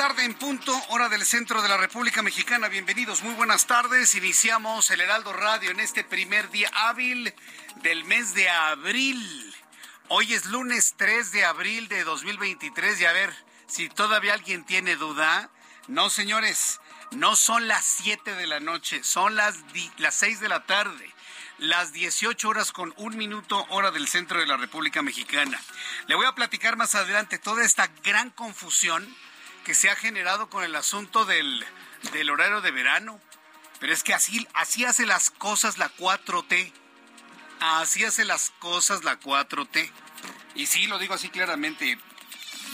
Tarde 0.00 0.24
en 0.24 0.32
punto, 0.32 0.74
hora 0.88 1.10
del 1.10 1.26
centro 1.26 1.60
de 1.60 1.68
la 1.68 1.76
República 1.76 2.22
Mexicana. 2.22 2.68
Bienvenidos, 2.68 3.22
muy 3.22 3.34
buenas 3.34 3.66
tardes. 3.66 4.14
Iniciamos 4.14 4.90
el 4.90 5.02
Heraldo 5.02 5.30
Radio 5.34 5.72
en 5.72 5.78
este 5.78 6.04
primer 6.04 6.50
día 6.50 6.70
hábil 6.72 7.34
del 7.82 8.04
mes 8.04 8.32
de 8.32 8.48
abril. 8.48 9.54
Hoy 10.08 10.32
es 10.32 10.46
lunes 10.46 10.94
3 10.96 11.32
de 11.32 11.44
abril 11.44 11.86
de 11.88 12.02
2023 12.04 12.98
y 12.98 13.04
a 13.04 13.12
ver 13.12 13.30
si 13.66 13.90
todavía 13.90 14.32
alguien 14.32 14.64
tiene 14.64 14.96
duda. 14.96 15.50
No, 15.86 16.08
señores, 16.08 16.80
no 17.10 17.36
son 17.36 17.68
las 17.68 17.84
7 17.84 18.36
de 18.36 18.46
la 18.46 18.58
noche, 18.58 19.04
son 19.04 19.36
las, 19.36 19.56
las 19.98 20.14
6 20.14 20.40
de 20.40 20.48
la 20.48 20.64
tarde 20.64 21.12
las 21.58 21.92
18 21.92 22.48
horas 22.48 22.72
con 22.72 22.94
un 22.96 23.18
minuto 23.18 23.66
hora 23.68 23.90
del 23.90 24.08
centro 24.08 24.40
de 24.40 24.46
la 24.46 24.56
República 24.56 25.02
Mexicana. 25.02 25.60
Le 26.06 26.14
voy 26.14 26.24
a 26.24 26.34
platicar 26.34 26.78
más 26.78 26.94
adelante 26.94 27.38
toda 27.38 27.66
esta 27.66 27.86
gran 28.02 28.30
confusión 28.30 29.06
que 29.64 29.74
se 29.74 29.90
ha 29.90 29.96
generado 29.96 30.48
con 30.48 30.64
el 30.64 30.74
asunto 30.76 31.24
del, 31.24 31.64
del 32.12 32.30
horario 32.30 32.60
de 32.60 32.70
verano. 32.70 33.20
Pero 33.78 33.92
es 33.92 34.02
que 34.02 34.14
así, 34.14 34.46
así 34.54 34.84
hace 34.84 35.06
las 35.06 35.30
cosas 35.30 35.78
la 35.78 35.90
4T. 35.96 36.72
Así 37.60 38.04
hace 38.04 38.24
las 38.24 38.50
cosas 38.58 39.04
la 39.04 39.18
4T. 39.20 39.90
Y 40.54 40.66
sí, 40.66 40.86
lo 40.86 40.98
digo 40.98 41.14
así 41.14 41.28
claramente, 41.28 41.98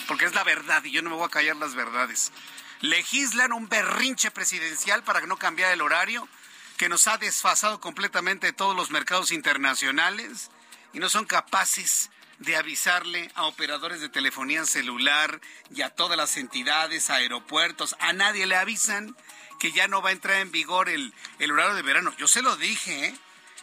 porque 0.08 0.24
es 0.24 0.34
la 0.34 0.44
verdad 0.44 0.82
y 0.84 0.90
yo 0.90 1.02
no 1.02 1.10
me 1.10 1.16
voy 1.16 1.26
a 1.26 1.30
callar 1.30 1.56
las 1.56 1.74
verdades. 1.74 2.32
Legislan 2.80 3.52
un 3.52 3.68
berrinche 3.68 4.30
presidencial 4.30 5.02
para 5.02 5.20
que 5.20 5.26
no 5.26 5.36
cambiar 5.36 5.72
el 5.72 5.82
horario 5.82 6.28
que 6.76 6.88
nos 6.88 7.06
ha 7.06 7.18
desfasado 7.18 7.80
completamente 7.80 8.48
de 8.48 8.52
todos 8.52 8.76
los 8.76 8.90
mercados 8.90 9.30
internacionales 9.30 10.50
y 10.92 10.98
no 10.98 11.08
son 11.08 11.24
capaces 11.24 12.10
de 12.38 12.56
avisarle 12.56 13.30
a 13.34 13.44
operadores 13.44 14.00
de 14.00 14.08
telefonía 14.08 14.64
celular 14.66 15.40
y 15.74 15.82
a 15.82 15.90
todas 15.90 16.16
las 16.16 16.36
entidades, 16.36 17.10
aeropuertos, 17.10 17.96
a 18.00 18.12
nadie 18.12 18.46
le 18.46 18.56
avisan 18.56 19.16
que 19.58 19.72
ya 19.72 19.88
no 19.88 20.02
va 20.02 20.10
a 20.10 20.12
entrar 20.12 20.38
en 20.38 20.52
vigor 20.52 20.88
el, 20.88 21.14
el 21.38 21.50
horario 21.50 21.74
de 21.74 21.82
verano. 21.82 22.14
Yo 22.18 22.28
se 22.28 22.42
lo 22.42 22.56
dije, 22.56 23.06
¿eh? 23.06 23.14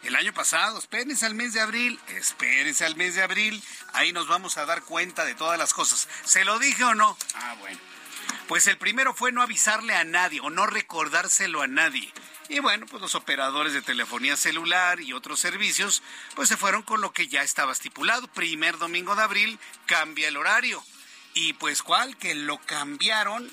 El 0.04 0.18
año 0.18 0.34
pasado, 0.34 0.78
espérense 0.80 1.26
al 1.26 1.34
mes 1.34 1.54
de 1.54 1.62
abril, 1.62 1.98
espérense 2.10 2.84
al 2.84 2.98
mes 2.98 3.16
de 3.16 3.24
abril, 3.24 3.64
ahí 3.94 4.12
nos 4.12 4.28
vamos 4.28 4.58
a 4.58 4.66
dar 4.66 4.84
cuenta 4.84 5.24
de 5.24 5.34
todas 5.34 5.58
las 5.58 5.74
cosas. 5.74 6.10
¿Se 6.26 6.44
lo 6.44 6.60
dije 6.60 6.84
o 6.84 6.94
no? 6.94 7.18
Ah, 7.36 7.56
bueno. 7.60 7.80
Pues 8.50 8.68
el 8.68 8.78
primero 8.78 9.14
fue 9.14 9.32
no 9.32 9.42
avisarle 9.42 9.96
a 9.96 10.04
nadie 10.04 10.42
o 10.42 10.50
no 10.50 10.66
recordárselo 10.66 11.62
a 11.62 11.68
nadie. 11.68 12.12
Y 12.50 12.60
bueno, 12.60 12.86
pues 12.86 13.02
los 13.02 13.16
operadores 13.16 13.74
de 13.74 13.82
telefonía 13.82 14.36
celular 14.36 15.00
y 15.02 15.14
otros 15.14 15.40
servicios, 15.40 16.04
pues 16.36 16.50
se 16.50 16.58
fueron 16.58 16.84
con 16.84 17.02
lo 17.02 17.14
que 17.14 17.28
ya 17.28 17.42
estaba 17.42 17.72
estipulado. 17.72 18.28
Primer 18.28 18.78
domingo 18.78 19.16
de 19.16 19.24
abril 19.24 19.60
cambia 19.86 20.28
el 20.28 20.38
horario. 20.38 20.84
Y 21.34 21.54
pues 21.54 21.82
cuál, 21.82 22.18
que 22.18 22.36
lo 22.36 22.58
cambiaron, 22.60 23.50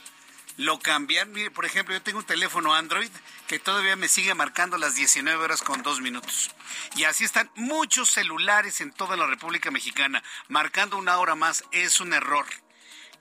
lo 0.56 0.78
cambiaron. 0.80 1.32
Mire, 1.32 1.50
por 1.50 1.64
ejemplo, 1.64 1.94
yo 1.94 2.02
tengo 2.02 2.18
un 2.18 2.26
teléfono 2.26 2.74
Android 2.74 3.10
que 3.46 3.58
todavía 3.58 3.96
me 3.96 4.08
sigue 4.08 4.34
marcando 4.34 4.76
las 4.76 4.96
19 4.96 5.42
horas 5.42 5.62
con 5.62 5.82
dos 5.82 6.00
minutos. 6.00 6.50
Y 6.96 7.04
así 7.04 7.24
están 7.24 7.50
muchos 7.54 8.10
celulares 8.10 8.80
en 8.80 8.92
toda 8.92 9.16
la 9.16 9.26
República 9.26 9.70
Mexicana, 9.70 10.22
marcando 10.48 10.98
una 10.98 11.18
hora 11.18 11.36
más. 11.36 11.64
Es 11.70 12.00
un 12.00 12.12
error 12.12 12.46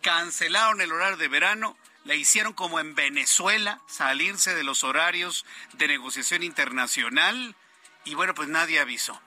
cancelaron 0.02 0.82
el 0.82 0.92
horario 0.92 1.18
de 1.18 1.28
verano, 1.28 1.78
la 2.10 2.16
hicieron 2.16 2.54
como 2.54 2.80
en 2.80 2.96
Venezuela, 2.96 3.82
salirse 3.86 4.56
de 4.56 4.64
los 4.64 4.84
horarios 4.84 5.46
de 5.74 5.88
negociación 5.88 6.42
internacional 6.42 7.56
y 8.04 8.16
bueno, 8.16 8.34
pues 8.34 8.50
nadie 8.50 8.80
avisó. 8.80 9.22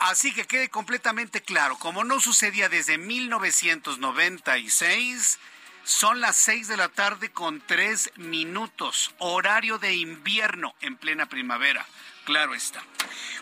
Así 0.00 0.34
que 0.34 0.44
quede 0.44 0.68
completamente 0.68 1.40
claro, 1.40 1.78
como 1.78 2.02
no 2.02 2.18
sucedía 2.18 2.68
desde 2.68 2.98
1996, 2.98 5.38
son 5.84 6.20
las 6.20 6.34
6 6.38 6.66
de 6.66 6.76
la 6.76 6.88
tarde 6.88 7.30
con 7.30 7.62
3 7.64 8.14
minutos, 8.16 9.14
horario 9.18 9.78
de 9.78 9.94
invierno 9.94 10.74
en 10.80 10.96
plena 10.96 11.26
primavera. 11.26 11.86
Claro 12.24 12.56
está. 12.56 12.82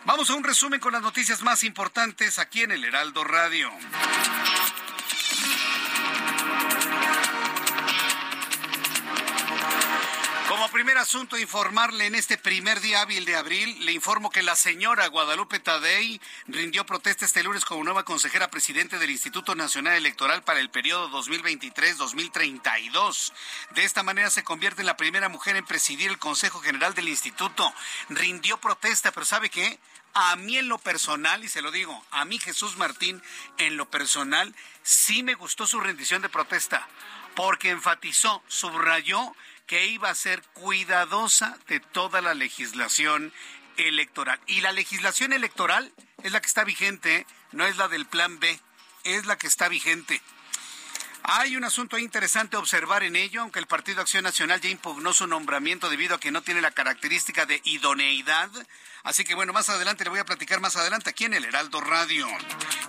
Vamos 0.04 0.28
a 0.28 0.34
un 0.34 0.44
resumen 0.44 0.78
con 0.78 0.92
las 0.92 1.00
noticias 1.00 1.40
más 1.40 1.64
importantes 1.64 2.38
aquí 2.38 2.60
en 2.60 2.72
el 2.72 2.84
Heraldo 2.84 3.24
Radio. 3.24 3.72
Primer 10.74 10.98
asunto, 10.98 11.38
informarle 11.38 12.06
en 12.06 12.16
este 12.16 12.36
primer 12.36 12.80
día 12.80 13.02
hábil 13.02 13.24
de 13.24 13.36
abril, 13.36 13.86
le 13.86 13.92
informo 13.92 14.30
que 14.30 14.42
la 14.42 14.56
señora 14.56 15.06
Guadalupe 15.06 15.60
Tadei 15.60 16.20
rindió 16.48 16.84
protesta 16.84 17.24
este 17.24 17.44
lunes 17.44 17.64
como 17.64 17.84
nueva 17.84 18.04
consejera 18.04 18.50
presidente 18.50 18.98
del 18.98 19.10
Instituto 19.10 19.54
Nacional 19.54 19.94
Electoral 19.94 20.42
para 20.42 20.58
el 20.58 20.70
periodo 20.70 21.08
2023-2032. 21.10 23.32
De 23.76 23.84
esta 23.84 24.02
manera 24.02 24.30
se 24.30 24.42
convierte 24.42 24.82
en 24.82 24.88
la 24.88 24.96
primera 24.96 25.28
mujer 25.28 25.54
en 25.54 25.64
presidir 25.64 26.10
el 26.10 26.18
Consejo 26.18 26.58
General 26.58 26.92
del 26.92 27.08
Instituto. 27.08 27.72
Rindió 28.08 28.56
protesta, 28.56 29.12
pero 29.12 29.26
¿sabe 29.26 29.50
qué? 29.50 29.78
A 30.12 30.34
mí 30.34 30.58
en 30.58 30.68
lo 30.68 30.78
personal, 30.78 31.44
y 31.44 31.48
se 31.48 31.62
lo 31.62 31.70
digo, 31.70 32.04
a 32.10 32.24
mí 32.24 32.40
Jesús 32.40 32.76
Martín 32.78 33.22
en 33.58 33.76
lo 33.76 33.88
personal, 33.88 34.52
sí 34.82 35.22
me 35.22 35.34
gustó 35.34 35.68
su 35.68 35.78
rendición 35.78 36.20
de 36.20 36.28
protesta, 36.28 36.88
porque 37.36 37.70
enfatizó, 37.70 38.42
subrayó 38.48 39.36
que 39.66 39.86
iba 39.86 40.10
a 40.10 40.14
ser 40.14 40.42
cuidadosa 40.52 41.58
de 41.68 41.80
toda 41.80 42.20
la 42.20 42.34
legislación 42.34 43.32
electoral. 43.76 44.40
Y 44.46 44.60
la 44.60 44.72
legislación 44.72 45.32
electoral 45.32 45.92
es 46.22 46.32
la 46.32 46.40
que 46.40 46.46
está 46.46 46.64
vigente, 46.64 47.26
no 47.52 47.66
es 47.66 47.76
la 47.76 47.88
del 47.88 48.06
plan 48.06 48.38
B, 48.38 48.60
es 49.04 49.26
la 49.26 49.36
que 49.36 49.46
está 49.46 49.68
vigente. 49.68 50.20
Hay 51.26 51.56
un 51.56 51.64
asunto 51.64 51.96
interesante 51.96 52.58
observar 52.58 53.02
en 53.02 53.16
ello, 53.16 53.40
aunque 53.40 53.58
el 53.58 53.66
Partido 53.66 54.02
Acción 54.02 54.24
Nacional 54.24 54.60
ya 54.60 54.68
impugnó 54.68 55.14
su 55.14 55.26
nombramiento 55.26 55.88
debido 55.88 56.14
a 56.14 56.20
que 56.20 56.30
no 56.30 56.42
tiene 56.42 56.60
la 56.60 56.70
característica 56.70 57.46
de 57.46 57.62
idoneidad. 57.64 58.50
Así 59.04 59.22
que 59.22 59.34
bueno, 59.34 59.52
más 59.52 59.68
adelante 59.68 60.02
le 60.02 60.08
voy 60.08 60.18
a 60.18 60.24
platicar 60.24 60.60
más 60.60 60.76
adelante 60.76 61.10
aquí 61.10 61.26
en 61.26 61.34
el 61.34 61.44
Heraldo 61.44 61.82
Radio. 61.82 62.26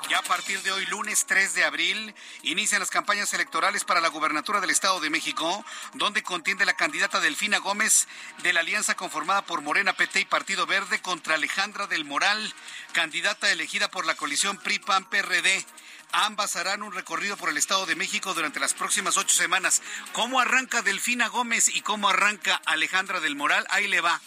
Ya 0.10 0.20
a 0.20 0.24
partir 0.24 0.62
de 0.62 0.72
hoy, 0.72 0.86
lunes 0.86 1.26
3 1.26 1.54
de 1.56 1.66
abril, 1.66 2.16
inician 2.44 2.80
las 2.80 2.90
campañas 2.90 3.34
electorales 3.34 3.84
para 3.84 4.00
la 4.00 4.08
gubernatura 4.08 4.62
del 4.62 4.70
Estado 4.70 5.02
de 5.02 5.10
México, 5.10 5.66
donde 5.94 6.24
contiende 6.24 6.66
la 6.66 6.78
candidata 6.78 7.20
Delfina 7.20 7.58
Gómez 7.58 8.08
de 8.44 8.54
la 8.54 8.62
alianza 8.62 8.96
conformada 8.96 9.46
por 9.46 9.60
Morena, 9.60 9.92
PT 9.92 10.22
y 10.22 10.26
Partido 10.26 10.66
Verde 10.66 11.02
contra 11.02 11.36
Alejandra 11.36 11.86
del 11.88 12.06
Moral, 12.06 12.54
candidata 12.94 13.52
elegida 13.52 13.92
por 13.92 14.06
la 14.06 14.16
coalición 14.16 14.58
PRI-PAN-PRD. 14.58 15.66
Ambas 16.14 16.56
harán 16.56 16.82
un 16.82 16.94
recorrido 16.94 17.36
por 17.36 17.50
el 17.50 17.58
Estado 17.58 17.86
de 17.86 17.98
México 17.98 18.34
durante 18.34 18.62
las 18.62 18.74
próximas 18.74 19.18
ocho 19.18 19.36
semanas. 19.36 19.82
¿Cómo 20.14 20.40
arranca 20.40 20.82
Delfina 20.82 21.28
Gómez 21.28 21.68
y 21.68 21.82
cómo 21.82 22.08
arranca 22.08 22.62
Alejandra 22.66 23.20
del 23.20 23.36
Moral? 23.36 23.68
Ahí 23.70 23.90
le 23.90 24.00
va. 24.00 24.22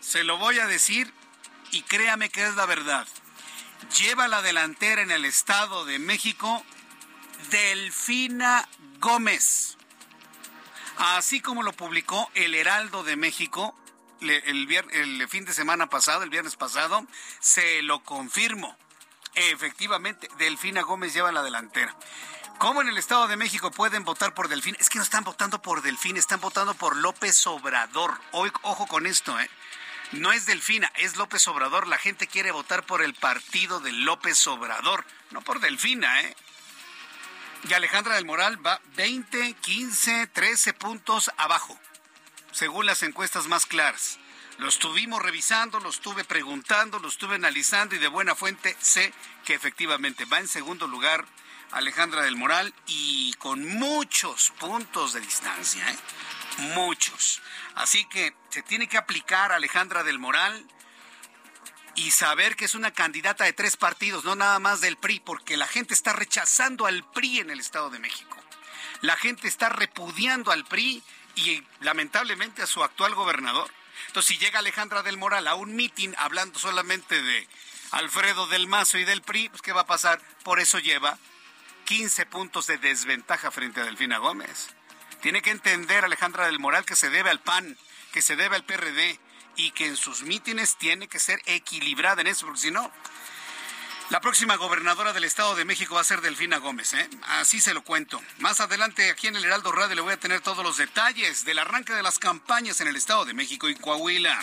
Se 0.00 0.24
lo 0.24 0.38
voy 0.38 0.58
a 0.58 0.66
decir 0.66 1.12
y 1.70 1.82
créame 1.82 2.30
que 2.30 2.46
es 2.46 2.56
la 2.56 2.66
verdad 2.66 3.06
lleva 3.98 4.28
la 4.28 4.42
delantera 4.42 5.02
en 5.02 5.10
el 5.10 5.24
Estado 5.24 5.84
de 5.84 5.98
México 5.98 6.64
Delfina 7.50 8.68
Gómez. 9.00 9.76
Así 10.98 11.40
como 11.40 11.62
lo 11.62 11.72
publicó 11.72 12.30
el 12.34 12.54
Heraldo 12.54 13.02
de 13.02 13.16
México 13.16 13.74
el, 14.20 15.28
fin 15.28 15.46
de 15.46 15.54
semana 15.54 15.88
pasado, 15.88 16.22
el 16.22 16.30
viernes 16.30 16.56
pasado, 16.56 17.06
se 17.40 17.82
lo 17.82 18.04
confirmo. 18.04 18.76
Efectivamente, 19.34 20.28
Delfina 20.38 20.82
Gómez 20.82 21.14
lleva 21.14 21.32
la 21.32 21.42
delantera. 21.42 21.96
¿Cómo 22.58 22.82
en 22.82 22.88
el 22.88 22.98
Estado 22.98 23.26
de 23.28 23.38
México 23.38 23.70
pueden 23.70 24.04
votar 24.04 24.34
por 24.34 24.48
Delfín? 24.48 24.76
Es 24.78 24.90
que 24.90 24.98
no 24.98 25.04
están 25.04 25.24
votando 25.24 25.62
por 25.62 25.80
Delfín, 25.80 26.18
están 26.18 26.40
votando 26.40 26.74
por 26.74 26.94
López 26.96 27.46
Obrador. 27.46 28.20
Ojo 28.32 28.86
con 28.86 29.06
esto, 29.06 29.40
¿eh? 29.40 29.48
No 30.12 30.32
es 30.32 30.44
Delfina, 30.44 30.90
es 30.96 31.16
López 31.16 31.46
Obrador. 31.46 31.86
La 31.86 31.98
gente 31.98 32.26
quiere 32.26 32.50
votar 32.50 32.84
por 32.84 33.02
el 33.02 33.14
partido 33.14 33.78
de 33.78 33.92
López 33.92 34.44
Obrador, 34.48 35.04
no 35.30 35.40
por 35.42 35.60
Delfina, 35.60 36.22
¿eh? 36.22 36.36
Y 37.68 37.74
Alejandra 37.74 38.14
del 38.16 38.24
Moral 38.24 38.64
va 38.64 38.80
20, 38.96 39.54
15, 39.54 40.26
13 40.28 40.72
puntos 40.72 41.30
abajo, 41.36 41.78
según 42.52 42.86
las 42.86 43.02
encuestas 43.02 43.46
más 43.46 43.66
claras. 43.66 44.18
Lo 44.58 44.68
estuvimos 44.68 45.22
revisando, 45.22 45.78
lo 45.78 45.90
estuve 45.90 46.24
preguntando, 46.24 46.98
lo 46.98 47.08
estuve 47.08 47.36
analizando 47.36 47.94
y 47.94 47.98
de 47.98 48.08
buena 48.08 48.34
fuente 48.34 48.76
sé 48.80 49.12
que 49.44 49.54
efectivamente 49.54 50.24
va 50.24 50.38
en 50.38 50.48
segundo 50.48 50.86
lugar 50.86 51.24
Alejandra 51.70 52.22
del 52.22 52.36
Moral 52.36 52.74
y 52.86 53.32
con 53.34 53.66
muchos 53.66 54.50
puntos 54.58 55.12
de 55.12 55.20
distancia, 55.20 55.88
¿eh? 55.88 55.96
muchos. 56.74 57.40
Así 57.74 58.04
que 58.06 58.34
se 58.50 58.62
tiene 58.62 58.88
que 58.88 58.98
aplicar 58.98 59.52
Alejandra 59.52 60.02
del 60.02 60.18
Moral 60.18 60.66
y 61.94 62.10
saber 62.10 62.56
que 62.56 62.64
es 62.64 62.74
una 62.74 62.92
candidata 62.92 63.44
de 63.44 63.52
tres 63.52 63.76
partidos, 63.76 64.24
no 64.24 64.34
nada 64.34 64.58
más 64.58 64.80
del 64.80 64.96
PRI, 64.96 65.20
porque 65.20 65.56
la 65.56 65.66
gente 65.66 65.94
está 65.94 66.12
rechazando 66.12 66.86
al 66.86 67.04
PRI 67.04 67.40
en 67.40 67.50
el 67.50 67.60
Estado 67.60 67.90
de 67.90 67.98
México. 67.98 68.36
La 69.02 69.16
gente 69.16 69.48
está 69.48 69.68
repudiando 69.68 70.50
al 70.50 70.64
PRI 70.64 71.02
y 71.36 71.62
lamentablemente 71.80 72.62
a 72.62 72.66
su 72.66 72.82
actual 72.82 73.14
gobernador. 73.14 73.70
Entonces, 74.06 74.36
si 74.36 74.38
llega 74.38 74.58
Alejandra 74.58 75.02
del 75.02 75.16
Moral 75.16 75.46
a 75.48 75.54
un 75.54 75.74
mitin 75.74 76.14
hablando 76.18 76.58
solamente 76.58 77.22
de 77.22 77.48
Alfredo 77.92 78.46
del 78.46 78.66
Mazo 78.66 78.98
y 78.98 79.04
del 79.04 79.22
PRI, 79.22 79.48
pues 79.48 79.62
¿qué 79.62 79.72
va 79.72 79.82
a 79.82 79.86
pasar? 79.86 80.20
Por 80.42 80.60
eso 80.60 80.78
lleva 80.78 81.18
15 81.84 82.26
puntos 82.26 82.66
de 82.66 82.78
desventaja 82.78 83.50
frente 83.50 83.80
a 83.80 83.84
Delfina 83.84 84.18
Gómez. 84.18 84.68
Tiene 85.20 85.42
que 85.42 85.50
entender 85.50 86.04
Alejandra 86.04 86.46
del 86.46 86.58
Moral 86.58 86.84
que 86.84 86.96
se 86.96 87.10
debe 87.10 87.30
al 87.30 87.40
PAN, 87.40 87.76
que 88.12 88.22
se 88.22 88.36
debe 88.36 88.56
al 88.56 88.64
PRD 88.64 89.18
y 89.56 89.72
que 89.72 89.86
en 89.86 89.96
sus 89.96 90.22
mítines 90.22 90.76
tiene 90.76 91.08
que 91.08 91.20
ser 91.20 91.40
equilibrada 91.46 92.22
en 92.22 92.28
eso, 92.28 92.46
porque 92.46 92.60
si 92.60 92.70
no, 92.70 92.90
la 94.10 94.20
próxima 94.20 94.56
gobernadora 94.56 95.12
del 95.12 95.22
Estado 95.22 95.54
de 95.54 95.64
México 95.64 95.94
va 95.94 96.00
a 96.00 96.04
ser 96.04 96.20
Delfina 96.20 96.58
Gómez, 96.58 96.94
¿eh? 96.94 97.08
Así 97.28 97.60
se 97.60 97.72
lo 97.74 97.82
cuento. 97.82 98.20
Más 98.38 98.58
adelante 98.58 99.08
aquí 99.08 99.28
en 99.28 99.36
el 99.36 99.44
Heraldo 99.44 99.70
Radio 99.70 99.94
le 99.94 100.00
voy 100.00 100.12
a 100.12 100.18
tener 100.18 100.40
todos 100.40 100.64
los 100.64 100.76
detalles 100.76 101.44
del 101.44 101.60
arranque 101.60 101.92
de 101.92 102.02
las 102.02 102.18
campañas 102.18 102.80
en 102.80 102.88
el 102.88 102.96
Estado 102.96 103.24
de 103.24 103.34
México 103.34 103.68
y 103.68 103.76
Coahuila. 103.76 104.36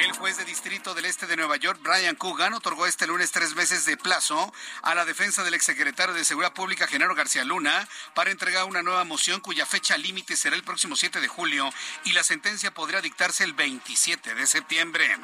El 0.00 0.12
juez 0.12 0.36
de 0.36 0.44
distrito 0.44 0.94
del 0.94 1.04
Este 1.04 1.28
de 1.28 1.36
Nueva 1.36 1.56
York, 1.56 1.78
Brian 1.80 2.16
Coogan, 2.16 2.54
otorgó 2.54 2.86
este 2.86 3.06
lunes 3.06 3.30
tres 3.30 3.54
meses 3.54 3.84
de 3.84 3.96
plazo 3.96 4.52
a 4.82 4.96
la 4.96 5.04
defensa 5.04 5.44
del 5.44 5.54
exsecretario 5.54 6.14
de 6.14 6.24
Seguridad 6.24 6.52
Pública, 6.52 6.88
Genaro 6.88 7.14
García 7.14 7.44
Luna, 7.44 7.86
para 8.14 8.32
entregar 8.32 8.64
una 8.64 8.82
nueva 8.82 9.04
moción 9.04 9.40
cuya 9.40 9.64
fecha 9.64 9.96
límite 9.96 10.34
será 10.34 10.56
el 10.56 10.64
próximo 10.64 10.96
7 10.96 11.20
de 11.20 11.28
julio 11.28 11.72
y 12.04 12.14
la 12.14 12.24
sentencia 12.24 12.74
podría 12.74 13.00
dictarse 13.00 13.44
el 13.44 13.52
27 13.52 14.34
de 14.34 14.46
septiembre. 14.48 15.16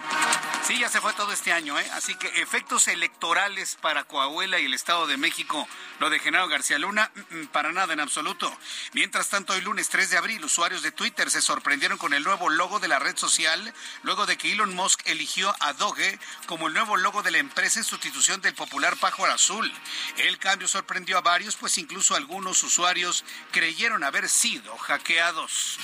Sí, 0.64 0.78
ya 0.78 0.88
se 0.88 1.00
fue 1.00 1.12
todo 1.14 1.32
este 1.32 1.52
año, 1.52 1.76
¿eh? 1.78 1.90
Así 1.92 2.14
que 2.14 2.28
efectos 2.40 2.86
electorales 2.86 3.63
para 3.80 4.04
Coahuila 4.04 4.60
y 4.60 4.66
el 4.66 4.74
Estado 4.74 5.06
de 5.06 5.16
México. 5.16 5.66
Lo 5.98 6.10
de 6.10 6.18
Genaro 6.18 6.48
García 6.48 6.78
Luna, 6.78 7.10
mm, 7.14 7.36
mm, 7.36 7.46
para 7.48 7.72
nada 7.72 7.94
en 7.94 8.00
absoluto. 8.00 8.54
Mientras 8.92 9.30
tanto, 9.30 9.54
hoy 9.54 9.62
lunes 9.62 9.88
3 9.88 10.10
de 10.10 10.18
abril, 10.18 10.44
usuarios 10.44 10.82
de 10.82 10.92
Twitter 10.92 11.30
se 11.30 11.40
sorprendieron 11.40 11.96
con 11.96 12.12
el 12.12 12.22
nuevo 12.22 12.50
logo 12.50 12.78
de 12.78 12.88
la 12.88 12.98
red 12.98 13.16
social, 13.16 13.72
luego 14.02 14.26
de 14.26 14.36
que 14.36 14.52
Elon 14.52 14.74
Musk 14.74 15.00
eligió 15.06 15.54
a 15.60 15.72
Doge 15.72 16.18
como 16.46 16.68
el 16.68 16.74
nuevo 16.74 16.96
logo 16.96 17.22
de 17.22 17.30
la 17.30 17.38
empresa 17.38 17.78
en 17.78 17.84
sustitución 17.84 18.40
del 18.42 18.54
popular 18.54 18.96
pájaro 18.96 19.32
azul. 19.32 19.72
El 20.18 20.38
cambio 20.38 20.68
sorprendió 20.68 21.16
a 21.16 21.22
varios, 21.22 21.56
pues 21.56 21.78
incluso 21.78 22.14
algunos 22.14 22.62
usuarios 22.62 23.24
creyeron 23.50 24.04
haber 24.04 24.28
sido 24.28 24.76
hackeados. 24.76 25.78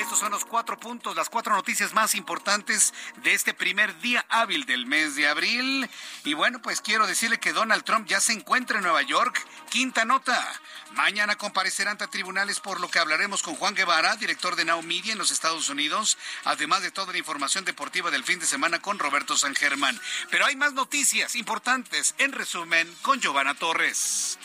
Estos 0.00 0.20
son 0.20 0.30
los 0.30 0.44
cuatro 0.44 0.78
puntos, 0.78 1.16
las 1.16 1.28
cuatro 1.28 1.54
noticias 1.54 1.92
más 1.94 2.14
importantes 2.14 2.94
de 3.22 3.34
este 3.34 3.54
primer 3.54 3.98
día 4.00 4.24
hábil 4.28 4.66
del 4.66 4.86
mes 4.86 5.16
de 5.16 5.26
abril. 5.26 5.88
Y 6.24 6.34
bueno, 6.34 6.60
pues 6.62 6.80
quiero 6.80 7.07
decirle 7.08 7.40
que 7.40 7.52
Donald 7.52 7.84
Trump 7.84 8.06
ya 8.06 8.20
se 8.20 8.32
encuentra 8.32 8.78
en 8.78 8.84
Nueva 8.84 9.02
York. 9.02 9.44
Quinta 9.70 10.04
nota. 10.04 10.40
Mañana 10.92 11.36
comparecerá 11.36 11.90
ante 11.90 12.06
tribunales 12.06 12.60
por 12.60 12.80
lo 12.80 12.88
que 12.88 12.98
hablaremos 12.98 13.42
con 13.42 13.56
Juan 13.56 13.74
Guevara, 13.74 14.16
director 14.16 14.56
de 14.56 14.64
Now 14.64 14.82
Media 14.82 15.12
en 15.12 15.18
los 15.18 15.30
Estados 15.30 15.68
Unidos, 15.68 16.16
además 16.44 16.82
de 16.82 16.90
toda 16.90 17.12
la 17.12 17.18
información 17.18 17.64
deportiva 17.64 18.10
del 18.10 18.24
fin 18.24 18.38
de 18.38 18.46
semana 18.46 18.80
con 18.80 18.98
Roberto 18.98 19.36
San 19.36 19.54
Germán. 19.54 20.00
Pero 20.30 20.46
hay 20.46 20.56
más 20.56 20.72
noticias 20.72 21.34
importantes. 21.34 22.14
En 22.18 22.32
resumen, 22.32 22.94
con 23.02 23.20
Giovanna 23.20 23.54
Torres. 23.54 24.38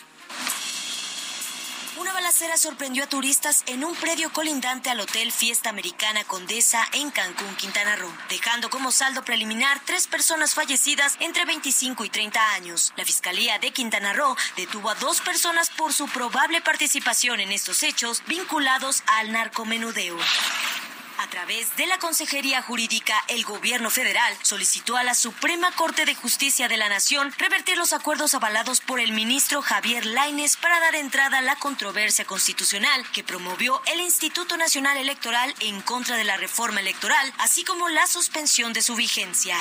Una 1.96 2.12
balacera 2.12 2.56
sorprendió 2.56 3.04
a 3.04 3.06
turistas 3.06 3.62
en 3.66 3.84
un 3.84 3.94
predio 3.94 4.32
colindante 4.32 4.90
al 4.90 4.98
Hotel 4.98 5.30
Fiesta 5.30 5.70
Americana 5.70 6.24
Condesa 6.24 6.84
en 6.92 7.12
Cancún, 7.12 7.54
Quintana 7.54 7.94
Roo, 7.94 8.12
dejando 8.28 8.68
como 8.68 8.90
saldo 8.90 9.24
preliminar 9.24 9.80
tres 9.84 10.08
personas 10.08 10.54
fallecidas 10.54 11.16
entre 11.20 11.44
25 11.44 12.04
y 12.04 12.10
30 12.10 12.54
años. 12.54 12.92
La 12.96 13.04
Fiscalía 13.04 13.60
de 13.60 13.70
Quintana 13.70 14.12
Roo 14.12 14.36
detuvo 14.56 14.90
a 14.90 14.96
dos 14.96 15.20
personas 15.20 15.70
por 15.70 15.92
su 15.92 16.08
probable 16.08 16.60
participación 16.60 17.38
en 17.38 17.52
estos 17.52 17.84
hechos 17.84 18.24
vinculados 18.26 19.04
al 19.06 19.30
narcomenudeo. 19.30 20.18
A 21.18 21.28
través 21.28 21.76
de 21.76 21.86
la 21.86 21.98
Consejería 21.98 22.60
Jurídica, 22.60 23.14
el 23.28 23.44
gobierno 23.44 23.88
federal 23.88 24.36
solicitó 24.42 24.96
a 24.96 25.04
la 25.04 25.14
Suprema 25.14 25.70
Corte 25.72 26.04
de 26.04 26.14
Justicia 26.14 26.66
de 26.66 26.76
la 26.76 26.88
Nación 26.88 27.32
revertir 27.38 27.76
los 27.76 27.92
acuerdos 27.92 28.34
avalados 28.34 28.80
por 28.80 28.98
el 28.98 29.12
ministro 29.12 29.62
Javier 29.62 30.04
Laines 30.06 30.56
para 30.56 30.80
dar 30.80 30.96
entrada 30.96 31.38
a 31.38 31.42
la 31.42 31.56
controversia 31.56 32.24
constitucional 32.24 33.04
que 33.12 33.22
promovió 33.22 33.80
el 33.92 34.00
Instituto 34.00 34.56
Nacional 34.56 34.96
Electoral 34.96 35.54
en 35.60 35.80
contra 35.82 36.16
de 36.16 36.24
la 36.24 36.36
reforma 36.36 36.80
electoral, 36.80 37.32
así 37.38 37.64
como 37.64 37.88
la 37.88 38.06
suspensión 38.06 38.72
de 38.72 38.82
su 38.82 38.96
vigencia. 38.96 39.56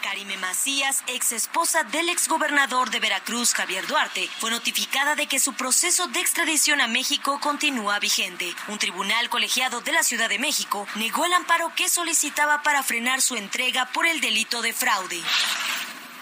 Karime 0.00 0.36
Macías, 0.38 1.02
ex 1.06 1.32
esposa 1.32 1.84
del 1.84 2.08
exgobernador 2.08 2.90
de 2.90 3.00
Veracruz, 3.00 3.54
Javier 3.54 3.86
Duarte, 3.86 4.28
fue 4.38 4.50
notificada 4.50 5.14
de 5.14 5.26
que 5.26 5.38
su 5.38 5.52
proceso 5.54 6.06
de 6.08 6.20
extradición 6.20 6.80
a 6.80 6.86
México 6.86 7.38
continúa 7.40 7.98
vigente. 7.98 8.54
Un 8.68 8.78
tribunal 8.78 9.28
colegiado 9.28 9.80
de 9.80 9.92
la 9.92 10.02
Ciudad 10.02 10.28
de 10.28 10.38
México 10.38 10.86
negó 10.96 11.24
el 11.24 11.32
amparo 11.32 11.72
que 11.76 11.88
solicitaba 11.88 12.62
para 12.62 12.82
frenar 12.82 13.20
su 13.22 13.36
entrega 13.36 13.86
por 13.92 14.06
el 14.06 14.20
delito 14.20 14.62
de 14.62 14.72
fraude. 14.72 15.20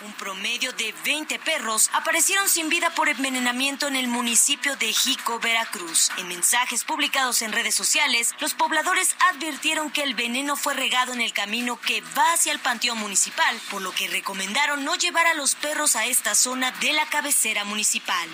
Un 0.00 0.12
promedio 0.12 0.72
de 0.74 0.94
20 1.04 1.40
perros 1.40 1.90
aparecieron 1.92 2.48
sin 2.48 2.68
vida 2.68 2.88
por 2.90 3.08
envenenamiento 3.08 3.88
en 3.88 3.96
el 3.96 4.06
municipio 4.06 4.76
de 4.76 4.92
Jico, 4.92 5.40
Veracruz. 5.40 6.10
En 6.18 6.28
mensajes 6.28 6.84
publicados 6.84 7.42
en 7.42 7.50
redes 7.50 7.74
sociales, 7.74 8.32
los 8.38 8.54
pobladores 8.54 9.16
advirtieron 9.30 9.90
que 9.90 10.04
el 10.04 10.14
veneno 10.14 10.54
fue 10.54 10.74
regado 10.74 11.12
en 11.14 11.20
el 11.20 11.32
camino 11.32 11.80
que 11.80 12.00
va 12.16 12.32
hacia 12.32 12.52
el 12.52 12.60
panteón 12.60 12.98
municipal, 12.98 13.60
por 13.72 13.82
lo 13.82 13.90
que 13.90 14.06
recomendaron 14.06 14.84
no 14.84 14.94
llevar 14.94 15.26
a 15.26 15.34
los 15.34 15.56
perros 15.56 15.96
a 15.96 16.06
esta 16.06 16.36
zona 16.36 16.70
de 16.80 16.92
la 16.92 17.06
cabecera 17.06 17.64
municipal. 17.64 18.28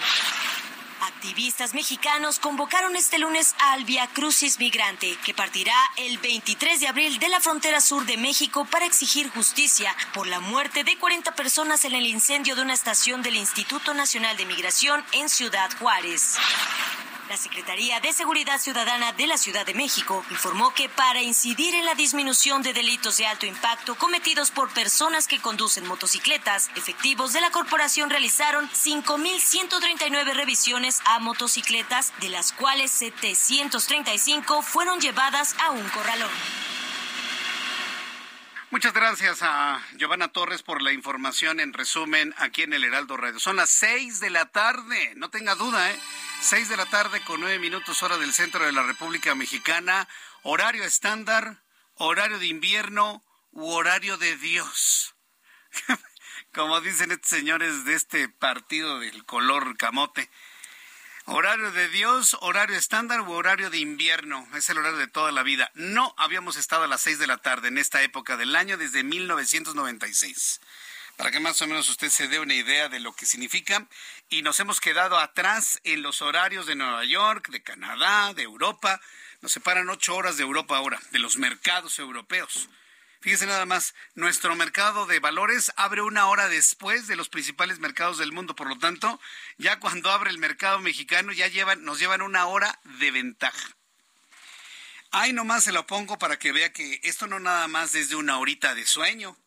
Activistas 1.06 1.74
mexicanos 1.74 2.38
convocaron 2.38 2.96
este 2.96 3.18
lunes 3.18 3.54
al 3.58 3.84
Via 3.84 4.06
Crucis 4.06 4.58
Migrante, 4.58 5.18
que 5.24 5.34
partirá 5.34 5.74
el 5.98 6.16
23 6.16 6.80
de 6.80 6.88
abril 6.88 7.18
de 7.18 7.28
la 7.28 7.40
frontera 7.40 7.82
sur 7.82 8.06
de 8.06 8.16
México 8.16 8.66
para 8.70 8.86
exigir 8.86 9.28
justicia 9.28 9.94
por 10.14 10.26
la 10.26 10.40
muerte 10.40 10.82
de 10.82 10.96
40 10.96 11.34
personas 11.34 11.84
en 11.84 11.94
el 11.94 12.06
incendio 12.06 12.56
de 12.56 12.62
una 12.62 12.72
estación 12.72 13.22
del 13.22 13.36
Instituto 13.36 13.92
Nacional 13.92 14.36
de 14.38 14.46
Migración 14.46 15.04
en 15.12 15.28
Ciudad 15.28 15.70
Juárez. 15.78 16.38
La 17.34 17.38
Secretaría 17.38 17.98
de 17.98 18.12
Seguridad 18.12 18.60
Ciudadana 18.60 19.12
de 19.12 19.26
la 19.26 19.36
Ciudad 19.36 19.66
de 19.66 19.74
México 19.74 20.24
informó 20.30 20.72
que 20.72 20.88
para 20.88 21.20
incidir 21.20 21.74
en 21.74 21.84
la 21.84 21.96
disminución 21.96 22.62
de 22.62 22.72
delitos 22.72 23.16
de 23.16 23.26
alto 23.26 23.44
impacto 23.44 23.96
cometidos 23.96 24.52
por 24.52 24.72
personas 24.72 25.26
que 25.26 25.40
conducen 25.40 25.84
motocicletas, 25.84 26.70
efectivos 26.76 27.32
de 27.32 27.40
la 27.40 27.50
corporación 27.50 28.08
realizaron 28.08 28.70
5.139 28.70 30.32
revisiones 30.32 31.00
a 31.06 31.18
motocicletas, 31.18 32.12
de 32.20 32.28
las 32.28 32.52
cuales 32.52 32.92
735 32.92 34.62
fueron 34.62 35.00
llevadas 35.00 35.56
a 35.58 35.72
un 35.72 35.88
corralón. 35.88 36.30
Muchas 38.70 38.92
gracias 38.92 39.38
a 39.42 39.80
Giovanna 39.96 40.28
Torres 40.28 40.62
por 40.62 40.82
la 40.82 40.92
información 40.92 41.58
en 41.58 41.72
resumen 41.72 42.32
aquí 42.38 42.62
en 42.62 42.74
el 42.74 42.84
Heraldo 42.84 43.16
Radio. 43.16 43.40
Son 43.40 43.56
las 43.56 43.70
seis 43.70 44.20
de 44.20 44.30
la 44.30 44.46
tarde, 44.46 45.14
no 45.16 45.30
tenga 45.30 45.56
duda, 45.56 45.90
¿eh? 45.90 45.98
Seis 46.44 46.68
de 46.68 46.76
la 46.76 46.84
tarde 46.84 47.22
con 47.22 47.40
nueve 47.40 47.58
minutos 47.58 48.02
hora 48.02 48.18
del 48.18 48.34
centro 48.34 48.66
de 48.66 48.72
la 48.72 48.82
República 48.82 49.34
Mexicana, 49.34 50.06
horario 50.42 50.84
estándar, 50.84 51.62
horario 51.94 52.38
de 52.38 52.44
invierno 52.44 53.24
u 53.52 53.70
horario 53.70 54.18
de 54.18 54.36
Dios. 54.36 55.14
Como 56.52 56.82
dicen 56.82 57.12
estos 57.12 57.30
señores 57.30 57.86
de 57.86 57.94
este 57.94 58.28
partido 58.28 58.98
del 58.98 59.24
color 59.24 59.78
camote. 59.78 60.28
Horario 61.24 61.72
de 61.72 61.88
Dios, 61.88 62.36
horario 62.42 62.76
estándar 62.76 63.22
u 63.22 63.32
horario 63.32 63.70
de 63.70 63.78
invierno. 63.78 64.46
Es 64.54 64.68
el 64.68 64.76
horario 64.76 64.98
de 64.98 65.08
toda 65.08 65.32
la 65.32 65.44
vida. 65.44 65.70
No 65.72 66.14
habíamos 66.18 66.58
estado 66.58 66.84
a 66.84 66.88
las 66.88 67.00
seis 67.00 67.18
de 67.18 67.26
la 67.26 67.38
tarde 67.38 67.68
en 67.68 67.78
esta 67.78 68.02
época 68.02 68.36
del 68.36 68.54
año 68.54 68.76
desde 68.76 69.02
1996. 69.02 70.60
Para 71.16 71.30
que 71.30 71.40
más 71.40 71.60
o 71.62 71.66
menos 71.66 71.88
usted 71.88 72.10
se 72.10 72.28
dé 72.28 72.40
una 72.40 72.54
idea 72.54 72.88
de 72.88 73.00
lo 73.00 73.14
que 73.14 73.26
significa. 73.26 73.86
Y 74.28 74.42
nos 74.42 74.58
hemos 74.60 74.80
quedado 74.80 75.18
atrás 75.18 75.80
en 75.84 76.02
los 76.02 76.22
horarios 76.22 76.66
de 76.66 76.74
Nueva 76.74 77.04
York, 77.04 77.48
de 77.50 77.62
Canadá, 77.62 78.34
de 78.34 78.42
Europa. 78.42 79.00
Nos 79.40 79.52
separan 79.52 79.88
ocho 79.90 80.16
horas 80.16 80.36
de 80.36 80.42
Europa 80.42 80.76
ahora, 80.76 81.00
de 81.10 81.20
los 81.20 81.36
mercados 81.36 81.98
europeos. 81.98 82.68
Fíjese 83.20 83.46
nada 83.46 83.64
más, 83.64 83.94
nuestro 84.14 84.54
mercado 84.54 85.06
de 85.06 85.18
valores 85.18 85.72
abre 85.76 86.02
una 86.02 86.26
hora 86.26 86.48
después 86.48 87.06
de 87.06 87.16
los 87.16 87.30
principales 87.30 87.78
mercados 87.78 88.18
del 88.18 88.32
mundo, 88.32 88.54
por 88.54 88.68
lo 88.68 88.76
tanto, 88.76 89.18
ya 89.56 89.80
cuando 89.80 90.10
abre 90.10 90.28
el 90.28 90.36
mercado 90.36 90.78
mexicano 90.80 91.32
ya 91.32 91.48
llevan, 91.48 91.84
nos 91.84 91.98
llevan 91.98 92.20
una 92.20 92.44
hora 92.44 92.78
de 92.98 93.10
ventaja. 93.10 93.76
Ahí 95.10 95.32
nomás 95.32 95.64
se 95.64 95.72
lo 95.72 95.86
pongo 95.86 96.18
para 96.18 96.38
que 96.38 96.52
vea 96.52 96.72
que 96.74 97.00
esto 97.02 97.26
no 97.26 97.40
nada 97.40 97.66
más 97.66 97.94
es 97.94 98.10
de 98.10 98.16
una 98.16 98.36
horita 98.36 98.74
de 98.74 98.84
sueño. 98.84 99.38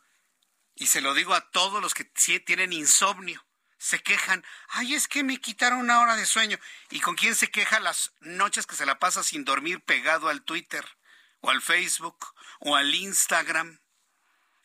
Y 0.78 0.88
se 0.88 1.02
lo 1.02 1.14
digo 1.14 1.34
a 1.34 1.50
todos 1.52 1.82
los 1.82 1.94
que 1.94 2.06
tienen 2.06 2.72
insomnio. 2.72 3.46
Se 3.78 4.00
quejan, 4.00 4.44
ay, 4.70 4.96
es 4.96 5.08
que 5.08 5.24
me 5.24 5.40
quitaron 5.40 5.80
una 5.80 6.00
hora 6.00 6.16
de 6.16 6.26
sueño. 6.26 6.58
¿Y 6.90 7.00
con 7.02 7.16
quién 7.16 7.36
se 7.36 7.52
queja 7.52 7.80
las 7.80 8.14
noches 8.22 8.66
que 8.66 8.76
se 8.76 8.86
la 8.86 8.98
pasa 8.98 9.24
sin 9.24 9.44
dormir 9.44 9.82
pegado 9.82 10.30
al 10.30 10.44
Twitter? 10.44 10.86
o 11.42 11.50
al 11.50 11.62
Facebook 11.62 12.34
o 12.60 12.76
al 12.76 12.94
Instagram. 12.94 13.80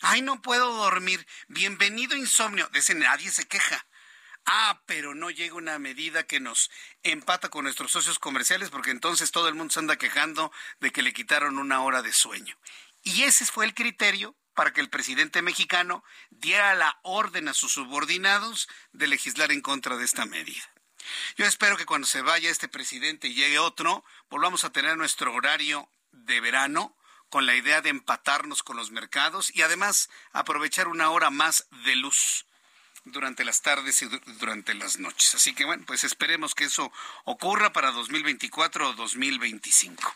Ay, 0.01 0.23
no 0.23 0.43
puedo 0.43 0.73
dormir. 0.75 1.27
Bienvenido 1.49 2.17
insomnio. 2.17 2.69
De 2.69 2.81
ese 2.81 2.95
nadie 2.95 3.31
se 3.31 3.47
queja. 3.47 3.87
Ah, 4.45 4.83
pero 4.87 5.15
no 5.15 5.31
llega 5.31 5.55
una 5.55 5.79
medida 5.79 6.27
que 6.27 6.41
nos 6.41 6.71
empata 7.05 7.49
con 7.49 7.65
nuestros 7.65 7.93
socios 7.93 8.19
comerciales 8.19 8.71
porque 8.71 8.91
entonces 8.91 9.31
todo 9.31 9.49
el 9.49 9.55
mundo 9.55 9.73
se 9.73 9.79
anda 9.79 9.97
quejando 9.97 10.51
de 10.81 10.91
que 10.91 11.03
le 11.03 11.13
quitaron 11.13 11.59
una 11.59 11.83
hora 11.83 12.03
de 12.03 12.13
sueño. 12.13 12.59
Y 13.05 13.23
ese 13.23 13.47
fue 13.47 13.65
el 13.65 13.75
criterio 13.75 14.37
para 14.55 14.73
que 14.73 14.81
el 14.81 14.91
presidente 14.91 15.43
mexicano 15.43 16.05
diera 16.31 16.75
la 16.75 16.99
orden 17.03 17.49
a 17.49 17.55
sus 17.55 17.73
subordinados 17.73 18.69
de 18.93 19.07
legislar 19.07 19.53
en 19.53 19.61
contra 19.61 19.97
de 19.97 20.05
esta 20.05 20.27
medida. 20.27 20.63
Yo 21.37 21.47
espero 21.47 21.77
que 21.77 21.87
cuando 21.87 22.07
se 22.07 22.23
vaya 22.23 22.51
este 22.51 22.69
presidente 22.69 23.29
y 23.29 23.35
llegue 23.35 23.59
otro, 23.59 24.05
volvamos 24.31 24.65
a 24.65 24.71
tener 24.71 24.97
nuestro 24.97 25.33
horario 25.35 25.89
de 26.13 26.41
verano 26.41 26.97
con 27.29 27.47
la 27.47 27.55
idea 27.55 27.81
de 27.81 27.89
empatarnos 27.89 28.63
con 28.63 28.77
los 28.77 28.91
mercados 28.91 29.51
y 29.55 29.63
además 29.63 30.11
aprovechar 30.33 30.89
una 30.89 31.11
hora 31.11 31.31
más 31.31 31.67
de 31.85 31.97
luz 31.97 32.47
durante 33.05 33.45
las 33.45 33.63
tardes 33.63 34.03
y 34.03 34.07
durante 34.39 34.75
las 34.75 34.99
noches. 34.99 35.35
Así 35.35 35.55
que 35.55 35.65
bueno, 35.65 35.85
pues 35.87 36.05
esperemos 36.05 36.55
que 36.55 36.65
eso 36.65 36.93
ocurra 37.25 37.73
para 37.73 37.91
2024 37.91 38.91
o 38.91 38.93
2025. 38.95 40.15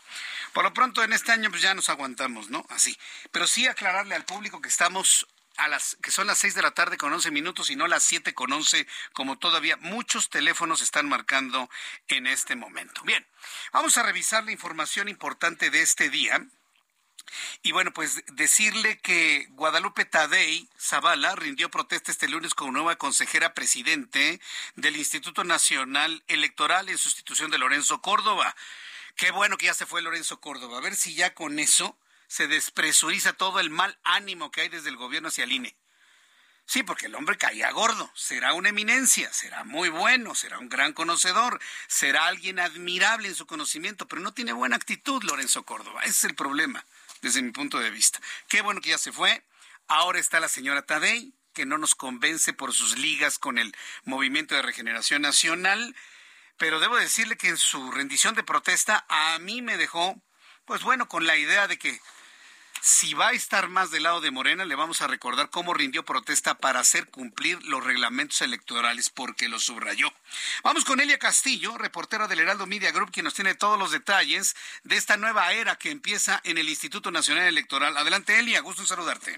Por 0.53 0.63
lo 0.63 0.73
pronto 0.73 1.03
en 1.03 1.13
este 1.13 1.31
año 1.31 1.49
pues 1.49 1.61
ya 1.61 1.73
nos 1.73 1.89
aguantamos, 1.89 2.49
¿no? 2.49 2.65
Así. 2.69 2.97
Pero 3.31 3.47
sí 3.47 3.67
aclararle 3.67 4.15
al 4.15 4.25
público 4.25 4.61
que 4.61 4.69
estamos 4.69 5.27
a 5.57 5.67
las 5.67 5.97
que 6.01 6.11
son 6.11 6.27
las 6.27 6.37
seis 6.37 6.53
de 6.53 6.61
la 6.61 6.71
tarde 6.71 6.97
con 6.97 7.11
once 7.11 7.31
minutos 7.31 7.69
y 7.69 7.75
no 7.75 7.87
las 7.87 8.03
siete 8.03 8.33
con 8.33 8.53
once, 8.53 8.87
como 9.13 9.37
todavía 9.37 9.75
muchos 9.77 10.29
teléfonos 10.29 10.81
están 10.81 11.09
marcando 11.09 11.69
en 12.07 12.27
este 12.27 12.55
momento. 12.55 13.01
Bien, 13.03 13.25
vamos 13.73 13.97
a 13.97 14.03
revisar 14.03 14.43
la 14.45 14.51
información 14.51 15.09
importante 15.09 15.69
de 15.69 15.81
este 15.81 16.09
día. 16.09 16.45
Y 17.61 17.71
bueno, 17.71 17.93
pues 17.93 18.23
decirle 18.27 18.99
que 18.99 19.47
Guadalupe 19.51 20.05
Tadei 20.05 20.67
Zavala 20.79 21.35
rindió 21.35 21.69
protesta 21.69 22.11
este 22.11 22.27
lunes 22.27 22.53
como 22.53 22.71
nueva 22.71 22.95
consejera 22.95 23.53
presidente 23.53 24.39
del 24.75 24.95
Instituto 24.97 25.43
Nacional 25.43 26.23
Electoral 26.27 26.89
en 26.89 26.97
sustitución 26.97 27.51
de 27.51 27.57
Lorenzo 27.57 28.01
Córdoba. 28.01 28.55
Qué 29.15 29.31
bueno 29.31 29.57
que 29.57 29.65
ya 29.65 29.73
se 29.73 29.85
fue 29.85 30.01
Lorenzo 30.01 30.39
Córdoba. 30.39 30.77
A 30.77 30.81
ver 30.81 30.95
si 30.95 31.15
ya 31.15 31.33
con 31.33 31.59
eso 31.59 31.97
se 32.27 32.47
despresuriza 32.47 33.33
todo 33.33 33.59
el 33.59 33.69
mal 33.69 33.97
ánimo 34.03 34.51
que 34.51 34.61
hay 34.61 34.69
desde 34.69 34.89
el 34.89 34.97
gobierno 34.97 35.29
hacia 35.29 35.45
el 35.45 35.51
INE. 35.51 35.75
Sí, 36.69 36.83
porque 36.83 37.05
el 37.05 37.15
hombre 37.15 37.37
caía 37.37 37.71
gordo, 37.71 38.11
será 38.13 38.51
una 38.53 38.69
eminencia, 38.69 39.31
será 39.31 39.63
muy 39.63 39.87
bueno, 39.87 40.35
será 40.35 40.59
un 40.59 40.67
gran 40.67 40.91
conocedor, 40.91 41.61
será 41.87 42.27
alguien 42.27 42.59
admirable 42.59 43.29
en 43.29 43.35
su 43.35 43.47
conocimiento, 43.47 44.05
pero 44.05 44.21
no 44.21 44.33
tiene 44.33 44.51
buena 44.51 44.75
actitud 44.75 45.23
Lorenzo 45.23 45.63
Córdoba. 45.63 46.01
Ese 46.01 46.11
es 46.11 46.23
el 46.25 46.35
problema, 46.35 46.85
desde 47.21 47.41
mi 47.41 47.51
punto 47.51 47.79
de 47.79 47.89
vista. 47.89 48.19
Qué 48.47 48.61
bueno 48.61 48.81
que 48.81 48.89
ya 48.89 48.97
se 48.97 49.11
fue. 49.11 49.43
Ahora 49.87 50.19
está 50.19 50.39
la 50.39 50.49
señora 50.49 50.85
Tadei, 50.85 51.33
que 51.53 51.65
no 51.65 51.77
nos 51.77 51.95
convence 51.95 52.53
por 52.53 52.73
sus 52.73 52.97
ligas 52.97 53.39
con 53.39 53.57
el 53.57 53.75
Movimiento 54.03 54.53
de 54.55 54.61
Regeneración 54.61 55.21
Nacional, 55.21 55.95
pero 56.57 56.79
debo 56.79 56.97
decirle 56.97 57.37
que 57.37 57.49
en 57.49 57.57
su 57.57 57.91
rendición 57.91 58.35
de 58.35 58.43
protesta 58.43 59.05
a 59.09 59.39
mí 59.39 59.61
me 59.61 59.77
dejó, 59.77 60.21
pues 60.65 60.83
bueno, 60.83 61.07
con 61.07 61.25
la 61.25 61.37
idea 61.37 61.67
de 61.67 61.77
que 61.79 61.99
si 62.81 63.13
va 63.13 63.29
a 63.29 63.33
estar 63.33 63.69
más 63.69 63.91
del 63.91 64.03
lado 64.03 64.21
de 64.21 64.31
Morena, 64.31 64.65
le 64.65 64.75
vamos 64.75 65.01
a 65.01 65.07
recordar 65.07 65.49
cómo 65.49 65.73
rindió 65.73 66.03
protesta 66.03 66.57
para 66.57 66.79
hacer 66.79 67.07
cumplir 67.09 67.63
los 67.63 67.83
reglamentos 67.83 68.41
electorales, 68.41 69.09
porque 69.09 69.49
lo 69.49 69.59
subrayó. 69.59 70.11
Vamos 70.63 70.85
con 70.85 70.99
Elia 70.99 71.19
Castillo, 71.19 71.77
reportera 71.77 72.27
del 72.27 72.39
Heraldo 72.39 72.65
Media 72.65 72.91
Group, 72.91 73.11
quien 73.11 73.23
nos 73.23 73.33
tiene 73.33 73.55
todos 73.55 73.77
los 73.77 73.91
detalles 73.91 74.55
de 74.83 74.97
esta 74.97 75.17
nueva 75.17 75.51
era 75.53 75.75
que 75.75 75.91
empieza 75.91 76.41
en 76.43 76.57
el 76.57 76.69
Instituto 76.69 77.11
Nacional 77.11 77.45
Electoral. 77.45 77.97
Adelante, 77.97 78.39
Elia, 78.39 78.61
gusto 78.61 78.81
en 78.81 78.87
saludarte. 78.87 79.37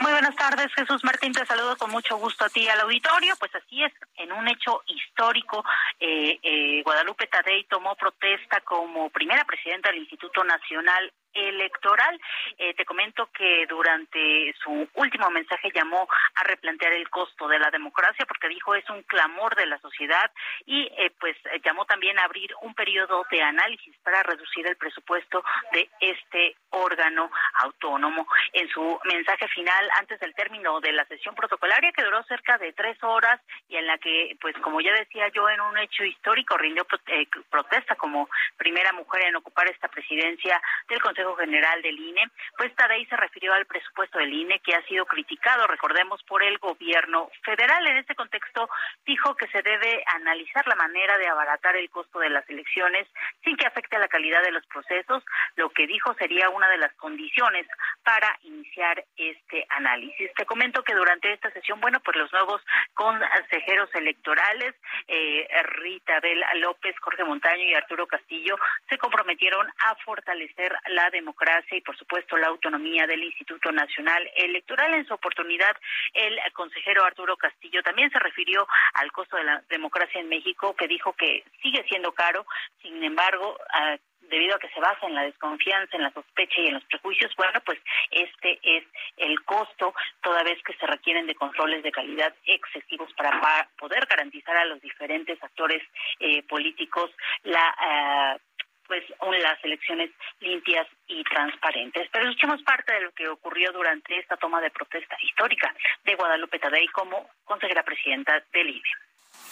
Muy 0.00 0.12
buenas 0.12 0.36
tardes, 0.36 0.72
Jesús 0.74 1.02
Martín. 1.04 1.32
Te 1.32 1.46
saludo 1.46 1.76
con 1.76 1.90
mucho 1.90 2.16
gusto 2.18 2.44
a 2.44 2.50
ti 2.50 2.60
y 2.60 2.68
al 2.68 2.80
auditorio. 2.80 3.34
Pues 3.38 3.54
así 3.54 3.82
es, 3.82 3.92
en 4.16 4.30
un 4.30 4.46
hecho 4.46 4.82
histórico, 4.86 5.64
eh, 5.98 6.38
eh, 6.42 6.82
Guadalupe 6.82 7.26
Tadei 7.28 7.64
tomó 7.64 7.94
protesta 7.96 8.60
como 8.60 9.08
primera 9.08 9.44
presidenta 9.46 9.88
del 9.88 10.00
Instituto 10.00 10.44
Nacional 10.44 11.12
electoral. 11.36 12.20
Eh, 12.58 12.74
te 12.74 12.84
comento 12.84 13.28
que 13.32 13.66
durante 13.68 14.54
su 14.62 14.88
último 14.94 15.30
mensaje 15.30 15.70
llamó 15.74 16.08
a 16.34 16.44
replantear 16.44 16.92
el 16.92 17.08
costo 17.10 17.46
de 17.48 17.58
la 17.58 17.70
democracia 17.70 18.26
porque 18.26 18.48
dijo 18.48 18.74
es 18.74 18.88
un 18.90 19.02
clamor 19.02 19.54
de 19.54 19.66
la 19.66 19.78
sociedad 19.78 20.30
y 20.64 20.90
eh, 20.96 21.12
pues 21.20 21.36
llamó 21.64 21.84
también 21.84 22.18
a 22.18 22.24
abrir 22.24 22.50
un 22.62 22.74
periodo 22.74 23.24
de 23.30 23.42
análisis 23.42 23.94
para 24.02 24.22
reducir 24.22 24.66
el 24.66 24.76
presupuesto 24.76 25.44
de 25.72 25.88
este 26.00 26.56
órgano 26.70 27.30
autónomo. 27.60 28.26
En 28.52 28.68
su 28.68 28.98
mensaje 29.04 29.48
final 29.48 29.88
antes 29.98 30.18
del 30.20 30.34
término 30.34 30.80
de 30.80 30.92
la 30.92 31.04
sesión 31.06 31.34
protocolaria 31.34 31.92
que 31.92 32.04
duró 32.04 32.22
cerca 32.24 32.58
de 32.58 32.72
tres 32.72 33.02
horas 33.02 33.40
y 33.68 33.76
en 33.76 33.86
la 33.86 33.98
que 33.98 34.36
pues 34.40 34.54
como 34.58 34.80
ya 34.80 34.92
decía 34.92 35.28
yo 35.28 35.48
en 35.48 35.60
un 35.60 35.78
hecho 35.78 36.04
histórico 36.04 36.56
rindió 36.56 36.86
eh, 37.06 37.26
protesta 37.50 37.96
como 37.96 38.28
primera 38.56 38.92
mujer 38.92 39.26
en 39.26 39.36
ocupar 39.36 39.68
esta 39.68 39.88
presidencia 39.88 40.60
del 40.88 41.00
Consejo 41.00 41.25
General 41.34 41.82
del 41.82 41.98
INE, 41.98 42.30
pues 42.56 42.74
Tadei 42.74 43.04
se 43.06 43.16
refirió 43.16 43.52
al 43.52 43.66
presupuesto 43.66 44.18
del 44.18 44.32
INE 44.32 44.60
que 44.60 44.74
ha 44.74 44.82
sido 44.82 45.06
criticado, 45.06 45.66
recordemos, 45.66 46.22
por 46.24 46.42
el 46.42 46.58
gobierno 46.58 47.30
federal. 47.42 47.86
En 47.86 47.96
este 47.96 48.14
contexto, 48.14 48.68
dijo 49.04 49.34
que 49.34 49.48
se 49.48 49.62
debe 49.62 50.04
analizar 50.14 50.66
la 50.68 50.76
manera 50.76 51.18
de 51.18 51.28
abaratar 51.28 51.76
el 51.76 51.90
costo 51.90 52.18
de 52.20 52.30
las 52.30 52.48
elecciones 52.48 53.08
sin 53.42 53.56
que 53.56 53.66
afecte 53.66 53.96
a 53.96 54.00
la 54.00 54.08
calidad 54.08 54.42
de 54.42 54.52
los 54.52 54.66
procesos, 54.66 55.24
lo 55.56 55.70
que 55.70 55.86
dijo 55.86 56.14
sería 56.14 56.50
una 56.50 56.68
de 56.68 56.78
las 56.78 56.92
condiciones 56.94 57.66
para 58.04 58.38
iniciar 58.42 59.04
este 59.16 59.66
análisis. 59.70 60.32
Te 60.34 60.46
comento 60.46 60.82
que 60.82 60.94
durante 60.94 61.32
esta 61.32 61.50
sesión, 61.50 61.80
bueno, 61.80 62.00
pues 62.00 62.16
los 62.16 62.32
nuevos 62.32 62.62
consejeros 62.94 63.88
electorales 63.94 64.74
eh, 65.08 65.46
Rita 65.62 66.16
Abel 66.16 66.42
López, 66.56 66.94
Jorge 67.00 67.24
Montaño 67.24 67.64
y 67.64 67.74
Arturo 67.74 68.06
Castillo 68.06 68.56
se 68.88 68.98
comprometieron 68.98 69.66
a 69.78 69.94
fortalecer 70.04 70.74
la 70.88 71.10
democracia 71.16 71.76
y, 71.76 71.80
por 71.80 71.96
supuesto, 71.96 72.36
la 72.36 72.48
autonomía 72.48 73.06
del 73.06 73.24
Instituto 73.24 73.72
Nacional 73.72 74.30
Electoral. 74.36 74.94
En 74.94 75.06
su 75.06 75.14
oportunidad, 75.14 75.76
el 76.14 76.38
consejero 76.52 77.04
Arturo 77.04 77.36
Castillo 77.36 77.82
también 77.82 78.10
se 78.10 78.18
refirió 78.18 78.66
al 78.94 79.12
costo 79.12 79.36
de 79.36 79.44
la 79.44 79.62
democracia 79.68 80.20
en 80.20 80.28
México, 80.28 80.74
que 80.76 80.88
dijo 80.88 81.12
que 81.14 81.44
sigue 81.62 81.84
siendo 81.88 82.12
caro, 82.12 82.46
sin 82.82 83.02
embargo, 83.02 83.58
debido 84.28 84.56
a 84.56 84.58
que 84.58 84.68
se 84.70 84.80
basa 84.80 85.06
en 85.06 85.14
la 85.14 85.22
desconfianza, 85.22 85.96
en 85.96 86.02
la 86.02 86.12
sospecha 86.12 86.60
y 86.60 86.68
en 86.68 86.74
los 86.74 86.84
prejuicios, 86.84 87.32
bueno, 87.36 87.60
pues 87.64 87.78
este 88.10 88.58
es 88.62 88.84
el 89.16 89.42
costo, 89.44 89.94
toda 90.22 90.42
vez 90.42 90.62
que 90.62 90.74
se 90.74 90.86
requieren 90.86 91.26
de 91.26 91.34
controles 91.34 91.82
de 91.82 91.92
calidad 91.92 92.34
excesivos 92.44 93.12
para 93.14 93.40
poder 93.78 94.06
garantizar 94.06 94.56
a 94.56 94.64
los 94.64 94.80
diferentes 94.80 95.42
actores 95.42 95.82
eh, 96.20 96.42
políticos 96.44 97.10
la... 97.42 98.36
Eh, 98.36 98.40
pues 98.86 99.04
las 99.20 99.62
elecciones 99.64 100.10
limpias 100.40 100.86
y 101.06 101.22
transparentes. 101.24 102.08
Pero 102.12 102.28
escuchemos 102.28 102.62
parte 102.62 102.92
de 102.92 103.00
lo 103.02 103.12
que 103.12 103.28
ocurrió 103.28 103.72
durante 103.72 104.18
esta 104.18 104.36
toma 104.36 104.60
de 104.60 104.70
protesta 104.70 105.16
histórica 105.22 105.74
de 106.04 106.14
Guadalupe 106.14 106.58
Tadei 106.58 106.86
como 106.88 107.28
consejera 107.44 107.82
presidenta 107.82 108.42
del 108.52 108.70
INE. 108.70 108.82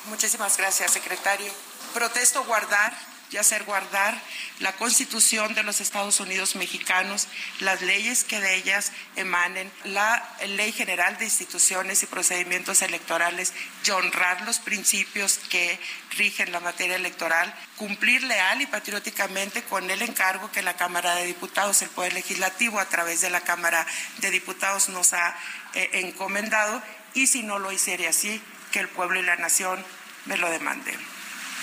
Muchísimas 0.07 0.57
gracias, 0.59 0.93
secretario. 0.93 1.51
Protesto 1.95 2.45
guardar 2.45 2.93
y 3.31 3.37
hacer 3.37 3.65
guardar 3.65 4.21
la 4.61 4.73
Constitución 4.73 5.55
de 5.55 5.63
los 5.63 5.81
Estados 5.81 6.21
Unidos 6.21 6.57
mexicanos, 6.57 7.27
las 7.61 7.83
leyes 7.83 8.25
que 8.25 8.41
de 8.41 8.55
ellas 8.55 8.93
emanen, 9.17 9.71
la 9.85 10.29
Ley 10.47 10.73
General 10.73 11.17
de 11.19 11.25
Instituciones 11.25 12.03
y 12.03 12.07
Procedimientos 12.07 12.83
Electorales 12.83 13.53
y 13.85 13.91
honrar 13.91 14.43
los 14.43 14.59
principios 14.59 15.39
que 15.51 15.79
rigen 16.17 16.53
la 16.53 16.61
materia 16.61 16.97
electoral, 16.97 17.53
cumplir 17.77 18.23
leal 18.23 18.61
y 18.63 18.67
patrióticamente 18.67 19.63
con 19.65 19.91
el 19.91 20.03
encargo 20.03 20.51
que 20.53 20.63
la 20.63 20.77
Cámara 20.77 21.15
de 21.17 21.27
Diputados, 21.27 21.83
el 21.83 21.91
Poder 21.91 22.13
Legislativo, 22.13 22.79
a 22.79 22.89
través 22.89 23.21
de 23.21 23.31
la 23.31 23.41
Cámara 23.41 23.87
de 24.19 24.31
Diputados 24.31 24.89
nos 24.89 25.13
ha 25.13 25.37
eh, 25.75 25.91
encomendado 25.95 26.83
y 27.15 27.27
si 27.27 27.43
no 27.43 27.59
lo 27.59 27.73
hiciera 27.73 28.09
así, 28.11 28.41
que 28.73 28.81
el 28.81 28.89
pueblo 28.89 29.21
y 29.21 29.23
la 29.23 29.37
nación 29.37 29.85
me 30.27 30.37
lo 30.37 30.51
demanden. 30.51 30.99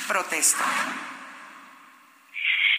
Protesto. 0.07 0.63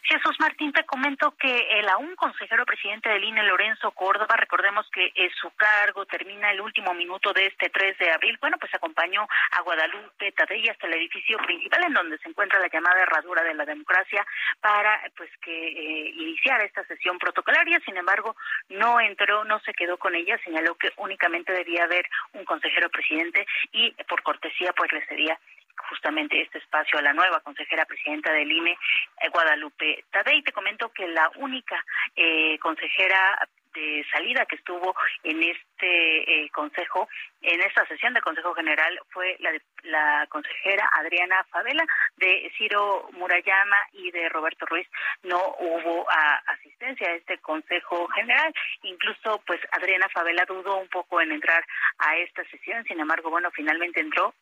Jesús 0.02 0.36
Martín, 0.40 0.72
te 0.72 0.84
comento 0.84 1.34
que 1.38 1.78
el 1.78 1.88
aún 1.88 2.16
consejero 2.16 2.66
presidente 2.66 3.08
del 3.08 3.22
INE, 3.22 3.44
Lorenzo 3.44 3.92
Córdoba, 3.92 4.36
recordemos 4.36 4.88
que 4.90 5.12
su 5.40 5.50
cargo 5.54 6.04
termina 6.06 6.50
el 6.50 6.60
último 6.60 6.92
minuto 6.92 7.32
de 7.32 7.46
este 7.46 7.70
3 7.70 7.98
de 7.98 8.10
abril, 8.10 8.36
bueno, 8.40 8.58
pues 8.58 8.74
acompañó 8.74 9.26
a 9.52 9.62
Guadalupe 9.62 10.32
Tadei 10.32 10.68
hasta 10.68 10.88
el 10.88 10.94
edificio 10.94 11.38
principal 11.38 11.84
en 11.84 11.94
donde 11.94 12.18
se 12.18 12.28
encuentra 12.28 12.58
la 12.58 12.68
llamada 12.68 13.00
herradura 13.00 13.42
de 13.44 13.54
la 13.54 13.64
democracia 13.64 14.26
para 14.60 15.00
pues 15.16 15.30
que 15.40 15.68
eh, 15.68 16.08
iniciara 16.16 16.64
esta 16.64 16.84
sesión 16.84 17.18
protocolaria, 17.18 17.80
sin 17.84 17.96
embargo, 17.96 18.34
no 18.70 19.00
entró, 19.00 19.44
no 19.44 19.60
se 19.60 19.72
quedó 19.72 19.98
con 19.98 20.14
ella, 20.14 20.38
señaló 20.44 20.74
que 20.74 20.92
únicamente 20.96 21.52
debía 21.52 21.84
haber 21.84 22.06
un 22.32 22.44
consejero 22.44 22.90
presidente 22.90 23.46
y 23.70 23.92
por 24.08 24.22
cortesía 24.22 24.72
pues 24.72 24.92
le 24.92 25.06
cedía 25.06 25.38
justamente 25.88 26.40
este 26.40 26.58
espacio 26.58 26.98
a 26.98 27.02
la 27.02 27.12
nueva 27.12 27.40
consejera 27.40 27.84
presidenta 27.84 28.32
del 28.32 28.50
INE, 28.50 28.72
eh, 28.72 29.28
Guadalupe 29.28 30.04
Tadei. 30.10 30.42
Te 30.42 30.52
comento 30.52 30.90
que 30.92 31.06
la 31.08 31.30
única 31.36 31.84
eh, 32.16 32.58
consejera 32.58 33.48
de 33.74 34.04
salida 34.12 34.44
que 34.44 34.56
estuvo 34.56 34.94
en 35.22 35.42
este 35.42 36.44
eh, 36.44 36.50
consejo, 36.50 37.08
en 37.40 37.62
esta 37.62 37.86
sesión 37.86 38.12
de 38.12 38.20
Consejo 38.20 38.54
General, 38.54 39.00
fue 39.08 39.36
la, 39.40 39.50
la 39.84 40.26
consejera 40.28 40.90
Adriana 40.92 41.42
Favela 41.44 41.84
de 42.16 42.52
Ciro 42.58 43.08
Murayama 43.12 43.76
y 43.92 44.10
de 44.10 44.28
Roberto 44.28 44.66
Ruiz. 44.66 44.86
No 45.22 45.54
hubo 45.58 46.06
asistencia 46.46 47.08
a 47.08 47.14
este 47.14 47.38
Consejo 47.38 48.08
General. 48.08 48.52
Incluso, 48.82 49.42
pues, 49.46 49.60
Adriana 49.72 50.08
Favela 50.10 50.44
dudó 50.44 50.76
un 50.76 50.88
poco 50.88 51.22
en 51.22 51.32
entrar 51.32 51.64
a 51.98 52.16
esta 52.16 52.44
sesión. 52.50 52.84
Sin 52.84 53.00
embargo, 53.00 53.30
bueno, 53.30 53.50
finalmente 53.52 54.00
entró 54.00 54.34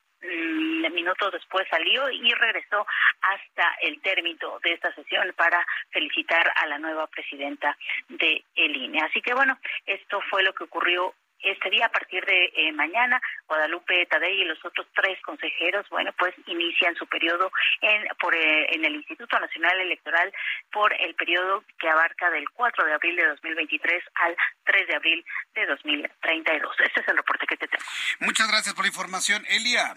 minutos 0.93 1.33
después 1.33 1.67
salió 1.71 2.11
y 2.11 2.33
regresó 2.35 2.87
hasta 3.21 3.75
el 3.83 4.01
término 4.03 4.59
de 4.63 4.73
esta 4.73 4.95
sesión 4.95 5.33
para 5.37 5.67
felicitar 5.91 6.53
a 6.57 6.67
la 6.67 6.79
nueva 6.79 7.07
presidenta 7.07 7.77
de 8.09 8.45
el 8.55 8.77
INE. 8.77 9.01
Así 9.01 9.21
que 9.23 9.35
bueno, 9.35 9.59
esto 9.87 10.21
fue 10.31 10.43
lo 10.43 10.53
que 10.53 10.65
ocurrió 10.65 11.15
este 11.43 11.71
día 11.71 11.87
a 11.87 11.91
partir 11.91 12.25
de 12.25 12.53
eh, 12.55 12.73
mañana 12.73 13.21
Guadalupe 13.47 14.07
Tadei 14.07 14.43
y 14.43 14.45
los 14.45 14.63
otros 14.65 14.87
tres 14.95 15.21
consejeros 15.23 15.89
bueno 15.89 16.13
pues 16.19 16.35
inician 16.47 16.95
su 16.97 17.07
periodo 17.07 17.51
en 17.81 18.07
por 18.19 18.35
eh, 18.35 18.75
en 18.75 18.85
el 18.85 18.97
Instituto 18.97 19.39
Nacional 19.39 19.81
Electoral 19.81 20.33
por 20.73 20.93
el 21.01 21.15
periodo 21.15 21.65
que 21.79 21.89
abarca 21.89 22.31
del 22.31 22.49
4 22.51 22.85
de 22.85 22.93
abril 22.95 23.17
de 23.17 23.27
2023 23.27 24.05
al 24.15 24.37
3 24.65 24.89
de 24.89 24.97
abril 24.97 25.25
de 25.55 25.67
2032 25.67 26.77
este 26.81 27.01
es 27.01 27.09
el 27.09 27.17
reporte 27.17 27.47
que 27.47 27.57
te 27.57 27.69
tengo 27.69 27.85
muchas 28.21 28.49
gracias 28.49 28.75
por 28.75 28.85
la 28.85 28.89
información 28.89 29.45
Elia 29.49 29.95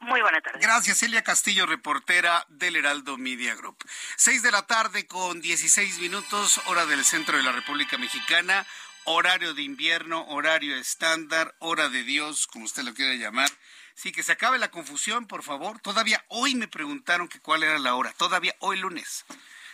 muy 0.00 0.22
buena 0.22 0.40
tarde. 0.40 0.60
Gracias, 0.62 1.02
Elia 1.02 1.22
Castillo, 1.22 1.66
reportera 1.66 2.46
del 2.48 2.76
Heraldo 2.76 3.18
Media 3.18 3.54
Group. 3.54 3.76
Seis 4.16 4.42
de 4.42 4.50
la 4.50 4.66
tarde 4.66 5.06
con 5.06 5.42
dieciséis 5.42 5.98
minutos, 5.98 6.58
hora 6.66 6.86
del 6.86 7.04
centro 7.04 7.36
de 7.36 7.42
la 7.42 7.52
República 7.52 7.98
Mexicana, 7.98 8.66
horario 9.04 9.54
de 9.54 9.62
invierno, 9.62 10.26
horario 10.28 10.76
estándar, 10.76 11.54
hora 11.58 11.88
de 11.88 12.02
Dios, 12.04 12.46
como 12.46 12.64
usted 12.64 12.82
lo 12.82 12.94
quiera 12.94 13.14
llamar. 13.14 13.50
Sí, 13.94 14.12
que 14.12 14.22
se 14.22 14.32
acabe 14.32 14.58
la 14.58 14.70
confusión, 14.70 15.26
por 15.26 15.42
favor. 15.42 15.80
Todavía 15.80 16.24
hoy 16.28 16.54
me 16.54 16.68
preguntaron 16.68 17.28
que 17.28 17.40
cuál 17.40 17.62
era 17.62 17.78
la 17.78 17.94
hora. 17.94 18.12
Todavía 18.12 18.54
hoy 18.60 18.78
lunes. 18.78 19.24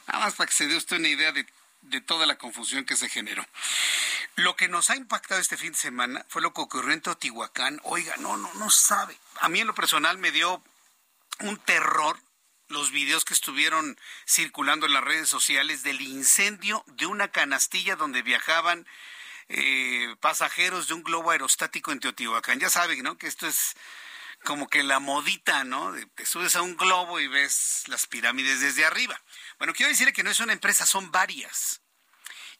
Nada 0.08 0.24
más 0.24 0.34
para 0.34 0.48
que 0.48 0.54
se 0.54 0.66
dé 0.66 0.76
usted 0.76 0.96
una 0.96 1.08
idea 1.08 1.32
de, 1.32 1.46
de 1.82 2.00
toda 2.00 2.26
la 2.26 2.36
confusión 2.36 2.84
que 2.84 2.96
se 2.96 3.08
generó. 3.08 3.46
Lo 4.36 4.56
que 4.56 4.68
nos 4.68 4.90
ha 4.90 4.96
impactado 4.96 5.40
este 5.40 5.56
fin 5.56 5.72
de 5.72 5.78
semana 5.78 6.26
fue 6.28 6.42
lo 6.42 6.52
que 6.52 6.60
ocurrió 6.60 6.92
en 6.92 7.00
Teotihuacán. 7.00 7.80
Oiga, 7.84 8.14
no, 8.18 8.36
no, 8.36 8.52
no 8.54 8.70
sabe. 8.70 9.16
A 9.40 9.48
mí 9.48 9.60
en 9.60 9.66
lo 9.66 9.74
personal 9.74 10.18
me 10.18 10.32
dio 10.32 10.62
un 11.40 11.56
terror 11.58 12.18
los 12.68 12.90
videos 12.90 13.24
que 13.24 13.34
estuvieron 13.34 13.98
circulando 14.26 14.86
en 14.86 14.92
las 14.92 15.04
redes 15.04 15.28
sociales 15.28 15.82
del 15.82 16.00
incendio 16.00 16.84
de 16.86 17.06
una 17.06 17.28
canastilla 17.28 17.96
donde 17.96 18.22
viajaban 18.22 18.86
eh, 19.48 20.14
pasajeros 20.20 20.88
de 20.88 20.94
un 20.94 21.02
globo 21.02 21.30
aerostático 21.30 21.92
en 21.92 22.00
Teotihuacán. 22.00 22.58
Ya 22.60 22.70
saben, 22.70 23.02
¿no? 23.02 23.18
Que 23.18 23.26
esto 23.26 23.46
es 23.46 23.74
como 24.44 24.68
que 24.68 24.82
la 24.82 25.00
modita, 25.00 25.64
¿no? 25.64 25.92
te 26.14 26.26
subes 26.26 26.54
a 26.56 26.62
un 26.62 26.76
globo 26.76 27.18
y 27.18 27.26
ves 27.26 27.84
las 27.86 28.06
pirámides 28.06 28.60
desde 28.60 28.84
arriba. 28.84 29.20
Bueno, 29.58 29.72
quiero 29.72 29.90
decirle 29.90 30.12
que 30.12 30.22
no 30.22 30.30
es 30.30 30.40
una 30.40 30.52
empresa, 30.52 30.86
son 30.86 31.10
varias 31.10 31.80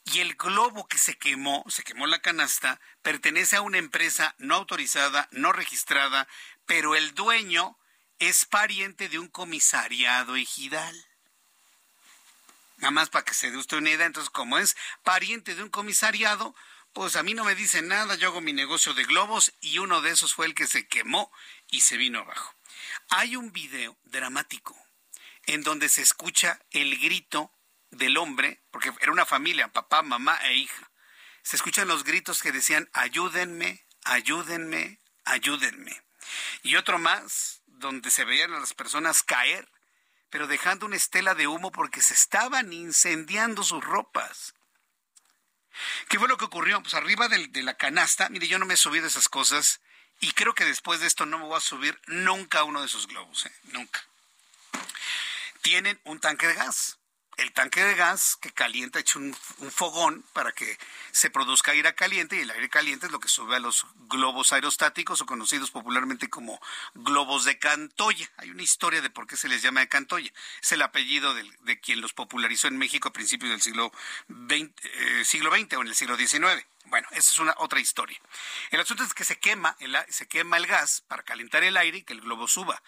y 0.06 0.20
el 0.20 0.34
globo 0.36 0.86
que 0.86 0.98
se 0.98 1.18
quemó, 1.18 1.64
se 1.68 1.82
quemó 1.82 2.06
la 2.06 2.20
canasta, 2.20 2.80
pertenece 3.02 3.56
a 3.56 3.62
una 3.62 3.78
empresa 3.78 4.34
no 4.38 4.54
autorizada, 4.54 5.28
no 5.32 5.52
registrada, 5.52 6.28
pero 6.64 6.94
el 6.94 7.14
dueño 7.14 7.76
es 8.20 8.44
pariente 8.44 9.08
de 9.08 9.18
un 9.18 9.28
comisariado 9.28 10.36
ejidal. 10.36 10.94
Nada 12.78 12.92
más 12.92 13.10
para 13.10 13.24
que 13.24 13.34
se 13.34 13.50
dé 13.50 13.56
usted 13.56 13.78
una 13.78 13.90
idea, 13.90 14.06
entonces 14.06 14.30
como 14.30 14.58
es 14.58 14.76
pariente 15.02 15.54
de 15.56 15.62
un 15.62 15.70
comisariado, 15.70 16.54
pues 16.96 17.14
a 17.16 17.22
mí 17.22 17.34
no 17.34 17.44
me 17.44 17.54
dice 17.54 17.82
nada, 17.82 18.14
yo 18.14 18.28
hago 18.28 18.40
mi 18.40 18.54
negocio 18.54 18.94
de 18.94 19.04
globos 19.04 19.52
y 19.60 19.80
uno 19.80 20.00
de 20.00 20.12
esos 20.12 20.32
fue 20.32 20.46
el 20.46 20.54
que 20.54 20.66
se 20.66 20.88
quemó 20.88 21.30
y 21.68 21.82
se 21.82 21.98
vino 21.98 22.20
abajo. 22.20 22.54
Hay 23.10 23.36
un 23.36 23.52
video 23.52 23.98
dramático 24.04 24.74
en 25.44 25.62
donde 25.62 25.90
se 25.90 26.00
escucha 26.00 26.58
el 26.70 26.98
grito 26.98 27.52
del 27.90 28.16
hombre, 28.16 28.62
porque 28.70 28.94
era 29.02 29.12
una 29.12 29.26
familia, 29.26 29.70
papá, 29.70 30.00
mamá 30.00 30.38
e 30.44 30.54
hija. 30.54 30.90
Se 31.42 31.56
escuchan 31.56 31.86
los 31.86 32.02
gritos 32.02 32.40
que 32.40 32.50
decían, 32.50 32.88
ayúdenme, 32.94 33.84
ayúdenme, 34.04 34.98
ayúdenme. 35.26 36.02
Y 36.62 36.76
otro 36.76 36.98
más, 36.98 37.60
donde 37.66 38.10
se 38.10 38.24
veían 38.24 38.54
a 38.54 38.60
las 38.60 38.72
personas 38.72 39.22
caer, 39.22 39.68
pero 40.30 40.46
dejando 40.46 40.86
una 40.86 40.96
estela 40.96 41.34
de 41.34 41.46
humo 41.46 41.72
porque 41.72 42.00
se 42.00 42.14
estaban 42.14 42.72
incendiando 42.72 43.64
sus 43.64 43.84
ropas. 43.84 44.54
¿Qué 46.08 46.18
fue 46.18 46.28
lo 46.28 46.36
que 46.36 46.44
ocurrió? 46.44 46.82
Pues 46.82 46.94
arriba 46.94 47.28
de, 47.28 47.62
la 47.62 47.74
canasta, 47.74 48.28
mire, 48.28 48.48
yo 48.48 48.58
no 48.58 48.66
me 48.66 48.74
he 48.74 48.78
subido 48.78 49.06
esas 49.06 49.28
cosas 49.28 49.80
y 50.20 50.32
creo 50.32 50.54
que 50.54 50.64
después 50.64 51.00
de 51.00 51.06
esto 51.06 51.26
no 51.26 51.38
me 51.38 51.44
voy 51.44 51.56
a 51.56 51.60
subir 51.60 52.00
nunca 52.06 52.60
a 52.60 52.64
uno 52.64 52.80
de 52.80 52.86
esos 52.86 53.06
globos, 53.06 53.46
¿eh? 53.46 53.52
nunca. 53.72 54.04
Tienen 55.62 56.00
un 56.04 56.20
tanque 56.20 56.46
de 56.46 56.54
gas 56.54 56.98
el 57.36 57.52
tanque 57.52 57.84
de 57.84 57.94
gas 57.94 58.36
que 58.40 58.50
calienta, 58.50 58.98
hecho 58.98 59.18
un, 59.18 59.34
fogón 59.70 60.24
para 60.32 60.52
que 60.52 60.78
se 61.10 61.28
produzca 61.30 61.72
aire 61.72 61.94
caliente 61.94 62.36
y 62.36 62.40
el 62.40 62.50
aire 62.50 62.68
caliente 62.70 63.06
es 63.06 63.12
lo 63.12 63.20
que 63.20 63.28
sube 63.28 63.56
a 63.56 63.58
los 63.58 63.86
globos 64.08 64.52
aerostáticos 64.52 65.20
o 65.20 65.26
conocidos 65.26 65.70
popularmente 65.70 66.28
como 66.28 66.60
globos 66.94 67.44
de 67.44 67.58
Cantoya. 67.58 68.30
Hay 68.38 68.50
una 68.50 68.62
historia 68.62 69.02
de 69.02 69.10
por 69.10 69.26
qué 69.26 69.36
se 69.36 69.48
les 69.48 69.62
llama 69.62 69.80
de 69.80 69.88
Cantoya. 69.88 70.32
Es 70.62 70.72
el 70.72 70.82
apellido 70.82 71.34
de, 71.34 71.80
quien 71.80 72.00
los 72.00 72.14
popularizó 72.14 72.68
en 72.68 72.78
México 72.78 73.08
a 73.08 73.12
principios 73.12 73.50
del 73.50 73.60
siglo 73.60 73.92
XX, 74.28 74.70
eh, 74.84 75.76
o 75.76 75.80
en 75.82 75.88
el 75.88 75.94
siglo 75.94 76.16
XIX. 76.16 76.64
Bueno, 76.86 77.08
esa 77.10 77.32
es 77.32 77.38
una 77.38 77.54
otra 77.58 77.80
historia. 77.80 78.18
El 78.70 78.80
asunto 78.80 79.02
es 79.02 79.12
que 79.12 79.24
se 79.24 79.38
quema, 79.38 79.76
el, 79.80 79.96
se 80.08 80.26
quema 80.26 80.56
el 80.56 80.66
gas 80.66 81.02
para 81.06 81.22
calentar 81.22 81.64
el 81.64 81.76
aire 81.76 81.98
y 81.98 82.02
que 82.02 82.14
el 82.14 82.20
globo 82.20 82.48
suba. 82.48 82.82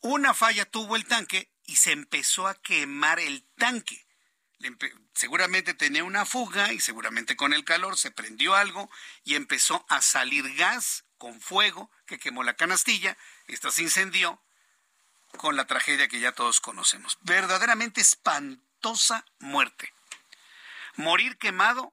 Una 0.00 0.32
falla 0.32 0.64
tuvo 0.64 0.94
el 0.94 1.06
tanque 1.06 1.50
y 1.68 1.76
se 1.76 1.92
empezó 1.92 2.48
a 2.48 2.54
quemar 2.54 3.20
el 3.20 3.44
tanque. 3.58 4.04
Seguramente 5.12 5.74
tenía 5.74 6.02
una 6.02 6.24
fuga 6.24 6.72
y 6.72 6.80
seguramente 6.80 7.36
con 7.36 7.52
el 7.52 7.64
calor 7.64 7.98
se 7.98 8.10
prendió 8.10 8.54
algo 8.54 8.90
y 9.22 9.34
empezó 9.34 9.84
a 9.88 10.00
salir 10.00 10.54
gas 10.56 11.04
con 11.18 11.40
fuego 11.40 11.90
que 12.06 12.18
quemó 12.18 12.42
la 12.42 12.56
canastilla. 12.56 13.18
Esta 13.46 13.70
se 13.70 13.82
incendió 13.82 14.42
con 15.36 15.56
la 15.56 15.66
tragedia 15.66 16.08
que 16.08 16.20
ya 16.20 16.32
todos 16.32 16.60
conocemos. 16.60 17.18
Verdaderamente 17.20 18.00
espantosa 18.00 19.26
muerte. 19.38 19.92
Morir 20.96 21.36
quemado 21.36 21.92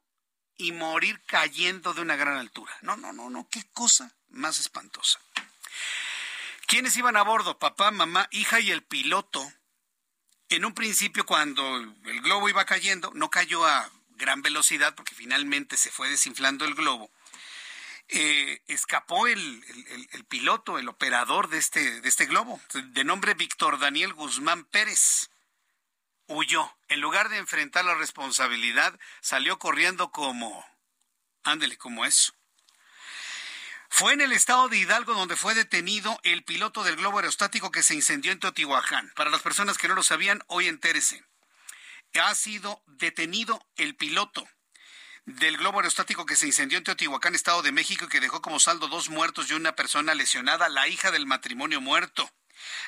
y 0.58 0.72
morir 0.72 1.22
cayendo 1.28 1.94
de 1.94 2.02
una 2.02 2.16
gran 2.16 2.38
altura. 2.38 2.72
No, 2.82 2.96
no, 2.96 3.12
no, 3.12 3.30
no, 3.30 3.50
qué 3.50 3.64
cosa 3.74 4.16
más 4.30 4.58
espantosa. 4.58 5.20
¿Quiénes 6.66 6.96
iban 6.96 7.18
a 7.18 7.24
bordo? 7.24 7.60
Papá, 7.60 7.92
mamá, 7.92 8.30
hija 8.32 8.62
y 8.62 8.72
el 8.72 8.82
piloto. 8.84 9.52
En 10.50 10.64
un 10.66 10.74
principio, 10.74 11.26
cuando 11.26 11.78
el 11.78 12.22
globo 12.22 12.50
iba 12.50 12.66
cayendo, 12.66 13.12
no 13.16 13.30
cayó 13.30 13.66
a 13.66 13.90
gran 14.18 14.42
velocidad 14.42 14.96
porque 14.96 15.16
finalmente 15.16 15.78
se 15.78 15.92
fue 15.92 16.10
desinflando 16.10 16.66
el 16.66 16.76
globo. 16.76 17.10
Eh, 18.08 18.62
escapó 18.68 19.26
el, 19.26 19.64
piloto, 20.28 20.78
el 20.78 20.88
operador 20.88 21.50
de 21.50 21.58
este, 21.58 22.02
de 22.02 22.08
este 22.08 22.28
globo, 22.28 22.62
de 22.74 23.04
nombre 23.04 23.34
Víctor 23.34 23.80
Daniel 23.80 24.14
Guzmán 24.14 24.64
Pérez. 24.66 25.32
Huyó. 26.28 26.72
En 26.88 27.02
lugar 27.02 27.30
de 27.30 27.38
enfrentar 27.38 27.86
la 27.86 27.96
responsabilidad, 27.96 29.00
salió 29.22 29.58
corriendo 29.58 30.12
como... 30.12 30.66
Ándele, 31.44 31.78
como 31.78 32.06
eso. 32.06 32.34
Fue 33.98 34.12
en 34.12 34.20
el 34.20 34.34
estado 34.34 34.68
de 34.68 34.76
Hidalgo 34.76 35.14
donde 35.14 35.38
fue 35.38 35.56
detenido 35.56 36.20
el 36.24 36.44
piloto 36.44 36.84
del 36.84 36.98
globo 36.98 37.20
aerostático 37.20 37.72
que 37.72 37.82
se 37.82 37.96
incendió 37.96 38.34
en 38.34 38.42
Teotihuacán. 38.42 39.10
Para 39.16 39.30
las 39.30 39.42
personas 39.42 39.78
que 39.78 39.88
no 39.88 39.96
lo 39.96 40.04
sabían, 40.04 40.44
hoy 40.48 40.68
entérese. 40.68 41.24
Ha 42.22 42.36
sido 42.36 42.84
detenido 42.88 43.66
el 43.78 43.96
piloto 43.96 44.46
del 45.24 45.56
globo 45.56 45.80
aerostático 45.80 46.26
que 46.26 46.36
se 46.36 46.46
incendió 46.46 46.78
en 46.78 46.84
Teotihuacán, 46.84 47.36
Estado 47.36 47.62
de 47.62 47.72
México, 47.72 48.04
y 48.04 48.10
que 48.10 48.20
dejó 48.20 48.42
como 48.42 48.60
saldo 48.60 48.90
dos 48.90 49.08
muertos 49.08 49.50
y 49.50 49.54
una 49.54 49.78
persona 49.78 50.14
lesionada, 50.14 50.68
la 50.68 50.90
hija 50.90 51.12
del 51.12 51.26
matrimonio 51.26 51.80
muerto. 51.80 52.30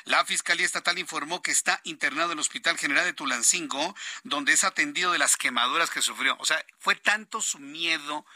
La 0.04 0.26
Fiscalía 0.26 0.66
Estatal 0.66 0.98
informó 0.98 1.40
que 1.40 1.52
está 1.52 1.80
internado 1.84 2.32
en 2.32 2.38
el 2.38 2.40
Hospital 2.40 2.76
General 2.76 3.06
de 3.06 3.14
Tulancingo, 3.14 3.94
donde 4.24 4.52
es 4.52 4.62
atendido 4.62 5.12
de 5.12 5.18
las 5.18 5.38
quemaduras 5.38 5.88
que 5.88 6.02
sufrió. 6.02 6.36
O 6.38 6.44
sea, 6.44 6.62
fue 6.78 6.96
tanto 6.96 7.40
su 7.40 7.58
miedo, 7.58 8.26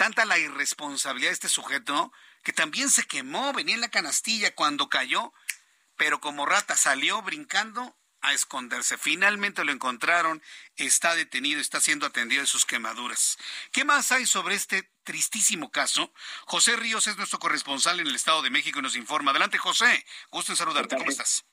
tanta 0.00 0.24
la 0.24 0.38
irresponsabilidad 0.38 1.28
de 1.28 1.34
este 1.34 1.50
sujeto, 1.50 2.10
que 2.42 2.54
también 2.54 2.88
se 2.88 3.06
quemó, 3.06 3.52
venía 3.52 3.74
en 3.74 3.82
la 3.82 3.90
canastilla 3.90 4.54
cuando 4.54 4.88
cayó, 4.88 5.34
pero 5.98 6.22
como 6.22 6.46
rata 6.46 6.74
salió 6.74 7.20
brincando 7.20 7.98
a 8.22 8.32
esconderse. 8.32 8.96
Finalmente 8.96 9.62
lo 9.62 9.72
encontraron, 9.72 10.42
está 10.76 11.14
detenido, 11.16 11.60
está 11.60 11.82
siendo 11.82 12.06
atendido 12.06 12.40
de 12.40 12.46
sus 12.46 12.64
quemaduras. 12.64 13.36
¿Qué 13.72 13.84
más 13.84 14.10
hay 14.10 14.24
sobre 14.24 14.54
este 14.54 14.90
tristísimo 15.04 15.70
caso? 15.70 16.14
José 16.46 16.76
Ríos 16.76 17.06
es 17.06 17.18
nuestro 17.18 17.38
corresponsal 17.38 18.00
en 18.00 18.06
el 18.06 18.16
Estado 18.16 18.40
de 18.40 18.48
México 18.48 18.78
y 18.78 18.82
nos 18.82 18.96
informa. 18.96 19.32
Adelante, 19.32 19.58
José. 19.58 20.06
Gusto 20.30 20.52
en 20.52 20.56
saludarte. 20.56 20.96
¿Cómo 20.96 21.10
estás? 21.10 21.44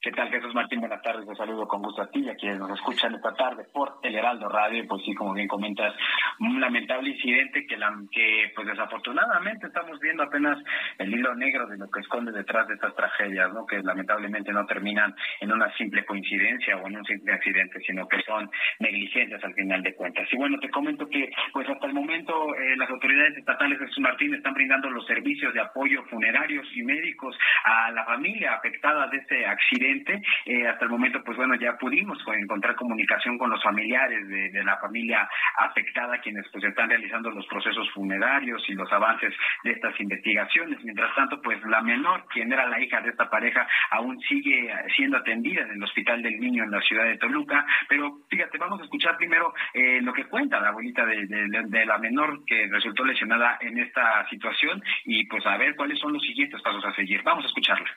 ¿Qué 0.00 0.12
tal, 0.12 0.30
Jesús 0.30 0.54
Martín? 0.54 0.78
Buenas 0.78 1.02
tardes, 1.02 1.26
te 1.26 1.34
saludo 1.34 1.66
con 1.66 1.82
gusto 1.82 2.02
a 2.02 2.08
ti 2.08 2.20
y 2.20 2.28
a 2.28 2.36
quienes 2.36 2.60
nos 2.60 2.70
escuchan 2.70 3.16
esta 3.16 3.34
tarde 3.34 3.64
por 3.72 3.98
el 4.04 4.14
Heraldo 4.14 4.48
Radio. 4.48 4.86
Pues 4.86 5.02
sí, 5.04 5.12
como 5.12 5.34
bien 5.34 5.48
comentas, 5.48 5.92
un 6.38 6.60
lamentable 6.60 7.10
incidente 7.10 7.66
que, 7.66 8.52
pues 8.54 8.68
desafortunadamente 8.68 9.66
estamos 9.66 9.98
viendo 9.98 10.22
apenas 10.22 10.56
el 10.98 11.12
hilo 11.12 11.34
negro 11.34 11.66
de 11.66 11.78
lo 11.78 11.90
que 11.90 11.98
esconde 11.98 12.30
detrás 12.30 12.68
de 12.68 12.74
estas 12.74 12.94
tragedias, 12.94 13.52
¿no? 13.52 13.66
Que 13.66 13.82
lamentablemente 13.82 14.52
no 14.52 14.64
terminan 14.66 15.16
en 15.40 15.50
una 15.50 15.68
simple 15.76 16.04
coincidencia 16.04 16.76
o 16.76 16.86
en 16.86 16.98
un 16.98 17.04
simple 17.04 17.32
accidente, 17.32 17.80
sino 17.84 18.06
que 18.06 18.22
son 18.22 18.48
negligencias 18.78 19.42
al 19.42 19.54
final 19.54 19.82
de 19.82 19.96
cuentas. 19.96 20.28
Y 20.30 20.36
bueno, 20.36 20.60
te 20.60 20.70
comento 20.70 21.08
que 21.08 21.28
pues 21.52 21.68
hasta 21.68 21.88
el 21.88 21.94
momento 21.94 22.54
eh, 22.54 22.76
las 22.76 22.88
autoridades 22.88 23.36
estatales, 23.36 23.80
Jesús 23.80 23.98
Martín, 23.98 24.32
están 24.32 24.54
brindando 24.54 24.90
los 24.90 25.04
servicios 25.06 25.52
de 25.54 25.60
apoyo 25.60 26.04
funerarios 26.04 26.68
y 26.76 26.84
médicos 26.84 27.36
a 27.64 27.90
la 27.90 28.04
familia 28.04 28.54
afectada 28.54 29.08
de 29.08 29.16
este 29.16 29.44
accidente 29.44 29.87
eh, 29.90 30.66
hasta 30.66 30.84
el 30.84 30.90
momento, 30.90 31.22
pues 31.24 31.36
bueno, 31.36 31.54
ya 31.54 31.76
pudimos 31.76 32.18
encontrar 32.36 32.76
comunicación 32.76 33.38
con 33.38 33.50
los 33.50 33.62
familiares 33.62 34.28
de, 34.28 34.64
la 34.64 34.76
familia 34.78 35.28
afectada, 35.56 36.18
quienes 36.18 36.46
pues 36.52 36.64
están 36.64 36.90
realizando 36.90 37.30
los 37.30 37.46
procesos 37.46 37.88
funerarios 37.92 38.62
y 38.68 38.74
los 38.74 38.90
avances 38.92 39.32
de 39.64 39.70
estas 39.72 39.98
investigaciones. 40.00 40.82
Mientras 40.82 41.14
tanto, 41.14 41.40
pues 41.40 41.62
la 41.64 41.80
menor, 41.80 42.26
quien 42.28 42.52
era 42.52 42.66
la 42.66 42.80
hija 42.80 43.00
de 43.00 43.10
esta 43.10 43.30
pareja, 43.30 43.66
aún 43.90 44.18
sigue 44.20 44.72
siendo 44.96 45.16
atendida 45.16 45.62
en 45.62 45.70
el 45.70 45.82
Hospital 45.82 46.22
del 46.22 46.38
Niño 46.38 46.64
en 46.64 46.70
la 46.70 46.80
ciudad 46.82 47.04
de 47.04 47.18
Toluca. 47.18 47.64
Pero 47.88 48.18
fíjate, 48.28 48.58
vamos 48.58 48.80
a 48.80 48.84
escuchar 48.84 49.16
primero 49.16 49.54
eh, 49.72 50.00
lo 50.02 50.12
que 50.12 50.24
cuenta 50.24 50.60
la 50.60 50.68
abuelita 50.68 51.06
de, 51.06 51.26
de 51.26 51.86
la 51.86 51.98
menor 51.98 52.44
que 52.44 52.66
resultó 52.66 53.04
lesionada 53.04 53.58
en 53.60 53.78
esta 53.78 54.28
situación 54.28 54.82
y 55.04 55.26
pues 55.26 55.46
a 55.46 55.56
ver 55.56 55.76
cuáles 55.76 55.98
son 55.98 56.12
los 56.12 56.22
siguientes 56.22 56.60
pasos 56.62 56.84
a 56.84 56.94
seguir. 56.94 57.22
Vamos 57.22 57.44
a 57.44 57.48
escucharla. 57.48 57.88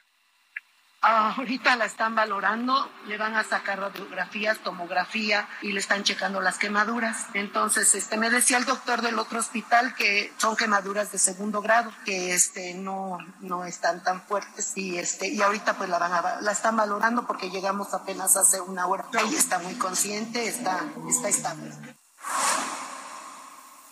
Ahorita 1.04 1.76
la 1.78 1.86
están 1.86 2.14
valorando, 2.14 2.88
le 3.08 3.18
van 3.18 3.36
a 3.36 3.44
sacar 3.44 3.80
radiografías, 3.80 4.60
tomografía 4.60 5.50
y 5.64 5.72
le 5.72 5.80
están 5.80 6.04
checando 6.04 6.42
las 6.42 6.60
quemaduras. 6.60 7.26
Entonces, 7.34 7.96
este, 7.96 8.18
me 8.18 8.30
decía 8.30 8.58
el 8.60 8.66
doctor 8.66 9.02
del 9.02 9.18
otro 9.18 9.40
hospital 9.40 9.96
que 9.96 10.32
son 10.38 10.56
quemaduras 10.56 11.12
de 11.12 11.18
segundo 11.18 11.64
grado, 11.64 11.92
que 12.06 12.36
este, 12.36 12.76
no, 12.76 13.18
no 13.40 13.66
están 13.66 14.04
tan 14.04 14.22
fuertes 14.22 14.74
y 14.76 15.00
este, 15.00 15.28
y 15.28 15.42
ahorita 15.42 15.76
pues 15.76 15.90
la 15.90 15.98
van 15.98 16.14
a, 16.14 16.42
la 16.42 16.52
están 16.52 16.78
valorando 16.78 17.26
porque 17.26 17.50
llegamos 17.50 17.96
apenas 17.96 18.38
hace 18.38 18.62
una 18.62 18.86
hora. 18.86 19.06
Ella 19.14 19.40
está 19.40 19.58
muy 19.58 19.74
consciente, 19.76 20.48
está, 20.48 20.82
está 21.10 21.30
estable. 21.30 21.72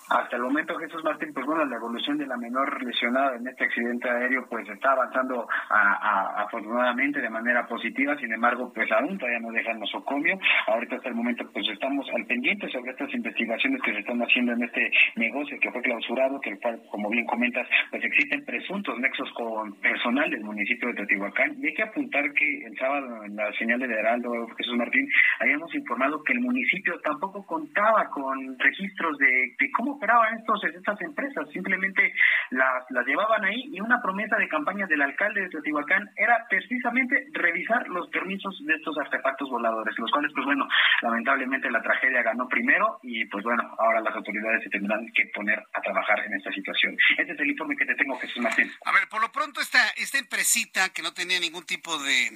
Hasta 0.09 0.37
el 0.37 0.41
momento, 0.41 0.75
Jesús 0.79 1.03
Martín, 1.03 1.31
pues 1.35 1.45
bueno, 1.45 1.63
la 1.65 1.75
evolución 1.75 2.17
de 2.17 2.25
la 2.25 2.35
menor 2.35 2.81
lesionada 2.83 3.35
en 3.35 3.47
este 3.47 3.65
accidente 3.65 4.09
aéreo 4.09 4.47
pues 4.49 4.67
está 4.67 4.93
avanzando 4.93 5.47
afortunadamente 5.69 7.21
de 7.21 7.29
manera 7.29 7.67
positiva, 7.67 8.17
sin 8.17 8.33
embargo, 8.33 8.71
pues 8.73 8.91
aún 8.91 9.19
todavía 9.19 9.39
no 9.39 9.51
dejan 9.51 9.79
nosocomio. 9.79 10.39
Ahorita 10.65 10.95
hasta 10.95 11.09
el 11.09 11.15
momento 11.15 11.47
pues 11.53 11.67
estamos 11.69 12.07
al 12.15 12.25
pendiente 12.25 12.67
sobre 12.69 12.89
estas 12.89 13.13
investigaciones 13.13 13.83
que 13.83 13.93
se 13.93 13.99
están 13.99 14.19
haciendo 14.19 14.53
en 14.53 14.63
este 14.63 14.91
negocio 15.15 15.59
que 15.61 15.71
fue 15.71 15.81
clausurado, 15.83 16.41
que 16.41 16.57
como 16.89 17.09
bien 17.09 17.27
comentas, 17.27 17.67
pues 17.91 18.03
existen 18.03 18.43
presuntos 18.45 18.97
nexos 18.97 19.31
con 19.33 19.79
personal 19.79 20.27
del 20.31 20.41
municipio 20.41 20.87
de 20.89 20.95
Teotihuacán. 20.95 21.55
Y 21.61 21.67
hay 21.67 21.73
que 21.75 21.83
apuntar 21.83 22.33
que 22.33 22.65
el 22.65 22.75
sábado 22.79 23.25
en 23.25 23.35
la 23.35 23.53
señal 23.59 23.79
de 23.79 23.85
Heraldo, 23.85 24.31
Jesús 24.57 24.75
Martín, 24.75 25.07
habíamos 25.39 25.73
informado 25.75 26.23
que 26.23 26.33
el 26.33 26.39
municipio 26.39 26.99
tampoco 27.03 27.45
contaba 27.45 28.09
con 28.09 28.57
registros 28.57 29.15
de, 29.19 29.53
de 29.59 29.71
cómo 29.77 29.98
operaban 29.99 30.39
estos, 30.39 30.63
estas 30.63 30.99
empresas, 31.01 31.47
simplemente 31.51 32.13
las, 32.51 32.85
las 32.89 33.05
llevaban 33.05 33.43
ahí 33.43 33.69
y 33.71 33.81
una 33.81 34.01
promesa 34.01 34.37
de 34.37 34.47
campaña 34.47 34.87
del 34.87 35.01
alcalde 35.01 35.41
de 35.41 35.49
Teotihuacán 35.49 36.09
era 36.15 36.47
precisamente 36.49 37.27
revisar 37.33 37.87
los 37.89 38.07
permisos 38.09 38.57
de 38.65 38.75
estos 38.75 38.97
artefactos 38.97 39.49
voladores, 39.49 39.93
los 39.99 40.09
cuales, 40.09 40.31
pues 40.33 40.45
bueno, 40.45 40.67
lamentablemente 41.01 41.69
la 41.69 41.81
tragedia 41.81 42.23
ganó 42.23 42.47
primero 42.47 42.99
y 43.03 43.25
pues 43.25 43.43
bueno, 43.43 43.63
ahora 43.77 43.99
las 43.99 44.15
autoridades 44.15 44.63
se 44.63 44.69
tendrán 44.69 45.05
que 45.13 45.29
poner 45.35 45.59
a 45.73 45.81
trabajar 45.81 46.25
en 46.25 46.33
esta 46.33 46.51
situación. 46.51 46.95
Este 47.17 47.33
es 47.33 47.39
el 47.39 47.49
informe 47.49 47.75
que 47.75 47.85
te 47.85 47.95
tengo, 47.95 48.17
Jesús 48.19 48.41
Martín. 48.41 48.71
A 48.85 48.93
ver, 48.93 49.09
por 49.09 49.21
lo 49.21 49.31
pronto 49.31 49.59
esta, 49.59 49.89
esta 49.97 50.17
empresita 50.17 50.89
que 50.93 51.01
no 51.01 51.13
tenía 51.13 51.39
ningún 51.39 51.65
tipo 51.65 51.97
de, 51.99 52.31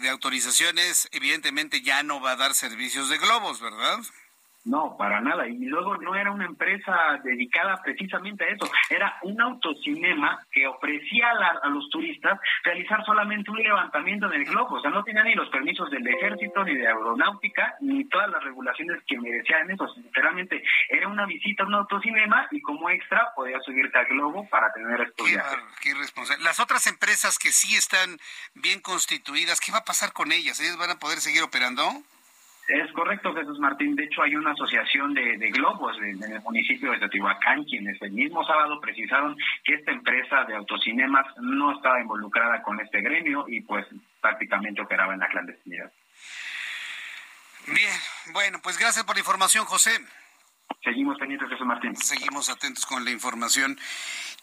de 0.00 0.08
autorizaciones, 0.10 1.08
evidentemente 1.12 1.80
ya 1.80 2.02
no 2.02 2.20
va 2.20 2.32
a 2.32 2.36
dar 2.36 2.52
servicios 2.52 3.08
de 3.08 3.16
globos, 3.16 3.62
¿verdad? 3.62 3.98
No, 4.64 4.94
para 4.98 5.20
nada. 5.20 5.48
Y 5.48 5.56
luego 5.64 5.96
no 5.96 6.14
era 6.14 6.30
una 6.30 6.44
empresa 6.44 7.18
dedicada 7.24 7.80
precisamente 7.82 8.44
a 8.44 8.48
eso. 8.48 8.70
Era 8.90 9.18
un 9.22 9.40
autocinema 9.40 10.38
que 10.52 10.66
ofrecía 10.66 11.30
a, 11.62 11.68
los 11.68 11.88
turistas 11.88 12.38
realizar 12.62 13.02
solamente 13.06 13.50
un 13.50 13.58
levantamiento 13.58 14.26
en 14.26 14.40
el 14.40 14.44
globo. 14.44 14.76
O 14.76 14.80
sea, 14.82 14.90
no 14.90 15.02
tenía 15.02 15.22
ni 15.22 15.34
los 15.34 15.48
permisos 15.48 15.90
del 15.90 16.06
ejército, 16.06 16.62
ni 16.64 16.74
de 16.74 16.86
aeronáutica, 16.86 17.74
ni 17.80 18.04
todas 18.08 18.30
las 18.30 18.44
regulaciones 18.44 19.02
que 19.06 19.18
merecían 19.18 19.70
eso. 19.70 19.88
Sinceramente, 19.94 20.62
era 20.90 21.08
una 21.08 21.24
visita 21.24 21.62
a 21.62 21.66
un 21.66 21.74
autocinema 21.76 22.46
y 22.50 22.60
como 22.60 22.90
extra 22.90 23.32
podía 23.34 23.60
subirte 23.60 23.98
al 23.98 24.06
globo 24.06 24.46
para 24.50 24.70
tener 24.74 25.00
estos 25.00 25.26
qué, 25.26 25.40
qué 25.80 25.88
irresponsable. 25.90 26.44
Las 26.44 26.60
otras 26.60 26.86
empresas 26.86 27.38
que 27.38 27.50
sí 27.50 27.76
están 27.76 28.18
bien 28.54 28.80
constituidas, 28.80 29.58
¿qué 29.58 29.72
va 29.72 29.78
a 29.78 29.84
pasar 29.84 30.12
con 30.12 30.32
ellas? 30.32 30.60
¿Ellas 30.60 30.76
van 30.76 30.90
a 30.90 30.98
poder 30.98 31.20
seguir 31.20 31.42
operando? 31.42 32.02
Es 32.70 32.92
correcto, 32.92 33.34
Jesús 33.34 33.58
Martín. 33.58 33.96
De 33.96 34.04
hecho, 34.04 34.22
hay 34.22 34.36
una 34.36 34.52
asociación 34.52 35.12
de, 35.12 35.50
globos 35.50 35.96
en, 35.98 36.22
el 36.22 36.40
municipio 36.42 36.92
de 36.92 36.98
Teotihuacán, 36.98 37.64
quienes 37.64 38.00
el 38.00 38.12
mismo 38.12 38.44
sábado 38.44 38.80
precisaron 38.80 39.36
que 39.64 39.74
esta 39.74 39.90
empresa 39.90 40.44
de 40.44 40.54
autocinemas 40.54 41.26
no 41.40 41.74
estaba 41.74 42.00
involucrada 42.00 42.62
con 42.62 42.80
este 42.80 43.00
gremio 43.00 43.44
y 43.48 43.60
pues 43.62 43.86
prácticamente 44.20 44.82
operaba 44.82 45.14
en 45.14 45.18
la 45.18 45.26
clandestinidad. 45.26 45.92
Bien, 47.66 47.92
bueno, 48.32 48.60
pues 48.62 48.78
gracias 48.78 49.04
por 49.04 49.16
la 49.16 49.20
información, 49.20 49.64
José. 49.64 49.90
Seguimos 50.84 51.18
pendientes, 51.18 51.48
Jesús 51.48 51.66
Martín. 51.66 51.96
Seguimos 51.96 52.48
atentos 52.50 52.86
con 52.86 53.04
la 53.04 53.10
información. 53.10 53.76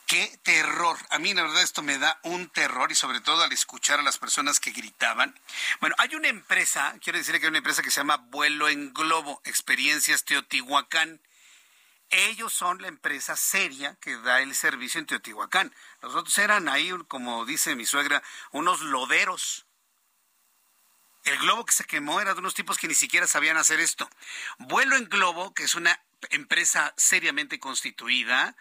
Qué 0.07 0.39
terror. 0.41 0.97
A 1.09 1.19
mí 1.19 1.33
la 1.33 1.43
verdad 1.43 1.61
esto 1.61 1.83
me 1.83 1.97
da 1.97 2.17
un 2.23 2.47
terror 2.47 2.89
y 2.89 2.95
sobre 2.95 3.19
todo 3.19 3.43
al 3.43 3.51
escuchar 3.51 3.99
a 3.99 4.03
las 4.03 4.17
personas 4.17 4.61
que 4.61 4.71
gritaban. 4.71 5.37
Bueno, 5.81 5.95
hay 5.99 6.15
una 6.15 6.29
empresa, 6.29 6.95
quiero 7.03 7.19
decir 7.19 7.35
que 7.35 7.45
hay 7.45 7.49
una 7.49 7.57
empresa 7.57 7.83
que 7.83 7.91
se 7.91 7.99
llama 7.99 8.15
Vuelo 8.15 8.69
en 8.69 8.93
Globo, 8.93 9.41
Experiencias 9.43 10.23
Teotihuacán. 10.23 11.21
Ellos 12.09 12.53
son 12.53 12.81
la 12.81 12.87
empresa 12.87 13.35
seria 13.35 13.97
que 13.99 14.15
da 14.15 14.39
el 14.39 14.55
servicio 14.55 14.97
en 15.01 15.07
Teotihuacán. 15.07 15.75
Los 16.01 16.15
otros 16.15 16.37
eran 16.37 16.69
ahí, 16.69 16.89
como 17.09 17.45
dice 17.45 17.75
mi 17.75 17.85
suegra, 17.85 18.23
unos 18.51 18.79
loderos. 18.79 19.65
El 21.25 21.37
globo 21.39 21.65
que 21.65 21.73
se 21.73 21.83
quemó 21.83 22.21
era 22.21 22.33
de 22.33 22.39
unos 22.39 22.53
tipos 22.53 22.77
que 22.77 22.87
ni 22.87 22.95
siquiera 22.95 23.27
sabían 23.27 23.57
hacer 23.57 23.81
esto. 23.81 24.09
Vuelo 24.57 24.95
en 24.95 25.09
Globo, 25.09 25.53
que 25.53 25.63
es 25.63 25.75
una 25.75 26.01
empresa 26.29 26.93
seriamente 26.95 27.59
constituida, 27.59 28.55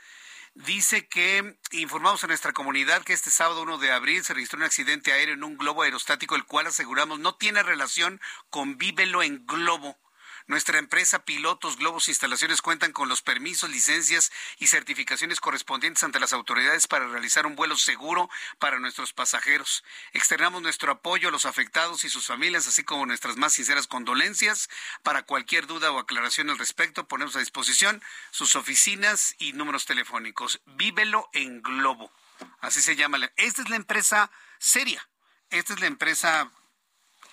dice 0.57 1.07
que 1.07 1.59
informamos 1.73 2.25
a 2.25 2.27
nuestra 2.27 2.53
comunidad 2.53 3.03
que 3.03 3.13
este 3.13 3.31
sábado 3.31 3.63
1 3.63 3.79
de 3.79 3.93
abril 3.93 4.25
se 4.25 4.35
registró 4.35 4.59
un 4.59 4.65
accidente 4.65 5.13
aéreo 5.13 5.35
en 5.35 5.45
un 5.45 5.59
globo 5.59 5.83
aerostático, 5.83 6.35
el 6.35 6.45
cual 6.45 6.67
aseguramos 6.67 7.19
no 7.19 7.35
tiene 7.35 7.63
relación 7.63 8.21
con 8.49 8.79
Vívelo 8.79 9.23
en 9.23 9.47
Globo. 9.47 9.99
Nuestra 10.49 10.79
empresa 10.79 11.25
Pilotos 11.25 11.77
Globos 11.77 12.07
Instalaciones 12.07 12.63
cuentan 12.63 12.93
con 12.93 13.09
los 13.09 13.21
permisos, 13.21 13.69
licencias 13.69 14.31
y 14.59 14.69
certificaciones 14.69 15.41
correspondientes 15.41 16.05
ante 16.05 16.21
las 16.21 16.33
autoridades 16.33 16.87
para 16.87 17.09
realizar 17.09 17.47
un 17.47 17.57
vuelo 17.57 17.77
seguro 17.77 18.31
para 18.61 18.79
nuestros 18.79 19.13
pasajeros. 19.13 19.83
Externamos 20.13 20.63
nuestro 20.63 20.93
apoyo 20.93 21.31
a 21.31 21.33
los 21.33 21.47
afectados 21.47 22.05
y 22.05 22.09
sus 22.09 22.27
familias, 22.27 22.69
así 22.69 22.85
como 22.85 23.07
nuestras 23.07 23.37
más 23.37 23.55
sinceras 23.55 23.89
condolencias. 23.89 24.71
Para 25.03 25.25
cualquier 25.25 25.67
duda 25.67 25.91
o 25.91 25.99
aclaración 25.99 26.49
al 26.49 26.59
respecto, 26.59 27.09
ponemos 27.09 27.35
a 27.35 27.41
disposición 27.41 28.01
sus 28.31 28.55
oficinas 28.55 29.35
y 29.39 29.53
números 29.53 29.85
telefónicos. 29.85 30.61
Vívelo 30.65 31.29
en 31.33 31.61
Globo. 31.61 32.13
Así 32.61 32.83
se 32.83 32.95
llama. 32.95 33.19
Esta 33.35 33.63
es 33.63 33.69
la 33.69 33.77
empresa 33.77 34.31
seria. 34.61 35.09
Esta 35.51 35.75
es 35.75 35.81
la 35.81 35.87
empresa 35.87 36.53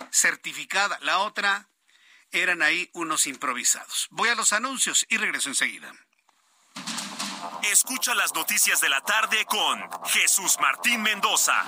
certificada. 0.09 0.97
La 1.01 1.19
otra 1.19 1.69
eran 2.33 2.61
ahí 2.61 2.89
unos 2.93 3.27
improvisados. 3.27 4.07
Voy 4.11 4.29
a 4.29 4.35
los 4.35 4.51
anuncios 4.51 5.05
y 5.09 5.17
regreso 5.17 5.49
enseguida. 5.49 5.91
Escucha 7.71 8.13
las 8.15 8.33
noticias 8.33 8.81
de 8.81 8.89
la 8.89 9.01
tarde 9.01 9.45
con 9.45 9.79
Jesús 10.07 10.57
Martín 10.59 11.01
Mendoza. 11.01 11.63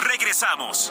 Regresamos. 0.00 0.90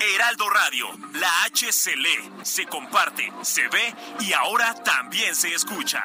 Heraldo 0.00 0.50
Radio, 0.50 0.86
la 1.14 1.44
H 1.44 1.72
se 1.72 1.96
lee, 1.96 2.30
se 2.42 2.66
comparte, 2.66 3.32
se 3.42 3.66
ve 3.68 3.94
y 4.20 4.32
ahora 4.32 4.74
también 4.84 5.34
se 5.34 5.52
escucha. 5.52 6.04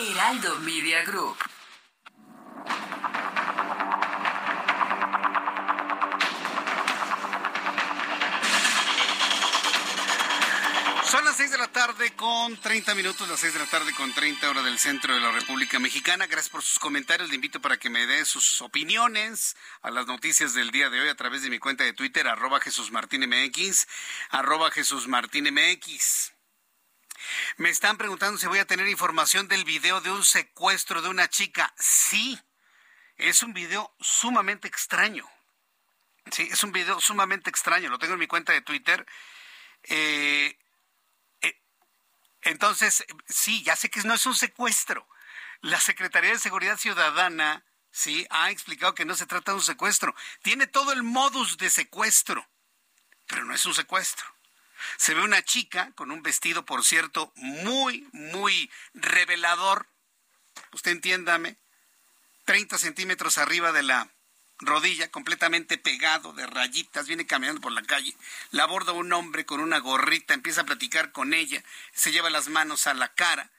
Heraldo 0.00 0.56
Media 0.60 1.04
Group. 1.04 1.36
Son 11.04 11.22
las 11.26 11.36
6 11.36 11.50
de 11.50 11.58
la 11.58 11.68
tarde 11.68 12.16
con 12.16 12.56
30 12.56 12.94
minutos, 12.94 13.28
las 13.28 13.40
6 13.40 13.52
de 13.52 13.58
la 13.58 13.66
tarde 13.66 13.92
con 13.92 14.10
30 14.14 14.48
hora 14.48 14.62
del 14.62 14.78
centro 14.78 15.12
de 15.12 15.20
la 15.20 15.32
República 15.32 15.78
Mexicana. 15.78 16.26
Gracias 16.26 16.48
por 16.48 16.62
sus 16.62 16.78
comentarios. 16.78 17.28
Le 17.28 17.34
invito 17.34 17.60
para 17.60 17.76
que 17.76 17.90
me 17.90 18.06
dé 18.06 18.24
sus 18.24 18.62
opiniones 18.62 19.54
a 19.82 19.90
las 19.90 20.06
noticias 20.06 20.54
del 20.54 20.70
día 20.70 20.88
de 20.88 21.00
hoy 21.00 21.08
a 21.08 21.14
través 21.14 21.42
de 21.42 21.50
mi 21.50 21.58
cuenta 21.58 21.84
de 21.84 21.92
Twitter, 21.92 22.26
arroba 22.26 22.58
Jesús 22.60 22.90
Martín 22.90 23.28
MX, 23.28 23.86
arroba 24.30 24.70
Jesús 24.70 25.08
Martín 25.08 25.52
MX. 25.52 26.32
Me 27.56 27.70
están 27.70 27.96
preguntando 27.96 28.38
si 28.38 28.46
voy 28.46 28.58
a 28.58 28.66
tener 28.66 28.88
información 28.88 29.48
del 29.48 29.64
video 29.64 30.00
de 30.00 30.10
un 30.10 30.24
secuestro 30.24 31.02
de 31.02 31.08
una 31.08 31.28
chica. 31.28 31.72
Sí, 31.78 32.38
es 33.16 33.42
un 33.42 33.52
video 33.52 33.94
sumamente 34.00 34.68
extraño. 34.68 35.28
Sí, 36.30 36.48
es 36.50 36.62
un 36.62 36.72
video 36.72 37.00
sumamente 37.00 37.50
extraño. 37.50 37.90
Lo 37.90 37.98
tengo 37.98 38.14
en 38.14 38.20
mi 38.20 38.26
cuenta 38.26 38.52
de 38.52 38.60
Twitter. 38.60 39.06
Eh, 39.84 40.56
entonces, 42.42 43.04
sí, 43.28 43.62
ya 43.62 43.76
sé 43.76 43.90
que 43.90 44.02
no 44.02 44.14
es 44.14 44.26
un 44.26 44.34
secuestro. 44.34 45.06
La 45.60 45.80
Secretaría 45.80 46.30
de 46.30 46.38
Seguridad 46.38 46.78
Ciudadana, 46.78 47.64
sí, 47.90 48.26
ha 48.30 48.50
explicado 48.50 48.94
que 48.94 49.04
no 49.04 49.14
se 49.14 49.26
trata 49.26 49.52
de 49.52 49.56
un 49.56 49.62
secuestro. 49.62 50.14
Tiene 50.42 50.66
todo 50.66 50.92
el 50.92 51.02
modus 51.02 51.58
de 51.58 51.68
secuestro, 51.68 52.48
pero 53.26 53.44
no 53.44 53.54
es 53.54 53.66
un 53.66 53.74
secuestro. 53.74 54.26
Se 54.96 55.14
ve 55.14 55.22
una 55.22 55.42
chica 55.42 55.92
con 55.94 56.10
un 56.10 56.22
vestido, 56.22 56.64
por 56.64 56.84
cierto, 56.84 57.32
muy, 57.36 58.08
muy 58.12 58.70
revelador. 58.94 59.86
Usted 60.72 60.92
entiéndame, 60.92 61.56
30 62.44 62.78
centímetros 62.78 63.38
arriba 63.38 63.72
de 63.72 63.82
la 63.82 64.08
rodilla, 64.58 65.10
completamente 65.10 65.78
pegado 65.78 66.32
de 66.32 66.46
rayitas, 66.46 67.06
viene 67.06 67.26
caminando 67.26 67.60
por 67.60 67.72
la 67.72 67.82
calle, 67.82 68.14
la 68.50 68.64
aborda 68.64 68.92
un 68.92 69.12
hombre 69.12 69.46
con 69.46 69.60
una 69.60 69.78
gorrita, 69.78 70.34
empieza 70.34 70.62
a 70.62 70.66
platicar 70.66 71.12
con 71.12 71.32
ella, 71.32 71.62
se 71.94 72.12
lleva 72.12 72.28
las 72.28 72.48
manos 72.48 72.86
a 72.86 72.94
la 72.94 73.08
cara 73.14 73.50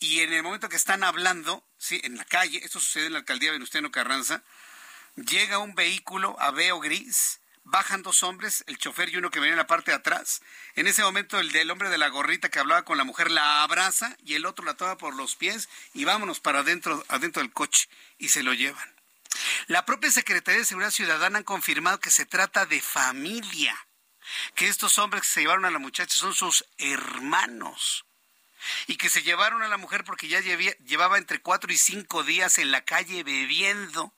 y 0.00 0.20
en 0.20 0.32
el 0.32 0.42
momento 0.42 0.68
que 0.68 0.76
están 0.76 1.04
hablando, 1.04 1.64
sí, 1.78 2.00
en 2.04 2.16
la 2.16 2.24
calle, 2.24 2.60
esto 2.62 2.80
sucede 2.80 3.06
en 3.06 3.12
la 3.12 3.20
alcaldía 3.20 3.52
Venustiano 3.52 3.90
Carranza, 3.90 4.42
llega 5.16 5.58
un 5.58 5.74
vehículo 5.74 6.36
a 6.40 6.50
veo 6.50 6.80
gris, 6.80 7.40
bajan 7.64 8.02
dos 8.02 8.22
hombres, 8.22 8.62
el 8.66 8.78
chofer 8.78 9.08
y 9.08 9.16
uno 9.16 9.30
que 9.30 9.40
venía 9.40 9.52
en 9.52 9.58
la 9.58 9.66
parte 9.66 9.90
de 9.90 9.96
atrás. 9.96 10.42
En 10.74 10.86
ese 10.86 11.02
momento 11.02 11.38
el 11.40 11.50
del 11.50 11.70
hombre 11.70 11.88
de 11.88 11.98
la 11.98 12.08
gorrita 12.08 12.50
que 12.50 12.58
hablaba 12.58 12.84
con 12.84 12.98
la 12.98 13.04
mujer 13.04 13.30
la 13.30 13.62
abraza 13.62 14.16
y 14.24 14.34
el 14.34 14.46
otro 14.46 14.64
la 14.64 14.74
toma 14.74 14.96
por 14.96 15.14
los 15.14 15.36
pies 15.36 15.68
y 15.94 16.04
vámonos 16.04 16.40
para 16.40 16.60
adentro, 16.60 17.04
adentro 17.08 17.42
del 17.42 17.52
coche 17.52 17.88
y 18.18 18.28
se 18.28 18.42
lo 18.42 18.54
llevan. 18.54 18.94
La 19.66 19.84
propia 19.84 20.10
Secretaría 20.10 20.60
de 20.60 20.66
Seguridad 20.66 20.90
Ciudadana 20.90 21.38
han 21.38 21.44
confirmado 21.44 21.98
que 21.98 22.10
se 22.10 22.26
trata 22.26 22.66
de 22.66 22.80
familia, 22.80 23.74
que 24.54 24.68
estos 24.68 24.98
hombres 24.98 25.22
que 25.22 25.28
se 25.28 25.40
llevaron 25.40 25.64
a 25.64 25.70
la 25.70 25.78
muchacha 25.78 26.14
son 26.14 26.34
sus 26.34 26.64
hermanos 26.78 28.04
y 28.86 28.96
que 28.96 29.10
se 29.10 29.22
llevaron 29.22 29.62
a 29.62 29.68
la 29.68 29.76
mujer 29.76 30.04
porque 30.04 30.28
ya 30.28 30.40
llevaba 30.40 31.18
entre 31.18 31.40
cuatro 31.40 31.72
y 31.72 31.76
cinco 31.76 32.22
días 32.22 32.58
en 32.58 32.70
la 32.70 32.84
calle 32.84 33.22
bebiendo 33.22 34.14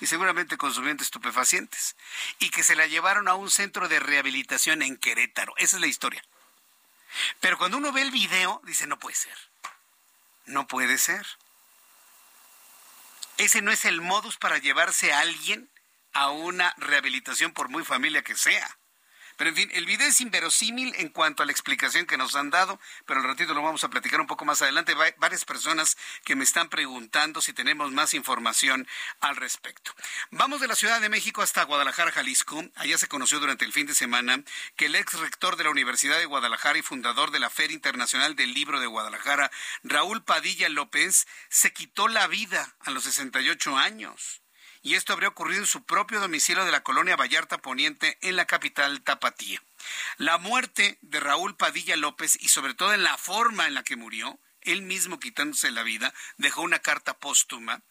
y 0.00 0.06
seguramente 0.06 0.56
consumiendo 0.56 1.02
estupefacientes 1.02 1.96
y 2.38 2.50
que 2.50 2.62
se 2.62 2.76
la 2.76 2.86
llevaron 2.86 3.28
a 3.28 3.34
un 3.34 3.50
centro 3.50 3.88
de 3.88 4.00
rehabilitación 4.00 4.82
en 4.82 4.96
Querétaro. 4.96 5.54
Esa 5.56 5.76
es 5.76 5.80
la 5.80 5.86
historia. 5.86 6.22
Pero 7.40 7.58
cuando 7.58 7.76
uno 7.76 7.92
ve 7.92 8.02
el 8.02 8.10
video, 8.10 8.60
dice, 8.64 8.86
no 8.86 8.98
puede 8.98 9.16
ser. 9.16 9.36
No 10.46 10.66
puede 10.66 10.98
ser. 10.98 11.26
Ese 13.36 13.62
no 13.62 13.70
es 13.70 13.84
el 13.84 14.00
modus 14.00 14.36
para 14.36 14.58
llevarse 14.58 15.12
a 15.12 15.20
alguien 15.20 15.70
a 16.12 16.30
una 16.30 16.74
rehabilitación 16.78 17.52
por 17.52 17.68
muy 17.68 17.84
familia 17.84 18.22
que 18.22 18.34
sea. 18.34 18.77
Pero 19.38 19.50
en 19.50 19.56
fin, 19.56 19.70
el 19.72 19.86
video 19.86 20.08
es 20.08 20.20
inverosímil 20.20 20.92
en 20.98 21.10
cuanto 21.10 21.44
a 21.44 21.46
la 21.46 21.52
explicación 21.52 22.06
que 22.06 22.16
nos 22.16 22.34
han 22.34 22.50
dado, 22.50 22.80
pero 23.06 23.20
al 23.20 23.26
ratito 23.26 23.54
lo 23.54 23.62
vamos 23.62 23.84
a 23.84 23.88
platicar 23.88 24.20
un 24.20 24.26
poco 24.26 24.44
más 24.44 24.62
adelante. 24.62 24.94
varias 24.94 25.44
personas 25.44 25.96
que 26.24 26.34
me 26.34 26.42
están 26.42 26.68
preguntando 26.68 27.40
si 27.40 27.52
tenemos 27.52 27.92
más 27.92 28.14
información 28.14 28.88
al 29.20 29.36
respecto. 29.36 29.94
Vamos 30.32 30.60
de 30.60 30.66
la 30.66 30.74
Ciudad 30.74 31.00
de 31.00 31.08
México 31.08 31.40
hasta 31.40 31.62
Guadalajara, 31.62 32.10
Jalisco. 32.10 32.64
Allá 32.74 32.98
se 32.98 33.06
conoció 33.06 33.38
durante 33.38 33.64
el 33.64 33.72
fin 33.72 33.86
de 33.86 33.94
semana 33.94 34.42
que 34.74 34.86
el 34.86 34.96
ex 34.96 35.12
rector 35.20 35.54
de 35.54 35.62
la 35.62 35.70
Universidad 35.70 36.18
de 36.18 36.26
Guadalajara 36.26 36.76
y 36.76 36.82
fundador 36.82 37.30
de 37.30 37.38
la 37.38 37.48
Feria 37.48 37.76
Internacional 37.76 38.34
del 38.34 38.52
Libro 38.54 38.80
de 38.80 38.88
Guadalajara, 38.88 39.52
Raúl 39.84 40.24
Padilla 40.24 40.68
López, 40.68 41.28
se 41.48 41.72
quitó 41.72 42.08
la 42.08 42.26
vida 42.26 42.74
a 42.80 42.90
los 42.90 43.04
68 43.04 43.76
años 43.76 44.42
y 44.88 44.94
esto 44.94 45.12
habría 45.12 45.28
ocurrido 45.28 45.60
en 45.60 45.66
su 45.66 45.84
propio 45.84 46.18
domicilio 46.18 46.64
de 46.64 46.72
la 46.72 46.82
colonia 46.82 47.14
Vallarta 47.14 47.58
Poniente 47.58 48.16
en 48.22 48.36
la 48.36 48.46
capital 48.46 49.02
Tapatía. 49.02 49.62
La 50.16 50.38
muerte 50.38 50.96
de 51.02 51.20
Raúl 51.20 51.56
Padilla 51.56 51.94
López 51.96 52.38
y 52.40 52.48
sobre 52.48 52.72
todo 52.72 52.94
en 52.94 53.02
la 53.02 53.18
forma 53.18 53.66
en 53.66 53.74
la 53.74 53.82
que 53.82 53.96
murió, 53.96 54.40
él 54.62 54.80
mismo 54.80 55.20
quitándose 55.20 55.70
la 55.72 55.82
vida, 55.82 56.14
dejó 56.38 56.62
una 56.62 56.78
carta 56.78 57.18
póstuma, 57.18 57.82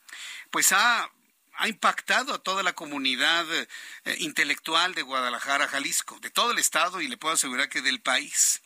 pues 0.50 0.72
ha, 0.72 1.12
ha 1.54 1.68
impactado 1.68 2.34
a 2.34 2.40
toda 2.40 2.64
la 2.64 2.74
comunidad 2.74 3.46
eh, 3.54 3.68
intelectual 4.18 4.96
de 4.96 5.04
Guadalajara, 5.04 5.68
Jalisco, 5.68 6.18
de 6.20 6.32
todo 6.32 6.52
el 6.52 6.58
estado 6.58 7.00
y 7.00 7.08
le 7.08 7.18
puedo 7.18 7.36
asegurar 7.36 7.70
que 7.70 7.84
del 7.84 8.02
país. 8.02 8.64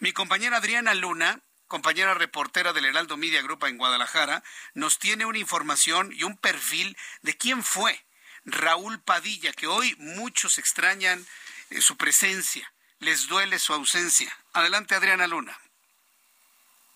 Mi 0.00 0.12
compañera 0.12 0.56
Adriana 0.56 0.94
Luna 0.94 1.42
compañera 1.74 2.14
reportera 2.14 2.72
del 2.72 2.84
Heraldo 2.84 3.16
Media 3.16 3.42
Group 3.42 3.64
en 3.64 3.78
Guadalajara, 3.78 4.44
nos 4.74 5.00
tiene 5.00 5.26
una 5.26 5.38
información 5.38 6.12
y 6.12 6.22
un 6.22 6.36
perfil 6.36 6.96
de 7.22 7.36
quién 7.36 7.64
fue 7.64 8.06
Raúl 8.44 9.00
Padilla, 9.00 9.52
que 9.52 9.66
hoy 9.66 9.96
muchos 9.98 10.58
extrañan 10.58 11.26
eh, 11.70 11.80
su 11.80 11.96
presencia, 11.96 12.72
les 13.00 13.26
duele 13.26 13.58
su 13.58 13.74
ausencia. 13.74 14.32
Adelante, 14.52 14.94
Adriana 14.94 15.26
Luna. 15.26 15.58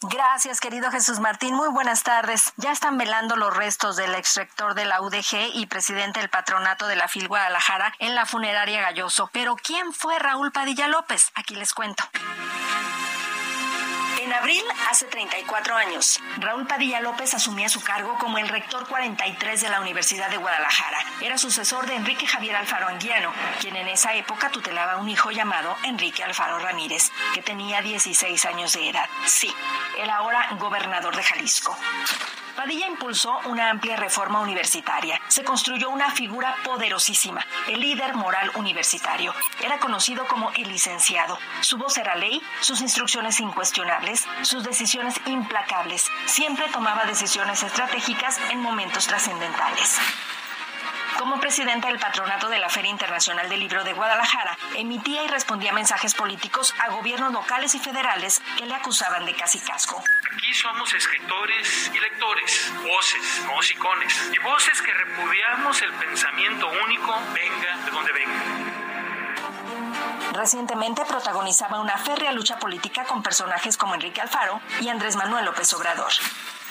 Gracias, 0.03 0.61
querido 0.61 0.93
Jesús 0.93 1.19
Martín. 1.19 1.57
Muy 1.57 1.71
buenas 1.71 2.05
tardes. 2.05 2.53
Ya 2.57 2.71
están 2.71 2.99
velando 2.99 3.35
los 3.35 3.57
restos 3.57 3.97
del 3.97 4.14
ex 4.14 4.37
rector 4.37 4.75
de 4.75 4.85
la 4.85 5.03
UDG 5.03 5.55
y 5.55 5.67
presidente 5.67 6.21
del 6.21 6.31
patronato 6.31 6.87
de 6.87 6.95
la 6.95 7.09
FIL 7.09 7.27
Guadalajara 7.27 7.93
en 7.99 8.14
la 8.14 8.27
funeraria 8.27 8.81
Galloso. 8.81 9.29
Pero 9.33 9.57
¿quién 9.57 9.93
fue 9.93 10.21
Raúl 10.21 10.53
Padilla 10.53 10.87
López? 10.87 11.33
Aquí 11.35 11.57
les 11.57 11.75
cuento. 11.75 12.09
En 14.29 14.35
abril, 14.35 14.62
hace 14.91 15.07
34 15.07 15.75
años, 15.75 16.21
Raúl 16.37 16.67
Padilla 16.67 17.01
López 17.01 17.33
asumía 17.33 17.71
su 17.71 17.81
cargo 17.81 18.19
como 18.19 18.37
el 18.37 18.47
rector 18.47 18.87
43 18.87 19.59
de 19.59 19.71
la 19.71 19.81
Universidad 19.81 20.29
de 20.29 20.37
Guadalajara. 20.37 20.99
Era 21.23 21.38
sucesor 21.38 21.87
de 21.87 21.95
Enrique 21.95 22.27
Javier 22.27 22.55
Alfaro 22.57 22.88
Anguiano, 22.88 23.33
quien 23.59 23.75
en 23.75 23.88
esa 23.88 24.14
época 24.17 24.51
tutelaba 24.51 24.99
un 24.99 25.09
hijo 25.09 25.31
llamado 25.31 25.75
Enrique 25.83 26.23
Alfaro 26.23 26.59
Ramírez, 26.59 27.11
que 27.33 27.41
tenía 27.41 27.81
16 27.81 28.45
años 28.45 28.75
de 28.75 28.91
edad. 28.91 29.09
Sí, 29.25 29.51
el 29.99 30.11
ahora 30.11 30.47
gobernador 30.59 31.17
de 31.17 31.23
Jalisco. 31.23 31.75
Padilla 32.59 32.88
impulsó 32.88 33.38
una 33.45 33.71
amplia 33.71 33.95
reforma 33.95 34.41
universitaria. 34.41 35.21
Se 35.29 35.45
construyó 35.45 35.91
una 35.91 36.11
figura 36.11 36.57
poderosísima, 36.64 37.47
el 37.69 37.79
líder 37.79 38.17
moral 38.17 38.51
universitario. 38.57 39.33
Era 39.62 39.79
conocido 39.79 40.27
como 40.27 40.51
el 40.51 40.69
licenciado. 40.69 41.38
Su 41.61 41.79
voz 41.79 41.97
era 41.99 42.17
ley, 42.17 42.43
sus 42.59 42.81
instrucciones 42.81 43.38
incuestionables, 43.38 44.17
sus 44.42 44.64
decisiones 44.64 45.14
implacables. 45.26 46.07
Siempre 46.26 46.68
tomaba 46.68 47.04
decisiones 47.04 47.62
estratégicas 47.62 48.38
en 48.50 48.61
momentos 48.61 49.07
trascendentales. 49.07 49.98
Como 51.18 51.40
presidenta 51.40 51.88
del 51.88 51.98
patronato 51.98 52.48
de 52.48 52.61
la 52.61 52.68
Feria 52.68 52.92
Internacional 52.92 53.48
del 53.48 53.59
Libro 53.59 53.83
de 53.83 53.92
Guadalajara, 53.92 54.57
emitía 54.76 55.24
y 55.24 55.28
respondía 55.28 55.72
mensajes 55.72 56.14
políticos 56.14 56.72
a 56.78 56.90
gobiernos 56.90 57.33
locales 57.33 57.74
y 57.74 57.81
federales 57.81 58.40
que 58.57 58.66
le 58.66 58.74
acusaban 58.74 59.26
de 59.26 59.35
casi 59.35 59.59
casco. 59.59 60.02
Aquí 60.33 60.54
somos 60.54 60.94
escritores 60.94 61.90
y 61.92 61.98
lectores, 61.98 62.72
voces, 62.85 63.42
musicones, 63.52 64.31
y 64.33 64.38
voces 64.38 64.81
que 64.81 64.94
repudiamos 64.94 65.83
el 65.83 65.92
pensamiento 65.94 66.70
único, 66.85 67.20
venga 67.35 67.76
de 67.85 67.90
donde 67.90 68.12
venga. 68.12 68.98
Recientemente 70.33 71.05
protagonizaba 71.05 71.81
una 71.81 71.96
férrea 71.98 72.33
lucha 72.33 72.59
política 72.59 73.05
con 73.05 73.22
personajes 73.22 73.77
como 73.77 73.94
Enrique 73.94 74.20
Alfaro 74.20 74.61
y 74.81 74.88
Andrés 74.88 75.16
Manuel 75.16 75.44
López 75.44 75.72
Obrador. 75.72 76.12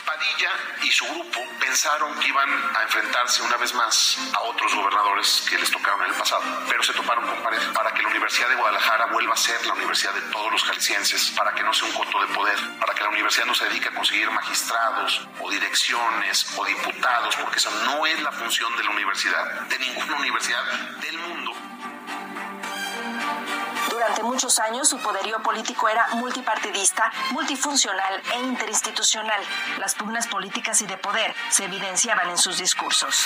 Padilla 0.07 0.51
y 0.83 0.89
su 0.89 1.03
grupo 1.03 1.41
pensaron 1.59 2.17
que 2.21 2.29
iban 2.29 2.49
a 2.49 2.83
enfrentarse 2.83 3.41
una 3.41 3.57
vez 3.57 3.73
más 3.73 4.17
a 4.33 4.39
otros 4.43 4.73
gobernadores 4.73 5.45
que 5.49 5.57
les 5.57 5.69
tocaron 5.69 6.01
en 6.05 6.11
el 6.11 6.15
pasado, 6.15 6.43
pero 6.69 6.81
se 6.81 6.93
toparon 6.93 7.27
con 7.27 7.43
pared 7.43 7.59
para 7.73 7.91
que 7.93 8.03
la 8.03 8.07
Universidad 8.07 8.47
de 8.47 8.55
Guadalajara 8.55 9.07
vuelva 9.07 9.33
a 9.33 9.37
ser 9.37 9.65
la 9.65 9.73
universidad 9.73 10.13
de 10.13 10.21
todos 10.31 10.49
los 10.49 10.63
jaliscienses, 10.63 11.31
para 11.31 11.53
que 11.53 11.61
no 11.61 11.73
sea 11.73 11.89
un 11.89 11.93
coto 11.93 12.21
de 12.21 12.33
poder, 12.33 12.57
para 12.79 12.93
que 12.93 13.03
la 13.03 13.09
universidad 13.09 13.47
no 13.47 13.53
se 13.53 13.65
dedique 13.65 13.89
a 13.89 13.95
conseguir 13.95 14.31
magistrados 14.31 15.27
o 15.41 15.51
direcciones 15.51 16.47
o 16.55 16.63
diputados, 16.63 17.35
porque 17.35 17.57
esa 17.57 17.71
no 17.83 18.05
es 18.05 18.21
la 18.21 18.31
función 18.31 18.73
de 18.77 18.85
la 18.85 18.91
universidad, 18.91 19.61
de 19.67 19.77
ninguna 19.77 20.15
universidad 20.15 20.63
del 21.01 21.17
mundo 21.17 21.66
durante 23.97 24.21
muchos 24.21 24.59
años 24.59 24.87
su 24.87 24.99
poderío 24.99 25.41
político 25.41 25.89
era 25.89 26.07
multipartidista, 26.09 27.11
multifuncional 27.31 28.21
e 28.31 28.39
interinstitucional. 28.41 29.41
Las 29.79 29.95
pugnas 29.95 30.27
políticas 30.27 30.79
y 30.83 30.85
de 30.85 30.97
poder 30.97 31.33
se 31.49 31.65
evidenciaban 31.65 32.29
en 32.29 32.37
sus 32.37 32.59
discursos. 32.59 33.25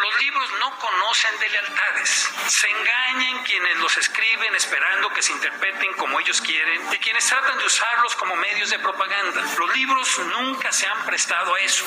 Los 0.00 0.20
libros 0.22 0.50
no 0.58 0.78
conocen 0.78 1.38
de 1.38 1.50
lealtades. 1.50 2.30
Se 2.48 2.70
engañan 2.70 3.44
quienes 3.44 3.76
los 3.76 3.94
escriben 3.98 4.54
esperando 4.54 5.10
que 5.10 5.22
se 5.22 5.32
interpreten 5.32 5.92
como 5.98 6.18
ellos 6.18 6.40
quieren 6.40 6.80
y 6.90 6.96
quienes 6.96 7.26
tratan 7.26 7.58
de 7.58 7.66
usarlos 7.66 8.16
como 8.16 8.36
medios 8.36 8.70
de 8.70 8.78
propaganda. 8.78 9.42
Los 9.58 9.76
libros 9.76 10.18
nunca 10.18 10.72
se 10.72 10.86
han 10.86 11.04
prestado 11.04 11.54
a 11.54 11.60
eso. 11.60 11.84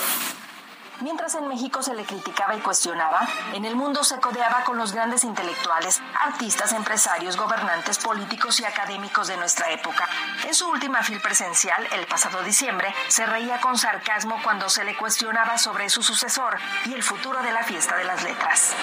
Mientras 1.01 1.35
en 1.35 1.47
México 1.47 1.81
se 1.81 1.93
le 1.93 2.03
criticaba 2.03 2.55
y 2.55 2.59
cuestionaba, 2.59 3.25
en 3.53 3.63
el 3.63 3.75
mundo 3.75 4.03
se 4.03 4.19
codeaba 4.19 4.65
con 4.65 4.77
los 4.77 4.91
grandes 4.91 5.23
intelectuales, 5.23 6.01
artistas, 6.19 6.73
empresarios, 6.73 7.37
gobernantes, 7.37 7.97
políticos 7.99 8.59
y 8.59 8.65
académicos 8.65 9.27
de 9.27 9.37
nuestra 9.37 9.71
época. 9.71 10.09
En 10.45 10.53
su 10.53 10.67
última 10.67 11.01
fil 11.01 11.21
presencial, 11.21 11.87
el 11.93 12.05
pasado 12.05 12.43
diciembre, 12.43 12.93
se 13.07 13.25
reía 13.25 13.61
con 13.61 13.77
sarcasmo 13.77 14.39
cuando 14.43 14.67
se 14.67 14.83
le 14.83 14.97
cuestionaba 14.97 15.57
sobre 15.57 15.89
su 15.89 16.03
sucesor 16.03 16.57
y 16.85 16.93
el 16.93 17.03
futuro 17.03 17.41
de 17.41 17.51
la 17.51 17.63
fiesta 17.63 17.95
de 17.95 18.03
las 18.03 18.21
letras. 18.23 18.75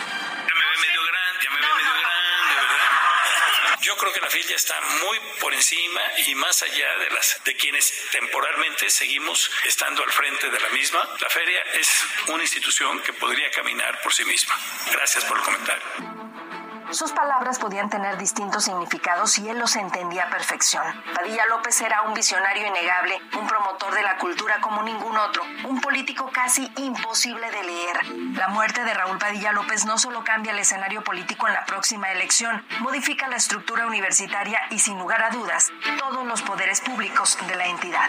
Yo 3.87 3.97
creo 3.97 4.13
que 4.13 4.21
la 4.21 4.29
FIL 4.29 4.51
está 4.51 4.75
muy 5.01 5.17
por 5.39 5.55
encima 5.55 6.01
y 6.27 6.35
más 6.35 6.61
allá 6.61 6.99
de 6.99 7.11
las 7.11 7.41
de 7.45 7.55
quienes 7.55 7.95
temporalmente 8.11 8.91
seguimos 8.91 9.49
estando 9.63 10.03
al 10.03 10.11
frente 10.11 10.51
de 10.51 10.59
la 10.59 10.69
misma. 10.71 11.09
La 11.21 11.31
feria 11.31 11.63
es 11.73 11.89
una 12.27 12.43
institución 12.43 13.01
que 13.03 13.13
podría 13.13 13.49
caminar 13.53 14.01
por 14.03 14.13
sí 14.13 14.25
misma. 14.25 14.59
Gracias 14.91 15.25
por 15.27 15.39
el 15.39 15.45
comentario. 15.45 16.46
Sus 16.93 17.13
palabras 17.13 17.59
podían 17.59 17.91
tener 17.91 18.17
distintos 18.17 18.65
significados 18.65 19.39
y 19.39 19.49
él 19.49 19.59
los 19.59 19.75
entendía 19.77 20.25
a 20.25 20.31
perfección. 20.31 20.85
Padilla 21.15 21.45
López 21.47 21.81
era 21.81 22.03
un 22.03 22.15
visionario 22.15 22.67
innegable, 22.67 23.21
un 23.39 23.47
promotor 23.47 23.95
de 23.95 24.03
la 24.03 24.17
cultura 24.19 24.61
como 24.61 24.83
ningún 24.83 25.17
otro, 25.17 25.43
un 25.65 25.81
político 25.81 26.31
casi 26.33 26.71
imposible 26.77 27.51
de 27.51 27.65
leer. 27.65 28.07
La 28.37 28.49
muerte 28.49 28.85
de 28.85 28.95
Raúl 28.95 29.19
Padilla 29.19 29.53
López 29.53 29.85
no 29.85 29.99
solo 29.99 30.23
cambia 30.25 30.53
el 30.53 30.59
escenario 30.59 31.03
político 31.03 31.49
en 31.49 31.55
la 31.55 31.65
próxima 31.65 32.11
elección, 32.13 32.65
modifica 32.81 33.29
la 33.29 33.37
estructura 33.37 33.87
universitaria 33.87 34.61
y 34.71 34.79
sin 34.79 34.99
lugar 34.99 35.23
a 35.23 35.31
dudas, 35.31 35.71
todos 35.99 36.25
los 36.27 36.43
poderes 36.43 36.81
públicos 36.81 37.37
de 37.47 37.57
la 37.57 37.67
entidad. 37.67 38.09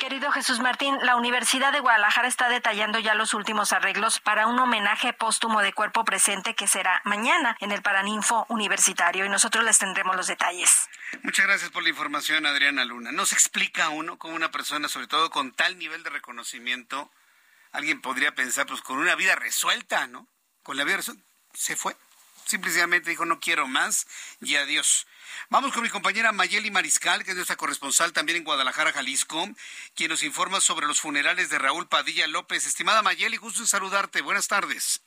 Querido 0.00 0.32
Jesús 0.32 0.60
Martín, 0.60 0.96
la 1.02 1.16
Universidad 1.16 1.72
de 1.72 1.80
Guadalajara 1.80 2.26
está 2.26 2.48
detallando 2.48 2.98
ya 2.98 3.14
los 3.14 3.34
últimos 3.34 3.74
arreglos 3.74 4.18
para 4.18 4.46
un 4.46 4.58
homenaje 4.58 5.12
póstumo 5.12 5.60
de 5.60 5.74
cuerpo 5.74 6.06
presente 6.06 6.54
que 6.54 6.66
será 6.66 7.02
mañana 7.04 7.54
en 7.60 7.70
el 7.70 7.82
Paraninfo 7.82 8.46
Universitario 8.48 9.26
y 9.26 9.28
nosotros 9.28 9.62
les 9.62 9.78
tendremos 9.78 10.16
los 10.16 10.26
detalles. 10.26 10.88
Muchas 11.22 11.46
gracias 11.46 11.70
por 11.70 11.82
la 11.82 11.90
información, 11.90 12.46
Adriana 12.46 12.86
Luna. 12.86 13.12
Nos 13.12 13.34
explica 13.34 13.90
uno 13.90 14.18
cómo 14.18 14.34
una 14.34 14.50
persona, 14.50 14.88
sobre 14.88 15.06
todo 15.06 15.28
con 15.28 15.52
tal 15.52 15.78
nivel 15.78 16.02
de 16.02 16.08
reconocimiento, 16.08 17.10
alguien 17.70 18.00
podría 18.00 18.34
pensar, 18.34 18.64
pues 18.64 18.80
con 18.80 18.96
una 18.96 19.14
vida 19.16 19.36
resuelta, 19.36 20.06
¿no? 20.06 20.26
Con 20.62 20.78
la 20.78 20.84
vida 20.84 20.96
resuelta, 20.96 21.22
se 21.52 21.76
fue. 21.76 21.94
Simplemente 22.50 23.10
dijo, 23.10 23.24
no 23.24 23.38
quiero 23.38 23.68
más 23.68 24.08
y 24.40 24.56
adiós. 24.56 25.06
Vamos 25.50 25.72
con 25.72 25.84
mi 25.84 25.88
compañera 25.88 26.32
Mayeli 26.32 26.72
Mariscal, 26.72 27.22
que 27.22 27.30
es 27.30 27.36
nuestra 27.36 27.54
corresponsal 27.54 28.12
también 28.12 28.38
en 28.38 28.44
Guadalajara, 28.44 28.90
Jalisco, 28.90 29.46
quien 29.94 30.10
nos 30.10 30.24
informa 30.24 30.60
sobre 30.60 30.88
los 30.88 31.00
funerales 31.00 31.48
de 31.48 31.60
Raúl 31.60 31.86
Padilla 31.86 32.26
López. 32.26 32.66
Estimada 32.66 33.02
Mayeli, 33.02 33.36
gusto 33.36 33.60
en 33.60 33.68
saludarte. 33.68 34.20
Buenas 34.22 34.48
tardes. 34.48 35.00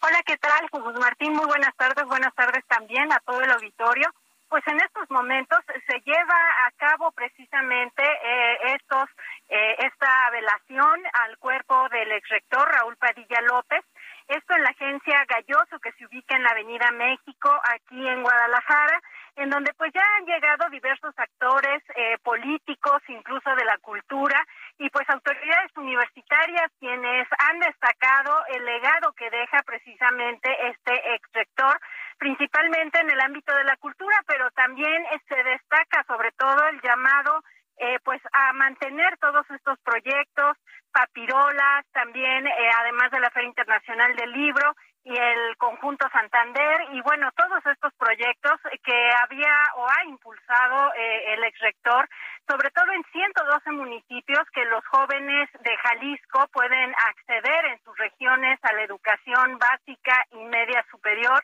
Hola, 0.00 0.22
¿qué 0.24 0.36
tal? 0.36 0.60
Jesús 0.70 0.94
Martín, 1.00 1.32
muy 1.32 1.46
buenas 1.46 1.74
tardes. 1.76 2.04
Buenas 2.04 2.32
tardes 2.36 2.64
también 2.68 3.12
a 3.12 3.18
todo 3.18 3.40
el 3.40 3.50
auditorio. 3.50 4.08
Pues 4.48 4.64
en 4.68 4.80
estos 4.80 5.10
momentos 5.10 5.58
se 5.88 6.00
lleva 6.04 6.40
a 6.66 6.70
cabo 6.76 7.10
precisamente 7.10 8.02
eh, 8.02 8.76
estos 8.76 9.08
eh, 9.48 9.74
esta 9.80 10.30
velación 10.30 11.00
al 11.14 11.36
cuerpo 11.38 11.88
del 11.88 12.12
exrector 12.12 12.68
Raúl 12.68 12.96
Padilla 12.96 13.40
López 13.40 13.84
esto 14.30 14.54
en 14.54 14.62
la 14.62 14.70
agencia 14.70 15.24
Galloso 15.28 15.78
que 15.80 15.92
se 15.92 16.06
ubica 16.06 16.36
en 16.36 16.44
la 16.44 16.50
Avenida 16.50 16.90
México, 16.92 17.50
aquí 17.64 18.06
en 18.06 18.22
Guadalajara, 18.22 19.00
en 19.36 19.50
donde 19.50 19.72
pues 19.74 19.92
ya 19.92 20.02
han 20.18 20.26
llegado 20.26 20.70
diversos 20.70 21.14
actores 21.18 21.82
eh, 21.96 22.16
políticos, 22.22 23.02
incluso 23.08 23.50
de 23.56 23.64
la 23.64 23.78
cultura, 23.78 24.46
y 24.78 24.88
pues 24.90 25.08
autoridades 25.10 25.76
universitarias 25.76 26.70
quienes 26.78 27.26
han 27.38 27.58
destacado 27.60 28.44
el 28.54 28.64
legado 28.64 29.12
que 29.12 29.30
deja 29.30 29.62
precisamente 29.64 30.48
este 30.68 31.14
ex 31.14 31.28
rector, 31.32 31.80
principalmente 32.18 33.00
en 33.00 33.10
el 33.10 33.20
ámbito 33.20 33.54
de 33.54 33.64
la 33.64 33.76
cultura, 33.76 34.16
pero 34.26 34.50
también 34.52 35.04
eh, 35.06 35.20
se 35.28 35.42
destaca 35.42 36.04
sobre 36.06 36.30
todo 36.32 36.68
el 36.68 36.80
llamado 36.82 37.42
eh, 37.80 37.98
pues 38.04 38.20
a 38.30 38.52
mantener 38.52 39.16
todos 39.16 39.50
estos 39.50 39.78
proyectos, 39.80 40.54
papirolas, 40.92 41.86
también 41.92 42.46
eh, 42.46 42.52
además 42.78 43.10
de 43.10 43.20
la 43.20 43.30
Feria 43.30 43.48
Internacional 43.48 44.14
del 44.16 44.32
Libro 44.32 44.76
y 45.02 45.16
el 45.16 45.56
conjunto 45.56 46.06
Santander 46.12 46.92
y 46.92 47.00
bueno, 47.00 47.30
todos 47.34 47.64
estos 47.64 47.94
proyectos 47.94 48.60
que 48.84 49.10
había 49.22 49.54
o 49.76 49.86
ha 49.88 50.04
impulsado 50.04 50.92
eh, 50.92 51.32
el 51.32 51.44
ex 51.44 51.58
rector, 51.60 52.06
sobre 52.46 52.70
todo 52.70 52.92
en 52.92 53.02
112 53.12 53.70
municipios 53.72 54.44
que 54.52 54.66
los 54.66 54.86
jóvenes 54.88 55.48
de 55.64 55.74
Jalisco 55.78 56.48
pueden 56.52 56.92
acceder 57.08 57.64
en 57.64 57.78
sus 57.82 57.96
regiones 57.96 58.58
a 58.62 58.74
la 58.74 58.82
educación 58.82 59.56
básica 59.56 60.26
y 60.32 60.44
media 60.44 60.84
superior, 60.90 61.42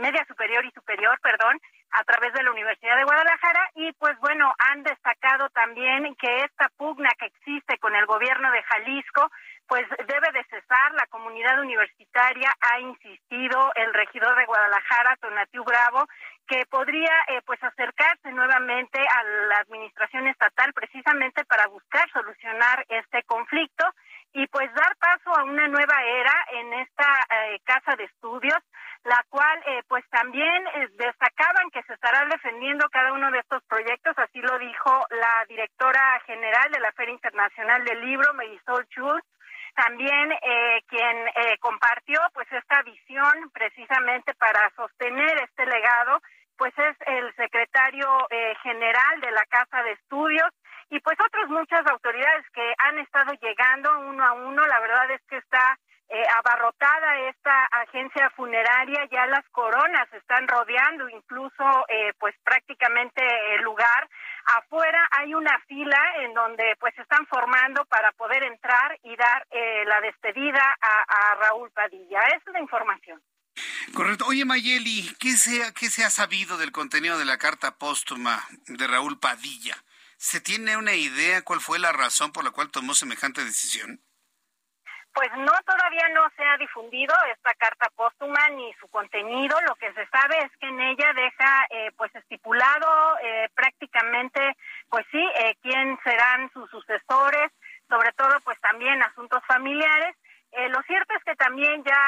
media 0.00 0.24
superior 0.26 0.64
y 0.64 0.70
superior, 0.70 1.18
perdón, 1.20 1.60
a 1.90 2.04
través 2.04 2.32
de 2.32 2.42
la 2.42 2.50
Universidad 2.50 2.96
de 2.96 3.04
Guadalajara 3.04 3.70
y 3.74 3.92
pues 3.92 4.18
bueno, 4.20 4.52
han 4.58 4.82
destacado 4.82 5.48
también 5.50 6.14
que 6.16 6.44
esta 6.44 6.68
pugna 6.76 7.10
que 7.18 7.26
existe 7.26 7.78
con 7.78 7.94
el 7.94 8.06
gobierno 8.06 8.50
de 8.50 8.62
Jalisco 8.62 9.30
pues 9.68 9.86
debe 10.06 10.32
de 10.32 10.44
cesar. 10.44 10.94
La 10.94 11.06
comunidad 11.06 11.60
universitaria 11.60 12.50
ha 12.60 12.80
insistido, 12.80 13.70
el 13.76 13.92
regidor 13.92 14.36
de 14.36 14.46
Guadalajara, 14.46 15.16
Tonatiu 15.20 15.62
Bravo, 15.62 16.08
que 16.48 16.64
podría 16.66 17.12
eh, 17.28 17.42
pues 17.44 17.62
acercarse 17.62 18.32
nuevamente 18.32 18.98
a 18.98 19.22
la 19.48 19.58
administración 19.58 20.26
estatal 20.26 20.72
precisamente 20.72 21.44
para 21.44 21.68
buscar 21.68 22.10
solucionar 22.10 22.84
este 22.88 23.22
conflicto 23.24 23.84
y 24.32 24.46
pues 24.46 24.72
dar 24.74 24.96
paso 24.96 25.36
a 25.36 25.44
una 25.44 25.68
nueva 25.68 26.02
era 26.02 26.34
en 26.52 26.72
esta 26.74 27.06
eh, 27.30 27.60
casa 27.64 27.94
de 27.96 28.04
estudios 28.04 28.58
la 29.04 29.24
cual 29.28 29.62
eh, 29.66 29.82
pues 29.88 30.04
también 30.10 30.66
eh, 30.74 30.88
destacaban 30.96 31.70
que 31.70 31.82
se 31.84 31.94
estará 31.94 32.24
defendiendo 32.26 32.88
cada 32.90 33.12
uno 33.12 33.30
de 33.30 33.38
estos 33.38 33.62
proyectos, 33.64 34.18
así 34.18 34.40
lo 34.40 34.58
dijo 34.58 35.06
la 35.10 35.44
directora 35.48 36.20
general 36.26 36.70
de 36.72 36.80
la 36.80 36.92
Feria 36.92 37.14
Internacional 37.14 37.84
del 37.84 38.00
Libro, 38.00 38.34
Marisol 38.34 38.86
Schultz, 38.86 39.26
también 39.74 40.32
eh, 40.32 40.82
quien 40.88 41.16
compartió 41.60 42.20
pues 42.34 42.50
esta 42.50 42.82
visión 42.82 43.50
precisamente 43.52 44.34
para 44.34 44.68
sostener 44.74 45.38
este 45.38 45.66
legado, 45.66 46.20
pues 46.56 46.76
es 46.76 46.96
el 47.06 47.32
secretario 47.36 48.08
general 48.64 49.20
de 49.20 49.30
la 49.30 49.44
Casa 49.46 49.80
de 49.84 49.92
Estudios 49.92 50.50
y 50.90 50.98
pues 50.98 51.16
otras 51.24 51.48
muchas 51.48 51.86
autoridades 51.86 52.44
que 52.52 52.74
han 52.78 52.98
estado 52.98 53.32
llegando 53.40 54.00
uno 54.00 54.24
a 54.24 54.32
uno, 54.32 54.66
la 54.66 54.80
verdad 54.80 55.10
es 55.12 55.22
que 55.28 55.36
está 55.36 55.78
eh, 56.10 56.24
abarrotada 56.38 57.28
esta 57.28 57.64
agencia 57.66 58.30
funeraria, 58.30 59.06
ya 59.10 59.26
las 59.26 59.46
coronas 59.50 60.08
están 60.14 60.48
rodeando 60.48 61.06
incluso 61.10 61.64
eh, 61.88 62.14
pues 62.18 62.34
prácticamente 62.42 63.22
el 63.54 63.62
lugar. 63.62 64.08
Afuera 64.46 65.06
hay 65.10 65.34
una 65.34 65.58
fila 65.66 66.00
en 66.20 66.32
donde 66.32 66.76
pues 66.80 66.94
se 66.94 67.02
están 67.02 67.26
formando 67.26 67.84
para 67.86 68.10
poder 68.12 68.42
entrar 68.42 68.98
y 69.02 69.14
dar 69.16 69.46
eh, 69.50 69.84
la 69.86 70.00
despedida 70.00 70.78
a, 70.80 71.34
Raúl 71.34 71.70
Padilla. 71.72 72.20
Esa 72.28 72.36
es 72.36 72.52
la 72.52 72.60
información. 72.60 73.22
Correcto. 73.94 74.24
Oye, 74.28 74.44
Mayeli, 74.44 75.14
¿qué 75.20 75.32
se, 75.32 75.74
¿qué 75.74 75.90
se 75.90 76.04
ha 76.04 76.10
sabido 76.10 76.56
del 76.56 76.72
contenido 76.72 77.18
de 77.18 77.26
la 77.26 77.36
carta 77.36 77.76
póstuma 77.76 78.42
de 78.66 78.86
Raúl 78.86 79.18
Padilla? 79.18 79.76
¿Se 80.16 80.40
tiene 80.40 80.76
una 80.76 80.94
idea 80.94 81.42
cuál 81.42 81.60
fue 81.60 81.78
la 81.78 81.92
razón 81.92 82.32
por 82.32 82.44
la 82.44 82.50
cual 82.50 82.70
tomó 82.70 82.94
semejante 82.94 83.44
decisión? 83.44 84.00
Pues 85.18 85.32
no, 85.36 85.52
todavía 85.66 86.08
no 86.14 86.30
se 86.36 86.44
ha 86.44 86.56
difundido 86.58 87.12
esta 87.34 87.52
carta 87.54 87.90
póstuma 87.96 88.38
ni 88.50 88.72
su 88.74 88.86
contenido. 88.86 89.60
Lo 89.66 89.74
que 89.74 89.92
se 89.92 90.06
sabe 90.06 90.38
es 90.44 90.56
que 90.60 90.68
en 90.68 90.80
ella 90.80 91.12
deja, 91.12 91.66
eh, 91.70 91.90
pues, 91.96 92.14
estipulado 92.14 93.18
eh, 93.20 93.48
prácticamente, 93.52 94.56
pues 94.88 95.04
sí, 95.10 95.18
eh, 95.40 95.56
quién 95.60 95.98
serán 96.04 96.48
sus 96.52 96.70
sucesores, 96.70 97.50
sobre 97.88 98.12
todo, 98.12 98.38
pues, 98.44 98.60
también 98.60 99.02
asuntos 99.02 99.42
familiares. 99.48 100.14
lo 100.70 100.80
cierto 100.82 101.12
es 101.14 101.24
que 101.24 101.34
también 101.34 101.82
ya 101.84 102.02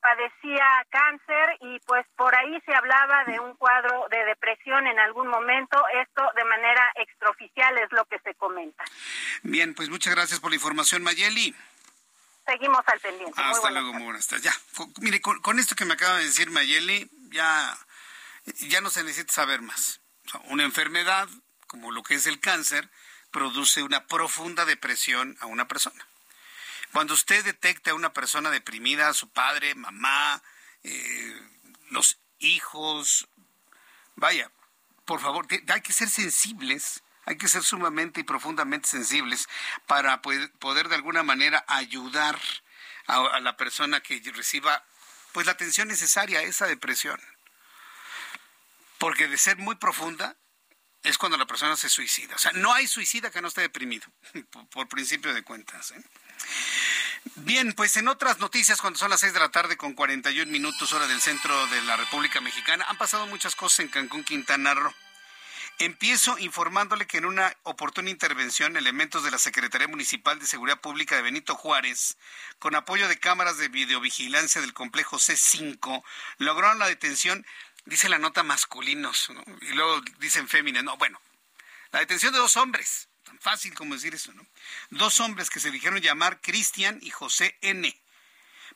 padecía 0.00 0.66
cáncer 0.90 1.56
y, 1.60 1.80
pues, 1.86 2.04
por 2.16 2.34
ahí 2.36 2.60
se 2.66 2.74
hablaba 2.74 3.24
de 3.24 3.40
un 3.40 3.56
cuadro 3.56 4.08
de 4.10 4.24
depresión 4.26 4.86
en 4.86 4.98
algún 5.00 5.28
momento. 5.28 5.82
Esto 5.94 6.22
de 6.36 6.44
manera 6.44 6.84
extraoficial 6.96 7.78
es 7.78 7.90
lo 7.92 8.04
que 8.04 8.18
se 8.18 8.34
comenta. 8.34 8.84
Bien, 9.42 9.74
pues 9.74 9.88
muchas 9.88 10.14
gracias 10.14 10.38
por 10.38 10.50
la 10.50 10.56
información, 10.56 11.02
Mayeli 11.02 11.54
seguimos 12.46 12.80
al 12.86 13.00
pendiente. 13.00 13.40
Hasta 13.40 13.70
luego, 13.70 13.92
muy 13.92 14.04
buenas 14.04 14.26
tardes. 14.26 14.44
Ya, 14.44 14.54
mire, 15.00 15.20
con, 15.20 15.58
esto 15.58 15.74
que 15.74 15.84
me 15.84 15.94
acaba 15.94 16.18
de 16.18 16.24
decir 16.24 16.50
Mayeli, 16.50 17.10
ya, 17.30 17.76
ya 18.68 18.80
no 18.80 18.90
se 18.90 19.04
necesita 19.04 19.32
saber 19.32 19.62
más. 19.62 20.00
una 20.44 20.64
enfermedad, 20.64 21.28
como 21.66 21.90
lo 21.90 22.02
que 22.02 22.14
es 22.14 22.26
el 22.26 22.40
cáncer, 22.40 22.90
produce 23.30 23.82
una 23.82 24.06
profunda 24.06 24.64
depresión 24.64 25.36
a 25.40 25.46
una 25.46 25.68
persona. 25.68 26.06
Cuando 26.92 27.14
usted 27.14 27.44
detecta 27.44 27.92
a 27.92 27.94
una 27.94 28.12
persona 28.12 28.50
deprimida, 28.50 29.08
a 29.08 29.14
su 29.14 29.30
padre, 29.30 29.74
mamá, 29.74 30.42
eh, 30.82 31.40
los 31.90 32.18
hijos, 32.38 33.28
vaya, 34.14 34.50
por 35.06 35.20
favor, 35.20 35.46
hay 35.50 35.80
que 35.80 35.92
ser 35.92 36.10
sensibles 36.10 37.01
hay 37.24 37.36
que 37.36 37.48
ser 37.48 37.62
sumamente 37.62 38.20
y 38.20 38.24
profundamente 38.24 38.88
sensibles 38.88 39.48
para 39.86 40.22
poder, 40.22 40.88
de 40.88 40.94
alguna 40.94 41.22
manera 41.22 41.64
ayudar 41.68 42.38
a, 43.06 43.40
la 43.40 43.56
persona 43.56 44.00
que 44.00 44.20
reciba 44.34 44.84
pues 45.32 45.46
la 45.46 45.52
atención 45.52 45.88
necesaria 45.88 46.40
a 46.40 46.42
esa 46.42 46.66
depresión. 46.66 47.20
Porque 48.98 49.28
de 49.28 49.38
ser 49.38 49.56
muy 49.56 49.76
profunda 49.76 50.36
es 51.02 51.18
cuando 51.18 51.36
la 51.36 51.46
persona 51.46 51.76
se 51.76 51.88
suicida. 51.88 52.36
O 52.36 52.38
sea, 52.38 52.52
no 52.52 52.72
hay 52.72 52.86
suicida 52.86 53.30
que 53.30 53.42
no 53.42 53.48
esté 53.48 53.62
deprimido, 53.62 54.06
por, 54.70 54.88
principio 54.88 55.34
de 55.34 55.42
cuentas. 55.42 55.90
¿eh? 55.92 56.04
Bien, 57.36 57.72
pues 57.72 57.96
en 57.96 58.08
otras 58.08 58.38
noticias, 58.38 58.80
cuando 58.80 58.98
son 58.98 59.10
las 59.10 59.20
6 59.20 59.32
de 59.32 59.40
la 59.40 59.50
tarde 59.50 59.76
con 59.76 59.94
41 59.94 60.50
minutos 60.50 60.92
hora 60.92 61.06
del 61.06 61.20
centro 61.20 61.66
de 61.68 61.82
la 61.82 61.96
República 61.96 62.40
Mexicana, 62.40 62.84
han 62.88 62.98
pasado 62.98 63.26
muchas 63.26 63.56
cosas 63.56 63.80
en 63.80 63.88
Cancún, 63.88 64.24
Quintana 64.24 64.74
Roo. 64.74 64.94
Empiezo 65.84 66.38
informándole 66.38 67.08
que 67.08 67.18
en 67.18 67.24
una 67.24 67.56
oportuna 67.64 68.08
intervención, 68.08 68.76
elementos 68.76 69.24
de 69.24 69.32
la 69.32 69.38
Secretaría 69.38 69.88
Municipal 69.88 70.38
de 70.38 70.46
Seguridad 70.46 70.80
Pública 70.80 71.16
de 71.16 71.22
Benito 71.22 71.56
Juárez, 71.56 72.16
con 72.60 72.76
apoyo 72.76 73.08
de 73.08 73.18
cámaras 73.18 73.58
de 73.58 73.66
videovigilancia 73.66 74.60
del 74.60 74.74
complejo 74.74 75.16
C5, 75.16 76.04
lograron 76.38 76.78
la 76.78 76.86
detención, 76.86 77.44
dice 77.84 78.08
la 78.08 78.20
nota 78.20 78.44
masculinos, 78.44 79.32
y 79.62 79.72
luego 79.72 80.00
dicen 80.20 80.46
féminas. 80.46 80.84
No, 80.84 80.96
bueno, 80.98 81.20
la 81.90 81.98
detención 81.98 82.32
de 82.32 82.38
dos 82.38 82.56
hombres, 82.56 83.08
tan 83.24 83.40
fácil 83.40 83.74
como 83.74 83.94
decir 83.94 84.14
eso, 84.14 84.32
¿no? 84.34 84.46
Dos 84.90 85.18
hombres 85.18 85.50
que 85.50 85.58
se 85.58 85.72
dijeron 85.72 86.00
llamar 86.00 86.40
Cristian 86.40 87.00
y 87.02 87.10
José 87.10 87.58
N. 87.60 87.92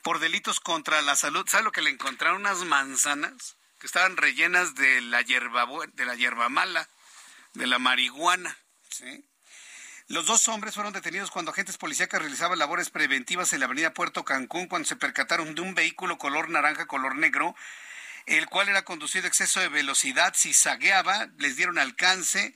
por 0.02 0.18
delitos 0.18 0.58
contra 0.58 1.00
la 1.02 1.14
salud. 1.14 1.46
¿Sabe 1.48 1.62
lo 1.62 1.70
que 1.70 1.82
le 1.82 1.90
encontraron? 1.90 2.40
Unas 2.40 2.64
manzanas 2.64 3.54
que 3.78 3.86
estaban 3.86 4.16
rellenas 4.16 4.74
de 4.74 5.02
la 5.02 5.22
hierba, 5.22 5.68
de 5.92 6.04
la 6.04 6.16
hierba 6.16 6.48
mala, 6.48 6.88
de 7.56 7.66
la 7.66 7.78
marihuana. 7.78 8.56
Los 10.08 10.26
dos 10.26 10.46
hombres 10.48 10.74
fueron 10.74 10.92
detenidos 10.92 11.30
cuando 11.30 11.50
agentes 11.50 11.78
policíacos 11.78 12.20
realizaban 12.20 12.58
labores 12.58 12.90
preventivas 12.90 13.52
en 13.52 13.60
la 13.60 13.66
avenida 13.66 13.92
Puerto 13.92 14.24
Cancún 14.24 14.68
cuando 14.68 14.86
se 14.86 14.96
percataron 14.96 15.54
de 15.54 15.62
un 15.62 15.74
vehículo 15.74 16.18
color 16.18 16.48
naranja, 16.48 16.86
color 16.86 17.16
negro, 17.16 17.56
el 18.26 18.46
cual 18.46 18.68
era 18.68 18.84
conducido 18.84 19.24
a 19.24 19.28
exceso 19.28 19.60
de 19.60 19.68
velocidad, 19.68 20.34
si 20.36 20.54
zagueaba, 20.54 21.28
les 21.38 21.56
dieron 21.56 21.78
alcance. 21.78 22.54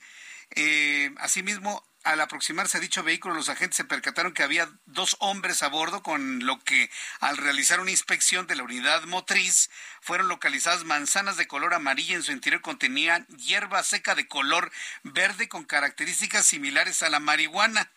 Eh, 0.51 1.13
asimismo, 1.17 1.83
al 2.03 2.19
aproximarse 2.21 2.77
a 2.77 2.81
dicho 2.81 3.03
vehículo, 3.03 3.35
los 3.35 3.49
agentes 3.49 3.77
se 3.77 3.85
percataron 3.85 4.33
que 4.33 4.43
había 4.43 4.69
dos 4.85 5.17
hombres 5.19 5.61
a 5.63 5.67
bordo, 5.67 6.01
con 6.01 6.45
lo 6.45 6.59
que 6.63 6.89
al 7.19 7.37
realizar 7.37 7.79
una 7.79 7.91
inspección 7.91 8.47
de 8.47 8.55
la 8.55 8.63
unidad 8.63 9.03
motriz 9.03 9.69
fueron 10.01 10.27
localizadas 10.27 10.83
manzanas 10.83 11.37
de 11.37 11.47
color 11.47 11.73
amarilla. 11.73 12.15
En 12.15 12.23
su 12.23 12.31
interior 12.31 12.61
contenían 12.61 13.27
hierba 13.27 13.83
seca 13.83 14.15
de 14.15 14.27
color 14.27 14.71
verde 15.03 15.47
con 15.47 15.63
características 15.63 16.45
similares 16.45 17.03
a 17.03 17.09
la 17.09 17.19
marihuana. 17.19 17.91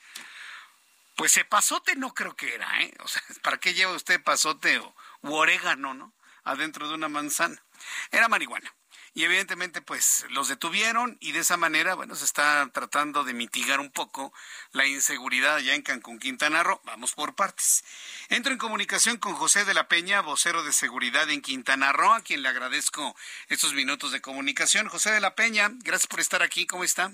Pues 1.16 1.32
se 1.32 1.44
pasote 1.44 1.96
no 1.96 2.12
creo 2.12 2.34
que 2.36 2.54
era, 2.54 2.82
¿eh? 2.82 2.92
O 3.00 3.08
sea, 3.08 3.22
¿para 3.42 3.58
qué 3.58 3.74
lleva 3.74 3.92
usted 3.92 4.22
pasote 4.22 4.78
o 4.78 4.94
u 5.22 5.32
orégano, 5.32 5.94
no? 5.94 6.12
Adentro 6.44 6.88
de 6.88 6.94
una 6.94 7.08
manzana. 7.08 7.62
Era 8.10 8.28
marihuana. 8.28 8.74
Y 9.14 9.22
evidentemente 9.22 9.80
pues 9.80 10.26
los 10.30 10.48
detuvieron 10.48 11.16
y 11.20 11.32
de 11.32 11.40
esa 11.40 11.56
manera, 11.56 11.94
bueno, 11.94 12.16
se 12.16 12.24
está 12.24 12.68
tratando 12.72 13.22
de 13.22 13.32
mitigar 13.32 13.78
un 13.78 13.92
poco 13.92 14.32
la 14.72 14.86
inseguridad 14.86 15.54
allá 15.54 15.74
en 15.74 15.82
Cancún, 15.82 16.18
Quintana 16.18 16.64
Roo. 16.64 16.80
Vamos 16.84 17.12
por 17.12 17.36
partes. 17.36 17.84
Entro 18.28 18.52
en 18.52 18.58
comunicación 18.58 19.18
con 19.18 19.34
José 19.34 19.64
de 19.64 19.74
la 19.74 19.86
Peña, 19.86 20.20
vocero 20.20 20.64
de 20.64 20.72
seguridad 20.72 21.30
en 21.30 21.42
Quintana 21.42 21.92
Roo, 21.92 22.12
a 22.12 22.22
quien 22.22 22.42
le 22.42 22.48
agradezco 22.48 23.14
estos 23.48 23.72
minutos 23.72 24.10
de 24.10 24.20
comunicación. 24.20 24.88
José 24.88 25.12
de 25.12 25.20
la 25.20 25.36
Peña, 25.36 25.70
gracias 25.72 26.08
por 26.08 26.18
estar 26.18 26.42
aquí. 26.42 26.66
¿Cómo 26.66 26.82
está? 26.82 27.12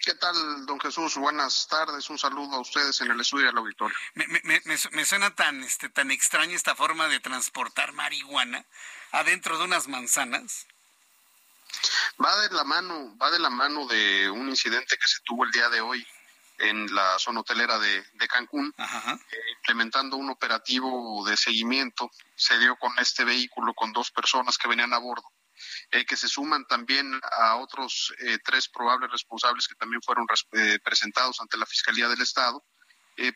¿Qué 0.00 0.14
tal, 0.14 0.66
don 0.66 0.80
Jesús? 0.80 1.16
Buenas 1.16 1.68
tardes. 1.68 2.10
Un 2.10 2.18
saludo 2.18 2.56
a 2.56 2.60
ustedes 2.60 3.00
en 3.02 3.10
el 3.10 3.20
estudio 3.20 3.46
del 3.46 3.58
auditorio. 3.58 3.96
Me, 4.14 4.26
me, 4.26 4.62
me, 4.64 5.04
suena 5.04 5.34
tan, 5.34 5.62
este, 5.62 5.90
tan 5.90 6.10
extraña 6.10 6.56
esta 6.56 6.74
forma 6.74 7.06
de 7.06 7.20
transportar 7.20 7.92
marihuana 7.92 8.66
adentro 9.12 9.58
de 9.58 9.64
unas 9.64 9.88
manzanas. 9.88 10.66
Va 12.22 12.40
de 12.40 12.54
la 12.54 12.64
mano, 12.64 13.16
va 13.16 13.30
de 13.30 13.38
la 13.38 13.50
mano 13.50 13.86
de 13.86 14.30
un 14.30 14.48
incidente 14.48 14.96
que 14.96 15.08
se 15.08 15.20
tuvo 15.24 15.44
el 15.44 15.50
día 15.50 15.68
de 15.68 15.80
hoy 15.80 16.06
en 16.58 16.94
la 16.94 17.18
zona 17.18 17.40
hotelera 17.40 17.78
de, 17.78 18.04
Cancún, 18.28 18.74
eh, 18.78 19.38
implementando 19.56 20.16
un 20.16 20.28
operativo 20.28 21.24
de 21.26 21.36
seguimiento. 21.36 22.10
Se 22.36 22.58
dio 22.58 22.76
con 22.76 22.92
este 22.98 23.24
vehículo 23.24 23.72
con 23.72 23.92
dos 23.92 24.10
personas 24.10 24.58
que 24.58 24.68
venían 24.68 24.92
a 24.92 24.98
bordo 24.98 25.32
eh, 25.92 26.04
que 26.04 26.16
se 26.16 26.28
suman 26.28 26.64
también 26.66 27.20
a 27.32 27.56
otros 27.56 28.14
eh, 28.20 28.38
tres 28.44 28.68
probables 28.68 29.10
responsables 29.10 29.66
que 29.68 29.74
también 29.74 30.00
fueron 30.02 30.26
eh, 30.52 30.78
presentados 30.82 31.40
ante 31.40 31.56
la 31.56 31.66
Fiscalía 31.66 32.08
del 32.08 32.22
Estado. 32.22 32.64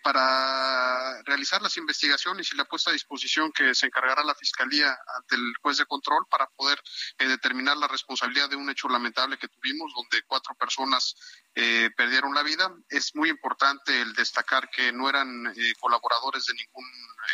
Para 0.02 1.22
realizar 1.24 1.60
las 1.60 1.76
investigaciones 1.76 2.52
y 2.52 2.56
la 2.56 2.64
puesta 2.64 2.90
a 2.90 2.92
disposición 2.92 3.52
que 3.52 3.74
se 3.74 3.86
encargará 3.86 4.24
la 4.24 4.34
Fiscalía 4.34 4.96
ante 5.16 5.36
el 5.36 5.52
juez 5.60 5.78
de 5.78 5.86
control 5.86 6.26
para 6.30 6.46
poder 6.56 6.80
determinar 7.18 7.76
la 7.76 7.88
responsabilidad 7.88 8.48
de 8.48 8.56
un 8.56 8.70
hecho 8.70 8.88
lamentable 8.88 9.38
que 9.38 9.48
tuvimos, 9.48 9.92
donde 9.94 10.22
cuatro 10.26 10.54
personas 10.54 11.14
perdieron 11.52 12.34
la 12.34 12.42
vida. 12.42 12.74
Es 12.88 13.14
muy 13.14 13.28
importante 13.28 14.00
el 14.00 14.14
destacar 14.14 14.70
que 14.70 14.92
no 14.92 15.08
eran 15.08 15.54
colaboradores 15.80 16.46
de 16.46 16.54
ningún 16.54 16.84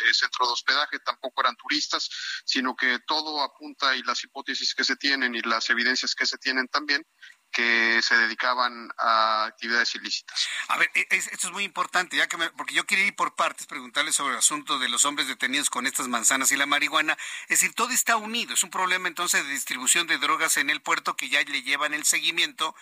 eh, 0.05 0.13
centro 0.13 0.45
de 0.45 0.53
hospedaje, 0.53 0.99
tampoco 0.99 1.41
eran 1.41 1.55
turistas, 1.55 2.09
sino 2.45 2.75
que 2.75 2.99
todo 3.05 3.41
apunta 3.41 3.95
y 3.95 4.03
las 4.03 4.23
hipótesis 4.23 4.73
que 4.73 4.83
se 4.83 4.95
tienen 4.95 5.35
y 5.35 5.41
las 5.41 5.69
evidencias 5.69 6.15
que 6.15 6.25
se 6.25 6.37
tienen 6.37 6.67
también 6.67 7.05
que 7.51 8.01
se 8.01 8.15
dedicaban 8.15 8.89
a 8.97 9.45
actividades 9.45 9.93
ilícitas. 9.95 10.47
A 10.69 10.77
ver, 10.77 10.89
e, 10.95 11.07
esto 11.09 11.47
es 11.47 11.53
muy 11.53 11.63
importante, 11.63 12.17
ya 12.17 12.27
que 12.27 12.37
porque 12.51 12.73
yo 12.73 12.85
quería 12.85 13.05
ir 13.05 13.15
por 13.15 13.35
partes, 13.35 13.67
preguntarle 13.67 14.11
sobre 14.11 14.33
el 14.33 14.39
asunto 14.39 14.79
de 14.79 14.89
los 14.89 15.05
hombres 15.05 15.27
detenidos 15.27 15.69
con 15.69 15.85
estas 15.85 16.07
manzanas 16.07 16.51
y 16.51 16.57
la 16.57 16.65
marihuana. 16.65 17.17
Es 17.43 17.61
decir, 17.61 17.73
todo 17.73 17.89
está 17.91 18.15
unido. 18.15 18.53
Es 18.53 18.63
un 18.63 18.69
problema 18.69 19.07
entonces 19.07 19.45
de 19.45 19.51
distribución 19.51 20.07
de 20.07 20.17
drogas 20.17 20.57
en 20.57 20.69
el 20.69 20.81
puerto 20.81 21.15
que 21.15 21.29
ya 21.29 21.41
le 21.41 21.61
llevan 21.61 21.93
el 21.93 22.05
seguimiento 22.05 22.75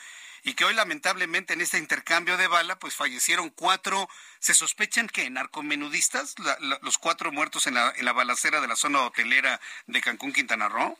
y 0.43 0.53
que 0.53 0.65
hoy 0.65 0.73
lamentablemente 0.73 1.53
en 1.53 1.61
este 1.61 1.77
intercambio 1.77 2.37
de 2.37 2.47
bala 2.47 2.79
pues 2.79 2.95
fallecieron 2.95 3.49
cuatro, 3.49 4.09
se 4.39 4.53
sospechan 4.53 5.07
que 5.07 5.29
narcomenudistas, 5.29 6.35
los 6.81 6.97
cuatro 6.97 7.31
muertos 7.31 7.67
en 7.67 7.75
la, 7.75 7.93
en 7.95 8.05
la 8.05 8.13
balacera 8.13 8.61
de 8.61 8.67
la 8.67 8.75
zona 8.75 9.01
hotelera 9.01 9.59
de 9.87 10.01
Cancún, 10.01 10.33
Quintana 10.33 10.69
Roo. 10.69 10.97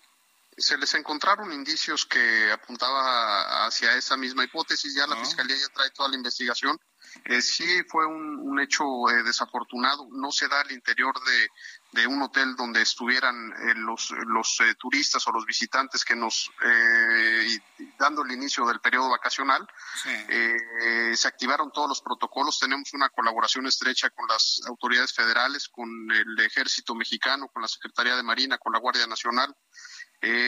Se 0.60 0.78
les 0.78 0.94
encontraron 0.94 1.52
indicios 1.52 2.06
que 2.06 2.52
apuntaba 2.52 3.66
hacia 3.66 3.96
esa 3.96 4.18
misma 4.18 4.44
hipótesis, 4.44 4.94
ya 4.94 5.08
la 5.08 5.16
ah. 5.16 5.20
Fiscalía 5.20 5.56
ya 5.56 5.74
trae 5.74 5.90
toda 5.92 6.10
la 6.10 6.16
investigación. 6.16 6.78
Eh, 7.26 7.42
sí 7.42 7.66
fue 7.88 8.06
un, 8.06 8.60
hecho 8.60 8.84
eh, 9.10 9.24
desafortunado, 9.24 10.08
no 10.12 10.32
se 10.32 10.48
da 10.48 10.62
al 10.62 10.72
interior 10.72 11.14
de, 11.24 11.50
de 11.92 12.06
un 12.06 12.22
hotel 12.22 12.56
donde 12.56 12.82
estuvieran 12.82 13.52
eh, 13.52 13.74
los, 13.76 14.12
los 14.28 14.60
eh, 14.62 14.76
turistas 14.76 15.26
o 15.28 15.32
los 15.32 15.46
visitantes 15.46 16.06
que 16.06 16.16
nos, 16.16 16.52
eh, 16.64 17.60
dando 17.98 18.24
el 18.24 18.32
inicio 18.32 18.66
del 18.68 18.80
periodo 18.80 19.10
vacacional, 19.10 19.68
se 21.14 21.28
activaron 21.28 21.72
todos 21.72 21.90
los 21.90 22.02
protocolos, 22.02 22.60
tenemos 22.60 22.94
una 22.94 23.10
colaboración 23.10 23.66
estrecha 23.66 24.10
con 24.12 24.28
las 24.28 24.62
autoridades 24.68 25.14
federales, 25.14 25.68
con 25.68 25.90
el 26.12 26.40
ejército 26.40 26.94
mexicano, 26.94 27.48
con 27.50 27.62
la 27.62 27.68
Secretaría 27.68 28.16
de 28.16 28.24
Marina, 28.24 28.58
con 28.58 28.74
la 28.74 28.80
Guardia 28.80 29.08
Nacional. 29.08 29.56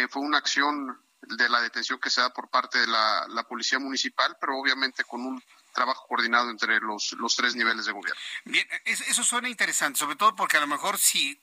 Fue 0.10 0.22
una 0.22 0.38
acción 0.38 1.00
de 1.22 1.50
la 1.50 1.62
detención 1.62 2.00
que 2.00 2.10
se 2.10 2.22
da 2.22 2.34
por 2.34 2.50
parte 2.50 2.80
de 2.80 2.88
la, 2.88 3.26
la 3.30 3.44
Policía 3.44 3.80
Municipal, 3.80 4.36
pero 4.40 4.58
obviamente 4.58 5.04
con 5.04 5.22
un 5.22 5.44
trabajo 5.74 6.06
coordinado 6.08 6.50
entre 6.50 6.80
los, 6.80 7.14
los 7.14 7.36
tres 7.36 7.56
niveles 7.56 7.86
de 7.86 7.92
gobierno. 7.92 8.20
Bien, 8.46 8.68
eso 8.86 9.24
suena 9.24 9.50
interesante, 9.50 10.00
sobre 10.00 10.16
todo 10.16 10.36
porque 10.36 10.58
a 10.58 10.62
lo 10.62 10.68
mejor 10.68 10.98
si 10.98 11.40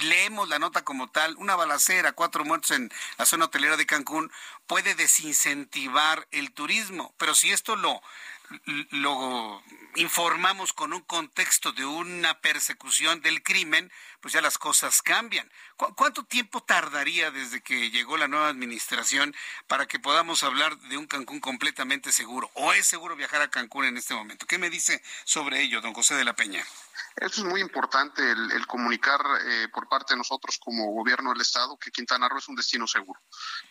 leemos 0.00 0.48
la 0.48 0.58
nota 0.58 0.82
como 0.82 1.08
tal, 1.08 1.36
una 1.36 1.54
balacera, 1.54 2.12
cuatro 2.12 2.44
muertos 2.44 2.72
en 2.72 2.90
la 3.18 3.26
zona 3.26 3.46
hotelera 3.46 3.76
de 3.76 3.86
Cancún, 3.86 4.32
puede 4.66 4.94
desincentivar 4.94 6.26
el 6.30 6.52
turismo. 6.52 7.14
Pero 7.18 7.34
si 7.34 7.52
esto 7.52 7.76
lo, 7.76 8.02
lo 8.90 9.62
informamos 9.94 10.72
con 10.72 10.92
un 10.92 11.02
contexto 11.02 11.72
de 11.72 11.84
una 11.84 12.40
persecución 12.40 13.20
del 13.20 13.42
crimen, 13.42 13.92
pues 14.26 14.34
ya 14.34 14.40
las 14.40 14.58
cosas 14.58 15.02
cambian. 15.02 15.48
¿Cuánto 15.94 16.24
tiempo 16.24 16.60
tardaría 16.60 17.30
desde 17.30 17.60
que 17.60 17.92
llegó 17.92 18.16
la 18.16 18.26
nueva 18.26 18.48
administración 18.48 19.32
para 19.68 19.86
que 19.86 20.00
podamos 20.00 20.42
hablar 20.42 20.76
de 20.88 20.96
un 20.96 21.06
Cancún 21.06 21.38
completamente 21.38 22.10
seguro? 22.10 22.50
¿O 22.54 22.72
es 22.72 22.88
seguro 22.88 23.14
viajar 23.14 23.40
a 23.42 23.50
Cancún 23.50 23.84
en 23.84 23.96
este 23.96 24.14
momento? 24.14 24.44
¿Qué 24.44 24.58
me 24.58 24.68
dice 24.68 25.00
sobre 25.24 25.62
ello, 25.62 25.80
don 25.80 25.94
José 25.94 26.16
de 26.16 26.24
la 26.24 26.34
Peña? 26.34 26.64
Eso 27.16 27.42
es 27.42 27.46
muy 27.46 27.60
importante, 27.60 28.22
el, 28.30 28.66
comunicar 28.66 29.20
eh, 29.44 29.68
por 29.72 29.88
parte 29.88 30.14
de 30.14 30.18
nosotros 30.18 30.58
como 30.58 30.92
gobierno 30.92 31.32
del 31.32 31.40
Estado 31.40 31.78
que 31.78 31.90
Quintana 31.90 32.28
Roo 32.28 32.38
es 32.38 32.48
un 32.48 32.56
destino 32.56 32.86
seguro. 32.86 33.20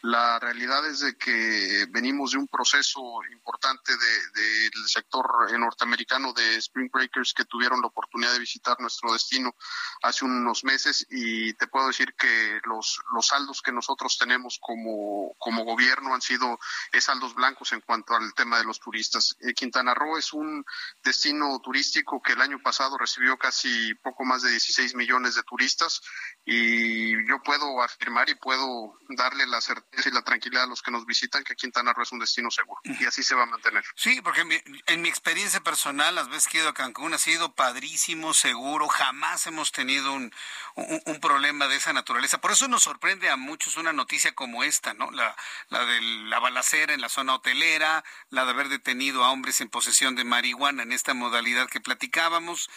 La 0.02 0.40
realidad 0.40 0.86
es 0.88 1.02
de 1.02 1.18
que 1.18 1.86
venimos 1.90 2.32
de 2.32 2.38
un 2.38 2.48
proceso 2.48 3.02
importante 3.32 3.92
del 3.96 4.88
sector 4.88 5.52
norteamericano 5.60 6.34
de 6.34 6.56
Spring 6.58 6.90
Breakers 6.92 7.34
que 7.34 7.46
tuvieron 7.46 7.82
la 7.82 7.88
oportunidad 7.88 8.34
de 8.34 8.40
visitar 8.40 8.80
nuestro 8.80 9.14
destino 9.14 9.56
hace 10.02 10.26
unos 10.46 10.64
meses 10.64 11.08
y 11.10 11.54
te 11.54 11.68
puedo 11.68 11.88
decir 11.88 12.14
que 12.14 12.60
los, 12.66 13.02
los 13.14 13.28
saldos 13.28 13.62
que 13.62 13.72
nosotros 13.72 14.18
tenemos 14.18 14.60
como, 14.62 15.36
como 15.40 15.64
gobierno 15.64 16.14
han 16.14 16.22
sido 16.22 16.60
saldos 17.00 17.34
blancos 17.34 17.72
en 17.74 17.82
cuanto 17.82 18.16
al 18.16 18.34
tema 18.34 18.58
de 18.58 18.64
los 18.64 18.80
turistas. 18.80 19.36
Eh, 19.42 19.54
Quintana 19.54 19.94
Roo 19.94 20.18
es 20.18 20.34
un 20.34 20.66
destino 21.04 21.60
turístico 21.60 22.22
que 22.22 22.34
el 22.34 22.42
año 22.42 22.60
pasado 22.62 22.98
recibió 22.98 23.38
casi 23.38 23.94
poco 23.96 24.24
más 24.24 24.42
de 24.44 24.52
16 24.52 24.96
millones 24.96 25.36
de 25.36 25.44
turistas 25.44 26.02
y 26.46 27.28
yo 27.28 27.42
puedo 27.44 27.82
afirmar 27.82 28.30
y 28.30 28.36
puedo 28.36 29.00
darle 29.10 29.48
la 29.48 29.62
certeza 29.62 30.10
y 30.10 30.12
la 30.12 30.24
tranquilidad 30.24 30.64
a 30.64 30.68
los 30.68 30.82
que 30.82 30.92
nos 30.92 31.06
visitan 31.06 31.44
que 31.44 31.56
Quintana 31.56 31.94
Roo 31.94 32.04
es 32.04 32.12
un 32.12 32.20
destino 32.20 32.52
seguro 32.52 32.82
y 32.84 33.06
así 33.06 33.24
se 33.24 33.36
va 33.36 33.44
a 33.44 33.48
mantener. 33.48 33.84
Sí, 33.96 34.22
porque 34.22 34.42
en 34.42 35.02
mi, 35.02 35.10
experiencia 35.10 35.62
personal, 35.62 36.16
las 36.16 36.30
veces 36.30 36.48
que 36.48 36.58
he 36.58 36.62
ido 36.62 36.70
a 36.70 36.74
Cancún 36.74 37.14
ha 37.14 37.18
sido 37.18 37.54
padrísimo, 37.56 38.34
seguro, 38.34 38.88
jamás 38.88 39.48
hemos 39.48 39.72
tenido 39.72 40.14
un, 40.14 40.34
un, 40.76 41.20
problema 41.20 41.68
de 41.68 41.78
esa 41.78 41.94
naturaleza. 41.94 42.40
Por 42.40 42.52
eso 42.52 42.68
nos 42.68 42.84
sorprende 42.84 43.30
a 43.30 43.36
muchos 43.36 43.78
una 43.78 43.94
noticia 43.94 44.34
como 44.34 44.64
esta, 44.64 44.94
¿no? 44.94 45.10
La, 45.12 45.36
la 45.70 45.86
de 45.86 46.02
la 46.02 46.40
balacera 46.40 46.94
en 46.94 47.02
la 47.02 47.10
zona 47.10 47.36
hotelera, 47.36 48.04
la 48.30 48.46
de 48.46 48.52
haber 48.52 48.70
detenido 48.70 49.24
a 49.24 49.32
hombres 49.32 49.62
en 49.62 49.70
posesión 49.70 50.16
de 50.16 50.24
marihuana 50.24 50.84
en 50.84 50.92
esta 50.92 51.14
modalidad 51.14 51.70
que 51.70 51.82
platicábamos. 51.82 52.70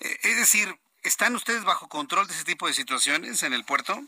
Eh, 0.00 0.18
es 0.22 0.36
decir, 0.36 0.78
¿están 1.02 1.34
ustedes 1.34 1.64
bajo 1.64 1.88
control 1.88 2.26
de 2.26 2.34
ese 2.34 2.44
tipo 2.44 2.66
de 2.66 2.74
situaciones 2.74 3.42
en 3.42 3.52
el 3.52 3.64
puerto? 3.64 4.02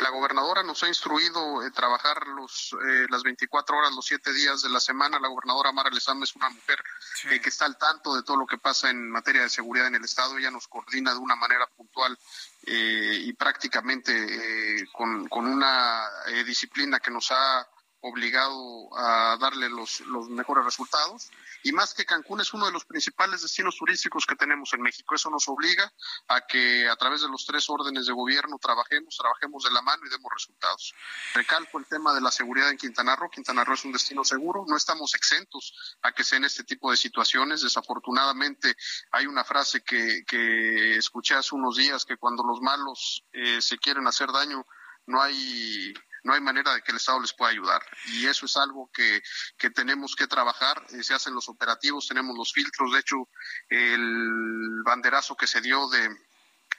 La 0.00 0.10
gobernadora 0.10 0.62
nos 0.62 0.82
ha 0.82 0.88
instruido 0.88 1.64
eh, 1.64 1.70
trabajar 1.70 2.26
los, 2.28 2.74
eh, 2.86 3.06
las 3.08 3.22
24 3.22 3.78
horas, 3.78 3.92
los 3.92 4.04
7 4.06 4.32
días 4.32 4.62
de 4.62 4.68
la 4.68 4.80
semana. 4.80 5.18
La 5.18 5.28
gobernadora 5.28 5.72
Mara 5.72 5.90
Lezama 5.90 6.24
es 6.24 6.34
una 6.36 6.50
mujer 6.50 6.82
eh, 7.30 7.40
que 7.40 7.48
está 7.48 7.64
al 7.64 7.78
tanto 7.78 8.14
de 8.14 8.22
todo 8.22 8.36
lo 8.36 8.46
que 8.46 8.58
pasa 8.58 8.90
en 8.90 9.10
materia 9.10 9.42
de 9.42 9.48
seguridad 9.48 9.86
en 9.86 9.94
el 9.94 10.04
Estado. 10.04 10.36
Ella 10.36 10.50
nos 10.50 10.68
coordina 10.68 11.12
de 11.12 11.18
una 11.18 11.36
manera 11.36 11.66
puntual 11.66 12.18
y 12.66 13.30
prácticamente 13.34 14.88
con, 14.90 15.28
con, 15.28 15.46
una 15.46 16.08
disciplina 16.46 16.98
que 16.98 17.10
nos 17.10 17.30
ha 17.30 17.68
obligado 18.04 18.94
a 18.96 19.36
darle 19.40 19.70
los, 19.70 20.00
los 20.00 20.28
mejores 20.28 20.64
resultados. 20.64 21.30
Y 21.62 21.72
más 21.72 21.94
que 21.94 22.04
Cancún 22.04 22.42
es 22.42 22.52
uno 22.52 22.66
de 22.66 22.72
los 22.72 22.84
principales 22.84 23.40
destinos 23.40 23.76
turísticos 23.76 24.26
que 24.26 24.36
tenemos 24.36 24.74
en 24.74 24.82
México. 24.82 25.14
Eso 25.14 25.30
nos 25.30 25.48
obliga 25.48 25.90
a 26.28 26.42
que 26.42 26.86
a 26.86 26.96
través 26.96 27.22
de 27.22 27.28
los 27.28 27.46
tres 27.46 27.68
órdenes 27.70 28.06
de 28.06 28.12
gobierno 28.12 28.58
trabajemos, 28.58 29.16
trabajemos 29.16 29.64
de 29.64 29.70
la 29.70 29.80
mano 29.80 30.02
y 30.04 30.10
demos 30.10 30.30
resultados. 30.30 30.94
Recalco 31.32 31.78
el 31.78 31.86
tema 31.86 32.12
de 32.12 32.20
la 32.20 32.30
seguridad 32.30 32.68
en 32.68 32.76
Quintana 32.76 33.16
Roo. 33.16 33.30
Quintana 33.30 33.64
Roo 33.64 33.74
es 33.74 33.84
un 33.86 33.92
destino 33.92 34.22
seguro. 34.22 34.66
No 34.68 34.76
estamos 34.76 35.14
exentos 35.14 35.96
a 36.02 36.12
que 36.12 36.24
sean 36.24 36.44
este 36.44 36.62
tipo 36.64 36.90
de 36.90 36.98
situaciones. 36.98 37.62
Desafortunadamente 37.62 38.76
hay 39.12 39.26
una 39.26 39.44
frase 39.44 39.82
que, 39.82 40.24
que 40.26 40.96
escuché 40.98 41.34
hace 41.34 41.54
unos 41.54 41.76
días 41.76 42.04
que 42.04 42.18
cuando 42.18 42.44
los 42.44 42.60
malos 42.60 43.24
eh, 43.32 43.62
se 43.62 43.78
quieren 43.78 44.06
hacer 44.06 44.30
daño, 44.30 44.66
no 45.06 45.22
hay 45.22 45.94
no 46.24 46.32
hay 46.32 46.40
manera 46.40 46.74
de 46.74 46.82
que 46.82 46.90
el 46.90 46.96
Estado 46.96 47.20
les 47.20 47.32
pueda 47.32 47.52
ayudar. 47.52 47.82
Y 48.06 48.26
eso 48.26 48.46
es 48.46 48.56
algo 48.56 48.90
que, 48.92 49.22
que 49.56 49.70
tenemos 49.70 50.16
que 50.16 50.26
trabajar. 50.26 50.84
Eh, 50.90 51.02
se 51.02 51.14
hacen 51.14 51.34
los 51.34 51.48
operativos, 51.48 52.08
tenemos 52.08 52.36
los 52.36 52.52
filtros. 52.52 52.92
De 52.92 53.00
hecho, 53.00 53.28
el 53.68 54.82
banderazo 54.84 55.36
que 55.36 55.46
se 55.46 55.60
dio 55.60 55.88
de 55.88 56.08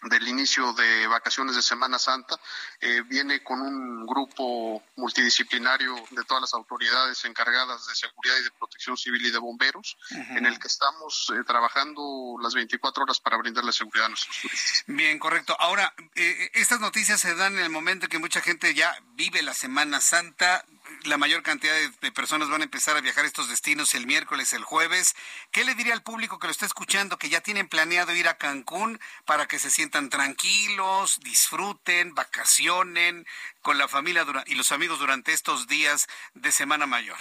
del 0.06 0.28
inicio 0.28 0.74
de 0.74 1.08
vacaciones 1.08 1.56
de 1.56 1.62
Semana 1.62 2.00
Santa, 2.00 2.40
eh, 2.80 3.02
viene 3.06 3.44
con 3.44 3.62
un 3.62 4.06
grupo 4.06 4.84
multidisciplinario 4.96 5.96
de 6.12 6.24
todas 6.24 6.42
las 6.42 6.54
autoridades 6.54 7.24
encargadas 7.26 7.88
de 7.88 7.96
seguridad 7.96 8.36
y 8.40 8.44
de 8.44 8.52
protección 8.52 8.98
civil 8.98 9.26
y 9.26 9.32
de 9.32 9.40
bomberos, 9.40 9.98
en 10.12 10.46
el 10.46 10.60
que 10.60 10.68
estamos 10.68 11.32
eh, 11.36 11.44
trabajando 11.46 12.38
las 12.42 12.54
24 12.54 13.04
horas 13.04 13.20
para 13.20 13.38
brindarle 13.38 13.72
seguridad 13.72 14.06
a 14.06 14.10
nuestros 14.10 14.40
turistas. 14.42 14.84
Bien, 14.88 15.20
correcto. 15.20 15.56
Ahora, 15.60 15.94
eh, 16.16 16.52
estas 16.54 16.80
noticias 16.80 17.20
se 17.20 17.36
dan 17.36 17.58
en 17.58 17.64
el 17.64 17.70
momento 17.70 18.06
en 18.06 18.12
que 18.12 18.20
mucha 18.20 18.42
gente 18.42 18.74
ya 18.74 18.96
vive 19.16 19.42
la 19.42 19.54
Semana 19.54 20.02
Santa, 20.02 20.66
la 21.04 21.18
mayor 21.18 21.44
cantidad 21.44 21.74
de, 22.02 22.12
personas 22.12 22.50
van 22.50 22.62
a 22.62 22.66
empezar 22.66 22.98
a 22.98 23.02
viajar 23.02 23.24
a 23.24 23.28
estos 23.28 23.50
destinos 23.50 23.94
el 23.96 24.06
miércoles, 24.06 24.54
el 24.54 24.64
jueves. 24.64 25.16
¿Qué 25.52 25.64
le 25.64 25.76
diría 25.76 25.94
al 25.94 26.04
público 26.04 26.40
que 26.40 26.48
lo 26.48 26.52
está 26.52 26.66
escuchando, 26.66 27.18
que 27.18 27.30
ya 27.30 27.42
tienen 27.42 27.68
planeado 27.68 28.14
ir 28.14 28.28
a 28.28 28.38
Cancún 28.38 29.00
para 29.26 29.48
que 29.48 29.60
se 29.60 29.70
sientan 29.70 30.10
tranquilos, 30.10 31.20
disfruten, 31.22 32.16
vacacionen 32.16 33.26
con 33.62 33.78
la 33.78 33.88
familia 33.88 34.26
y 34.46 34.56
los 34.56 34.72
amigos 34.72 35.00
durante 35.00 35.34
estos 35.34 35.68
días 35.68 36.08
de 36.34 36.52
Semana 36.52 36.86
Mayor? 36.86 37.18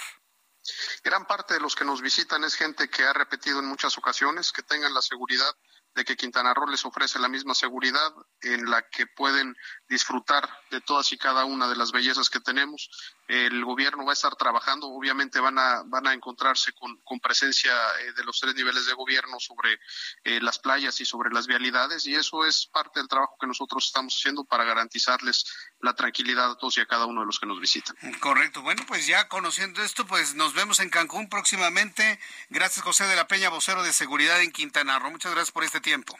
Gran 1.03 1.27
parte 1.27 1.55
de 1.55 1.61
los 1.61 1.75
que 1.75 1.85
nos 1.85 2.01
visitan 2.01 2.43
es 2.45 2.55
gente 2.55 2.89
que 2.89 3.05
ha 3.05 3.13
repetido 3.13 3.59
en 3.59 3.67
muchas 3.67 3.99
ocasiones, 3.99 4.53
que 4.53 4.63
tengan 4.63 4.95
la 4.95 5.03
seguridad 5.03 5.55
de 5.95 6.05
que 6.05 6.17
Quintana 6.17 6.55
Roo 6.55 6.67
les 6.67 6.85
ofrece 6.85 7.19
la 7.19 7.29
misma 7.29 7.55
seguridad 7.55 8.13
en 8.41 8.69
la 8.69 8.83
que 8.89 9.07
pueden 9.07 9.57
disfrutar 9.89 10.49
de 10.71 10.81
todas 10.81 11.13
y 11.13 11.19
cada 11.19 11.45
una 11.45 11.69
de 11.69 11.77
las 11.77 11.93
bellezas 11.93 12.31
que 12.31 12.41
tenemos. 12.41 12.91
El 13.29 13.65
gobierno 13.65 14.05
va 14.05 14.13
a 14.13 14.15
estar 14.15 14.35
trabajando, 14.37 14.89
obviamente 14.89 15.41
van 15.41 15.59
a, 15.59 15.83
van 15.87 16.07
a 16.07 16.13
encontrarse 16.13 16.73
con, 16.73 16.97
con 17.03 17.21
presencia 17.21 17.73
eh, 18.01 18.13
de 18.13 18.25
los 18.25 18.41
tres 18.41 18.55
niveles 18.55 18.87
de 18.87 18.95
gobierno 18.95 19.39
sobre 19.41 19.79
eh, 20.25 20.41
las 20.41 20.59
playas 20.59 21.01
y 21.01 21.05
sobre 21.05 21.31
las 21.31 21.47
vialidades 21.47 22.07
y 22.07 22.15
eso 22.15 22.45
es 22.45 22.67
parte 22.67 23.01
del 23.01 23.09
trabajo 23.09 23.37
que 23.41 23.47
nosotros 23.47 23.87
estamos 23.87 24.15
haciendo 24.15 24.45
para 24.45 24.65
garantizarles 24.65 25.45
la 25.81 25.95
tranquilidad 25.95 26.51
a 26.51 26.57
todos 26.57 26.79
y 26.79 26.81
a 26.81 26.87
cada 26.87 27.07
uno 27.07 27.21
de 27.21 27.27
los 27.27 27.39
que 27.39 27.47
nos 27.47 27.61
visitan. 27.61 27.97
Correcto. 28.21 28.63
Bueno, 28.63 28.85
pues 28.87 29.07
ya 29.07 29.29
conociendo 29.29 29.83
esto, 29.83 30.07
pues 30.07 30.35
nos 30.35 30.55
vemos 30.55 30.81
en 30.81 30.91
Cancún 30.91 31.29
próximamente. 31.29 32.19
Gracias 32.49 32.85
José 32.85 33.05
de 33.05 33.17
la 33.17 33.29
Peña, 33.29 33.49
vocero 33.49 33.83
de 33.83 33.93
seguridad 33.93 34.41
en 34.41 34.53
Quintana 34.53 34.99
Roo. 34.99 35.11
Muchas 35.11 35.33
gracias 35.33 35.53
por 35.53 35.65
este 35.65 35.81
tiempo. 35.81 36.17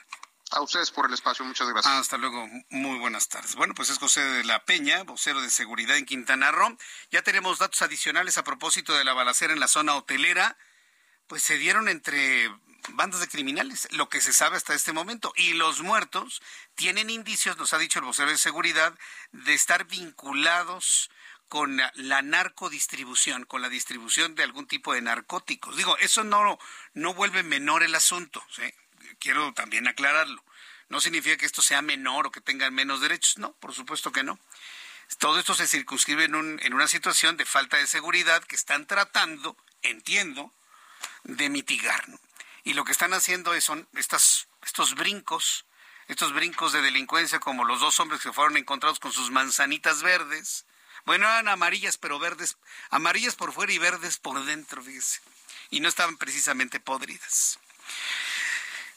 A 0.55 0.61
ustedes 0.61 0.89
por 0.89 1.05
el 1.05 1.13
espacio, 1.13 1.43
muchas 1.43 1.67
gracias. 1.67 1.93
Hasta 1.93 2.17
luego, 2.17 2.47
muy 2.69 2.97
buenas 2.97 3.27
tardes. 3.27 3.55
Bueno, 3.55 3.73
pues 3.75 3.89
es 3.89 3.97
José 3.97 4.21
de 4.21 4.45
la 4.45 4.63
Peña, 4.63 5.03
vocero 5.03 5.41
de 5.41 5.49
seguridad 5.49 5.97
en 5.97 6.05
Quintana 6.05 6.49
Roo. 6.51 6.77
Ya 7.11 7.23
tenemos 7.23 7.59
datos 7.59 7.81
adicionales 7.81 8.37
a 8.37 8.45
propósito 8.45 8.93
de 8.93 9.03
la 9.03 9.11
balacera 9.11 9.51
en 9.51 9.59
la 9.59 9.67
zona 9.67 9.95
hotelera. 9.95 10.57
Pues 11.27 11.43
se 11.43 11.57
dieron 11.57 11.89
entre 11.89 12.49
bandas 12.93 13.19
de 13.19 13.27
criminales, 13.27 13.89
lo 13.91 14.07
que 14.07 14.21
se 14.21 14.31
sabe 14.31 14.55
hasta 14.55 14.73
este 14.73 14.93
momento. 14.93 15.33
Y 15.35 15.53
los 15.55 15.81
muertos 15.81 16.41
tienen 16.75 17.09
indicios, 17.09 17.57
nos 17.57 17.73
ha 17.73 17.77
dicho 17.77 17.99
el 17.99 18.05
vocero 18.05 18.29
de 18.29 18.37
seguridad, 18.37 18.97
de 19.33 19.53
estar 19.53 19.83
vinculados 19.83 21.09
con 21.49 21.81
la 21.95 22.21
narcodistribución, 22.21 23.43
con 23.43 23.61
la 23.61 23.67
distribución 23.67 24.35
de 24.35 24.43
algún 24.43 24.67
tipo 24.67 24.93
de 24.93 25.01
narcóticos. 25.01 25.75
Digo, 25.75 25.97
eso 25.97 26.23
no, 26.23 26.57
no 26.93 27.13
vuelve 27.13 27.43
menor 27.43 27.83
el 27.83 27.93
asunto. 27.93 28.41
¿sí? 28.55 28.63
Quiero 29.25 29.51
también 29.53 29.87
aclararlo. 29.87 30.43
No 30.87 31.01
significa 31.01 31.35
que 31.35 31.47
esto 31.47 31.63
sea 31.63 31.81
menor 31.81 32.27
o 32.27 32.31
que 32.31 32.41
tengan 32.41 32.75
menos 32.75 33.01
derechos, 33.01 33.39
no, 33.39 33.53
por 33.53 33.73
supuesto 33.73 34.11
que 34.11 34.21
no. 34.21 34.39
Todo 35.17 35.39
esto 35.39 35.55
se 35.55 35.65
circunscribe 35.65 36.25
en, 36.25 36.35
un, 36.35 36.59
en 36.61 36.75
una 36.75 36.87
situación 36.87 37.35
de 37.35 37.45
falta 37.45 37.77
de 37.77 37.87
seguridad 37.87 38.43
que 38.43 38.55
están 38.55 38.85
tratando, 38.85 39.57
entiendo, 39.81 40.53
de 41.23 41.49
mitigar. 41.49 42.05
Y 42.63 42.73
lo 42.73 42.85
que 42.85 42.91
están 42.91 43.15
haciendo 43.15 43.59
son 43.61 43.87
estas, 43.93 44.47
estos 44.63 44.93
brincos, 44.93 45.65
estos 46.07 46.31
brincos 46.31 46.71
de 46.71 46.83
delincuencia 46.83 47.39
como 47.39 47.65
los 47.65 47.79
dos 47.79 47.99
hombres 47.99 48.21
que 48.21 48.31
fueron 48.31 48.57
encontrados 48.57 48.99
con 48.99 49.11
sus 49.11 49.31
manzanitas 49.31 50.03
verdes. 50.03 50.67
Bueno, 51.05 51.25
eran 51.25 51.47
amarillas, 51.47 51.97
pero 51.97 52.19
verdes, 52.19 52.57
amarillas 52.91 53.35
por 53.35 53.53
fuera 53.53 53.73
y 53.73 53.79
verdes 53.79 54.17
por 54.17 54.45
dentro, 54.45 54.83
fíjese. 54.83 55.19
Y 55.71 55.79
no 55.79 55.89
estaban 55.89 56.17
precisamente 56.17 56.79
podridas. 56.79 57.57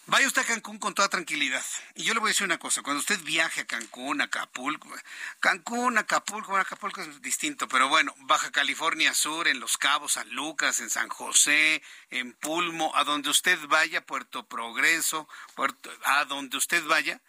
Vaya 0.08 0.26
usted 0.26 0.40
a 0.40 0.46
Cancún 0.46 0.78
con 0.78 0.94
toda 0.94 1.10
tranquilidad. 1.10 1.62
Y 1.94 2.04
yo 2.04 2.14
le 2.14 2.20
voy 2.20 2.28
a 2.28 2.32
decir 2.32 2.46
una 2.46 2.56
cosa, 2.56 2.80
cuando 2.80 3.00
usted 3.00 3.20
viaje 3.24 3.60
a 3.60 3.66
Cancún, 3.66 4.22
Acapulco, 4.22 4.88
Cancún, 5.38 5.98
Acapulco, 5.98 6.56
Acapulco 6.56 7.02
es 7.02 7.20
distinto, 7.20 7.68
pero 7.68 7.90
bueno, 7.90 8.14
Baja 8.20 8.50
California 8.50 9.12
Sur, 9.12 9.48
en 9.48 9.60
Los 9.60 9.76
Cabos, 9.76 10.12
San 10.12 10.30
Lucas, 10.30 10.80
en 10.80 10.88
San 10.88 11.10
José, 11.10 11.82
en 12.08 12.32
Pulmo, 12.32 12.90
a 12.96 13.04
donde 13.04 13.28
usted 13.28 13.58
vaya, 13.68 14.00
Puerto 14.00 14.46
Progreso, 14.46 15.28
Puerto, 15.54 15.90
a 16.04 16.24
donde 16.24 16.56
usted 16.56 16.82
vaya, 16.86 17.20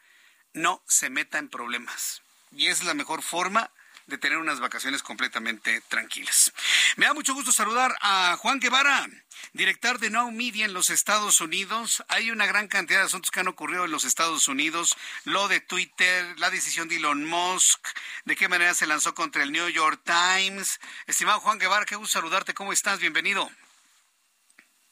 no 0.53 0.81
se 0.87 1.09
meta 1.09 1.37
en 1.37 1.49
problemas. 1.49 2.21
Y 2.53 2.67
es 2.67 2.85
la 2.85 2.93
mejor 2.93 3.23
forma 3.23 3.71
de 4.09 4.17
tener 4.17 4.37
unas 4.37 4.59
vacaciones 4.59 5.03
completamente 5.03 5.81
tranquilas. 5.81 6.51
Me 6.97 7.05
da 7.05 7.13
mucho 7.13 7.33
gusto 7.33 7.51
saludar 7.51 7.95
a 8.01 8.35
Juan 8.37 8.59
Guevara, 8.59 9.07
director 9.53 9.99
de 9.99 10.09
Now 10.09 10.31
Media 10.31 10.65
en 10.65 10.73
los 10.73 10.89
Estados 10.89 11.39
Unidos. 11.41 12.03
Hay 12.09 12.31
una 12.31 12.45
gran 12.45 12.67
cantidad 12.67 12.99
de 12.99 13.05
asuntos 13.05 13.31
que 13.31 13.39
han 13.39 13.47
ocurrido 13.47 13.85
en 13.85 13.91
los 13.91 14.03
Estados 14.03 14.47
Unidos, 14.47 14.97
lo 15.25 15.47
de 15.47 15.61
Twitter, 15.61 16.25
la 16.39 16.49
decisión 16.49 16.89
de 16.89 16.97
Elon 16.97 17.23
Musk, 17.25 17.87
de 18.25 18.35
qué 18.35 18.49
manera 18.49 18.73
se 18.73 18.87
lanzó 18.87 19.13
contra 19.13 19.43
el 19.43 19.51
New 19.51 19.69
York 19.69 20.01
Times. 20.03 20.79
Estimado 21.07 21.39
Juan 21.39 21.59
Guevara, 21.59 21.85
qué 21.85 21.95
gusto 21.95 22.19
saludarte, 22.19 22.53
¿cómo 22.53 22.73
estás? 22.73 22.99
Bienvenido. 22.99 23.49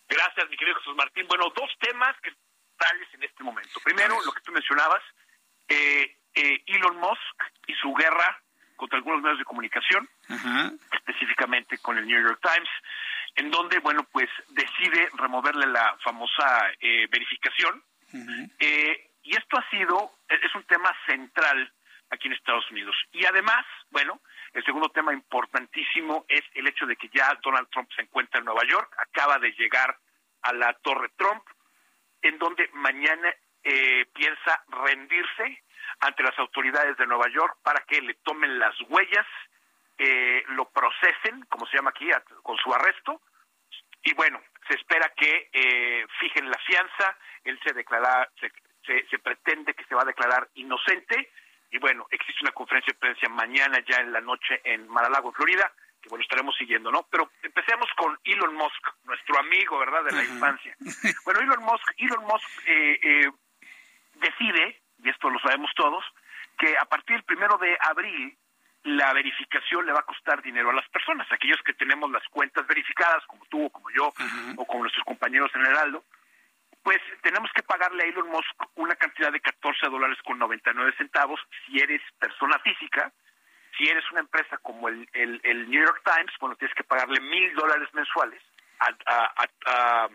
Gracias, 0.07 0.49
mi 0.49 0.55
querido 0.55 0.78
Jesús 0.78 0.95
Martín. 0.95 1.28
Bueno, 1.28 1.51
dos 1.55 1.70
temas 1.80 2.15
que 2.22 2.32
tales 2.78 3.07
en 3.13 3.24
este 3.24 3.43
momento. 3.43 3.80
Primero, 3.84 4.22
lo 4.24 4.32
que 4.32 4.41
tú 4.41 4.51
mencionabas, 4.51 5.01
eh, 5.68 6.15
eh, 6.36 6.63
Elon 6.68 6.97
Musk 6.97 7.43
y 7.68 7.74
su 7.74 7.93
guerra 7.93 8.41
contra 8.78 8.97
algunos 8.97 9.21
medios 9.21 9.39
de 9.39 9.45
comunicación, 9.45 10.07
específicamente 10.93 11.78
con 11.80 11.97
el 11.97 12.07
New 12.07 12.21
York 12.21 12.39
Times, 12.41 12.69
en 13.36 13.51
donde, 13.51 13.80
bueno, 13.80 14.07
pues 14.11 14.30
decide 14.49 15.09
removerle 15.17 15.67
la 15.67 15.97
famosa 16.03 16.71
eh, 16.80 17.07
verificación. 17.11 17.84
Eh, 18.59 19.11
y 19.23 19.36
esto 19.36 19.57
ha 19.57 19.69
sido, 19.69 20.11
es 20.30 20.55
un 20.55 20.63
tema 20.63 20.95
central 21.05 21.71
aquí 22.09 22.28
en 22.28 22.34
Estados 22.34 22.69
Unidos. 22.71 22.95
Y 23.11 23.25
además, 23.25 23.65
bueno, 23.91 24.21
el 24.53 24.63
segundo 24.63 24.89
tema 24.89 25.13
importantísimo 25.13 26.25
es 26.30 26.43
el 26.53 26.67
hecho 26.67 26.86
de 26.86 26.95
que 26.95 27.09
ya 27.13 27.38
Donald 27.43 27.67
Trump 27.69 27.89
se 27.95 28.03
encuentra 28.03 28.39
en 28.39 28.45
Nueva 28.45 28.63
York, 28.65 28.95
acaba 28.97 29.38
de 29.39 29.51
llegar 29.51 29.97
a 30.43 30.53
la 30.53 30.73
Torre 30.82 31.09
Trump, 31.17 31.43
en 32.21 32.38
donde 32.39 32.69
mañana 32.73 33.30
eh, 33.63 34.05
piensa 34.13 34.63
rendirse 34.69 35.61
ante 35.99 36.23
las 36.23 36.37
autoridades 36.39 36.97
de 36.97 37.07
Nueva 37.07 37.27
York 37.29 37.57
para 37.63 37.81
que 37.81 38.01
le 38.01 38.13
tomen 38.15 38.59
las 38.59 38.75
huellas, 38.89 39.25
eh, 39.97 40.43
lo 40.49 40.69
procesen, 40.69 41.45
como 41.49 41.65
se 41.67 41.77
llama 41.77 41.89
aquí, 41.89 42.09
con 42.43 42.57
su 42.57 42.73
arresto. 42.73 43.21
Y 44.03 44.13
bueno, 44.13 44.41
se 44.67 44.75
espera 44.75 45.11
que 45.15 45.49
eh, 45.51 46.05
fijen 46.19 46.49
la 46.49 46.57
fianza, 46.59 47.17
él 47.43 47.59
se 47.63 47.73
declara, 47.73 48.29
se, 48.39 48.51
se, 49.09 49.19
pretende 49.19 49.73
que 49.73 49.83
se 49.85 49.95
va 49.95 50.03
a 50.03 50.05
declarar 50.05 50.47
inocente. 50.55 51.31
Y 51.71 51.79
bueno, 51.79 52.07
existe 52.11 52.43
una 52.43 52.53
conferencia 52.53 52.93
de 52.93 52.99
prensa 52.99 53.27
mañana 53.29 53.83
ya 53.87 53.97
en 53.97 54.13
la 54.13 54.21
noche 54.21 54.61
en 54.63 54.87
Mar-a-Lago, 54.87 55.33
Florida, 55.33 55.71
que 56.01 56.09
bueno, 56.09 56.23
estaremos 56.23 56.55
siguiendo, 56.55 56.91
¿no? 56.91 57.05
Pero 57.09 57.31
empecemos 57.41 57.89
con 57.97 58.17
Elon 58.23 58.55
Musk, 58.55 58.87
nuestro 59.03 59.39
amigo, 59.39 59.79
¿verdad?, 59.79 60.03
de 60.03 60.11
la 60.11 60.23
infancia. 60.23 60.75
Bueno, 61.25 61.41
Elon 61.41 61.63
Musk, 61.63 61.93
Elon 61.97 62.23
Musk 62.23 62.47
eh, 62.67 62.99
eh, 63.03 63.31
decide 64.15 64.81
y 65.07 65.09
esto 65.09 65.29
lo 65.29 65.39
sabemos 65.39 65.71
todos, 65.75 66.03
que 66.57 66.77
a 66.77 66.85
partir 66.85 67.15
del 67.15 67.23
primero 67.23 67.57
de 67.57 67.77
abril 67.79 68.37
la 68.83 69.13
verificación 69.13 69.85
le 69.85 69.93
va 69.93 69.99
a 69.99 70.05
costar 70.05 70.41
dinero 70.41 70.69
a 70.69 70.73
las 70.73 70.87
personas, 70.89 71.27
aquellos 71.31 71.61
que 71.63 71.73
tenemos 71.73 72.11
las 72.11 72.27
cuentas 72.29 72.67
verificadas, 72.67 73.25
como 73.25 73.45
tú 73.45 73.65
o 73.65 73.69
como 73.69 73.89
yo, 73.91 74.11
o 74.57 74.65
como 74.65 74.83
nuestros 74.83 75.05
compañeros 75.05 75.49
en 75.55 75.65
Heraldo, 75.65 76.03
pues 76.83 76.99
tenemos 77.21 77.49
que 77.53 77.63
pagarle 77.63 78.03
a 78.03 78.07
Elon 78.07 78.29
Musk 78.29 78.63
una 78.75 78.95
cantidad 78.95 79.31
de 79.31 79.39
14 79.39 79.87
dólares 79.89 80.17
con 80.25 80.39
99 80.39 80.93
centavos 80.97 81.39
si 81.65 81.79
eres 81.79 82.01
persona 82.19 82.59
física. 82.59 83.11
Si 83.77 83.87
eres 83.87 84.03
una 84.11 84.21
empresa 84.21 84.57
como 84.57 84.87
el, 84.87 85.07
el, 85.13 85.69
New 85.69 85.85
York 85.85 86.01
Times, 86.03 86.33
bueno, 86.39 86.55
tienes 86.55 86.75
que 86.75 86.83
pagarle 86.83 87.19
mil 87.19 87.53
dólares 87.53 87.87
mensuales 87.93 88.41
a, 88.79 88.89
a, 89.05 90.09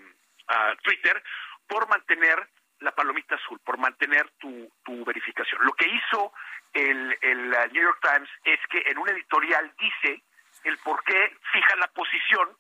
a 0.49 0.75
Twitter 0.83 1.23
por 1.69 1.89
mantener 1.89 2.49
la 2.83 2.95
palomita 2.95 3.37
azul, 3.37 3.61
por 3.65 3.79
mantener 3.79 4.29
tu, 4.39 4.71
tu 4.85 5.05
verificación. 5.05 5.65
Lo 5.65 5.73
que 5.73 5.89
hizo 5.89 6.33
el, 6.73 7.17
el 7.21 7.51
New 7.73 7.83
York 7.83 7.99
Times 8.03 8.31
es 8.45 8.59
que 8.71 8.83
en 8.87 8.99
un 8.99 9.09
editorial 9.09 9.73
dice 9.79 10.23
el 10.65 10.79
por 10.79 11.03
qué 11.05 11.37
fija 11.53 11.77
la 11.77 11.89
posición 11.89 12.57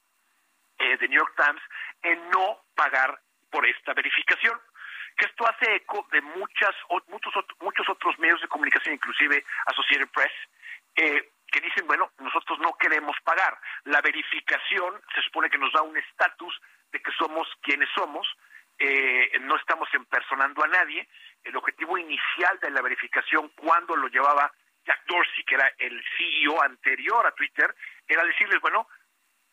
eh, 0.79 0.97
de 0.97 1.09
New 1.09 1.19
York 1.19 1.35
Times 1.37 1.63
en 2.03 2.31
no 2.31 2.65
pagar 2.75 3.21
por 3.51 3.67
esta 3.67 3.95
verificación. 3.95 4.59
Que 5.17 5.27
esto 5.27 5.47
hace 5.47 5.75
eco 5.77 6.07
de 6.11 6.23
muchas, 6.23 6.75
muchos, 7.09 7.33
muchos 7.61 7.89
otros 7.89 8.19
medios 8.19 8.41
de 8.41 8.49
comunicación, 8.49 8.95
inclusive 8.95 9.45
Associated 9.67 10.09
Press, 10.09 10.33
eh, 10.97 11.33
que 11.53 11.61
dicen, 11.61 11.87
bueno, 11.87 12.11
nosotros 12.19 12.59
no 12.61 12.73
queremos 12.79 13.15
pagar. 13.23 13.59
La 13.85 14.01
verificación 14.01 15.01
se 15.15 15.23
supone 15.23 15.51
que 15.51 15.59
nos 15.59 15.73
da 15.73 15.83
un 15.83 15.97
estatus 15.97 16.59
de 16.91 17.01
que 17.01 17.13
somos 17.13 17.47
quienes 17.63 17.89
somos, 17.95 18.27
eh, 18.85 19.39
no 19.43 19.55
estamos 19.57 19.89
empersonando 19.95 20.65
a 20.65 20.67
nadie. 20.67 21.09
El 21.45 21.57
objetivo 21.57 21.97
inicial 21.99 22.59
de 22.61 22.71
la 22.73 22.83
verificación 22.83 23.49
cuando 23.51 23.95
lo 23.95 24.09
llevaba 24.09 24.53
Jack 24.85 25.07
Dorsey, 25.07 25.45
que 25.45 25.55
era 25.55 25.73
el 25.79 26.03
CEO 26.19 26.61
anterior 26.61 27.25
a 27.25 27.31
Twitter, 27.31 27.73
era 28.09 28.25
decirles, 28.25 28.61
bueno, 28.61 28.89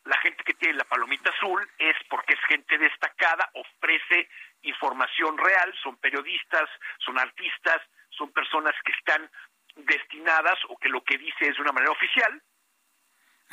la 0.04 0.18
gente 0.18 0.42
que 0.42 0.54
tiene 0.54 0.78
la 0.78 0.84
palomita 0.84 1.30
azul 1.30 1.64
es 1.78 1.94
porque 2.08 2.34
es 2.34 2.40
gente 2.48 2.76
destacada, 2.76 3.48
ofrece 3.54 4.28
información 4.62 5.38
real, 5.38 5.72
son 5.80 5.96
periodistas, 5.98 6.68
son 6.98 7.16
artistas, 7.16 7.80
son 8.08 8.32
personas 8.32 8.74
que 8.84 8.92
están 8.92 9.30
destinadas 9.76 10.58
o 10.70 10.76
que 10.76 10.88
lo 10.88 11.04
que 11.04 11.18
dice 11.18 11.46
es 11.46 11.54
de 11.54 11.62
una 11.62 11.72
manera 11.72 11.92
oficial, 11.92 12.42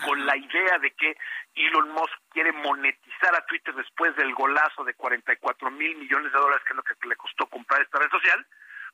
con 0.04 0.26
la 0.26 0.38
idea 0.38 0.78
de 0.80 0.92
que 0.92 1.18
Elon 1.56 1.90
Musk 1.90 2.14
quiere 2.30 2.52
monetizar 2.52 3.36
a 3.36 3.46
Twitter 3.46 3.74
después 3.74 4.16
del 4.16 4.34
golazo 4.34 4.84
de 4.84 4.94
44 4.94 5.72
mil 5.72 5.96
millones 5.98 6.32
de 6.32 6.40
dólares, 6.40 6.64
que 6.66 6.74
es 6.74 6.78
lo 6.78 6.84
que 6.84 7.08
le 7.08 7.16
costó 7.16 7.48
comprar 7.48 7.82
esta 7.82 8.00
red 8.00 8.10
social, 8.10 8.46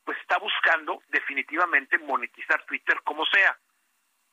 pues 0.04 0.18
está 0.20 0.38
buscando 0.38 1.02
definitivamente 1.10 1.98
monetizar 2.00 2.64
Twitter 2.66 3.02
como 3.04 3.26
sea. 3.26 3.58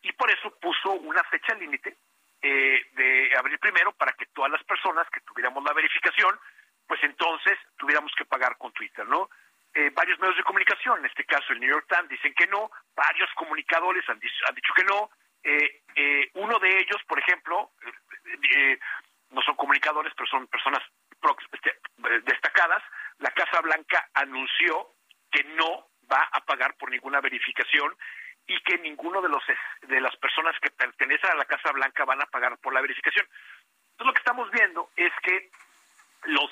Y 0.02 0.12
por 0.12 0.30
eso 0.30 0.56
puso 0.60 0.92
una 0.92 1.22
fecha 1.24 1.54
límite 1.54 1.96
eh, 2.42 2.86
de 2.92 3.36
abril 3.36 3.58
primero 3.58 3.92
para 3.92 4.12
que 4.12 4.26
todas 4.26 4.50
las 4.50 4.62
personas 4.64 5.08
que 5.10 5.20
tuviéramos 5.20 5.62
la 5.64 5.74
verificación, 5.74 6.38
pues 6.86 7.02
entonces 7.02 7.58
tuviéramos 7.76 8.12
que 8.16 8.24
pagar 8.24 8.56
con 8.56 8.72
Twitter, 8.72 9.06
¿no? 9.06 9.28
Eh, 9.74 9.90
varios 9.94 10.18
medios 10.18 10.36
de 10.36 10.42
comunicación, 10.42 10.98
en 10.98 11.06
este 11.06 11.24
caso 11.24 11.52
el 11.52 11.60
New 11.60 11.70
York 11.70 11.86
Times, 11.88 12.08
dicen 12.08 12.34
que 12.34 12.46
no, 12.46 12.70
varios 12.96 13.28
comunicadores 13.34 14.08
han, 14.08 14.20
han 14.48 14.54
dicho 14.54 14.72
que 14.74 14.84
no, 14.84 15.10
eh, 15.42 15.82
eh, 15.96 16.30
uno 16.34 16.58
de 16.58 16.80
ellos, 16.80 17.02
por 17.06 17.18
ejemplo, 17.18 17.72
eh, 18.54 18.78
no 19.30 19.42
son 19.42 19.56
comunicadores, 19.56 20.12
pero 20.14 20.28
son 20.28 20.46
personas 20.48 20.82
este, 21.52 21.78
destacadas, 22.24 22.82
la 23.18 23.30
Casa 23.30 23.60
Blanca 23.60 24.08
anunció 24.14 24.94
que 25.30 25.44
no 25.44 25.88
va 26.10 26.28
a 26.32 26.40
pagar 26.40 26.74
por 26.76 26.90
ninguna 26.90 27.20
verificación 27.20 27.94
y 28.46 28.60
que 28.62 28.78
ninguno 28.78 29.22
de 29.22 29.28
los 29.28 29.42
de 29.82 30.00
las 30.00 30.16
personas 30.16 30.58
que 30.60 30.70
pertenecen 30.70 31.30
a 31.30 31.36
la 31.36 31.44
Casa 31.44 31.70
Blanca 31.72 32.04
van 32.04 32.20
a 32.20 32.26
pagar 32.26 32.58
por 32.58 32.72
la 32.72 32.80
verificación. 32.80 33.26
Entonces 33.92 34.06
lo 34.06 34.12
que 34.12 34.18
estamos 34.18 34.50
viendo 34.50 34.90
es 34.96 35.12
que 35.22 35.50
los 36.24 36.50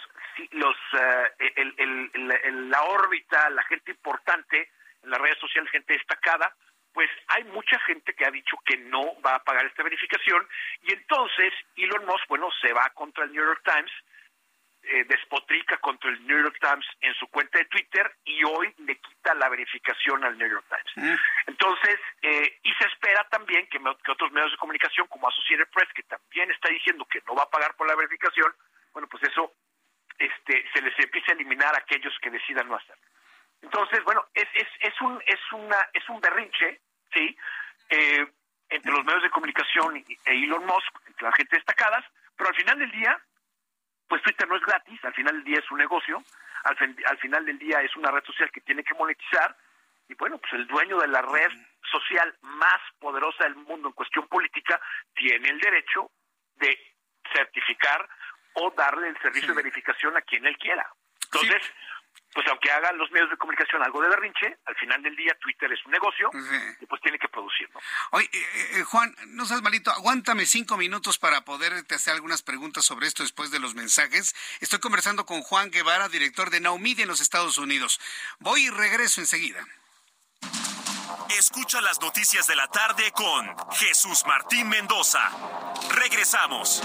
los 0.52 0.76
la 0.92 2.82
órbita, 2.82 3.50
la 3.50 3.62
gente 3.64 3.90
importante 3.90 4.70
en 5.02 5.10
las 5.10 5.20
redes 5.20 5.38
sociales, 5.38 5.70
gente 5.70 5.94
destacada, 5.94 6.54
pues 6.98 7.10
hay 7.28 7.44
mucha 7.44 7.78
gente 7.86 8.12
que 8.12 8.26
ha 8.26 8.30
dicho 8.32 8.56
que 8.66 8.76
no 8.76 9.22
va 9.22 9.36
a 9.36 9.44
pagar 9.44 9.64
esta 9.64 9.84
verificación 9.84 10.44
y 10.82 10.92
entonces 10.92 11.52
Elon 11.76 12.04
Musk, 12.06 12.26
bueno, 12.28 12.48
se 12.60 12.72
va 12.72 12.90
contra 12.90 13.22
el 13.22 13.30
New 13.30 13.44
York 13.44 13.62
Times, 13.64 13.92
eh, 14.82 15.04
despotrica 15.04 15.76
contra 15.76 16.10
el 16.10 16.26
New 16.26 16.42
York 16.42 16.56
Times 16.60 16.84
en 17.00 17.14
su 17.14 17.28
cuenta 17.28 17.56
de 17.56 17.66
Twitter 17.66 18.12
y 18.24 18.42
hoy 18.42 18.74
le 18.78 18.98
quita 18.98 19.32
la 19.34 19.48
verificación 19.48 20.24
al 20.24 20.36
New 20.36 20.50
York 20.50 20.66
Times. 20.68 20.92
Mm. 20.96 21.20
Entonces, 21.46 22.00
eh, 22.22 22.58
y 22.64 22.72
se 22.74 22.88
espera 22.88 23.22
también 23.30 23.68
que, 23.68 23.78
que 23.78 24.10
otros 24.10 24.32
medios 24.32 24.50
de 24.50 24.58
comunicación 24.58 25.06
como 25.06 25.28
Associated 25.28 25.68
Press, 25.68 25.92
que 25.94 26.02
también 26.02 26.50
está 26.50 26.68
diciendo 26.68 27.06
que 27.08 27.22
no 27.28 27.36
va 27.36 27.44
a 27.44 27.50
pagar 27.50 27.76
por 27.76 27.86
la 27.86 27.94
verificación, 27.94 28.52
bueno, 28.92 29.06
pues 29.06 29.22
eso 29.22 29.54
este, 30.18 30.68
se 30.74 30.82
les 30.82 30.98
empieza 30.98 31.30
a 31.30 31.34
eliminar 31.36 31.72
a 31.76 31.78
aquellos 31.78 32.18
que 32.20 32.30
decidan 32.30 32.66
no 32.66 32.74
hacerlo. 32.74 33.04
Entonces, 33.62 34.02
bueno, 34.04 34.24
es, 34.34 34.48
es, 34.54 34.68
es, 34.80 35.00
un, 35.00 35.22
es, 35.26 35.40
una, 35.52 35.76
es 35.92 36.08
un 36.08 36.20
berrinche, 36.20 36.80
¿sí? 37.12 37.36
Eh, 37.90 38.26
entre 38.70 38.92
los 38.92 39.04
medios 39.04 39.22
de 39.22 39.30
comunicación 39.30 39.96
e 39.96 40.04
Elon 40.26 40.64
Musk, 40.66 40.94
entre 41.06 41.24
la 41.24 41.32
gente 41.32 41.56
destacadas, 41.56 42.04
pero 42.36 42.50
al 42.50 42.56
final 42.56 42.78
del 42.78 42.90
día, 42.90 43.18
pues 44.06 44.22
Twitter 44.22 44.46
no 44.46 44.56
es 44.56 44.62
gratis, 44.62 45.02
al 45.04 45.14
final 45.14 45.34
del 45.36 45.44
día 45.44 45.58
es 45.58 45.70
un 45.70 45.78
negocio, 45.78 46.22
al, 46.64 46.76
al 47.06 47.18
final 47.18 47.44
del 47.46 47.58
día 47.58 47.80
es 47.80 47.96
una 47.96 48.10
red 48.10 48.24
social 48.24 48.50
que 48.50 48.60
tiene 48.60 48.84
que 48.84 48.94
monetizar, 48.94 49.56
y 50.08 50.14
bueno, 50.14 50.38
pues 50.38 50.52
el 50.54 50.66
dueño 50.66 50.98
de 50.98 51.08
la 51.08 51.22
red 51.22 51.50
social 51.90 52.34
más 52.42 52.80
poderosa 52.98 53.44
del 53.44 53.56
mundo 53.56 53.88
en 53.88 53.94
cuestión 53.94 54.26
política 54.26 54.80
tiene 55.14 55.48
el 55.50 55.60
derecho 55.60 56.10
de 56.56 56.78
certificar 57.32 58.08
o 58.54 58.70
darle 58.70 59.08
el 59.08 59.18
servicio 59.20 59.48
de 59.48 59.62
verificación 59.62 60.16
a 60.16 60.22
quien 60.22 60.46
él 60.46 60.56
quiera. 60.56 60.90
Entonces, 61.24 61.62
pues 62.38 62.46
aunque 62.50 62.70
hagan 62.70 62.96
los 62.96 63.10
medios 63.10 63.28
de 63.30 63.36
comunicación 63.36 63.82
algo 63.82 64.00
de 64.00 64.10
berrinche, 64.10 64.58
al 64.64 64.76
final 64.76 65.02
del 65.02 65.16
día 65.16 65.36
Twitter 65.40 65.72
es 65.72 65.84
un 65.84 65.90
negocio 65.90 66.30
y 66.80 66.86
pues 66.86 67.02
tiene 67.02 67.18
que 67.18 67.26
producir, 67.26 67.68
¿no? 67.74 67.80
Oye, 68.12 68.30
eh, 68.32 68.70
eh, 68.74 68.82
Juan, 68.84 69.12
no 69.30 69.44
seas 69.44 69.60
malito, 69.60 69.90
aguántame 69.90 70.46
cinco 70.46 70.76
minutos 70.76 71.18
para 71.18 71.44
poderte 71.44 71.96
hacer 71.96 72.14
algunas 72.14 72.42
preguntas 72.42 72.84
sobre 72.84 73.08
esto 73.08 73.24
después 73.24 73.50
de 73.50 73.58
los 73.58 73.74
mensajes. 73.74 74.36
Estoy 74.60 74.78
conversando 74.78 75.26
con 75.26 75.42
Juan 75.42 75.72
Guevara, 75.72 76.08
director 76.08 76.50
de 76.50 76.60
Now 76.60 76.76
en 76.76 77.08
los 77.08 77.20
Estados 77.20 77.58
Unidos. 77.58 77.98
Voy 78.38 78.66
y 78.66 78.70
regreso 78.70 79.20
enseguida. 79.20 79.66
Escucha 81.36 81.80
las 81.80 82.00
noticias 82.00 82.46
de 82.46 82.54
la 82.54 82.68
tarde 82.68 83.10
con 83.16 83.52
Jesús 83.72 84.22
Martín 84.28 84.68
Mendoza. 84.68 85.28
Regresamos. 85.90 86.84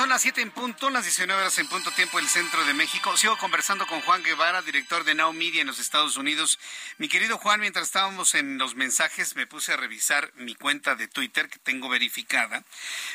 Son 0.00 0.08
las 0.08 0.22
7 0.22 0.40
en 0.40 0.50
punto, 0.50 0.88
las 0.88 1.04
19 1.04 1.42
horas 1.42 1.58
en 1.58 1.68
punto 1.68 1.90
tiempo 1.90 2.16
del 2.16 2.26
centro 2.26 2.64
de 2.64 2.72
México. 2.72 3.14
Sigo 3.18 3.36
conversando 3.36 3.86
con 3.86 4.00
Juan 4.00 4.22
Guevara, 4.22 4.62
director 4.62 5.04
de 5.04 5.14
Now 5.14 5.34
Media 5.34 5.60
en 5.60 5.66
los 5.66 5.78
Estados 5.78 6.16
Unidos. 6.16 6.58
Mi 6.96 7.06
querido 7.06 7.36
Juan, 7.36 7.60
mientras 7.60 7.84
estábamos 7.84 8.34
en 8.34 8.56
los 8.56 8.76
mensajes, 8.76 9.36
me 9.36 9.46
puse 9.46 9.74
a 9.74 9.76
revisar 9.76 10.32
mi 10.36 10.54
cuenta 10.54 10.94
de 10.94 11.06
Twitter 11.06 11.50
que 11.50 11.58
tengo 11.58 11.90
verificada, 11.90 12.64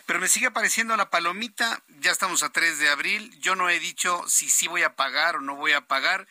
pero 0.06 0.20
me 0.20 0.28
sigue 0.28 0.46
apareciendo 0.46 0.96
la 0.96 1.10
palomita. 1.10 1.82
Ya 2.02 2.12
estamos 2.12 2.44
a 2.44 2.52
3 2.52 2.78
de 2.78 2.90
abril. 2.90 3.36
Yo 3.40 3.56
no 3.56 3.68
he 3.68 3.80
dicho 3.80 4.24
si 4.28 4.52
sí 4.52 4.68
voy 4.68 4.84
a 4.84 4.94
pagar 4.94 5.38
o 5.38 5.42
no 5.42 5.56
voy 5.56 5.72
a 5.72 5.82
pagar, 5.82 6.28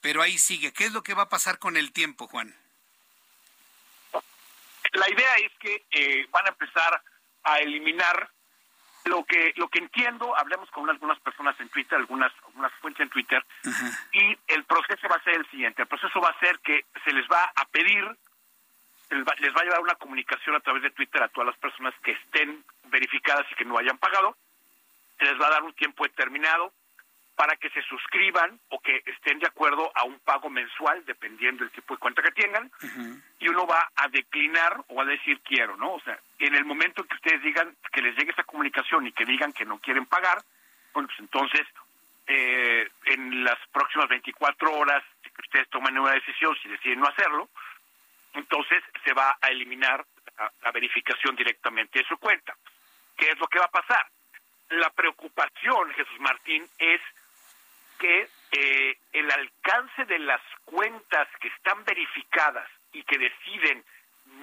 pero 0.00 0.22
ahí 0.22 0.38
sigue. 0.38 0.72
¿Qué 0.72 0.86
es 0.86 0.92
lo 0.92 1.02
que 1.02 1.12
va 1.12 1.24
a 1.24 1.28
pasar 1.28 1.58
con 1.58 1.76
el 1.76 1.92
tiempo, 1.92 2.26
Juan? 2.26 2.56
La 4.92 5.10
idea 5.10 5.34
es 5.44 5.52
que 5.60 5.84
eh, 5.90 6.26
van 6.30 6.46
a 6.46 6.48
empezar 6.48 7.02
a 7.42 7.58
eliminar 7.58 8.30
lo 9.04 9.24
que 9.24 9.52
lo 9.56 9.68
que 9.68 9.78
entiendo, 9.78 10.36
hablemos 10.36 10.70
con 10.70 10.88
algunas 10.88 11.18
personas 11.20 11.58
en 11.60 11.68
Twitter, 11.68 11.98
algunas, 11.98 12.32
algunas 12.46 12.72
fuentes 12.74 13.02
en 13.02 13.10
Twitter, 13.10 13.44
y 14.12 14.36
el 14.48 14.64
proceso 14.64 15.08
va 15.08 15.16
a 15.16 15.24
ser 15.24 15.34
el 15.34 15.50
siguiente. 15.50 15.82
El 15.82 15.88
proceso 15.88 16.20
va 16.20 16.28
a 16.28 16.38
ser 16.40 16.58
que 16.60 16.84
se 17.04 17.12
les 17.12 17.26
va 17.28 17.50
a 17.54 17.64
pedir, 17.66 18.04
les 19.10 19.24
va, 19.24 19.34
les 19.38 19.54
va 19.54 19.60
a 19.60 19.64
llevar 19.64 19.80
una 19.80 19.94
comunicación 19.94 20.56
a 20.56 20.60
través 20.60 20.82
de 20.82 20.90
Twitter 20.90 21.22
a 21.22 21.28
todas 21.28 21.48
las 21.48 21.58
personas 21.58 21.94
que 22.02 22.12
estén 22.12 22.64
verificadas 22.84 23.46
y 23.50 23.54
que 23.54 23.64
no 23.64 23.78
hayan 23.78 23.98
pagado. 23.98 24.36
Se 25.18 25.24
les 25.24 25.40
va 25.40 25.46
a 25.46 25.50
dar 25.50 25.62
un 25.62 25.74
tiempo 25.74 26.04
determinado 26.04 26.72
para 27.40 27.56
que 27.56 27.70
se 27.70 27.80
suscriban 27.84 28.60
o 28.68 28.78
que 28.80 29.02
estén 29.06 29.38
de 29.38 29.46
acuerdo 29.46 29.90
a 29.94 30.04
un 30.04 30.18
pago 30.18 30.50
mensual, 30.50 31.02
dependiendo 31.06 31.64
del 31.64 31.72
tipo 31.72 31.94
de 31.94 31.98
cuenta 31.98 32.20
que 32.20 32.32
tengan, 32.32 32.70
y 33.38 33.48
uno 33.48 33.66
va 33.66 33.90
a 33.96 34.08
declinar 34.08 34.84
o 34.88 35.00
a 35.00 35.06
decir 35.06 35.40
quiero, 35.40 35.74
¿no? 35.78 35.94
O 35.94 36.00
sea, 36.00 36.20
en 36.38 36.54
el 36.54 36.66
momento 36.66 37.02
que 37.02 37.14
ustedes 37.14 37.42
digan 37.42 37.74
que 37.94 38.02
les 38.02 38.14
llegue 38.14 38.32
esa 38.32 38.44
comunicación 38.44 39.06
y 39.06 39.12
que 39.12 39.24
digan 39.24 39.54
que 39.54 39.64
no 39.64 39.78
quieren 39.78 40.04
pagar, 40.04 40.42
bueno, 40.92 41.08
pues 41.08 41.18
entonces 41.20 41.66
eh, 42.26 42.86
en 43.06 43.42
las 43.42 43.58
próximas 43.72 44.10
24 44.10 44.74
horas 44.74 45.02
que 45.22 45.40
ustedes 45.40 45.70
tomen 45.70 45.98
una 45.98 46.12
decisión, 46.12 46.54
si 46.62 46.68
deciden 46.68 47.00
no 47.00 47.08
hacerlo, 47.08 47.48
entonces 48.34 48.84
se 49.02 49.14
va 49.14 49.38
a 49.40 49.48
eliminar 49.48 50.04
la 50.62 50.72
verificación 50.72 51.34
directamente 51.36 52.00
de 52.00 52.04
su 52.04 52.18
cuenta. 52.18 52.54
¿Qué 53.16 53.30
es 53.30 53.38
lo 53.38 53.46
que 53.46 53.60
va 53.60 53.64
a 53.64 53.80
pasar? 53.80 54.06
La 54.68 54.90
preocupación, 54.90 55.90
Jesús 55.94 56.20
Martín, 56.20 56.68
es 56.78 57.00
que 58.00 58.28
eh, 58.52 58.98
el 59.12 59.30
alcance 59.30 60.04
de 60.06 60.18
las 60.18 60.40
cuentas 60.64 61.28
que 61.40 61.48
están 61.48 61.84
verificadas 61.84 62.68
y 62.92 63.04
que 63.04 63.18
deciden 63.18 63.84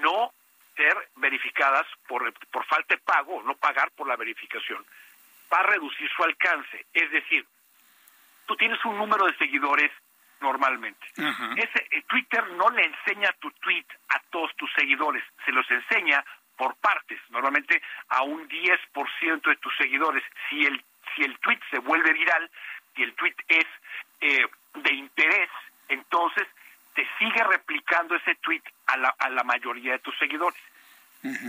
no 0.01 0.31
ser 0.75 1.09
verificadas 1.15 1.85
por, 2.07 2.31
por 2.51 2.65
falta 2.65 2.95
de 2.95 3.01
pago, 3.01 3.41
no 3.43 3.55
pagar 3.55 3.91
por 3.91 4.07
la 4.07 4.15
verificación, 4.15 4.85
va 5.51 5.59
a 5.59 5.63
reducir 5.63 6.07
su 6.15 6.23
alcance. 6.23 6.85
Es 6.93 7.11
decir, 7.11 7.45
tú 8.45 8.55
tienes 8.55 8.83
un 8.85 8.95
número 8.95 9.25
de 9.25 9.35
seguidores 9.37 9.91
normalmente. 10.39 11.05
Ese 11.17 11.87
eh, 11.91 12.03
Twitter 12.07 12.47
no 12.51 12.69
le 12.69 12.85
enseña 12.85 13.33
tu 13.39 13.49
tweet 13.51 13.85
a 14.09 14.19
todos 14.29 14.55
tus 14.55 14.71
seguidores, 14.73 15.23
se 15.43 15.51
los 15.51 15.69
enseña 15.71 16.23
por 16.55 16.75
partes, 16.75 17.19
normalmente 17.29 17.81
a 18.09 18.21
un 18.21 18.47
10% 18.47 19.41
de 19.41 19.55
tus 19.57 19.75
seguidores. 19.77 20.23
Si 20.47 20.63
el 20.63 20.83
si 21.15 21.23
el 21.23 21.37
tweet 21.39 21.59
se 21.71 21.79
vuelve 21.79 22.13
viral, 22.13 22.49
si 22.97 23.03
el 23.03 23.13
tweet 23.13 23.35
es 23.47 23.65
eh, 24.19 24.45
de 24.73 24.93
interés, 24.93 25.49
entonces 25.87 26.45
te 26.93 27.07
sigue 27.19 27.43
replicando 27.43 28.15
ese 28.15 28.35
tweet 28.35 28.63
a 28.87 28.97
la, 28.97 29.09
a 29.19 29.29
la 29.29 29.43
mayoría 29.43 29.93
de 29.93 29.99
tus 29.99 30.17
seguidores. 30.17 30.59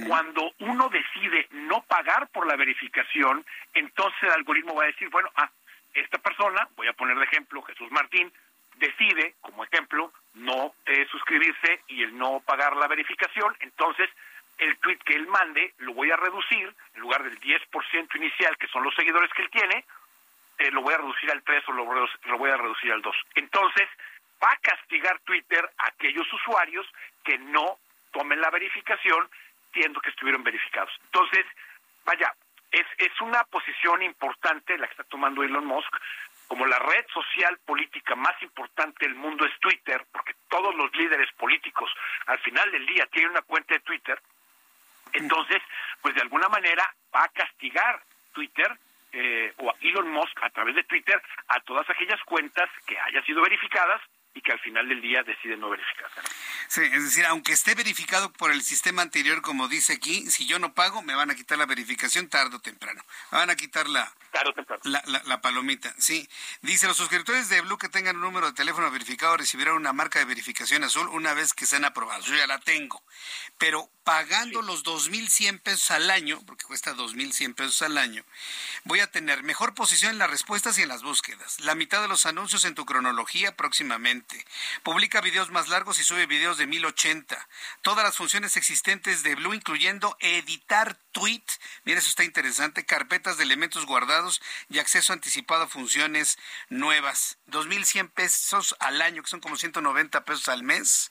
Cuando 0.07 0.53
uno 0.61 0.89
decide 0.89 1.47
no 1.51 1.83
pagar 1.83 2.29
por 2.29 2.47
la 2.47 2.57
verificación, 2.57 3.45
entonces 3.75 4.23
el 4.23 4.31
algoritmo 4.31 4.75
va 4.75 4.85
a 4.85 4.87
decir, 4.89 5.09
bueno, 5.09 5.31
ah, 5.37 5.51
esta 5.95 6.19
persona, 6.19 6.69
voy 6.77 6.89
a 6.89 6.95
poner 6.95 7.17
de 7.17 7.25
ejemplo 7.25 7.63
Jesús 7.63 7.91
Martín, 7.91 8.33
decide, 8.77 9.35
como 9.41 9.65
ejemplo, 9.65 10.13
no 10.35 10.75
eh, 10.87 11.07
suscribirse 11.11 11.83
y 11.89 12.03
el 12.03 12.17
no 12.17 12.41
pagar 12.41 12.77
la 12.77 12.89
verificación, 12.89 13.57
entonces 13.61 14.09
el 14.59 14.77
tweet 14.79 14.99
que 15.05 15.15
él 15.15 15.27
mande 15.29 15.75
lo 15.79 15.95
voy 15.95 16.11
a 16.11 16.17
reducir, 16.17 16.75
en 16.95 17.01
lugar 17.01 17.23
del 17.23 17.39
10% 17.41 18.17
inicial, 18.17 18.57
que 18.59 18.67
son 18.69 18.83
los 18.83 18.95
seguidores 18.95 19.31
que 19.35 19.43
él 19.43 19.51
tiene, 19.51 19.85
eh, 20.59 20.71
lo 20.71 20.83
voy 20.83 20.95
a 20.95 20.99
reducir 20.99 21.31
al 21.31 21.43
3 21.43 21.69
o 21.69 21.73
lo, 21.73 21.85
lo 21.85 22.39
voy 22.39 22.51
a 22.51 22.57
reducir 22.57 22.93
al 22.93 23.03
2. 23.03 23.17
Entonces, 23.37 23.89
va 24.43 24.51
a 24.53 24.57
castigar 24.57 25.19
Twitter 25.21 25.69
a 25.79 25.89
aquellos 25.89 26.31
usuarios 26.33 26.87
que 27.25 27.39
no 27.39 27.79
tomen 28.13 28.41
la 28.41 28.51
verificación, 28.51 29.29
siendo 29.73 30.01
que 30.01 30.11
estuvieron 30.11 30.43
verificados. 30.43 30.91
Entonces, 31.05 31.45
vaya, 32.05 32.33
es, 32.71 32.87
es 32.99 33.21
una 33.21 33.45
posición 33.45 34.03
importante 34.03 34.77
la 34.79 34.87
que 34.87 34.93
está 34.93 35.05
tomando 35.05 35.43
Elon 35.43 35.67
Musk. 35.67 35.95
Como 36.49 36.65
la 36.65 36.79
red 36.79 37.05
social 37.13 37.59
política 37.67 38.15
más 38.15 38.41
importante 38.43 39.05
del 39.05 39.15
mundo 39.15 39.45
es 39.45 39.53
Twitter, 39.61 40.07
porque 40.11 40.35
todos 40.49 40.75
los 40.75 40.91
líderes 40.97 41.31
políticos 41.33 41.91
al 42.27 42.39
final 42.39 42.71
del 42.73 42.87
día 42.87 43.07
tienen 43.13 43.33
una 43.33 43.43
cuenta 43.43 43.75
de 43.75 43.81
Twitter, 43.81 44.19
entonces, 45.13 45.59
pues 46.01 46.15
de 46.15 46.23
alguna 46.23 46.49
manera 46.49 46.95
va 47.15 47.25
a 47.25 47.29
castigar 47.29 48.03
Twitter 48.33 48.79
eh, 49.13 49.53
o 49.59 49.71
a 49.71 49.75
Elon 49.81 50.11
Musk 50.11 50.43
a 50.43 50.51
través 50.51 50.75
de 50.75 50.85
Twitter 50.85 51.21
a 51.49 51.61
todas 51.61 51.89
aquellas 51.91 52.23
cuentas 52.25 52.69
que 52.87 52.99
hayan 52.99 53.25
sido 53.25 53.43
verificadas 53.43 54.01
y 54.35 54.41
que 54.41 54.53
al 54.53 54.61
final 54.61 54.89
del 54.89 55.01
día 55.01 55.22
deciden 55.22 55.61
no 55.61 55.70
verificarse. 55.70 56.20
Sí, 56.68 56.83
es 56.83 57.03
decir, 57.03 57.26
aunque 57.26 57.53
esté 57.53 57.74
verificado 57.74 58.33
por 58.33 58.53
el 58.53 58.62
sistema 58.62 59.03
anterior, 59.03 59.43
como 59.43 59.68
dice 59.68 59.95
aquí, 59.95 60.31
si 60.31 60.47
yo 60.47 60.59
no 60.59 60.74
pago, 60.74 61.03
me 61.03 61.14
van 61.14 61.31
a 61.31 61.35
quitar 61.35 61.59
la 61.59 61.66
verificación 61.66 62.29
tarde 62.29 62.57
o 62.57 62.61
temprano. 62.61 63.03
Me 63.33 63.39
van 63.39 63.51
a 63.51 63.57
quitar 63.57 63.89
la, 63.89 64.12
la, 64.85 65.03
la, 65.24 65.41
palomita. 65.41 65.95
Sí. 65.99 66.29
Dice, 66.62 66.87
los 66.87 66.97
suscriptores 66.97 67.49
de 67.49 67.61
Blue 67.62 67.79
que 67.79 67.89
tengan 67.89 68.16
un 68.16 68.22
número 68.22 68.47
de 68.49 68.53
teléfono 68.53 68.91
verificado 68.91 69.37
recibirán 69.37 69.74
una 69.74 69.93
marca 69.93 70.18
de 70.18 70.24
verificación 70.26 70.85
azul 70.85 71.09
una 71.09 71.35
vez 71.35 71.55
que 71.55 71.66
sean 71.66 71.85
aprobados. 71.85 72.26
Yo 72.26 72.37
ya 72.37 72.47
la 72.47 72.59
tengo. 72.59 73.03
Pero 73.57 73.91
pagando 74.05 74.62
los 74.62 74.85
2.100 74.85 75.61
pesos 75.61 75.91
al 75.91 76.11
año, 76.11 76.41
porque 76.47 76.64
cuesta 76.64 76.95
2.100 76.95 77.55
pesos 77.55 77.83
al 77.83 77.99
año, 77.99 78.24
voy 78.85 79.01
a 79.01 79.11
tener 79.11 79.43
mejor 79.43 79.74
posición 79.74 80.12
en 80.12 80.18
las 80.18 80.31
respuestas 80.31 80.79
y 80.79 80.83
en 80.83 80.89
las 80.89 81.03
búsquedas. 81.03 81.61
La 81.61 81.74
mitad 81.74 82.03
de 82.03 82.09
los 82.09 82.26
anuncios 82.26 82.64
en 82.64 82.74
tu 82.74 82.85
cronología 82.85 83.57
próximamente. 83.57 84.18
Publica 84.83 85.21
videos 85.21 85.51
más 85.51 85.69
largos 85.69 85.99
y 85.99 86.05
sube 86.05 86.27
videos 86.27 86.59
de 86.59 86.66
1080. 86.66 87.49
Todas 87.83 88.05
las 88.05 88.16
funciones 88.16 88.57
existentes 88.57 89.23
de 89.23 89.35
Blue, 89.35 89.55
incluyendo 89.55 90.16
editar 90.21 90.97
tweet. 91.12 91.45
Mira, 91.85 91.99
eso 91.99 92.09
está 92.09 92.25
interesante. 92.25 92.87
Carpetas 92.87 93.37
de 93.37 93.45
elementos 93.45 93.87
guardados 93.87 94.41
y 94.69 94.79
acceso 94.79 95.12
anticipado 95.12 95.64
a 95.64 95.69
funciones 95.69 96.39
nuevas. 96.69 97.39
2.100 97.49 98.11
pesos 98.11 98.77
al 98.79 99.03
año, 99.03 99.23
que 99.23 99.31
son 99.31 99.41
como 99.41 99.57
190 99.57 100.25
pesos 100.25 100.49
al 100.49 100.62
mes 100.62 101.11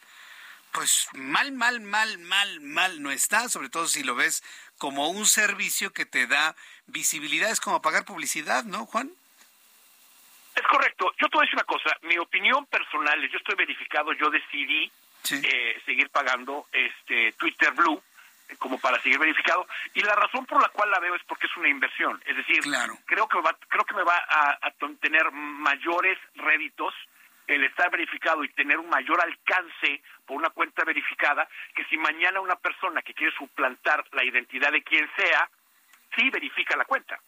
pues 0.71 1.07
mal, 1.13 1.51
mal, 1.53 1.81
mal, 1.81 2.19
mal, 2.19 2.61
mal 2.61 3.01
no 3.01 3.09
está, 3.09 3.49
sobre 3.49 3.69
todo 3.69 3.87
si 3.87 4.03
lo 4.03 4.13
ves 4.13 4.43
como 4.77 5.09
un 5.09 5.25
servicio 5.25 5.91
que 5.91 6.05
te 6.05 6.27
da 6.27 6.55
visibilidad, 6.85 7.49
es 7.49 7.59
como 7.59 7.81
pagar 7.81 8.05
publicidad, 8.05 8.63
¿no, 8.63 8.85
Juan? 8.85 9.11
Es 10.57 10.63
correcto. 10.63 11.13
Yo 11.21 11.29
te 11.29 11.37
voy 11.37 11.43
a 11.43 11.45
decir 11.45 11.55
una 11.55 11.63
cosa, 11.65 11.95
mi 12.01 12.17
opinión 12.17 12.65
personal, 12.65 13.21
yo 13.29 13.37
estoy 13.37 13.53
verificado, 13.55 14.11
yo 14.13 14.31
decidí 14.31 14.91
eh, 15.31 15.79
seguir 15.85 16.09
pagando 16.09 16.65
este 16.71 17.33
Twitter 17.33 17.71
Blue 17.73 18.01
eh, 18.49 18.55
como 18.57 18.79
para 18.79 18.99
seguir 19.03 19.19
verificado. 19.19 19.67
Y 19.93 20.01
la 20.01 20.15
razón 20.15 20.47
por 20.47 20.59
la 20.59 20.69
cual 20.69 20.89
la 20.89 20.99
veo 20.99 21.13
es 21.13 21.21
porque 21.27 21.45
es 21.45 21.55
una 21.57 21.69
inversión, 21.69 22.19
es 22.25 22.35
decir, 22.37 22.61
creo 23.05 23.27
que 23.27 23.39
va, 23.39 23.55
creo 23.67 23.85
que 23.85 23.93
me 23.93 24.03
va 24.03 24.17
a, 24.17 24.57
a 24.59 24.71
tener 24.99 25.31
mayores 25.31 26.17
réditos 26.33 26.91
el 27.45 27.63
estar 27.63 27.91
verificado 27.91 28.43
y 28.43 28.49
tener 28.49 28.79
un 28.79 28.89
mayor 28.89 29.21
alcance 29.21 30.01
por 30.25 30.37
una 30.37 30.49
cuenta 30.49 30.83
verificada 30.83 31.47
que 31.75 31.85
si 31.85 31.97
mañana 31.97 32.41
una 32.41 32.55
persona 32.55 33.03
que 33.03 33.13
quiere 33.13 33.33
suplantar 33.37 34.03
la 34.11 34.23
identidad 34.23 34.71
de 34.71 34.81
quien 34.81 35.07
sea, 35.15 35.49
sí 36.15 36.29
verifica 36.31 36.75
la 36.75 36.85
cuenta. 36.85 37.19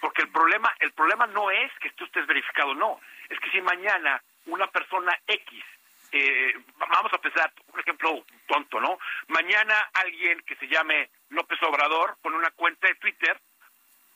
Porque 0.00 0.22
el 0.22 0.28
problema, 0.28 0.74
el 0.78 0.92
problema 0.92 1.26
no 1.26 1.50
es 1.50 1.72
que 1.80 1.90
tú 1.90 2.04
estés 2.04 2.26
verificado, 2.26 2.74
no. 2.74 3.00
Es 3.28 3.38
que 3.40 3.50
si 3.50 3.60
mañana 3.60 4.22
una 4.46 4.66
persona 4.68 5.18
X, 5.26 5.64
eh, 6.12 6.54
vamos 6.76 7.12
a 7.12 7.18
pensar, 7.18 7.52
un 7.72 7.80
ejemplo 7.80 8.24
tonto, 8.46 8.80
¿no? 8.80 8.98
Mañana 9.28 9.90
alguien 9.94 10.40
que 10.42 10.56
se 10.56 10.68
llame 10.68 11.10
López 11.30 11.62
Obrador 11.62 12.16
pone 12.22 12.36
una 12.36 12.50
cuenta 12.50 12.88
de 12.88 12.96
Twitter 12.96 13.38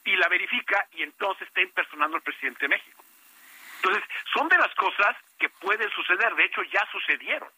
y 0.04 0.16
la 0.16 0.28
verifica 0.28 0.86
y 0.92 1.02
entonces 1.02 1.46
está 1.48 1.60
impersonando 1.60 2.16
al 2.16 2.22
presidente 2.22 2.60
de 2.62 2.68
México. 2.68 3.02
Entonces, 3.76 4.04
son 4.32 4.48
de 4.48 4.58
las 4.58 4.74
cosas 4.74 5.16
que 5.38 5.48
pueden 5.48 5.90
suceder, 5.90 6.34
de 6.34 6.44
hecho 6.44 6.62
ya 6.64 6.86
sucedieron. 6.90 7.48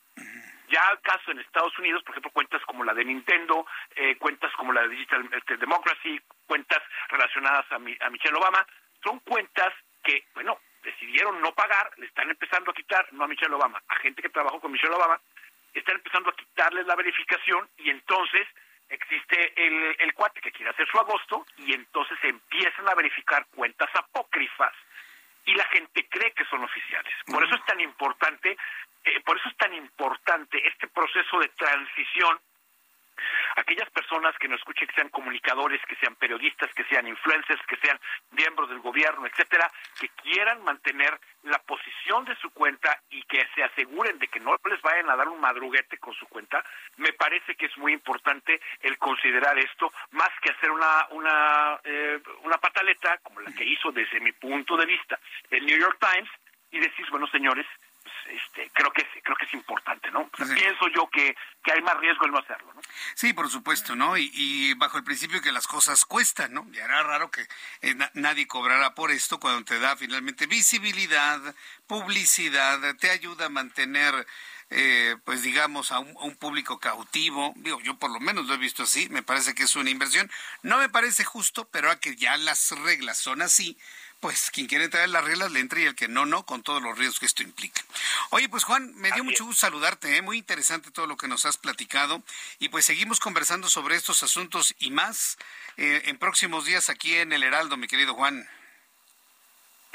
Ya 0.68 0.82
el 0.92 1.00
caso 1.00 1.30
en 1.30 1.38
Estados 1.38 1.78
Unidos, 1.78 2.02
por 2.02 2.12
ejemplo, 2.12 2.30
cuentas 2.32 2.62
como 2.66 2.84
la 2.84 2.94
de 2.94 3.04
Nintendo, 3.04 3.66
eh, 3.94 4.16
cuentas 4.16 4.52
como 4.56 4.72
la 4.72 4.82
de 4.82 4.88
Digital 4.88 5.28
este, 5.32 5.56
Democracy, 5.56 6.20
cuentas 6.46 6.82
relacionadas 7.08 7.64
a, 7.70 7.76
a 7.76 8.10
Michelle 8.10 8.36
Obama, 8.36 8.66
son 9.02 9.20
cuentas 9.20 9.72
que, 10.02 10.24
bueno, 10.34 10.58
decidieron 10.82 11.40
no 11.40 11.52
pagar, 11.52 11.90
le 11.98 12.06
están 12.06 12.30
empezando 12.30 12.70
a 12.70 12.74
quitar, 12.74 13.06
no 13.12 13.24
a 13.24 13.28
Michelle 13.28 13.54
Obama, 13.54 13.82
a 13.88 13.96
gente 13.96 14.22
que 14.22 14.28
trabajó 14.28 14.60
con 14.60 14.72
Michelle 14.72 14.94
Obama, 14.94 15.20
están 15.74 15.96
empezando 15.96 16.30
a 16.30 16.36
quitarles 16.36 16.86
la 16.86 16.96
verificación 16.96 17.68
y 17.78 17.90
entonces 17.90 18.46
existe 18.88 19.52
el, 19.56 19.96
el 19.98 20.14
cuate 20.14 20.40
que 20.40 20.52
quiere 20.52 20.70
hacer 20.70 20.86
su 20.88 20.98
agosto 20.98 21.44
y 21.58 21.74
entonces 21.74 22.16
empiezan 22.22 22.88
a 22.88 22.94
verificar 22.94 23.46
cuentas 23.54 23.90
apócrifas 23.94 24.72
y 25.44 25.54
la 25.54 25.64
gente 25.68 26.06
cree 26.08 26.32
que 26.32 26.44
son 26.46 26.62
oficiales. 26.62 27.12
Por 27.26 27.44
eso 27.44 27.54
es 27.54 27.64
tan 27.64 27.80
importante, 27.80 28.56
eh, 29.06 29.20
por 29.24 29.38
eso 29.38 29.48
es 29.48 29.56
tan 29.56 29.72
importante 29.74 30.60
este 30.66 30.88
proceso 30.88 31.38
de 31.38 31.48
transición. 31.50 32.38
Aquellas 33.56 33.88
personas 33.90 34.36
que 34.36 34.48
nos 34.48 34.58
escuchen, 34.58 34.86
que 34.88 34.94
sean 34.94 35.08
comunicadores, 35.08 35.80
que 35.86 35.96
sean 35.96 36.16
periodistas, 36.16 36.70
que 36.74 36.84
sean 36.84 37.06
influencers, 37.08 37.64
que 37.66 37.76
sean 37.76 37.98
miembros 38.32 38.68
del 38.68 38.80
gobierno, 38.80 39.26
etcétera, 39.26 39.70
que 39.98 40.08
quieran 40.10 40.62
mantener 40.62 41.18
la 41.44 41.58
posición 41.60 42.26
de 42.26 42.36
su 42.36 42.50
cuenta 42.50 43.00
y 43.08 43.22
que 43.22 43.46
se 43.54 43.62
aseguren 43.62 44.18
de 44.18 44.28
que 44.28 44.40
no 44.40 44.54
les 44.68 44.82
vayan 44.82 45.08
a 45.08 45.16
dar 45.16 45.28
un 45.28 45.40
madruguete 45.40 45.96
con 45.96 46.12
su 46.12 46.26
cuenta, 46.26 46.62
me 46.98 47.14
parece 47.14 47.54
que 47.54 47.66
es 47.66 47.78
muy 47.78 47.94
importante 47.94 48.60
el 48.82 48.98
considerar 48.98 49.56
esto, 49.58 49.90
más 50.10 50.30
que 50.42 50.50
hacer 50.50 50.70
una 50.70 51.06
una 51.12 51.80
eh, 51.84 52.20
una 52.42 52.58
pataleta 52.58 53.16
como 53.22 53.40
la 53.40 53.52
que 53.52 53.64
hizo 53.64 53.92
desde 53.92 54.20
mi 54.20 54.32
punto 54.32 54.76
de 54.76 54.84
vista 54.84 55.18
el 55.50 55.64
New 55.64 55.78
York 55.78 55.98
Times 55.98 56.30
y 56.70 56.80
decir, 56.80 57.06
bueno, 57.10 57.26
señores, 57.28 57.66
este, 58.28 58.70
creo 58.72 58.90
que 58.92 59.02
es, 59.02 59.08
creo 59.22 59.36
que 59.36 59.44
es 59.46 59.54
importante, 59.54 60.10
¿no? 60.10 60.28
Pienso 60.28 60.88
yo 60.94 61.08
que, 61.10 61.36
que 61.62 61.72
hay 61.72 61.82
más 61.82 61.96
riesgo 61.98 62.26
en 62.26 62.32
no 62.32 62.38
hacerlo, 62.38 62.72
¿no? 62.74 62.80
Sí, 63.14 63.32
por 63.32 63.48
supuesto, 63.48 63.96
¿no? 63.96 64.16
Y, 64.16 64.74
bajo 64.74 64.98
el 64.98 65.04
principio 65.04 65.40
que 65.40 65.52
las 65.52 65.66
cosas 65.66 66.04
cuestan, 66.04 66.54
¿no? 66.54 66.66
Y 66.72 66.78
era 66.78 67.02
raro 67.02 67.30
que 67.30 67.46
eh, 67.82 67.94
nadie 68.14 68.46
cobrara 68.46 68.94
por 68.94 69.10
esto 69.10 69.40
cuando 69.40 69.64
te 69.64 69.78
da 69.78 69.96
finalmente 69.96 70.46
visibilidad, 70.46 71.40
publicidad, 71.86 72.96
te 72.96 73.10
ayuda 73.10 73.46
a 73.46 73.50
mantener 73.50 74.26
eh, 74.68 75.16
pues 75.24 75.42
digamos, 75.42 75.92
a 75.92 76.00
un, 76.00 76.16
a 76.16 76.24
un, 76.24 76.34
público 76.34 76.80
cautivo. 76.80 77.52
Digo, 77.56 77.80
yo 77.82 77.98
por 77.98 78.10
lo 78.10 78.18
menos 78.18 78.46
lo 78.46 78.54
he 78.54 78.58
visto 78.58 78.82
así, 78.82 79.08
me 79.10 79.22
parece 79.22 79.54
que 79.54 79.62
es 79.62 79.76
una 79.76 79.90
inversión. 79.90 80.28
No 80.62 80.78
me 80.78 80.88
parece 80.88 81.24
justo, 81.24 81.68
pero 81.70 81.88
a 81.90 82.00
que 82.00 82.16
ya 82.16 82.36
las 82.36 82.72
reglas 82.72 83.16
son 83.16 83.42
así, 83.42 83.78
pues 84.20 84.50
quien 84.50 84.66
quiere 84.66 84.88
traer 84.88 85.10
las 85.10 85.24
reglas 85.24 85.52
le 85.52 85.60
entra 85.60 85.80
y 85.80 85.84
el 85.84 85.94
que 85.94 86.08
no, 86.08 86.26
no, 86.26 86.44
con 86.46 86.62
todos 86.62 86.82
los 86.82 86.96
riesgos 86.96 87.20
que 87.20 87.26
esto 87.26 87.42
implica. 87.42 87.82
Oye, 88.30 88.48
pues 88.48 88.64
Juan, 88.64 88.94
me 88.96 89.12
dio 89.12 89.24
mucho 89.24 89.44
gusto 89.44 89.60
saludarte, 89.60 90.16
¿eh? 90.16 90.22
muy 90.22 90.38
interesante 90.38 90.90
todo 90.90 91.06
lo 91.06 91.16
que 91.16 91.28
nos 91.28 91.46
has 91.46 91.58
platicado 91.58 92.22
y 92.58 92.68
pues 92.68 92.84
seguimos 92.84 93.20
conversando 93.20 93.68
sobre 93.68 93.96
estos 93.96 94.22
asuntos 94.22 94.74
y 94.78 94.90
más 94.90 95.36
eh, 95.76 96.02
en 96.06 96.18
próximos 96.18 96.64
días 96.64 96.88
aquí 96.88 97.14
en 97.16 97.32
El 97.32 97.42
Heraldo, 97.42 97.76
mi 97.76 97.86
querido 97.86 98.14
Juan. 98.14 98.48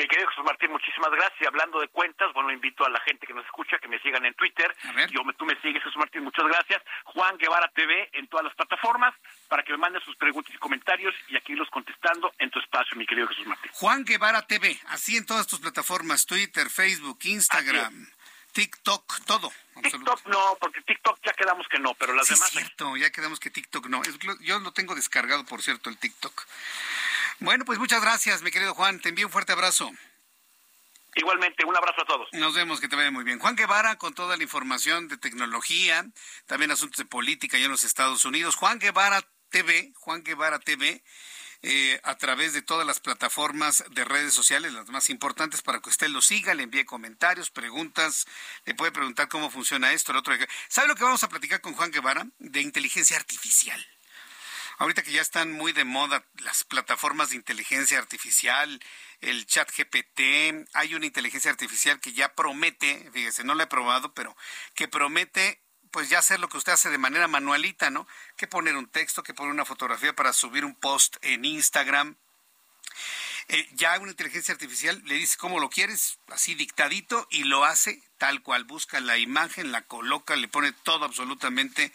Mi 0.01 0.07
querido 0.07 0.29
Jesús 0.29 0.43
Martín, 0.43 0.71
muchísimas 0.71 1.11
gracias. 1.11 1.47
Hablando 1.47 1.79
de 1.79 1.87
cuentas, 1.89 2.33
bueno, 2.33 2.51
invito 2.51 2.83
a 2.83 2.89
la 2.89 2.99
gente 3.01 3.27
que 3.27 3.35
nos 3.35 3.45
escucha 3.45 3.77
que 3.77 3.87
me 3.87 3.99
sigan 3.99 4.25
en 4.25 4.33
Twitter. 4.33 4.75
Yo, 5.11 5.21
tú 5.37 5.45
me 5.45 5.53
sigues, 5.61 5.83
Jesús 5.83 5.95
Martín, 5.97 6.23
muchas 6.23 6.45
gracias. 6.47 6.81
Juan 7.03 7.37
Guevara 7.37 7.67
TV 7.75 8.09
en 8.13 8.27
todas 8.27 8.45
las 8.45 8.55
plataformas 8.55 9.13
para 9.47 9.61
que 9.61 9.73
me 9.73 9.77
manden 9.77 10.01
sus 10.01 10.15
preguntas 10.15 10.51
y 10.55 10.57
comentarios 10.57 11.13
y 11.29 11.37
aquí 11.37 11.53
los 11.53 11.69
contestando 11.69 12.33
en 12.39 12.49
tu 12.49 12.59
espacio, 12.59 12.97
mi 12.97 13.05
querido 13.05 13.27
Jesús 13.27 13.45
Martín. 13.45 13.69
Juan 13.75 14.03
Guevara 14.03 14.41
TV, 14.41 14.75
así 14.87 15.17
en 15.17 15.25
todas 15.27 15.45
tus 15.45 15.59
plataformas, 15.59 16.25
Twitter, 16.25 16.67
Facebook, 16.71 17.19
Instagram. 17.25 18.07
TikTok, 18.53 19.23
todo. 19.25 19.51
TikTok 19.81 20.25
no, 20.27 20.57
porque 20.59 20.81
TikTok 20.81 21.19
ya 21.23 21.31
quedamos 21.33 21.67
que 21.69 21.79
no, 21.79 21.93
pero 21.93 22.13
las 22.13 22.27
sí, 22.27 22.33
demás. 22.33 22.49
Es 22.49 22.53
cierto, 22.53 22.97
ya 22.97 23.09
quedamos 23.11 23.39
que 23.39 23.49
TikTok 23.49 23.85
no. 23.87 24.01
Yo 24.41 24.59
lo 24.59 24.73
tengo 24.73 24.95
descargado, 24.95 25.45
por 25.45 25.61
cierto, 25.61 25.89
el 25.89 25.97
TikTok. 25.97 26.45
Bueno, 27.39 27.65
pues 27.65 27.79
muchas 27.79 28.01
gracias, 28.01 28.41
mi 28.41 28.51
querido 28.51 28.73
Juan. 28.73 28.99
Te 28.99 29.09
envío 29.09 29.27
un 29.27 29.31
fuerte 29.31 29.51
abrazo. 29.53 29.91
Igualmente, 31.15 31.65
un 31.65 31.75
abrazo 31.75 32.01
a 32.01 32.05
todos. 32.05 32.29
Nos 32.31 32.53
vemos, 32.55 32.79
que 32.79 32.87
te 32.87 32.95
vaya 32.95 33.11
muy 33.11 33.23
bien. 33.23 33.39
Juan 33.39 33.55
Guevara 33.55 33.97
con 33.97 34.13
toda 34.13 34.37
la 34.37 34.43
información 34.43 35.09
de 35.09 35.17
tecnología, 35.17 36.05
también 36.45 36.71
asuntos 36.71 36.97
de 36.97 37.05
política 37.05 37.57
allá 37.57 37.65
en 37.65 37.71
los 37.71 37.83
Estados 37.83 38.23
Unidos. 38.23 38.55
Juan 38.55 38.79
Guevara 38.79 39.21
TV, 39.49 39.91
Juan 39.95 40.23
Guevara 40.23 40.59
TV, 40.59 41.03
eh, 41.63 41.99
a 42.03 42.15
través 42.15 42.53
de 42.53 42.61
todas 42.61 42.87
las 42.87 43.01
plataformas 43.01 43.83
de 43.91 44.05
redes 44.05 44.33
sociales, 44.33 44.71
las 44.71 44.87
más 44.87 45.09
importantes, 45.09 45.61
para 45.61 45.81
que 45.81 45.89
usted 45.89 46.07
lo 46.07 46.21
siga, 46.21 46.53
le 46.53 46.63
envíe 46.63 46.85
comentarios, 46.85 47.51
preguntas, 47.51 48.25
le 48.65 48.73
puede 48.73 48.93
preguntar 48.93 49.27
cómo 49.27 49.51
funciona 49.51 49.91
esto, 49.91 50.11
el 50.11 50.17
otro. 50.19 50.33
¿Sabe 50.69 50.87
lo 50.87 50.95
que 50.95 51.03
vamos 51.03 51.23
a 51.23 51.29
platicar 51.29 51.59
con 51.59 51.73
Juan 51.73 51.91
Guevara? 51.91 52.25
De 52.39 52.61
inteligencia 52.61 53.17
artificial. 53.17 53.85
Ahorita 54.81 55.03
que 55.03 55.11
ya 55.11 55.21
están 55.21 55.51
muy 55.51 55.73
de 55.73 55.85
moda 55.85 56.25
las 56.39 56.63
plataformas 56.63 57.29
de 57.29 57.35
inteligencia 57.35 57.99
artificial, 57.99 58.81
el 59.19 59.45
chat 59.45 59.69
GPT, 59.71 60.67
hay 60.73 60.95
una 60.95 61.05
inteligencia 61.05 61.51
artificial 61.51 61.99
que 61.99 62.13
ya 62.13 62.33
promete, 62.33 63.07
fíjese, 63.13 63.43
no 63.43 63.53
la 63.53 63.65
he 63.65 63.67
probado, 63.67 64.15
pero 64.15 64.35
que 64.73 64.87
promete 64.87 65.61
pues 65.91 66.09
ya 66.09 66.17
hacer 66.17 66.39
lo 66.39 66.49
que 66.49 66.57
usted 66.57 66.71
hace 66.71 66.89
de 66.89 66.97
manera 66.97 67.27
manualita, 67.27 67.91
¿no? 67.91 68.07
Que 68.37 68.47
poner 68.47 68.75
un 68.75 68.89
texto, 68.89 69.21
que 69.21 69.35
poner 69.35 69.53
una 69.53 69.65
fotografía 69.65 70.15
para 70.15 70.33
subir 70.33 70.65
un 70.65 70.73
post 70.73 71.17
en 71.21 71.45
Instagram. 71.45 72.15
Eh, 73.49 73.69
ya 73.73 73.99
una 73.99 74.09
inteligencia 74.09 74.51
artificial 74.55 74.99
le 75.05 75.13
dice 75.13 75.37
cómo 75.37 75.59
lo 75.59 75.69
quieres, 75.69 76.17
así 76.29 76.55
dictadito, 76.55 77.27
y 77.29 77.43
lo 77.43 77.65
hace 77.65 78.01
tal 78.17 78.41
cual. 78.41 78.63
Busca 78.63 78.99
la 78.99 79.19
imagen, 79.19 79.71
la 79.71 79.83
coloca, 79.83 80.35
le 80.35 80.47
pone 80.47 80.71
todo 80.71 81.05
absolutamente 81.05 81.93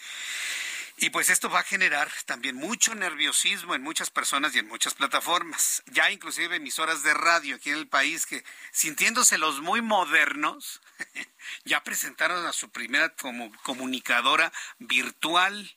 y 0.98 1.10
pues 1.10 1.28
esto 1.28 1.50
va 1.50 1.60
a 1.60 1.64
generar 1.64 2.10
también 2.24 2.56
mucho 2.56 2.94
nerviosismo 2.94 3.74
en 3.74 3.82
muchas 3.82 4.08
personas 4.08 4.54
y 4.54 4.60
en 4.60 4.68
muchas 4.68 4.94
plataformas. 4.94 5.82
Ya 5.86 6.10
inclusive 6.10 6.56
emisoras 6.56 7.02
de 7.02 7.12
radio 7.12 7.56
aquí 7.56 7.70
en 7.70 7.76
el 7.76 7.86
país 7.86 8.24
que 8.24 8.42
sintiéndose 8.72 9.36
los 9.36 9.60
muy 9.60 9.82
modernos, 9.82 10.80
ya 11.64 11.84
presentaron 11.84 12.46
a 12.46 12.52
su 12.54 12.70
primera 12.70 13.10
como 13.10 13.52
comunicadora 13.62 14.50
virtual. 14.78 15.76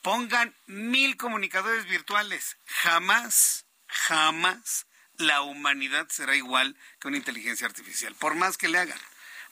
Pongan 0.00 0.56
mil 0.66 1.18
comunicadores 1.18 1.84
virtuales. 1.84 2.56
Jamás, 2.64 3.66
jamás 3.86 4.86
la 5.18 5.42
humanidad 5.42 6.08
será 6.08 6.34
igual 6.36 6.74
que 7.00 7.08
una 7.08 7.18
inteligencia 7.18 7.66
artificial, 7.66 8.14
por 8.14 8.34
más 8.34 8.56
que 8.56 8.68
le 8.68 8.78
hagan. 8.78 8.98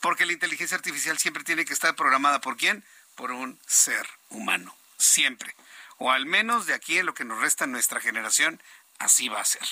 Porque 0.01 0.25
la 0.25 0.33
inteligencia 0.33 0.77
artificial 0.77 1.19
siempre 1.19 1.45
tiene 1.45 1.67
que 1.67 1.75
estar 1.75 1.95
programada 1.97 2.41
por 2.41 2.57
quién? 2.57 2.83
por 3.15 3.31
un 3.33 3.59
ser 3.67 4.07
humano, 4.35 4.76
siempre. 4.97 5.55
O 5.99 6.11
al 6.11 6.26
menos 6.26 6.66
de 6.66 6.74
aquí 6.74 6.99
en 6.99 7.07
lo 7.07 7.14
que 7.14 7.24
nos 7.24 7.41
resta 7.41 7.66
nuestra 7.66 8.01
generación, 8.01 8.61
así 8.99 9.28
va 9.28 9.41
a 9.41 9.45
ser. 9.45 9.62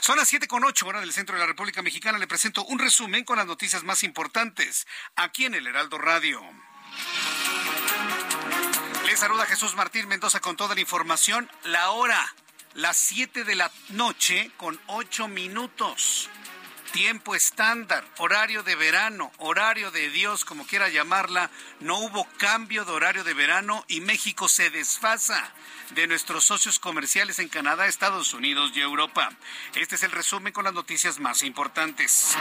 Son 0.00 0.16
las 0.16 0.28
siete 0.28 0.48
con 0.48 0.64
ocho 0.64 0.86
hora 0.86 1.00
del 1.00 1.12
centro 1.12 1.34
de 1.34 1.40
la 1.40 1.46
República 1.46 1.82
Mexicana. 1.82 2.18
Le 2.18 2.26
presento 2.26 2.64
un 2.64 2.78
resumen 2.78 3.24
con 3.24 3.38
las 3.38 3.46
noticias 3.46 3.82
más 3.82 4.02
importantes 4.02 4.86
aquí 5.16 5.44
en 5.44 5.54
el 5.54 5.66
Heraldo 5.66 5.98
Radio. 5.98 6.42
Le 9.04 9.16
saluda 9.16 9.46
Jesús 9.46 9.74
Martín 9.74 10.08
Mendoza 10.08 10.40
con 10.40 10.56
toda 10.56 10.74
la 10.74 10.80
información. 10.80 11.50
La 11.64 11.90
hora, 11.90 12.34
las 12.74 12.96
siete 12.96 13.44
de 13.44 13.54
la 13.54 13.70
noche 13.90 14.50
con 14.56 14.80
ocho 14.86 15.28
minutos 15.28 16.28
tiempo 16.92 17.34
estándar, 17.34 18.04
horario 18.18 18.62
de 18.62 18.74
verano, 18.74 19.32
horario 19.38 19.90
de 19.90 20.10
Dios, 20.10 20.44
como 20.44 20.66
quiera 20.66 20.88
llamarla, 20.88 21.50
no 21.80 21.98
hubo 21.98 22.26
cambio 22.38 22.84
de 22.84 22.92
horario 22.92 23.24
de 23.24 23.34
verano 23.34 23.84
y 23.88 24.00
México 24.00 24.48
se 24.48 24.70
desfasa 24.70 25.52
de 25.90 26.06
nuestros 26.06 26.44
socios 26.44 26.78
comerciales 26.78 27.38
en 27.38 27.48
Canadá, 27.48 27.86
Estados 27.86 28.34
Unidos 28.34 28.72
y 28.74 28.80
Europa. 28.80 29.30
Este 29.74 29.94
es 29.94 30.02
el 30.02 30.10
resumen 30.10 30.52
con 30.52 30.64
las 30.64 30.74
noticias 30.74 31.20
más 31.20 31.42
importantes. 31.42 32.36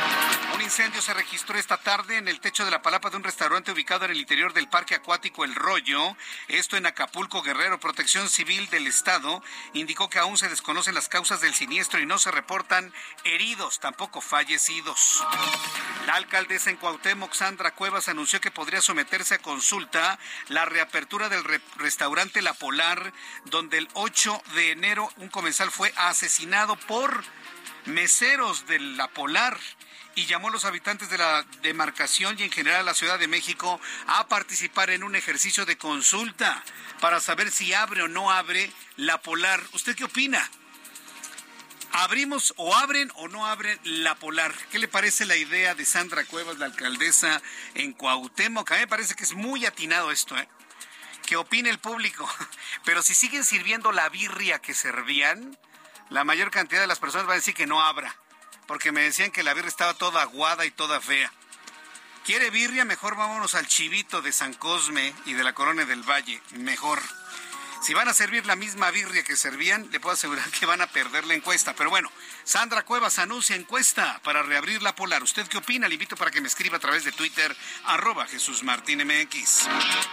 Un 0.54 0.62
incendio 0.62 1.02
se 1.02 1.14
registró 1.14 1.58
esta 1.58 1.78
tarde 1.78 2.18
en 2.18 2.28
el 2.28 2.40
techo 2.40 2.66
de 2.66 2.72
la 2.72 2.82
palapa 2.82 3.10
de 3.10 3.18
un 3.18 3.24
restaurante 3.24 3.72
ubicado 3.72 4.06
en 4.06 4.12
el 4.12 4.18
interior 4.18 4.54
del 4.54 4.68
Parque 4.68 4.96
Acuático 4.96 5.44
El 5.44 5.56
Rollo, 5.56 6.18
esto 6.48 6.78
en 6.78 6.86
Acapulco, 6.86 7.42
Guerrero. 7.42 7.80
Protección 7.80 8.30
Civil 8.30 8.70
del 8.70 8.88
Estado 8.88 9.44
indicó 9.74 10.10
que 10.10 10.20
aún 10.20 10.38
se 10.38 10.50
desconocen 10.50 10.96
las 10.96 11.10
causas 11.10 11.42
del 11.42 11.54
siniestro 11.54 12.00
y 12.00 12.06
no 12.06 12.18
se 12.18 12.32
reportan 12.32 12.94
heridos, 13.24 13.80
tampoco 13.80 14.22
fallecidos. 14.36 15.24
La 16.08 16.16
alcaldesa 16.16 16.70
en 16.70 16.76
Cuauhtémoc, 16.76 17.34
Sandra 17.34 17.72
Cuevas, 17.72 18.10
anunció 18.10 18.42
que 18.42 18.52
podría 18.52 18.82
someterse 18.82 19.36
a 19.36 19.38
consulta 19.38 20.20
la 20.50 20.66
reapertura 20.66 21.30
del 21.30 21.42
restaurante 21.78 22.42
La 22.42 22.54
Polar 22.54 23.14
donde 23.46 23.78
el 23.78 23.88
8 23.94 24.44
de 24.56 24.72
enero 24.72 25.10
un 25.20 25.30
comensal 25.30 25.72
fue 25.72 25.94
asesinado 25.96 26.76
por 26.76 27.24
meseros 27.86 28.68
de 28.68 28.78
la 28.80 29.08
Polar 29.08 29.58
y 30.16 30.26
llamó 30.26 30.50
a 30.50 30.52
los 30.52 30.66
habitantes 30.66 31.10
de 31.10 31.18
la 31.18 31.46
demarcación 31.62 32.36
y 32.38 32.44
en 32.44 32.52
general 32.52 32.82
a 32.82 32.92
la 32.92 32.94
Ciudad 32.94 33.18
de 33.18 33.30
México 33.30 33.80
a 34.08 34.28
participar 34.28 34.90
en 34.90 35.06
un 35.06 35.16
ejercicio 35.16 35.66
de 35.66 35.78
consulta 35.78 36.62
para 37.00 37.22
saber 37.22 37.52
si 37.52 37.74
abre 37.74 38.02
o 38.02 38.10
no 38.10 38.32
abre 38.32 38.70
la 38.98 39.22
Polar. 39.22 39.64
¿Usted 39.72 39.96
qué 39.96 40.04
opina? 40.04 40.52
¿Abrimos 41.92 42.54
o 42.58 42.76
abren 42.76 43.12
o 43.16 43.28
no 43.28 43.46
abren 43.46 43.80
la 43.84 44.16
Polar? 44.16 44.54
¿Qué 44.72 44.80
le 44.80 44.88
parece 44.88 45.26
la 45.26 45.36
idea 45.36 45.76
de 45.76 45.86
Sandra 45.86 46.26
Cuevas, 46.26 46.58
la 46.58 46.66
alcaldesa 46.66 47.42
en 47.74 47.94
Cuauhtémoc? 47.94 48.72
A 48.72 48.76
mí 48.76 48.82
me 48.82 48.88
parece 48.88 49.16
que 49.16 49.24
es 49.24 49.34
muy 49.34 49.66
atinado 49.66 50.12
esto, 50.12 50.38
¿eh? 50.38 50.48
que 51.26 51.36
opine 51.36 51.70
el 51.70 51.80
público. 51.80 52.30
Pero 52.86 53.02
si 53.02 53.14
siguen 53.14 53.44
sirviendo 53.44 53.92
la 53.92 54.10
birria 54.10 54.60
que 54.60 54.74
servían, 54.74 55.58
la 56.10 56.24
mayor 56.24 56.52
cantidad 56.52 56.82
de 56.82 56.88
las 56.88 57.00
personas 57.00 57.28
va 57.28 57.34
a 57.34 57.38
decir 57.38 57.54
que 57.54 57.68
no 57.68 57.82
abra. 57.82 58.16
Porque 58.68 58.92
me 58.92 59.02
decían 59.02 59.32
que 59.32 59.44
la 59.44 59.54
birria 59.54 59.70
estaba 59.70 59.94
toda 59.94 60.22
aguada 60.22 60.66
y 60.66 60.72
toda 60.72 61.02
fea. 61.02 61.32
¿Quiere 62.26 62.50
birria? 62.50 62.86
Mejor 62.86 63.16
vámonos 63.16 63.54
al 63.54 63.68
chivito 63.68 64.22
de 64.22 64.32
San 64.32 64.54
Cosme 64.54 65.14
y 65.26 65.34
de 65.34 65.44
la 65.44 65.54
Corona 65.54 65.86
del 65.86 66.02
Valle. 66.02 66.42
Mejor. 66.56 67.00
Si 67.86 67.94
van 67.94 68.08
a 68.08 68.16
servir 68.16 68.48
la 68.48 68.56
misma 68.56 68.90
birria 68.90 69.24
que 69.24 69.36
servían, 69.36 69.88
le 69.92 70.00
puedo 70.00 70.16
asegurar 70.16 70.50
que 70.50 70.66
van 70.66 70.82
a 70.82 70.88
perder 70.88 71.24
la 71.28 71.36
encuesta. 71.36 71.76
Pero 71.76 71.92
bueno, 71.92 72.12
Sandra 72.44 72.82
Cuevas 72.82 73.20
anuncia 73.20 73.56
encuesta 73.56 74.20
para 74.24 74.42
reabrir 74.42 74.82
la 74.82 74.96
polar. 74.96 75.22
¿Usted 75.22 75.46
qué 75.48 75.60
opina? 75.60 75.88
Le 75.88 75.94
invito 75.94 76.16
para 76.16 76.32
que 76.32 76.42
me 76.42 76.48
escriba 76.48 76.78
a 76.78 76.80
través 76.80 77.04
de 77.04 77.12
Twitter, 77.12 77.56
arroba 77.84 78.26
Jesús 78.26 78.64
Martín 78.64 79.06
MX. 79.06 79.68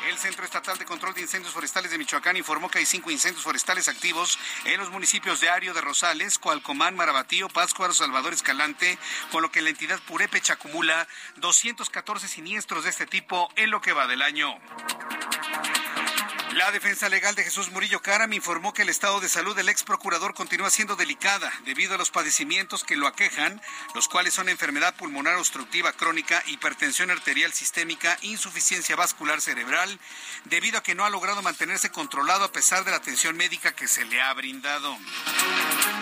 El 0.07 0.19
Centro 0.19 0.45
Estatal 0.45 0.77
de 0.77 0.85
Control 0.85 1.15
de 1.15 1.23
Incendios 1.23 1.55
Forestales 1.55 1.91
de 1.91 1.97
Michoacán 1.97 2.37
informó 2.37 2.69
que 2.69 2.79
hay 2.79 2.85
cinco 2.85 3.11
incendios 3.11 3.43
forestales 3.43 3.89
activos 3.89 4.39
en 4.67 4.79
los 4.79 4.91
municipios 4.91 5.41
de 5.41 5.49
Ario 5.49 5.73
de 5.73 5.81
Rosales, 5.81 6.39
Cualcomán, 6.39 6.95
Marabatío, 6.95 7.49
Pátzcuaro, 7.49 7.95
Salvador 7.95 8.35
Escalante, 8.35 8.99
con 9.31 9.41
lo 9.41 9.51
que 9.51 9.63
la 9.63 9.71
entidad 9.71 9.99
Purépecha 10.01 10.53
acumula 10.53 11.09
214 11.37 12.29
siniestros 12.29 12.85
de 12.85 12.91
este 12.91 13.07
tipo 13.07 13.51
en 13.57 13.71
lo 13.71 13.81
que 13.81 13.95
va 13.95 14.07
del 14.07 14.21
año. 14.21 14.61
La 16.55 16.71
defensa 16.71 17.09
legal 17.09 17.35
de 17.35 17.45
Jesús 17.45 17.71
Murillo 17.71 18.03
Caram 18.03 18.31
informó 18.35 18.75
que 18.75 18.83
el 18.83 18.91
estado 18.91 19.21
de 19.21 19.31
salud 19.31 19.57
del 19.57 19.71
ex 19.71 19.85
procurador 19.85 20.35
continúa 20.35 20.69
siendo 20.69 20.97
delicada 20.97 21.51
debido 21.65 21.95
a 21.95 21.99
los 21.99 22.11
padecimientos 22.11 22.85
que 22.85 22.95
lo 22.95 23.07
aquejan, 23.07 23.59
los 23.95 24.07
cuales 24.07 24.35
son 24.35 24.51
enfermedad 24.51 24.95
pulmonar 24.95 25.37
obstructiva 25.37 25.95
crónica, 25.95 26.43
hipertensión 26.47 27.11
arterial 27.11 27.55
sistémica, 27.55 28.19
insuficiencia 28.21 28.97
vascular 28.97 29.41
cerebral, 29.41 29.99
debido 30.45 30.77
a 30.77 30.83
que 30.83 30.95
no 30.95 31.07
ha 31.07 31.11
logrado 31.11 31.41
mantenerse 31.41 31.91
controlado 31.91 32.45
a 32.45 32.53
pesar 32.53 32.85
de 32.85 32.91
la 32.91 32.99
atención 32.99 33.35
médica 33.35 33.73
que 33.73 33.89
se 33.89 34.05
le 34.05 34.21
ha 34.21 34.33
brindado. 34.35 34.95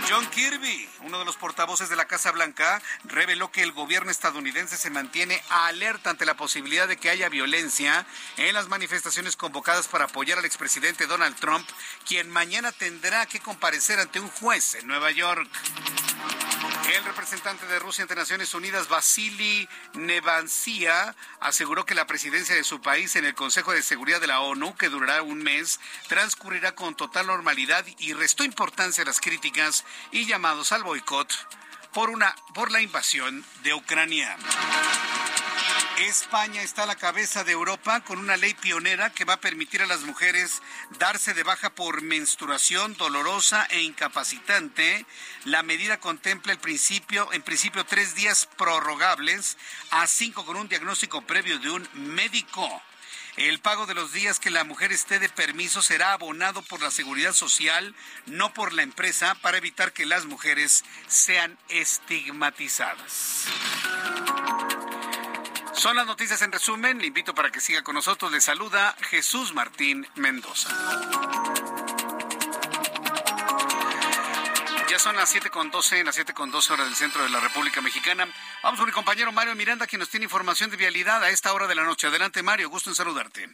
John 0.08 0.28
Kirby, 0.30 0.88
uno 1.02 1.20
de 1.20 1.24
los 1.24 1.36
portavoces 1.36 1.88
de 1.88 1.94
la 1.94 2.06
Casa 2.06 2.32
Blanca, 2.32 2.82
reveló 3.04 3.52
que 3.52 3.62
el 3.62 3.70
gobierno 3.70 4.10
estadounidense 4.10 4.76
se 4.76 4.90
mantiene 4.90 5.40
alerta 5.48 6.10
ante 6.10 6.26
la 6.26 6.36
posibilidad 6.36 6.88
de 6.88 6.96
que 6.96 7.10
haya 7.10 7.28
violencia 7.28 8.04
en 8.36 8.54
las 8.54 8.66
manifestaciones 8.66 9.36
convocadas 9.36 9.86
para 9.86 10.06
apoyar 10.06 10.39
al 10.40 10.46
expresidente 10.46 11.06
Donald 11.06 11.36
Trump, 11.36 11.68
quien 12.06 12.30
mañana 12.30 12.72
tendrá 12.72 13.26
que 13.26 13.40
comparecer 13.40 14.00
ante 14.00 14.18
un 14.18 14.28
juez 14.28 14.74
en 14.74 14.86
Nueva 14.86 15.10
York. 15.10 15.48
El 16.94 17.04
representante 17.04 17.66
de 17.66 17.78
Rusia 17.78 18.02
ante 18.02 18.16
Naciones 18.16 18.52
Unidas, 18.54 18.88
Vasily 18.88 19.68
Nevancia, 19.94 21.14
aseguró 21.40 21.86
que 21.86 21.94
la 21.94 22.06
presidencia 22.06 22.54
de 22.54 22.64
su 22.64 22.80
país 22.80 23.14
en 23.16 23.24
el 23.24 23.34
Consejo 23.34 23.72
de 23.72 23.82
Seguridad 23.82 24.20
de 24.20 24.26
la 24.26 24.40
ONU, 24.40 24.74
que 24.76 24.88
durará 24.88 25.22
un 25.22 25.42
mes, 25.42 25.78
transcurrirá 26.08 26.74
con 26.74 26.96
total 26.96 27.26
normalidad 27.28 27.84
y 27.98 28.14
restó 28.14 28.42
importancia 28.42 29.02
a 29.02 29.06
las 29.06 29.20
críticas 29.20 29.84
y 30.10 30.26
llamados 30.26 30.72
al 30.72 30.82
boicot 30.82 31.32
por, 31.92 32.10
una, 32.10 32.34
por 32.54 32.70
la 32.72 32.80
invasión 32.80 33.44
de 33.62 33.74
Ucrania. 33.74 34.36
España 36.06 36.62
está 36.62 36.84
a 36.84 36.86
la 36.86 36.96
cabeza 36.96 37.44
de 37.44 37.52
Europa 37.52 38.00
con 38.00 38.18
una 38.18 38.38
ley 38.38 38.54
pionera 38.54 39.10
que 39.10 39.26
va 39.26 39.34
a 39.34 39.40
permitir 39.40 39.82
a 39.82 39.86
las 39.86 40.00
mujeres 40.00 40.62
darse 40.98 41.34
de 41.34 41.42
baja 41.42 41.74
por 41.74 42.00
menstruación 42.00 42.96
dolorosa 42.96 43.66
e 43.70 43.82
incapacitante. 43.82 45.04
La 45.44 45.62
medida 45.62 46.00
contempla 46.00 46.52
el 46.52 46.58
principio, 46.58 47.30
en 47.32 47.42
principio 47.42 47.84
tres 47.84 48.14
días 48.14 48.48
prorrogables 48.56 49.58
a 49.90 50.06
cinco 50.06 50.46
con 50.46 50.56
un 50.56 50.68
diagnóstico 50.68 51.20
previo 51.22 51.58
de 51.58 51.70
un 51.70 51.86
médico. 51.92 52.82
El 53.36 53.60
pago 53.60 53.86
de 53.86 53.94
los 53.94 54.12
días 54.12 54.40
que 54.40 54.50
la 54.50 54.64
mujer 54.64 54.92
esté 54.92 55.18
de 55.18 55.28
permiso 55.28 55.82
será 55.82 56.14
abonado 56.14 56.62
por 56.62 56.80
la 56.82 56.90
seguridad 56.90 57.32
social, 57.32 57.94
no 58.26 58.54
por 58.54 58.72
la 58.72 58.82
empresa, 58.82 59.34
para 59.42 59.58
evitar 59.58 59.92
que 59.92 60.06
las 60.06 60.24
mujeres 60.24 60.82
sean 61.08 61.58
estigmatizadas. 61.68 63.46
Son 65.72 65.96
las 65.96 66.06
noticias 66.06 66.42
en 66.42 66.52
resumen. 66.52 66.98
Le 66.98 67.06
invito 67.06 67.34
para 67.34 67.50
que 67.50 67.60
siga 67.60 67.82
con 67.82 67.94
nosotros. 67.94 68.30
Le 68.32 68.40
saluda 68.40 68.94
Jesús 69.08 69.54
Martín 69.54 70.06
Mendoza. 70.16 70.68
Ya 74.88 74.98
son 74.98 75.14
las 75.14 75.34
7.12, 75.34 76.04
las 76.04 76.18
7.12 76.18 76.70
horas 76.72 76.86
del 76.86 76.96
centro 76.96 77.22
de 77.22 77.30
la 77.30 77.38
República 77.38 77.80
Mexicana. 77.80 78.26
Vamos 78.62 78.80
con 78.80 78.88
mi 78.88 78.92
compañero 78.92 79.30
Mario 79.30 79.54
Miranda, 79.54 79.86
quien 79.86 80.00
nos 80.00 80.10
tiene 80.10 80.24
información 80.24 80.68
de 80.70 80.76
vialidad 80.76 81.22
a 81.22 81.30
esta 81.30 81.52
hora 81.52 81.68
de 81.68 81.76
la 81.76 81.84
noche. 81.84 82.08
Adelante, 82.08 82.42
Mario, 82.42 82.68
gusto 82.68 82.90
en 82.90 82.96
saludarte. 82.96 83.48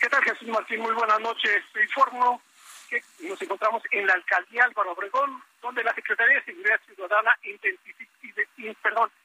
¿Qué 0.00 0.08
tal, 0.08 0.22
Jesús 0.24 0.48
Martín? 0.48 0.80
Muy 0.80 0.94
buenas 0.94 1.20
noches. 1.20 1.62
Te 1.72 1.84
informo 1.84 2.42
que 2.88 3.04
nos 3.20 3.40
encontramos 3.40 3.82
en 3.92 4.06
la 4.06 4.14
alcaldía 4.14 4.64
Álvaro 4.64 4.92
Obregón, 4.92 5.42
donde 5.62 5.84
la 5.84 5.94
Secretaría 5.94 6.40
de 6.40 6.44
Seguridad 6.44 6.80
Ciudadana 6.86 7.38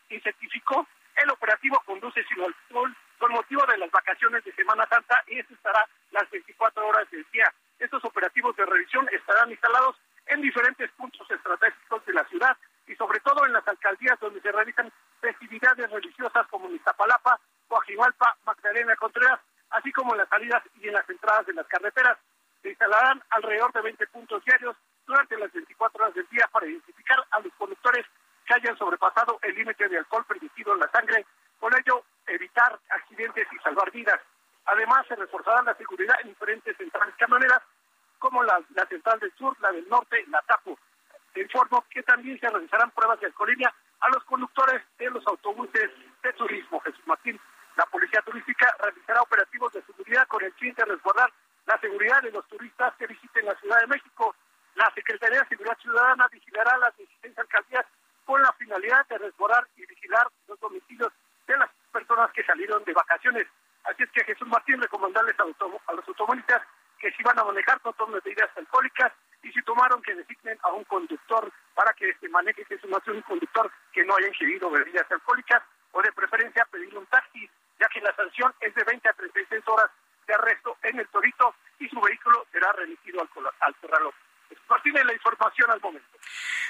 intensificó 0.07 0.87
el 1.15 1.29
operativo 1.29 1.81
Conduce 1.85 2.23
sin 2.25 2.43
alcohol 2.43 2.95
con 3.17 3.31
motivo 3.31 3.65
de 3.65 3.77
las 3.77 3.91
vacaciones 3.91 4.43
de 4.43 4.53
Semana 4.53 4.85
Santa 4.87 5.23
y 5.27 5.39
eso 5.39 5.53
estará 5.53 5.87
las 6.11 6.29
24 6.29 6.87
horas 6.87 7.09
del 7.11 7.25
día. 7.31 7.51
Estos 7.79 8.03
operativos 8.05 8.55
de 8.55 8.65
revisión 8.65 9.07
estarán 9.11 9.49
instalados 9.51 9.95
en 10.27 10.41
diferentes 10.41 10.91
puntos 10.91 11.29
estratégicos 11.29 12.05
de 12.05 12.13
la 12.13 12.23
ciudad 12.25 12.57
y 12.87 12.95
sobre 12.95 13.19
todo 13.21 13.45
en 13.45 13.53
las 13.53 13.67
alcaldías 13.67 14.19
donde 14.19 14.41
se 14.41 14.51
realizan 14.51 14.91
festividades 15.21 15.89
religiosas 15.89 16.47
como 16.47 16.67
en 16.67 16.75
Iztapalapa, 16.75 17.39
Coajimalpa, 17.67 18.37
Magdalena 18.45 18.95
Contreras, 18.95 19.39
así 19.71 19.91
como 19.91 20.13
en 20.13 20.19
las 20.19 20.29
salidas 20.29 20.63
y 20.81 20.87
en 20.87 20.93
las 20.93 21.09
entradas 21.09 21.45
de 21.45 21.53
las 21.53 21.67
carreteras. 21.67 22.17
Se 22.61 22.69
instalarán 22.69 23.21
alrededor 23.29 23.71
de 23.73 23.81
20 23.81 24.07
puntos 24.07 24.43
diarios 24.43 24.75
durante 25.05 25.37
las 25.37 25.51
24 25.51 26.03
horas 26.03 26.15
del 26.15 26.27
día 26.29 26.47
para 26.51 26.67
identificar 26.67 27.23
a 27.31 27.39
los 27.39 27.53
conductores 27.53 28.05
que 28.45 28.53
hayan 28.53 28.77
sobrepasado 28.77 29.39
el 29.41 29.55
límite 29.55 29.87
de 29.87 29.97
alcohol 29.97 30.25
permitido 30.25 30.73
en 30.73 30.79
la 30.79 30.89
sangre, 30.91 31.25
con 31.59 31.73
ello 31.73 32.03
evitar 32.27 32.79
accidentes 32.89 33.47
y 33.51 33.57
salvar 33.59 33.91
vidas. 33.91 34.19
Además, 34.65 35.05
se 35.07 35.15
reforzará 35.15 35.61
la 35.63 35.75
seguridad 35.75 36.15
en 36.21 36.29
diferentes 36.29 36.75
centrales 36.77 37.15
camioneras, 37.17 37.61
como 38.19 38.43
la, 38.43 38.61
central 38.89 39.19
del 39.19 39.33
sur, 39.35 39.55
la 39.59 39.71
del 39.71 39.87
norte, 39.89 40.23
la 40.27 40.41
TAPO. 40.41 40.77
Se 41.33 41.41
informó 41.41 41.83
que 41.89 42.01
también 42.03 42.39
se 42.39 42.49
realizarán 42.49 42.91
pruebas 42.91 43.19
de 43.19 43.27
alcoholemia 43.27 43.73
a 43.99 44.09
los 44.09 44.23
conductores 44.23 44.81
de 44.97 45.09
los 45.09 45.25
autobuses 45.27 45.91
de 46.23 46.33
turismo. 46.33 46.79
Jesús 46.79 47.05
Martín, 47.05 47.39
la 47.75 47.85
Policía 47.85 48.21
Turística 48.21 48.73
realizará 48.79 49.21
operativos 49.21 49.71
de 49.73 49.81
seguridad 49.83 50.27
con 50.27 50.43
el 50.43 50.53
fin 50.53 50.73
de 50.73 50.85
resguardar 50.85 51.31
la 51.65 51.77
seguridad 51.79 52.21
de 52.21 52.31
los 52.31 52.47
turistas 52.47 52.93
que 52.97 53.07
visiten 53.07 53.45
la 53.45 53.55
Ciudad 53.55 53.81
de 53.81 53.87
México. 53.87 54.35
La 54.75 54.91
Secretaría 54.93 55.41
de 55.41 55.47
Seguridad 55.49 55.77
Ciudadana 55.79 56.27
vigilará 56.31 56.77
las 56.77 56.95
16 56.97 57.37
alcaldías 57.37 57.85
con 58.25 58.41
la 58.41 58.51
finalidad 58.53 59.05
de 59.07 59.17
resguardar 59.17 59.67
y 59.77 59.85
vigilar 59.85 60.27
los 60.47 60.59
domicilios 60.59 61.11
de 61.47 61.57
las 61.57 61.69
personas 61.91 62.31
que 62.31 62.43
salieron 62.43 62.83
de 62.83 62.93
vacaciones. 62.93 63.47
Así 63.83 64.03
es 64.03 64.11
que 64.11 64.23
Jesús 64.23 64.47
Martín 64.47 64.81
recomendarles 64.81 65.39
a, 65.39 65.45
los 65.45 66.07
automovilistas 66.07 66.61
que 66.99 67.11
si 67.11 67.23
van 67.23 67.37
a 67.37 67.43
manejar 67.43 67.79
no 67.85 67.93
tomen 67.93 68.19
medidas 68.23 68.49
alcohólicas 68.57 69.13
y 69.43 69.51
si 69.51 69.61
tomaron 69.61 70.01
que 70.01 70.15
designen 70.15 70.57
a 70.63 70.71
un 70.71 70.83
conductor 70.85 71.51
para 71.75 71.93
que 71.93 72.09
este 72.09 72.27
maneje 72.29 72.65
Jesús 72.65 72.89
Martín 72.89 73.17
un 73.17 73.21
conductor 73.21 73.71
que 73.91 74.03
no 74.03 74.15
haya 74.15 74.27
ingerido 74.27 74.71
bebidas 74.71 75.09
alcohólicas 75.11 75.61
o 75.91 76.01
de 76.01 76.11
preferencia 76.11 76.65
pedir 76.71 76.97
un 76.97 77.05
taxi, 77.05 77.49
ya 77.79 77.87
que 77.89 78.01
la 78.01 78.13
sanción 78.15 78.53
es 78.59 78.73
de 78.73 78.83
20 78.83 79.07
a 79.07 79.13
36 79.13 79.67
horas 79.67 79.91
de 80.25 80.33
arresto 80.33 80.77
en 80.81 80.99
el 80.99 81.07
Torito 81.09 81.53
y 81.79 81.87
su 81.89 82.01
vehículo 82.01 82.45
será 82.51 82.71
remitido 82.73 83.21
al, 83.21 83.29
al 83.59 83.75
corralón. 83.75 84.13
Martín, 84.69 84.93
la 84.93 85.13
información 85.13 85.71
al 85.71 85.81
momento. 85.81 86.07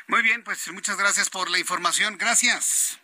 Muy 0.07 0.21
bien, 0.21 0.43
pues 0.43 0.71
muchas 0.71 0.97
gracias 0.97 1.29
por 1.29 1.49
la 1.49 1.59
información. 1.59 2.17
Gracias. 2.17 2.99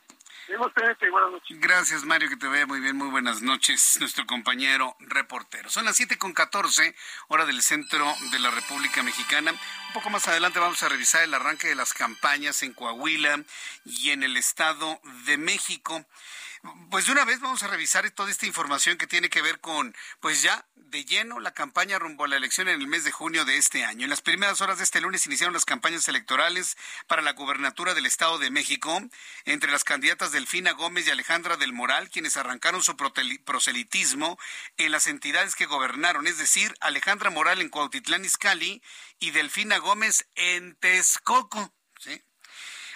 Buenas 1.12 1.32
noches. 1.32 1.60
Gracias, 1.62 2.04
Mario, 2.04 2.28
que 2.28 2.36
te 2.36 2.48
vea 2.48 2.66
muy 2.66 2.82
bien. 2.82 2.98
Muy 2.98 3.10
buenas 3.10 3.42
noches, 3.42 3.98
nuestro 4.02 4.26
compañero 4.26 4.98
reportero. 5.00 5.70
Son 5.70 5.86
las 5.86 5.96
siete 5.96 6.18
con 6.18 6.34
catorce, 6.34 6.94
hora 7.30 7.46
del 7.46 7.62
centro 7.62 8.06
de 8.32 8.40
la 8.40 8.52
República 8.52 9.02
Mexicana. 9.02 9.52
Un 9.52 9.94
poco 9.94 10.10
más 10.10 10.28
adelante 10.28 10.60
vamos 10.60 10.84
a 10.84 10.90
revisar 10.90 11.24
el 11.24 11.34
arranque 11.34 11.70
de 11.70 11.76
las 11.76 11.94
campañas 11.94 12.64
en 12.64 12.74
Coahuila 12.74 13.44
y 13.86 14.10
en 14.12 14.24
el 14.24 14.36
Estado 14.36 15.00
de 15.26 15.38
México. 15.38 16.06
Pues 16.92 17.06
de 17.06 17.14
una 17.14 17.26
vez 17.26 17.40
vamos 17.40 17.64
a 17.64 17.68
revisar 17.68 18.10
toda 18.12 18.30
esta 18.30 18.46
información 18.46 18.98
que 18.98 19.08
tiene 19.08 19.30
que 19.30 19.42
ver 19.42 19.60
con, 19.60 19.96
pues 20.20 20.44
ya 20.44 20.68
de 20.76 21.06
lleno 21.06 21.40
la 21.40 21.54
campaña 21.54 21.98
rumbo 21.98 22.26
a 22.26 22.28
la 22.28 22.36
elección 22.36 22.68
en 22.68 22.80
el 22.80 22.88
mes 22.88 23.04
de 23.04 23.12
junio 23.12 23.46
de 23.46 23.58
este 23.58 23.84
año. 23.84 24.04
En 24.04 24.10
las 24.10 24.22
primeras 24.22 24.62
horas 24.62 24.78
de 24.78 24.84
este 24.84 25.02
lunes 25.02 25.26
iniciaron 25.26 25.54
las 25.54 25.66
campañas 25.66 26.08
electorales 26.08 26.78
para 27.08 27.24
la 27.24 27.32
gubernatura 27.32 27.94
del 27.96 28.06
Estado 28.06 28.38
de 28.38 28.52
México 28.52 29.02
entre 29.46 29.72
las 29.72 29.84
candidatas 29.84 30.32
Delfina 30.32 30.74
Gómez 30.74 31.08
y 31.08 31.12
Alejandra 31.12 31.58
del 31.58 31.74
Moral, 31.74 32.10
quienes 32.12 32.38
arrancaron 32.38 32.84
su 32.84 32.96
proselitismo 32.96 34.38
en 34.78 34.92
las 34.92 35.08
entidades 35.08 35.56
que 35.56 35.66
gobernaron, 35.66 36.28
es 36.28 36.38
decir, 36.38 36.76
Alejandra 36.82 37.32
Moral 37.32 37.62
en 37.62 37.70
Cuautitlán 37.70 38.26
Izcalli 38.26 38.84
y 39.18 39.32
Delfina 39.32 39.78
Gómez 39.78 40.28
en 40.36 40.76
Texcoco. 40.76 41.74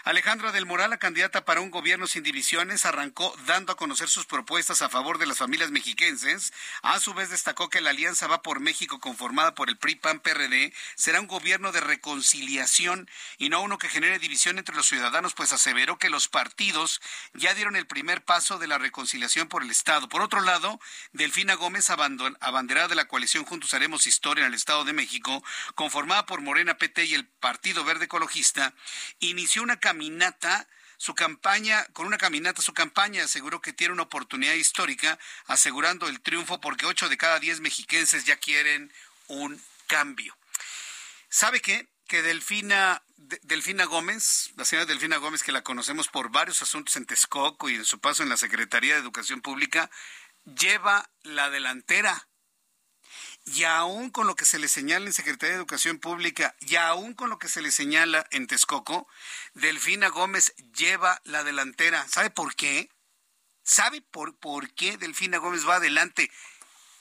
Alejandra 0.06 0.52
del 0.52 0.68
Moral, 0.68 0.92
la 0.92 1.00
candidata 1.00 1.46
para 1.46 1.62
un 1.62 1.72
gobierno 1.72 2.06
sin 2.06 2.22
divisiones, 2.22 2.86
arrancó 2.86 3.36
dando 3.48 3.74
a 3.74 3.76
conocer 3.76 4.08
sus 4.08 4.28
propuestas 4.28 4.84
a 4.84 4.90
favor 4.90 5.18
de 5.18 5.26
las 5.26 5.40
familias 5.40 5.72
mexiquenses. 5.72 6.54
A 6.84 7.00
su 7.00 7.16
vez 7.16 7.32
destacó 7.32 7.72
que 7.72 7.82
la 7.82 7.90
Alianza 7.90 8.28
Va 8.28 8.44
por 8.44 8.60
México, 8.60 9.00
conformada 9.00 9.56
por 9.56 9.68
el 9.68 9.80
PRI, 9.80 9.96
PAN, 9.96 10.20
PRD, 10.20 10.72
será 10.94 11.20
un 11.20 11.26
gobierno 11.26 11.72
de 11.72 11.82
reconciliación 11.82 13.10
y 13.40 13.50
no 13.50 13.64
uno 13.64 13.80
que 13.80 13.90
genere 13.90 14.20
división 14.20 14.60
entre 14.60 14.76
los 14.76 14.86
ciudadanos, 14.86 15.34
pues 15.34 15.52
aseveró 15.54 15.98
que 15.98 16.12
los 16.12 16.28
partidos 16.28 17.02
ya 17.34 17.56
dieron 17.56 17.76
el 17.76 17.88
primer 17.88 18.24
paso 18.24 18.60
de 18.60 18.68
la 18.68 18.78
reconciliación 18.78 19.48
por 19.48 19.64
el 19.64 19.72
Estado. 19.72 20.08
Por 20.08 20.22
otro 20.22 20.42
lado, 20.42 20.80
Delfina 21.14 21.56
Gómez, 21.56 21.90
abanderada 21.90 22.90
de 22.90 22.96
la 22.96 23.08
coalición 23.08 23.44
Juntos 23.44 23.74
Haremos 23.74 24.06
Historia 24.06 24.44
en 24.44 24.50
el 24.50 24.54
Estado 24.54 24.84
de 24.84 24.94
México, 24.94 25.44
conformada 25.74 26.28
por 26.28 26.42
Morena 26.42 26.78
PT 26.78 27.06
y 27.06 27.16
el 27.16 27.26
Partido 27.26 27.84
Verde 27.84 28.06
Ecologista, 28.06 28.76
inició 29.18 29.64
una 29.64 29.80
campaña 29.80 29.95
caminata 29.96 30.68
su 30.98 31.16
campaña, 31.16 31.86
con 31.94 32.06
una 32.06 32.18
caminata, 32.18 32.62
su 32.62 32.74
campaña 32.74 33.24
aseguró 33.24 33.62
que 33.62 33.74
tiene 33.74 33.94
una 33.94 34.04
oportunidad 34.04 34.54
histórica, 34.54 35.18
asegurando 35.46 36.08
el 36.08 36.20
triunfo 36.22 36.60
porque 36.60 36.86
ocho 36.86 37.08
de 37.08 37.18
cada 37.18 37.40
diez 37.40 37.62
mexiquenses 37.62 38.26
ya 38.26 38.36
quieren 38.38 38.92
un 39.28 39.62
cambio. 39.88 40.38
¿Sabe 41.30 41.62
qué? 41.62 41.88
Que 42.08 42.22
Delfina, 42.22 43.04
Delfina 43.44 43.86
Gómez, 43.86 44.52
la 44.58 44.66
señora 44.66 44.86
Delfina 44.86 45.18
Gómez, 45.18 45.44
que 45.44 45.52
la 45.52 45.64
conocemos 45.64 46.08
por 46.08 46.30
varios 46.30 46.62
asuntos 46.62 46.96
en 46.98 47.06
Texcoco 47.06 47.70
y 47.70 47.76
en 47.76 47.86
su 47.86 48.00
paso 48.00 48.24
en 48.24 48.30
la 48.30 48.38
Secretaría 48.38 48.96
de 48.96 49.02
Educación 49.02 49.42
Pública, 49.42 49.90
lleva 50.44 51.10
la 51.24 51.50
delantera 51.50 52.28
y 53.46 53.64
aún 53.64 54.10
con 54.10 54.26
lo 54.26 54.36
que 54.36 54.46
se 54.46 54.58
le 54.58 54.68
señala 54.68 55.06
en 55.06 55.14
Secretaría 55.14 55.52
de 55.52 55.60
Educación 55.60 56.00
Pública 56.00 56.56
y 56.62 56.76
aún 56.78 57.14
con 57.14 57.30
lo 57.30 57.38
que 57.38 57.48
se 57.48 57.62
le 57.62 57.72
señala 57.72 58.26
en 58.32 58.48
Texcoco, 58.48 59.08
Delfina 59.54 60.10
Gómez 60.10 60.56
lleva 60.76 61.22
la 61.26 61.44
delantera. 61.44 62.08
¿Sabe 62.08 62.32
por 62.32 62.56
qué? 62.56 62.90
¿Sabe 63.64 64.02
por, 64.02 64.36
por 64.36 64.72
qué 64.74 64.98
Delfina 64.98 65.38
Gómez 65.38 65.68
va 65.68 65.76
adelante? 65.76 66.32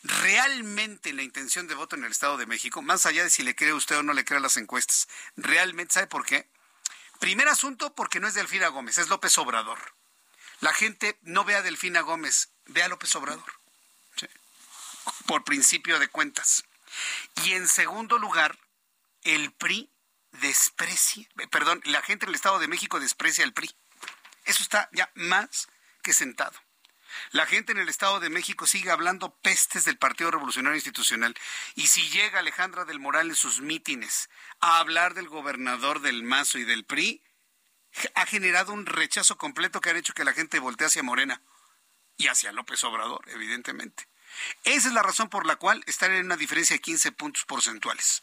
Realmente 0.03 1.15
la 1.15 1.23
intención 1.23 1.67
de 1.67 1.75
voto 1.75 1.97
en 1.97 2.05
el 2.05 2.13
Estado 2.13 2.37
de 2.37 2.47
México, 2.47 2.83
más 2.83 3.07
allá 3.07 3.25
de 3.25 3.31
si 3.31 3.43
le 3.43 3.57
cree 3.57 3.73
usted 3.73 3.97
o 3.97 4.03
no 4.03 4.13
le 4.13 4.27
cree 4.27 4.39
las 4.39 4.59
encuestas, 4.59 5.09
realmente, 5.37 5.95
¿sabe 5.95 6.09
por 6.09 6.27
qué? 6.27 6.51
Primer 7.21 7.49
asunto, 7.49 7.95
porque 7.95 8.21
no 8.21 8.29
es 8.29 8.35
Delfina 8.35 8.69
Gómez, 8.69 8.99
es 8.99 9.09
López 9.09 9.39
Obrador. 9.39 9.79
La 10.61 10.75
gente 10.75 11.19
no 11.23 11.45
ve 11.45 11.55
a 11.55 11.63
Delfina 11.63 12.03
Gómez, 12.03 12.51
ve 12.67 12.83
a 12.83 12.89
López 12.89 13.15
Obrador 13.17 13.64
por 15.27 15.45
principio 15.45 15.99
de 15.99 16.09
cuentas. 16.09 16.65
Y 17.45 17.53
en 17.53 17.69
segundo 17.69 18.19
lugar, 18.19 18.59
el 19.23 19.53
PRI 19.53 19.91
desprecia, 20.33 21.27
perdón, 21.51 21.81
la 21.85 22.03
gente 22.03 22.27
del 22.27 22.35
Estado 22.35 22.59
de 22.59 22.69
México 22.69 23.01
desprecia 23.01 23.45
al 23.45 23.53
PRI. 23.53 23.71
Eso 24.45 24.63
está 24.63 24.89
ya 24.93 25.11
más 25.15 25.69
que 26.03 26.13
sentado. 26.13 26.59
La 27.31 27.47
gente 27.47 27.73
en 27.73 27.79
el 27.79 27.89
Estado 27.89 28.21
de 28.21 28.31
México 28.31 28.67
sigue 28.67 28.91
hablando 28.91 29.35
pestes 29.37 29.85
del 29.85 29.99
Partido 29.99 30.31
Revolucionario 30.31 30.77
Institucional. 30.77 31.35
Y 31.75 31.87
si 31.87 32.09
llega 32.11 32.41
Alejandra 32.41 32.85
del 32.85 33.01
Moral 33.01 33.29
en 33.29 33.37
sus 33.37 33.61
mítines 33.61 34.29
a 34.61 34.79
hablar 34.79 35.15
del 35.15 35.29
gobernador 35.29 36.01
del 36.01 36.23
Mazo 36.23 36.59
y 36.59 36.65
del 36.65 36.85
PRI, 36.85 37.23
ha 38.15 38.27
generado 38.27 38.73
un 38.73 38.87
rechazo 38.87 39.39
completo 39.39 39.81
que 39.81 39.91
ha 39.91 39.97
hecho 39.97 40.15
que 40.15 40.25
la 40.25 40.33
gente 40.33 40.59
voltee 40.59 40.87
hacia 40.87 41.03
Morena. 41.03 41.41
y 42.17 42.29
hacia 42.29 42.53
López 42.53 42.85
Obrador, 42.85 43.29
evidentemente. 43.31 44.07
Esa 44.65 44.89
es 44.89 44.95
la 44.95 45.03
razón 45.03 45.29
por 45.29 45.47
la 45.47 45.57
cual 45.57 45.83
están 45.87 46.13
en 46.13 46.27
una 46.27 46.37
diferencia 46.37 46.77
de 46.77 46.81
15 46.81 47.13
puntos 47.13 47.45
porcentuales. 47.45 48.23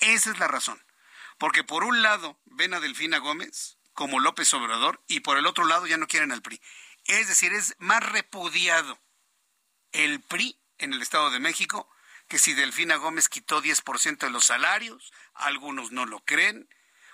Esa 0.00 0.30
es 0.30 0.38
la 0.38 0.48
razón. 0.48 0.82
Porque 1.38 1.64
por 1.64 1.84
un 1.84 2.02
lado 2.02 2.38
ven 2.46 2.74
a 2.74 2.80
Delfina 2.80 3.18
Gómez 3.18 3.76
como 3.92 4.20
López 4.20 4.52
Obrador 4.54 5.02
y 5.06 5.20
por 5.20 5.38
el 5.38 5.46
otro 5.46 5.64
lado 5.64 5.86
ya 5.86 5.96
no 5.96 6.08
quieren 6.08 6.32
al 6.32 6.42
PRI. 6.42 6.60
Es 7.04 7.28
decir, 7.28 7.52
es 7.52 7.74
más 7.78 8.02
repudiado 8.02 8.98
el 9.92 10.20
PRI 10.20 10.58
en 10.78 10.92
el 10.92 11.02
Estado 11.02 11.30
de 11.30 11.40
México 11.40 11.88
que 12.28 12.38
si 12.38 12.52
Delfina 12.52 12.96
Gómez 12.96 13.28
quitó 13.28 13.62
10% 13.62 14.18
de 14.18 14.30
los 14.30 14.44
salarios, 14.44 15.12
algunos 15.34 15.92
no 15.92 16.04
lo 16.04 16.20
creen, 16.20 16.68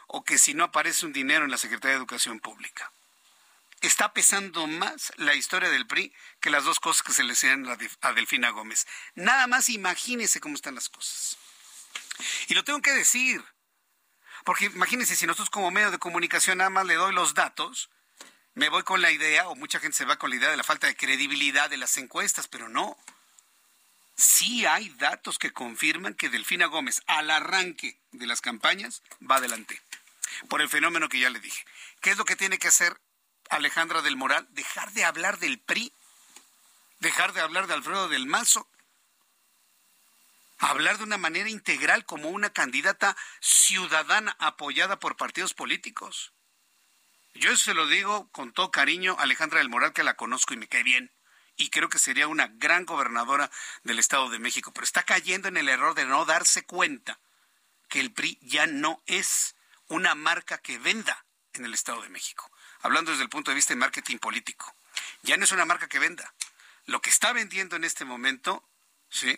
o 0.09 0.25
que 0.25 0.39
si 0.39 0.55
no 0.55 0.65
aparece 0.65 1.07
un 1.07 1.13
dinero 1.13 1.45
en 1.45 1.51
la 1.51 1.59
Secretaría 1.59 1.93
de 1.93 1.99
Educación 1.99 2.41
Pública. 2.41 2.93
Está 3.85 4.15
pesando 4.15 4.66
más 4.66 5.12
la 5.16 5.35
historia 5.35 5.69
del 5.69 5.86
PRI 5.86 6.11
que 6.40 6.48
las 6.48 6.65
dos 6.65 6.81
cosas 6.81 7.02
que 7.02 7.12
se 7.12 7.23
le 7.23 7.35
hacían 7.35 7.66
a 8.01 8.12
Delfina 8.15 8.48
Gómez. 8.48 8.86
Nada 9.15 9.47
más 9.47 9.69
imagínese 9.69 10.40
cómo 10.40 10.55
están 10.55 10.74
las 10.74 10.89
cosas. 10.89 11.36
Y 12.48 12.55
lo 12.55 12.65
tengo 12.65 12.81
que 12.81 12.93
decir, 12.93 13.44
porque 14.44 14.65
imagínense 14.66 15.15
si 15.16 15.27
nosotros 15.27 15.51
como 15.51 15.70
medio 15.70 15.90
de 15.90 15.98
comunicación 15.98 16.59
nada 16.59 16.70
más 16.70 16.86
le 16.86 16.94
doy 16.94 17.12
los 17.12 17.35
datos, 17.35 17.90
me 18.55 18.70
voy 18.70 18.85
con 18.85 19.02
la 19.02 19.12
idea, 19.12 19.48
o 19.48 19.55
mucha 19.55 19.81
gente 19.81 19.98
se 19.98 20.06
va 20.06 20.16
con 20.16 20.31
la 20.31 20.36
idea 20.36 20.51
de 20.51 20.56
la 20.56 20.65
falta 20.65 20.86
de 20.86 20.97
credibilidad 20.97 21.69
de 21.69 21.77
las 21.77 21.98
encuestas, 21.98 22.48
pero 22.48 22.70
no 22.70 22.97
sí 24.16 24.65
hay 24.65 24.89
datos 24.90 25.39
que 25.39 25.52
confirman 25.52 26.15
que 26.15 26.31
Delfina 26.31 26.66
Gómez 26.66 27.02
al 27.06 27.31
arranque 27.31 28.01
de 28.12 28.27
las 28.27 28.40
campañas 28.40 29.02
va 29.31 29.36
adelante, 29.36 29.78
por 30.48 30.62
el 30.62 30.70
fenómeno 30.70 31.11
que 31.11 31.19
ya 31.19 31.28
le 31.28 31.40
dije. 31.40 31.66
¿Qué 32.01 32.12
es 32.12 32.16
lo 32.16 32.24
que 32.24 32.36
tiene 32.36 32.59
que 32.59 32.69
hacer 32.69 32.98
Alejandra 33.51 34.03
del 34.03 34.16
Moral? 34.16 34.47
Dejar 34.51 34.93
de 34.93 35.05
hablar 35.05 35.39
del 35.39 35.59
PRI, 35.59 35.93
dejar 37.01 37.33
de 37.33 37.41
hablar 37.41 37.66
de 37.66 37.75
Alfredo 37.75 38.09
del 38.09 38.27
Mazo, 38.27 38.69
hablar 40.59 40.99
de 40.99 41.05
una 41.05 41.19
manera 41.19 41.49
integral 41.49 42.05
como 42.05 42.31
una 42.31 42.51
candidata 42.51 43.16
ciudadana 43.41 44.37
apoyada 44.39 44.99
por 44.99 45.16
partidos 45.16 45.55
políticos. 45.55 46.33
Yo 47.35 47.57
se 47.57 47.75
lo 47.75 47.87
digo 47.87 48.29
con 48.31 48.53
todo 48.53 48.71
cariño 48.71 49.16
a 49.19 49.23
Alejandra 49.23 49.59
del 49.59 49.69
Moral, 49.69 49.93
que 49.93 50.05
la 50.05 50.15
conozco 50.15 50.55
y 50.55 50.57
me 50.57 50.69
cae 50.69 50.83
bien 50.83 51.11
y 51.57 51.71
creo 51.71 51.89
que 51.89 51.99
sería 51.99 52.27
una 52.29 52.49
gran 52.49 52.85
gobernadora 52.85 53.51
del 53.83 53.99
Estado 53.99 54.29
de 54.29 54.39
México, 54.39 54.73
pero 54.73 54.85
está 54.85 55.03
cayendo 55.03 55.49
en 55.49 55.57
el 55.57 55.69
error 55.69 55.95
de 55.95 56.05
no 56.05 56.25
darse 56.25 56.65
cuenta 56.65 57.21
que 57.89 58.01
el 58.01 58.12
PRI 58.12 58.39
ya 58.43 58.66
no 58.66 59.03
es 59.07 59.55
una 59.89 60.15
marca 60.15 60.59
que 60.59 60.79
venda 60.79 61.25
en 61.53 61.65
el 61.65 61.75
Estado 61.75 62.03
de 62.03 62.09
México. 62.09 62.51
Hablando 62.85 63.11
desde 63.11 63.24
el 63.24 63.31
punto 63.31 63.51
de 63.51 63.56
vista 63.56 63.73
de 63.73 63.81
marketing 63.81 64.19
político. 64.19 64.73
Ya 65.23 65.36
no 65.36 65.44
es 65.44 65.52
una 65.52 65.65
marca 65.65 65.89
que 65.89 65.98
venda. 65.98 66.32
Lo 66.85 67.01
que 67.01 67.11
está 67.11 67.32
vendiendo 67.32 67.77
en 67.77 67.85
este 67.85 68.05
momento, 68.05 68.62
¿sí? 69.09 69.36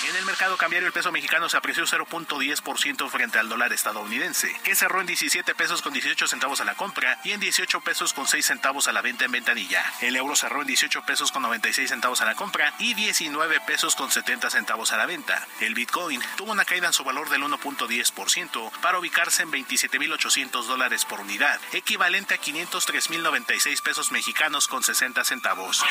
En 0.08 0.16
el 0.16 0.24
mercado 0.26 0.56
cambiario 0.58 0.86
el 0.86 0.92
peso 0.92 1.10
mexicano 1.12 1.48
se 1.48 1.56
apreció 1.56 1.84
0.10% 1.84 3.08
frente 3.08 3.38
al 3.38 3.48
dólar 3.48 3.72
estadounidense, 3.72 4.54
que 4.62 4.74
cerró 4.74 5.00
en 5.00 5.06
17 5.06 5.54
pesos 5.54 5.80
con 5.80 5.94
18 5.94 6.26
centavos 6.26 6.60
a 6.60 6.64
la 6.64 6.73
compra 6.74 7.18
y 7.24 7.32
en 7.32 7.40
18 7.40 7.80
pesos 7.80 8.12
con 8.12 8.26
6 8.26 8.44
centavos 8.44 8.88
a 8.88 8.92
la 8.92 9.02
venta 9.02 9.24
en 9.24 9.32
ventanilla. 9.32 9.84
El 10.00 10.16
euro 10.16 10.36
cerró 10.36 10.60
en 10.62 10.66
18 10.66 11.02
pesos 11.02 11.32
con 11.32 11.42
96 11.42 11.88
centavos 11.88 12.20
a 12.20 12.24
la 12.24 12.34
compra 12.34 12.74
y 12.78 12.94
19 12.94 13.60
pesos 13.60 13.96
con 13.96 14.10
70 14.10 14.50
centavos 14.50 14.92
a 14.92 14.96
la 14.96 15.06
venta. 15.06 15.46
El 15.60 15.74
Bitcoin 15.74 16.20
tuvo 16.36 16.52
una 16.52 16.64
caída 16.64 16.86
en 16.86 16.92
su 16.92 17.04
valor 17.04 17.28
del 17.30 17.42
1.10% 17.42 18.70
para 18.80 18.98
ubicarse 18.98 19.42
en 19.42 19.52
27.800 19.52 20.64
dólares 20.64 21.04
por 21.04 21.20
unidad, 21.20 21.60
equivalente 21.72 22.34
a 22.34 22.40
503.096 22.40 23.82
pesos 23.82 24.12
mexicanos 24.12 24.68
con 24.68 24.82
60 24.82 25.24
centavos. 25.24 25.82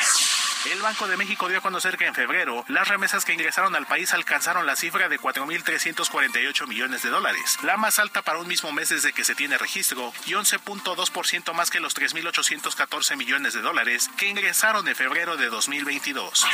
El 0.70 0.80
Banco 0.80 1.06
de 1.06 1.16
México 1.16 1.48
dio 1.48 1.58
a 1.58 1.62
conocer 1.62 1.98
que 1.98 2.06
en 2.06 2.14
febrero 2.14 2.64
las 2.68 2.88
remesas 2.88 3.24
que 3.24 3.34
ingresaron 3.34 3.74
al 3.76 3.86
país 3.86 4.14
alcanzaron 4.14 4.66
la 4.66 4.76
cifra 4.76 5.08
de 5.08 5.20
4.348 5.20 6.66
millones 6.66 7.02
de 7.02 7.10
dólares, 7.10 7.58
la 7.62 7.76
más 7.76 7.98
alta 7.98 8.22
para 8.22 8.38
un 8.38 8.48
mismo 8.48 8.72
mes 8.72 8.88
desde 8.88 9.12
que 9.12 9.24
se 9.24 9.34
tiene 9.34 9.58
registro 9.58 10.12
y 10.26 10.34
11.2% 10.74 11.52
más 11.52 11.70
que 11.70 11.80
los 11.80 11.96
3.814 11.96 13.16
millones 13.16 13.54
de 13.54 13.62
dólares 13.62 14.10
que 14.16 14.28
ingresaron 14.28 14.86
en 14.88 14.96
febrero 14.96 15.36
de 15.36 15.48
2022. 15.48 16.46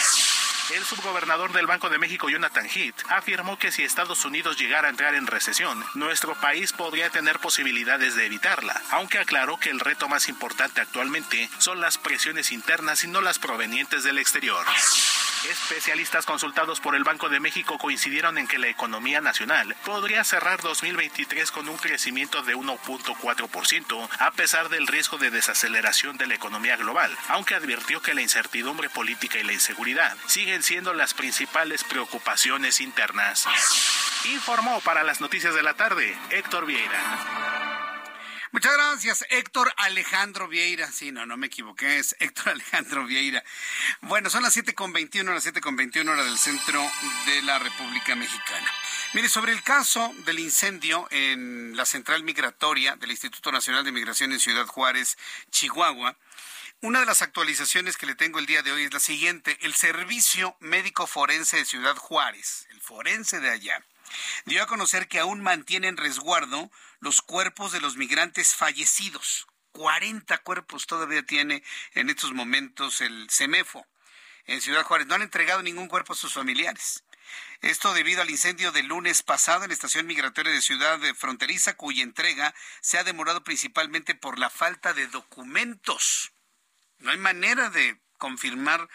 El 0.75 0.85
subgobernador 0.85 1.53
del 1.53 1.67
Banco 1.67 1.89
de 1.89 1.99
México, 1.99 2.29
Jonathan 2.29 2.67
Heath, 2.67 3.03
afirmó 3.09 3.59
que 3.59 3.73
si 3.73 3.83
Estados 3.83 4.25
Unidos 4.25 4.57
llegara 4.57 4.87
a 4.87 4.91
entrar 4.91 5.15
en 5.15 5.27
recesión, 5.27 5.85
nuestro 5.95 6.35
país 6.41 6.73
podría 6.73 7.11
tener 7.11 7.41
posibilidades 7.41 8.15
de 8.15 8.27
evitarla, 8.27 8.81
aunque 8.91 9.19
aclaró 9.19 9.59
que 9.59 9.71
el 9.71 9.81
reto 9.81 10.09
más 10.09 10.29
importante 10.29 10.81
actualmente 10.81 11.51
son 11.59 11.81
las 11.81 11.99
presiones 11.99 12.53
internas 12.53 13.03
y 13.03 13.09
no 13.09 13.21
las 13.21 13.41
provenientes 13.41 14.05
del 14.05 14.19
exterior. 14.19 14.65
Especialistas 15.49 16.27
consultados 16.27 16.81
por 16.81 16.95
el 16.95 17.05
Banco 17.05 17.31
de 17.31 17.41
México 17.41 17.79
coincidieron 17.79 18.37
en 18.37 18.47
que 18.47 18.59
la 18.59 18.69
economía 18.69 19.23
nacional 19.23 19.75
podría 19.87 20.23
cerrar 20.23 20.61
2023 20.61 21.51
con 21.51 21.69
un 21.69 21.79
crecimiento 21.79 22.43
de 22.43 22.55
1.4%, 22.55 24.09
a 24.19 24.31
pesar 24.33 24.69
del 24.69 24.87
riesgo 24.87 25.17
de 25.17 25.31
desaceleración 25.31 26.19
de 26.19 26.27
la 26.27 26.35
economía 26.35 26.77
global, 26.77 27.17
aunque 27.29 27.55
advirtió 27.55 28.03
que 28.03 28.13
la 28.13 28.21
incertidumbre 28.21 28.91
política 28.91 29.39
y 29.39 29.45
la 29.45 29.55
inseguridad 29.55 30.17
siguen 30.27 30.63
siendo 30.63 30.93
las 30.93 31.15
principales 31.15 31.85
preocupaciones 31.85 32.81
internas. 32.83 33.47
Informó 34.27 34.81
para 34.81 35.05
las 35.05 35.23
noticias 35.23 35.55
de 35.55 35.63
la 35.63 35.75
tarde 35.75 36.19
Héctor 36.31 36.67
Vieira. 36.67 37.90
Muchas 38.53 38.73
gracias, 38.73 39.25
Héctor 39.31 39.73
Alejandro 39.77 40.49
Vieira. 40.49 40.91
Sí, 40.91 41.13
no, 41.13 41.25
no 41.25 41.37
me 41.37 41.47
equivoqué, 41.47 42.01
es 42.01 42.17
Héctor 42.19 42.49
Alejandro 42.55 43.07
Vieira. 43.07 43.45
Bueno, 44.01 44.29
son 44.29 44.43
las 44.43 44.57
7.21, 44.57 45.33
las 45.33 45.47
7.21 45.47 46.09
hora 46.09 46.25
del 46.25 46.37
centro 46.37 46.83
de 47.27 47.43
la 47.43 47.61
República 47.61 48.17
Mexicana. 48.17 48.69
Mire, 49.15 49.29
sobre 49.29 49.53
el 49.53 49.63
caso 49.63 50.13
del 50.27 50.41
incendio 50.41 51.07
en 51.13 51.77
la 51.77 51.85
central 51.85 52.25
migratoria 52.25 52.97
del 52.97 53.13
Instituto 53.13 53.53
Nacional 53.53 53.85
de 53.85 53.93
Migración 53.93 54.33
en 54.33 54.41
Ciudad 54.41 54.67
Juárez, 54.67 55.17
Chihuahua, 55.53 56.17
una 56.81 57.01
de 57.01 57.07
las 57.07 57.23
actualizaciones 57.23 57.97
que 57.97 58.07
le 58.07 58.17
tengo 58.17 58.41
el 58.41 58.47
día 58.47 58.63
de 58.63 58.73
hoy 58.73 58.83
es 58.83 58.93
la 58.93 58.99
siguiente. 59.01 59.59
El 59.61 59.75
Servicio 59.75 60.57
Médico 60.59 61.07
Forense 61.07 61.59
de 61.59 61.65
Ciudad 61.65 61.95
Juárez, 61.95 62.67
el 62.71 62.81
forense 62.81 63.39
de 63.39 63.51
allá, 63.51 63.85
dio 64.45 64.61
a 64.61 64.67
conocer 64.67 65.07
que 65.07 65.21
aún 65.21 65.41
mantiene 65.41 65.87
en 65.87 65.97
resguardo 65.97 66.69
los 67.01 67.23
cuerpos 67.23 67.73
de 67.73 67.81
los 67.81 67.97
migrantes 67.97 68.55
fallecidos. 68.55 69.47
40 69.73 70.39
cuerpos 70.39 70.87
todavía 70.87 71.25
tiene 71.25 71.63
en 71.95 72.11
estos 72.11 72.33
momentos 72.33 73.01
el 73.01 73.29
CEMEFO 73.31 73.87
en 74.47 74.61
Ciudad 74.61 74.85
Juárez. 74.85 75.07
No 75.07 75.15
han 75.15 75.23
entregado 75.23 75.63
ningún 75.63 75.89
cuerpo 75.89 76.13
a 76.13 76.17
sus 76.17 76.33
familiares. 76.33 77.05
Esto 77.61 77.93
debido 77.95 78.23
al 78.23 78.31
incendio 78.31 78.73
del 78.73 78.87
lunes 78.87 79.23
pasado 79.23 79.63
en 79.63 79.69
la 79.69 79.75
estación 79.75 80.07
migratoria 80.07 80.53
de 80.53 80.63
Ciudad 80.63 80.99
Fronteriza, 81.15 81.77
cuya 81.77 82.03
entrega 82.03 82.55
se 82.81 82.99
ha 82.99 83.05
demorado 83.05 83.45
principalmente 83.45 84.15
por 84.15 84.39
la 84.39 84.51
falta 84.51 84.93
de 84.93 85.07
documentos. 85.07 86.33
No 86.99 87.11
hay 87.11 87.19
manera 87.19 87.71
de 87.71 88.01
confirmar 88.19 88.89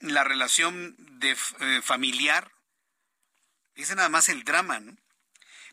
la 0.00 0.24
relación 0.24 0.94
de, 0.98 1.36
eh, 1.60 1.82
familiar. 1.82 2.52
Ese 3.74 3.94
nada 3.94 4.08
más 4.08 4.28
el 4.28 4.44
drama, 4.44 4.80
¿no? 4.80 4.96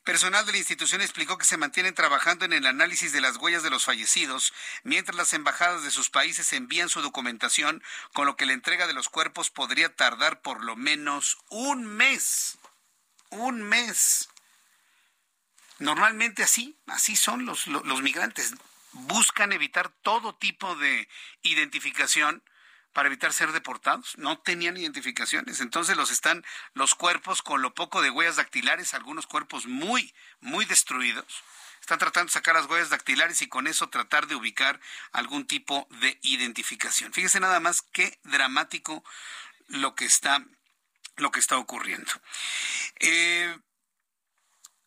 Personal 0.04 0.46
de 0.46 0.52
la 0.52 0.58
institución 0.58 1.00
explicó 1.02 1.38
que 1.38 1.46
se 1.46 1.56
mantienen 1.56 1.96
trabajando 1.96 2.44
en 2.44 2.52
el 2.52 2.66
análisis 2.66 3.14
de 3.14 3.22
las 3.22 3.38
huellas 3.38 3.64
de 3.64 3.70
los 3.70 3.86
fallecidos, 3.86 4.54
mientras 4.84 5.16
las 5.16 5.32
embajadas 5.32 5.84
de 5.84 5.92
sus 5.92 6.10
países 6.10 6.52
envían 6.52 6.90
su 6.90 7.02
documentación, 7.02 7.82
con 8.12 8.26
lo 8.26 8.36
que 8.36 8.46
la 8.46 8.52
entrega 8.52 8.86
de 8.86 8.94
los 8.94 9.08
cuerpos 9.08 9.50
podría 9.50 9.96
tardar 9.96 10.42
por 10.42 10.62
lo 10.62 10.76
menos 10.76 11.38
un 11.50 11.86
mes. 11.86 12.58
Un 13.30 13.62
mes. 13.62 14.28
Normalmente 15.80 16.44
así, 16.44 16.78
así 16.88 17.16
son 17.16 17.46
los, 17.46 17.68
los, 17.68 18.02
migrantes. 18.02 18.54
Buscan 18.92 19.54
evitar 19.54 19.90
todo 20.02 20.36
tipo 20.36 20.76
de 20.76 21.08
identificación 21.44 22.44
para 22.94 23.08
evitar 23.08 23.34
ser 23.34 23.52
deportados. 23.52 24.18
No 24.18 24.40
tenían 24.40 24.78
identificaciones. 24.78 25.60
Entonces 25.60 25.98
los 25.98 26.12
están 26.12 26.46
los 26.74 26.96
cuerpos 26.96 27.42
con 27.42 27.62
lo 27.62 27.74
poco 27.74 28.02
de 28.02 28.12
huellas 28.12 28.38
dactilares, 28.38 28.94
algunos 28.94 29.28
cuerpos 29.28 29.66
muy, 29.66 30.14
muy 30.40 30.66
destruidos. 30.66 31.44
Están 31.82 32.00
tratando 32.00 32.30
de 32.30 32.34
sacar 32.34 32.56
las 32.56 32.68
huellas 32.68 32.92
dactilares 32.92 33.42
y 33.42 33.50
con 33.50 33.68
eso 33.68 33.90
tratar 33.90 34.28
de 34.28 34.36
ubicar 34.36 34.80
algún 35.12 35.46
tipo 35.46 35.88
de 36.02 36.18
identificación. 36.22 37.12
Fíjese 37.12 37.42
nada 37.42 37.60
más 37.60 37.82
qué 37.82 38.20
dramático 38.24 39.04
lo 39.68 39.94
que 39.96 40.06
está, 40.06 40.46
lo 41.18 41.32
que 41.32 41.42
está 41.42 41.58
ocurriendo. 41.58 42.10
Eh, 43.00 43.58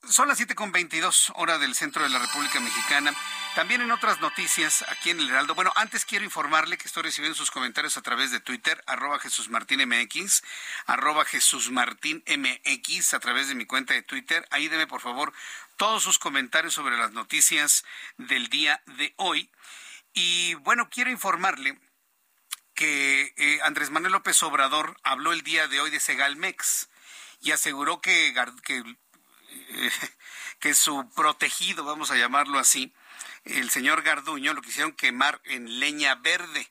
son 0.09 0.29
las 0.29 0.41
7.22 0.41 1.33
hora 1.35 1.59
del 1.59 1.75
centro 1.75 2.03
de 2.03 2.09
la 2.09 2.19
República 2.19 2.61
Mexicana. 2.61 3.15
También 3.57 3.81
en 3.81 3.91
otras 3.91 4.21
noticias 4.21 4.85
aquí 4.87 5.09
en 5.09 5.19
el 5.19 5.31
Heraldo. 5.31 5.55
Bueno, 5.55 5.73
antes 5.77 6.05
quiero 6.05 6.27
informarle 6.27 6.77
que 6.77 6.87
estoy 6.87 7.05
recibiendo 7.05 7.35
sus 7.35 7.51
comentarios 7.51 7.97
a 7.97 8.03
través 8.03 8.31
de 8.31 8.39
Twitter, 8.39 8.85
arroba 8.87 9.19
Jesús 9.19 9.49
Martín 9.49 9.81
MX, 9.89 10.43
arroba 10.85 11.25
Jesús 11.25 11.71
Martín 11.71 12.23
MX, 12.27 13.15
a 13.15 13.19
través 13.19 13.49
de 13.49 13.55
mi 13.55 13.65
cuenta 13.65 13.95
de 13.95 14.03
Twitter. 14.03 14.47
Ahí 14.51 14.69
deme, 14.69 14.87
por 14.87 15.01
favor, 15.01 15.33
todos 15.79 16.03
sus 16.03 16.19
comentarios 16.19 16.75
sobre 16.75 16.99
las 16.99 17.13
noticias 17.13 17.87
del 18.19 18.49
día 18.49 18.83
de 18.99 19.15
hoy. 19.17 19.51
Y 20.13 20.53
bueno, 20.57 20.91
quiero 20.91 21.11
informarle 21.11 21.81
que 22.75 23.33
eh, 23.39 23.61
Andrés 23.63 23.89
Manuel 23.89 24.13
López 24.13 24.43
Obrador 24.43 24.99
habló 25.03 25.33
el 25.33 25.41
día 25.41 25.67
de 25.67 25.81
hoy 25.81 25.89
de 25.89 26.01
Segalmex 26.01 26.91
y 27.41 27.53
aseguró 27.53 28.03
que, 28.03 28.35
que, 28.65 28.85
que 30.61 30.75
su 30.75 31.11
protegido, 31.17 31.85
vamos 31.85 32.11
a 32.11 32.17
llamarlo 32.17 32.59
así, 32.59 32.93
el 33.47 33.71
señor 33.71 34.03
Garduño 34.03 34.53
lo 34.55 34.63
quisieron 34.63 34.93
quemar 34.93 35.41
en 35.45 35.81
leña 35.81 36.15
verde. 36.17 36.71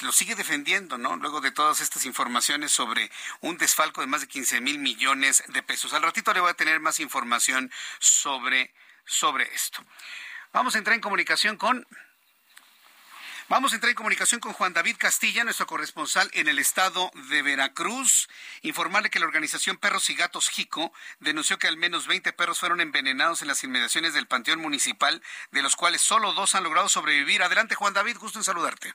Lo 0.00 0.12
sigue 0.12 0.34
defendiendo, 0.34 0.96
¿no? 0.96 1.16
Luego 1.16 1.40
de 1.40 1.50
todas 1.50 1.80
estas 1.80 2.06
informaciones 2.06 2.72
sobre 2.72 3.10
un 3.40 3.58
desfalco 3.58 4.00
de 4.00 4.06
más 4.06 4.22
de 4.22 4.28
15 4.28 4.60
mil 4.60 4.78
millones 4.78 5.44
de 5.48 5.62
pesos. 5.62 5.92
Al 5.92 6.02
ratito 6.02 6.32
le 6.32 6.40
voy 6.40 6.50
a 6.50 6.54
tener 6.54 6.80
más 6.80 6.98
información 7.00 7.70
sobre, 7.98 8.72
sobre 9.04 9.52
esto. 9.54 9.84
Vamos 10.52 10.74
a 10.74 10.78
entrar 10.78 10.94
en 10.94 11.02
comunicación 11.02 11.56
con 11.56 11.86
Vamos 13.48 13.72
a 13.72 13.74
entrar 13.74 13.90
en 13.90 13.96
comunicación 13.96 14.40
con 14.40 14.52
Juan 14.52 14.72
David 14.72 14.96
Castilla, 14.98 15.42
nuestro 15.42 15.66
corresponsal 15.66 16.30
en 16.32 16.48
el 16.48 16.58
estado 16.58 17.10
de 17.28 17.42
Veracruz. 17.42 18.28
Informarle 18.62 19.10
que 19.10 19.18
la 19.18 19.26
organización 19.26 19.76
Perros 19.76 20.08
y 20.10 20.14
Gatos 20.14 20.48
Jico 20.48 20.92
denunció 21.18 21.58
que 21.58 21.66
al 21.66 21.76
menos 21.76 22.06
20 22.06 22.32
perros 22.32 22.60
fueron 22.60 22.80
envenenados 22.80 23.42
en 23.42 23.48
las 23.48 23.64
inmediaciones 23.64 24.14
del 24.14 24.28
Panteón 24.28 24.60
Municipal, 24.60 25.22
de 25.50 25.62
los 25.62 25.76
cuales 25.76 26.02
solo 26.02 26.32
dos 26.32 26.54
han 26.54 26.64
logrado 26.64 26.88
sobrevivir. 26.88 27.42
Adelante, 27.42 27.74
Juan 27.74 27.94
David, 27.94 28.16
gusto 28.18 28.38
en 28.38 28.44
saludarte. 28.44 28.94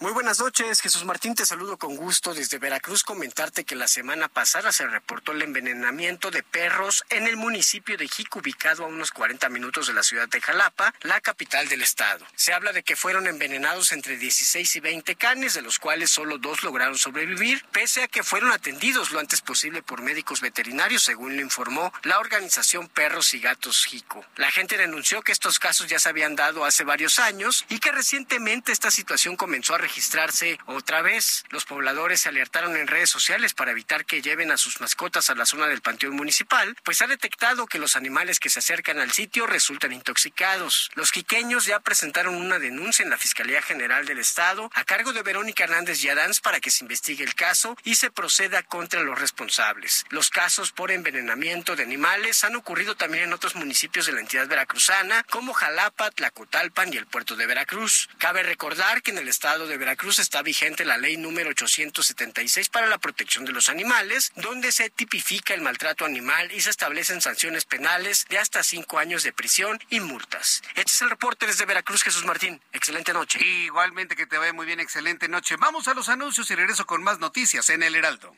Muy 0.00 0.10
buenas 0.10 0.40
noches, 0.40 0.80
Jesús 0.80 1.04
Martín, 1.04 1.36
te 1.36 1.46
saludo 1.46 1.76
con 1.76 1.94
gusto 1.94 2.34
desde 2.34 2.58
Veracruz. 2.58 3.04
Comentarte 3.04 3.62
que 3.62 3.76
la 3.76 3.86
semana 3.86 4.26
pasada 4.26 4.72
se 4.72 4.88
reportó 4.88 5.30
el 5.30 5.42
envenenamiento 5.42 6.32
de 6.32 6.42
perros 6.42 7.04
en 7.10 7.28
el 7.28 7.36
municipio 7.36 7.96
de 7.96 8.08
Jico, 8.08 8.40
ubicado 8.40 8.84
a 8.84 8.88
unos 8.88 9.12
40 9.12 9.48
minutos 9.50 9.86
de 9.86 9.92
la 9.92 10.02
ciudad 10.02 10.28
de 10.28 10.40
Jalapa, 10.40 10.92
la 11.02 11.20
capital 11.20 11.68
del 11.68 11.82
estado. 11.82 12.26
Se 12.34 12.52
habla 12.52 12.72
de 12.72 12.82
que 12.82 12.96
fueron 12.96 13.28
envenenados 13.28 13.92
entre 13.92 14.16
16 14.16 14.74
y 14.74 14.80
20 14.80 15.14
canes, 15.14 15.54
de 15.54 15.62
los 15.62 15.78
cuales 15.78 16.10
solo 16.10 16.38
dos 16.38 16.64
lograron 16.64 16.98
sobrevivir, 16.98 17.64
pese 17.70 18.02
a 18.02 18.08
que 18.08 18.24
fueron 18.24 18.50
atendidos 18.50 19.12
lo 19.12 19.20
antes 19.20 19.42
posible 19.42 19.80
por 19.80 20.02
médicos 20.02 20.40
veterinarios, 20.40 21.04
según 21.04 21.36
lo 21.36 21.42
informó 21.42 21.92
la 22.02 22.18
organización 22.18 22.88
Perros 22.88 23.32
y 23.34 23.38
Gatos 23.38 23.86
Jico. 23.86 24.26
La 24.36 24.50
gente 24.50 24.76
denunció 24.76 25.22
que 25.22 25.30
estos 25.30 25.60
casos 25.60 25.86
ya 25.86 26.00
se 26.00 26.08
habían 26.08 26.34
dado 26.34 26.64
hace 26.64 26.82
varios 26.82 27.20
años 27.20 27.64
y 27.68 27.78
que 27.78 27.92
recientemente 27.92 28.72
esta 28.72 28.90
situación 28.90 29.36
comenzó 29.36 29.76
a 29.76 29.83
registrarse 29.84 30.58
otra 30.64 31.02
vez. 31.02 31.44
Los 31.50 31.66
pobladores 31.66 32.22
se 32.22 32.30
alertaron 32.30 32.74
en 32.76 32.86
redes 32.86 33.10
sociales 33.10 33.52
para 33.52 33.72
evitar 33.72 34.06
que 34.06 34.22
lleven 34.22 34.50
a 34.50 34.56
sus 34.56 34.80
mascotas 34.80 35.28
a 35.28 35.34
la 35.34 35.44
zona 35.44 35.66
del 35.66 35.82
panteón 35.82 36.16
municipal, 36.16 36.74
pues 36.84 37.02
ha 37.02 37.06
detectado 37.06 37.66
que 37.66 37.78
los 37.78 37.94
animales 37.94 38.40
que 38.40 38.48
se 38.48 38.60
acercan 38.60 38.98
al 38.98 39.12
sitio 39.12 39.46
resultan 39.46 39.92
intoxicados. 39.92 40.90
Los 40.94 41.12
quiqueños 41.12 41.66
ya 41.66 41.80
presentaron 41.80 42.34
una 42.34 42.58
denuncia 42.58 43.02
en 43.02 43.10
la 43.10 43.18
Fiscalía 43.18 43.60
General 43.60 44.06
del 44.06 44.18
Estado 44.18 44.70
a 44.72 44.84
cargo 44.84 45.12
de 45.12 45.22
Verónica 45.22 45.64
Hernández 45.64 46.00
Yadans 46.00 46.40
para 46.40 46.60
que 46.60 46.70
se 46.70 46.84
investigue 46.84 47.22
el 47.22 47.34
caso 47.34 47.76
y 47.84 47.96
se 47.96 48.10
proceda 48.10 48.62
contra 48.62 49.02
los 49.02 49.18
responsables. 49.18 50.06
Los 50.08 50.30
casos 50.30 50.72
por 50.72 50.90
envenenamiento 50.90 51.76
de 51.76 51.82
animales 51.82 52.42
han 52.42 52.56
ocurrido 52.56 52.96
también 52.96 53.24
en 53.24 53.34
otros 53.34 53.54
municipios 53.54 54.06
de 54.06 54.12
la 54.12 54.20
entidad 54.20 54.48
veracruzana, 54.48 55.24
como 55.24 55.52
Jalapa, 55.52 56.10
Tlacotalpan 56.10 56.92
y 56.92 56.96
el 56.96 57.06
puerto 57.06 57.36
de 57.36 57.46
Veracruz. 57.46 58.08
Cabe 58.18 58.42
recordar 58.42 59.02
que 59.02 59.10
en 59.10 59.18
el 59.18 59.28
estado 59.28 59.66
de 59.66 59.73
Veracruz 59.78 60.18
está 60.18 60.42
vigente 60.42 60.84
la 60.84 60.96
ley 60.96 61.16
número 61.16 61.50
876 61.50 62.68
para 62.68 62.86
la 62.86 62.98
protección 62.98 63.44
de 63.44 63.52
los 63.52 63.68
animales, 63.68 64.32
donde 64.36 64.72
se 64.72 64.90
tipifica 64.90 65.54
el 65.54 65.60
maltrato 65.60 66.04
animal 66.04 66.52
y 66.52 66.60
se 66.60 66.70
establecen 66.70 67.20
sanciones 67.20 67.64
penales 67.64 68.26
de 68.28 68.38
hasta 68.38 68.62
cinco 68.62 68.98
años 68.98 69.22
de 69.22 69.32
prisión 69.32 69.80
y 69.90 70.00
multas. 70.00 70.62
Este 70.74 70.92
es 70.92 71.02
el 71.02 71.10
reporte 71.10 71.46
desde 71.46 71.64
Veracruz, 71.64 72.02
Jesús 72.02 72.24
Martín. 72.24 72.60
Excelente 72.72 73.12
noche. 73.12 73.38
Igualmente 73.44 74.16
que 74.16 74.26
te 74.26 74.38
vaya 74.38 74.52
muy 74.52 74.66
bien, 74.66 74.80
excelente 74.80 75.28
noche. 75.28 75.56
Vamos 75.56 75.88
a 75.88 75.94
los 75.94 76.08
anuncios 76.08 76.50
y 76.50 76.54
regreso 76.54 76.86
con 76.86 77.02
más 77.02 77.18
noticias 77.18 77.68
en 77.70 77.82
el 77.82 77.94
Heraldo. 77.94 78.34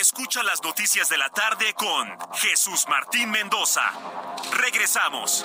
Escucha 0.00 0.42
las 0.42 0.62
noticias 0.62 1.08
de 1.08 1.18
la 1.18 1.30
tarde 1.30 1.72
con 1.74 2.16
Jesús 2.34 2.86
Martín 2.88 3.30
Mendoza. 3.30 3.92
Regresamos. 4.52 5.44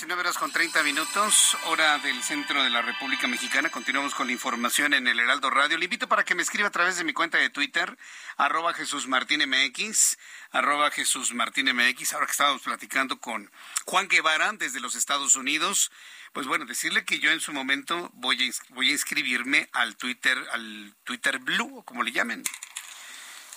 19 0.00 0.18
horas 0.18 0.38
con 0.38 0.50
30 0.50 0.82
minutos, 0.82 1.58
hora 1.66 1.98
del 1.98 2.22
centro 2.22 2.64
de 2.64 2.70
la 2.70 2.80
República 2.80 3.28
Mexicana. 3.28 3.68
Continuamos 3.68 4.14
con 4.14 4.28
la 4.28 4.32
información 4.32 4.94
en 4.94 5.06
el 5.06 5.20
Heraldo 5.20 5.50
Radio. 5.50 5.76
Le 5.76 5.84
invito 5.84 6.08
para 6.08 6.24
que 6.24 6.34
me 6.34 6.40
escriba 6.40 6.68
a 6.68 6.70
través 6.70 6.96
de 6.96 7.04
mi 7.04 7.12
cuenta 7.12 7.36
de 7.36 7.50
Twitter, 7.50 7.98
arroba 8.38 8.72
Jesús 8.72 9.08
Martín 9.08 9.46
MX, 9.46 10.16
arroba 10.52 10.90
Jesús 10.90 11.34
Martín 11.34 11.66
MX. 11.76 12.14
Ahora 12.14 12.24
que 12.24 12.32
estábamos 12.32 12.62
platicando 12.62 13.20
con 13.20 13.50
Juan 13.84 14.08
Guevara 14.08 14.50
desde 14.54 14.80
los 14.80 14.94
Estados 14.94 15.36
Unidos, 15.36 15.92
pues 16.32 16.46
bueno, 16.46 16.64
decirle 16.64 17.04
que 17.04 17.18
yo 17.18 17.30
en 17.30 17.40
su 17.40 17.52
momento 17.52 18.08
voy 18.14 18.42
a, 18.42 18.74
voy 18.74 18.88
a 18.88 18.92
inscribirme 18.92 19.68
al 19.72 19.96
Twitter, 19.96 20.42
al 20.52 20.94
Twitter 21.04 21.40
Blue, 21.40 21.76
o 21.76 21.82
como 21.82 22.04
le 22.04 22.12
llamen. 22.12 22.42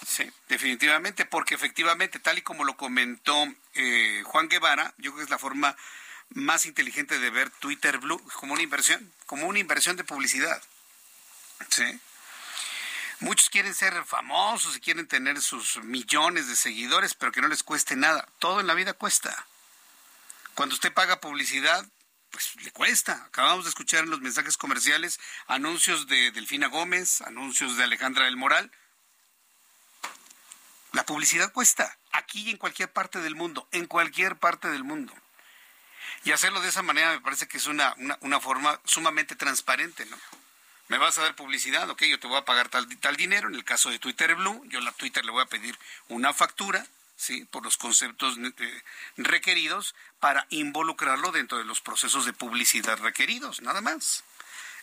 Sí, 0.05 0.29
definitivamente, 0.49 1.23
porque 1.23 1.55
efectivamente, 1.55 2.19
tal 2.19 2.37
y 2.37 2.41
como 2.41 2.65
lo 2.65 2.75
comentó 2.75 3.47
eh, 3.75 4.23
Juan 4.25 4.49
Guevara, 4.49 4.93
yo 4.97 5.11
creo 5.11 5.19
que 5.19 5.23
es 5.23 5.29
la 5.29 5.39
forma 5.39 5.77
más 6.29 6.65
inteligente 6.65 7.19
de 7.19 7.29
ver 7.29 7.49
Twitter 7.49 7.97
Blue 7.97 8.21
como 8.35 8.53
una 8.53 8.63
inversión, 8.63 9.11
como 9.25 9.47
una 9.47 9.59
inversión 9.59 9.95
de 9.95 10.03
publicidad. 10.03 10.61
¿Sí? 11.69 11.99
Muchos 13.19 13.49
quieren 13.49 13.73
ser 13.73 14.03
famosos 14.05 14.75
y 14.75 14.81
quieren 14.81 15.07
tener 15.07 15.41
sus 15.41 15.77
millones 15.83 16.47
de 16.47 16.55
seguidores, 16.55 17.13
pero 17.13 17.31
que 17.31 17.41
no 17.41 17.47
les 17.47 17.63
cueste 17.63 17.95
nada. 17.95 18.27
Todo 18.39 18.59
en 18.59 18.67
la 18.67 18.73
vida 18.73 18.93
cuesta. 18.93 19.47
Cuando 20.55 20.75
usted 20.75 20.93
paga 20.93 21.21
publicidad, 21.21 21.85
pues 22.31 22.55
le 22.63 22.71
cuesta. 22.71 23.23
Acabamos 23.25 23.63
de 23.65 23.69
escuchar 23.69 24.03
en 24.03 24.09
los 24.09 24.19
mensajes 24.19 24.57
comerciales 24.57 25.19
anuncios 25.47 26.07
de 26.07 26.31
Delfina 26.31 26.67
Gómez, 26.67 27.21
anuncios 27.21 27.77
de 27.77 27.83
Alejandra 27.83 28.25
del 28.25 28.35
Moral. 28.35 28.71
La 30.91 31.05
publicidad 31.05 31.51
cuesta, 31.53 31.97
aquí 32.11 32.41
y 32.43 32.49
en 32.51 32.57
cualquier 32.57 32.91
parte 32.91 33.19
del 33.19 33.35
mundo, 33.35 33.67
en 33.71 33.85
cualquier 33.85 34.35
parte 34.35 34.67
del 34.69 34.83
mundo. 34.83 35.13
Y 36.25 36.31
hacerlo 36.31 36.61
de 36.61 36.69
esa 36.69 36.81
manera 36.81 37.11
me 37.11 37.21
parece 37.21 37.47
que 37.47 37.57
es 37.57 37.67
una, 37.67 37.95
una, 38.21 38.39
forma 38.39 38.79
sumamente 38.85 39.35
transparente, 39.35 40.05
¿no? 40.05 40.17
Me 40.87 40.97
vas 40.97 41.17
a 41.17 41.23
dar 41.23 41.35
publicidad, 41.35 41.89
ok, 41.89 42.03
yo 42.03 42.19
te 42.19 42.27
voy 42.27 42.37
a 42.37 42.45
pagar 42.45 42.69
tal, 42.69 42.87
tal 42.99 43.15
dinero. 43.15 43.49
En 43.49 43.55
el 43.55 43.63
caso 43.63 43.89
de 43.89 43.99
Twitter 43.99 44.35
Blue, 44.35 44.63
yo 44.67 44.79
a 44.87 44.91
Twitter 44.93 45.25
le 45.25 45.31
voy 45.31 45.41
a 45.41 45.47
pedir 45.47 45.77
una 46.07 46.33
factura, 46.33 46.85
¿sí? 47.15 47.45
Por 47.45 47.63
los 47.63 47.77
conceptos 47.77 48.37
eh, 48.37 48.83
requeridos 49.17 49.95
para 50.19 50.45
involucrarlo 50.49 51.31
dentro 51.31 51.57
de 51.57 51.65
los 51.65 51.81
procesos 51.81 52.25
de 52.25 52.33
publicidad 52.33 52.97
requeridos, 52.99 53.61
nada 53.61 53.81
más. 53.81 54.23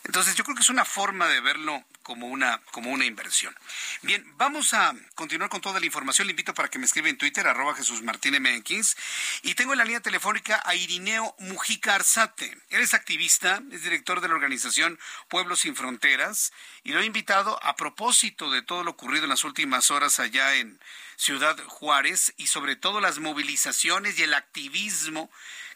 Entonces 0.03 0.35
yo 0.35 0.43
creo 0.43 0.55
que 0.55 0.63
es 0.63 0.69
una 0.69 0.85
forma 0.85 1.27
de 1.27 1.41
verlo 1.41 1.83
como 2.03 2.27
una, 2.27 2.59
como 2.71 2.89
una 2.89 3.05
inversión. 3.05 3.55
Bien, 4.01 4.25
vamos 4.37 4.73
a 4.73 4.95
continuar 5.15 5.49
con 5.49 5.61
toda 5.61 5.79
la 5.79 5.85
información. 5.85 6.27
Le 6.27 6.31
invito 6.31 6.53
para 6.53 6.69
que 6.69 6.79
me 6.79 6.85
escriba 6.85 7.09
en 7.09 7.17
Twitter, 7.17 7.47
arroba 7.47 7.75
Jesús 7.75 8.01
Martín 8.01 8.35
MX. 8.41 8.97
Y 9.43 9.55
tengo 9.55 9.73
en 9.73 9.79
la 9.79 9.85
línea 9.85 10.01
telefónica 10.01 10.61
a 10.65 10.75
Irineo 10.75 11.35
Mujica 11.39 11.95
Arzate. 11.95 12.57
Él 12.69 12.81
es 12.81 12.93
activista, 12.93 13.61
es 13.71 13.83
director 13.83 14.21
de 14.21 14.27
la 14.27 14.33
organización 14.33 14.99
Pueblos 15.29 15.61
Sin 15.61 15.75
Fronteras 15.75 16.51
y 16.83 16.93
lo 16.93 17.01
he 17.01 17.05
invitado 17.05 17.63
a 17.63 17.75
propósito 17.75 18.49
de 18.51 18.61
todo 18.61 18.83
lo 18.83 18.91
ocurrido 18.91 19.25
en 19.25 19.29
las 19.29 19.43
últimas 19.43 19.91
horas 19.91 20.19
allá 20.19 20.55
en 20.55 20.79
Ciudad 21.15 21.57
Juárez 21.67 22.33
y 22.37 22.47
sobre 22.47 22.75
todo 22.75 22.99
las 22.99 23.19
movilizaciones 23.19 24.17
y 24.17 24.23
el 24.23 24.33
activismo 24.33 25.29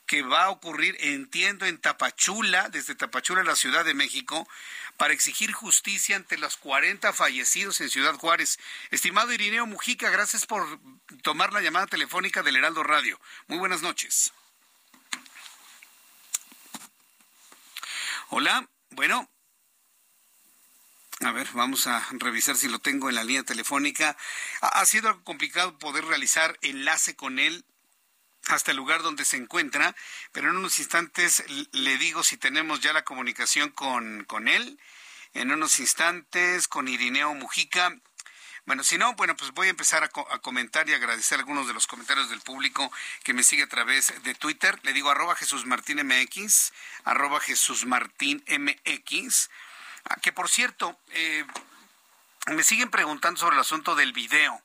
que 0.06 0.22
va 0.22 0.46
a 0.46 0.50
ocurrir, 0.50 0.96
entiendo, 1.00 1.66
en 1.66 1.80
Tapachula, 1.80 2.70
desde 2.70 2.96
Tapachula, 2.96 3.44
la 3.44 3.56
Ciudad 3.56 3.84
de 3.86 3.94
México, 3.94 4.48
para 4.98 5.14
exigir 5.14 5.52
justicia 5.52 6.16
ante 6.16 6.38
los 6.38 6.58
40 6.58 7.12
fallecidos 7.14 7.82
en 7.82 7.90
Ciudad 7.90 8.16
Juárez. 8.16 8.60
Estimado 8.92 9.34
Irineo 9.34 9.66
Mujica, 9.66 10.10
gracias 10.10 10.46
por 10.46 10.80
tomar 11.22 11.54
la 11.54 11.62
llamada 11.62 11.88
telefónica 11.88 12.44
del 12.44 12.58
Heraldo 12.58 12.84
Radio. 12.84 13.20
Muy 13.48 13.58
buenas 13.58 13.82
noches. 13.82 14.32
Hola, 18.30 18.68
bueno. 18.92 19.30
A 21.22 21.32
ver, 21.32 21.48
vamos 21.54 21.88
a 21.88 22.06
revisar 22.12 22.58
si 22.58 22.68
lo 22.68 22.80
tengo 22.80 23.10
en 23.10 23.16
la 23.16 23.24
línea 23.24 23.44
telefónica. 23.44 24.18
Ha 24.62 24.86
sido 24.86 25.24
complicado 25.24 25.78
poder 25.80 26.06
realizar 26.06 26.58
enlace 26.62 27.16
con 27.16 27.40
él 27.40 27.66
hasta 28.48 28.72
el 28.72 28.78
lugar 28.78 29.02
donde 29.02 29.26
se 29.26 29.38
encuentra, 29.38 29.96
pero 30.32 30.50
en 30.50 30.58
unos 30.58 30.80
instantes 30.80 31.44
le 31.72 31.98
digo 31.98 32.24
si 32.24 32.38
tenemos 32.38 32.80
ya 32.82 32.94
la 32.94 33.04
comunicación 33.04 33.72
con, 33.72 34.24
con 34.26 34.48
él, 34.48 34.80
en 35.34 35.52
unos 35.52 35.80
instantes 35.80 36.68
con 36.68 36.88
Irineo 36.88 37.34
Mujica. 37.34 37.96
Bueno, 38.66 38.84
si 38.84 38.98
no, 38.98 39.14
bueno, 39.14 39.36
pues 39.36 39.52
voy 39.52 39.68
a 39.68 39.72
empezar 39.72 40.04
a, 40.04 40.10
comentar 40.40 40.90
y 40.90 40.94
agradecer 40.94 41.38
algunos 41.38 41.68
de 41.68 41.74
los 41.74 41.86
comentarios 41.86 42.30
del 42.30 42.42
público 42.42 42.92
que 43.24 43.34
me 43.34 43.44
sigue 43.44 43.64
a 43.64 43.70
través 43.70 44.12
de 44.24 44.34
Twitter. 44.34 44.80
Le 44.84 44.94
digo 44.94 45.12
arroba 45.12 45.36
Jesús 45.36 45.66
Martín 45.66 46.00
MX, 46.04 46.74
arroba 47.04 47.40
Jesús 47.40 47.86
Martín 47.86 48.44
MX. 48.48 49.52
Ah, 50.06 50.18
que 50.20 50.32
por 50.32 50.50
cierto, 50.50 51.00
eh, 51.10 51.46
me 52.48 52.64
siguen 52.64 52.90
preguntando 52.90 53.40
sobre 53.40 53.56
el 53.56 53.62
asunto 53.62 53.96
del 53.96 54.14
video 54.14 54.65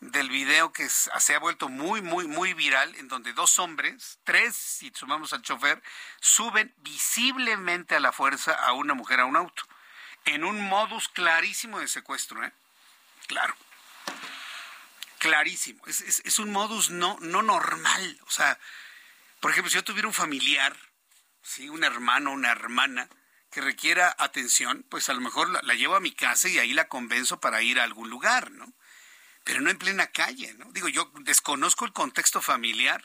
del 0.00 0.30
video 0.30 0.72
que 0.72 0.88
se 0.88 1.34
ha 1.34 1.38
vuelto 1.38 1.68
muy, 1.68 2.00
muy, 2.00 2.26
muy 2.26 2.54
viral, 2.54 2.94
en 2.96 3.08
donde 3.08 3.34
dos 3.34 3.58
hombres, 3.58 4.18
tres, 4.24 4.56
si 4.56 4.90
sumamos 4.94 5.32
al 5.32 5.42
chofer, 5.42 5.82
suben 6.20 6.74
visiblemente 6.78 7.94
a 7.94 8.00
la 8.00 8.12
fuerza 8.12 8.52
a 8.52 8.72
una 8.72 8.94
mujer 8.94 9.20
a 9.20 9.26
un 9.26 9.36
auto, 9.36 9.62
en 10.24 10.44
un 10.44 10.60
modus 10.68 11.08
clarísimo 11.08 11.80
de 11.80 11.88
secuestro, 11.88 12.44
¿eh? 12.44 12.52
Claro. 13.26 13.54
Clarísimo. 15.18 15.86
Es, 15.86 16.00
es, 16.00 16.38
un 16.38 16.50
modus 16.50 16.88
no, 16.90 17.18
no 17.20 17.42
normal. 17.42 18.20
O 18.26 18.30
sea, 18.30 18.58
por 19.40 19.50
ejemplo, 19.50 19.70
si 19.70 19.76
yo 19.76 19.84
tuviera 19.84 20.08
un 20.08 20.14
familiar, 20.14 20.74
¿sí? 21.42 21.68
un 21.68 21.84
hermano, 21.84 22.32
una 22.32 22.50
hermana, 22.50 23.08
que 23.50 23.60
requiera 23.60 24.14
atención, 24.18 24.84
pues 24.88 25.10
a 25.10 25.12
lo 25.12 25.20
mejor 25.20 25.50
la, 25.50 25.60
la 25.62 25.74
llevo 25.74 25.94
a 25.94 26.00
mi 26.00 26.12
casa 26.12 26.48
y 26.48 26.58
ahí 26.58 26.72
la 26.72 26.88
convenzo 26.88 27.38
para 27.38 27.60
ir 27.60 27.80
a 27.80 27.84
algún 27.84 28.08
lugar, 28.08 28.50
¿no? 28.50 28.72
Pero 29.50 29.62
no 29.62 29.70
en 29.70 29.78
plena 29.78 30.06
calle, 30.06 30.54
¿no? 30.58 30.70
Digo, 30.70 30.86
yo 30.86 31.10
desconozco 31.22 31.84
el 31.84 31.92
contexto 31.92 32.40
familiar, 32.40 33.04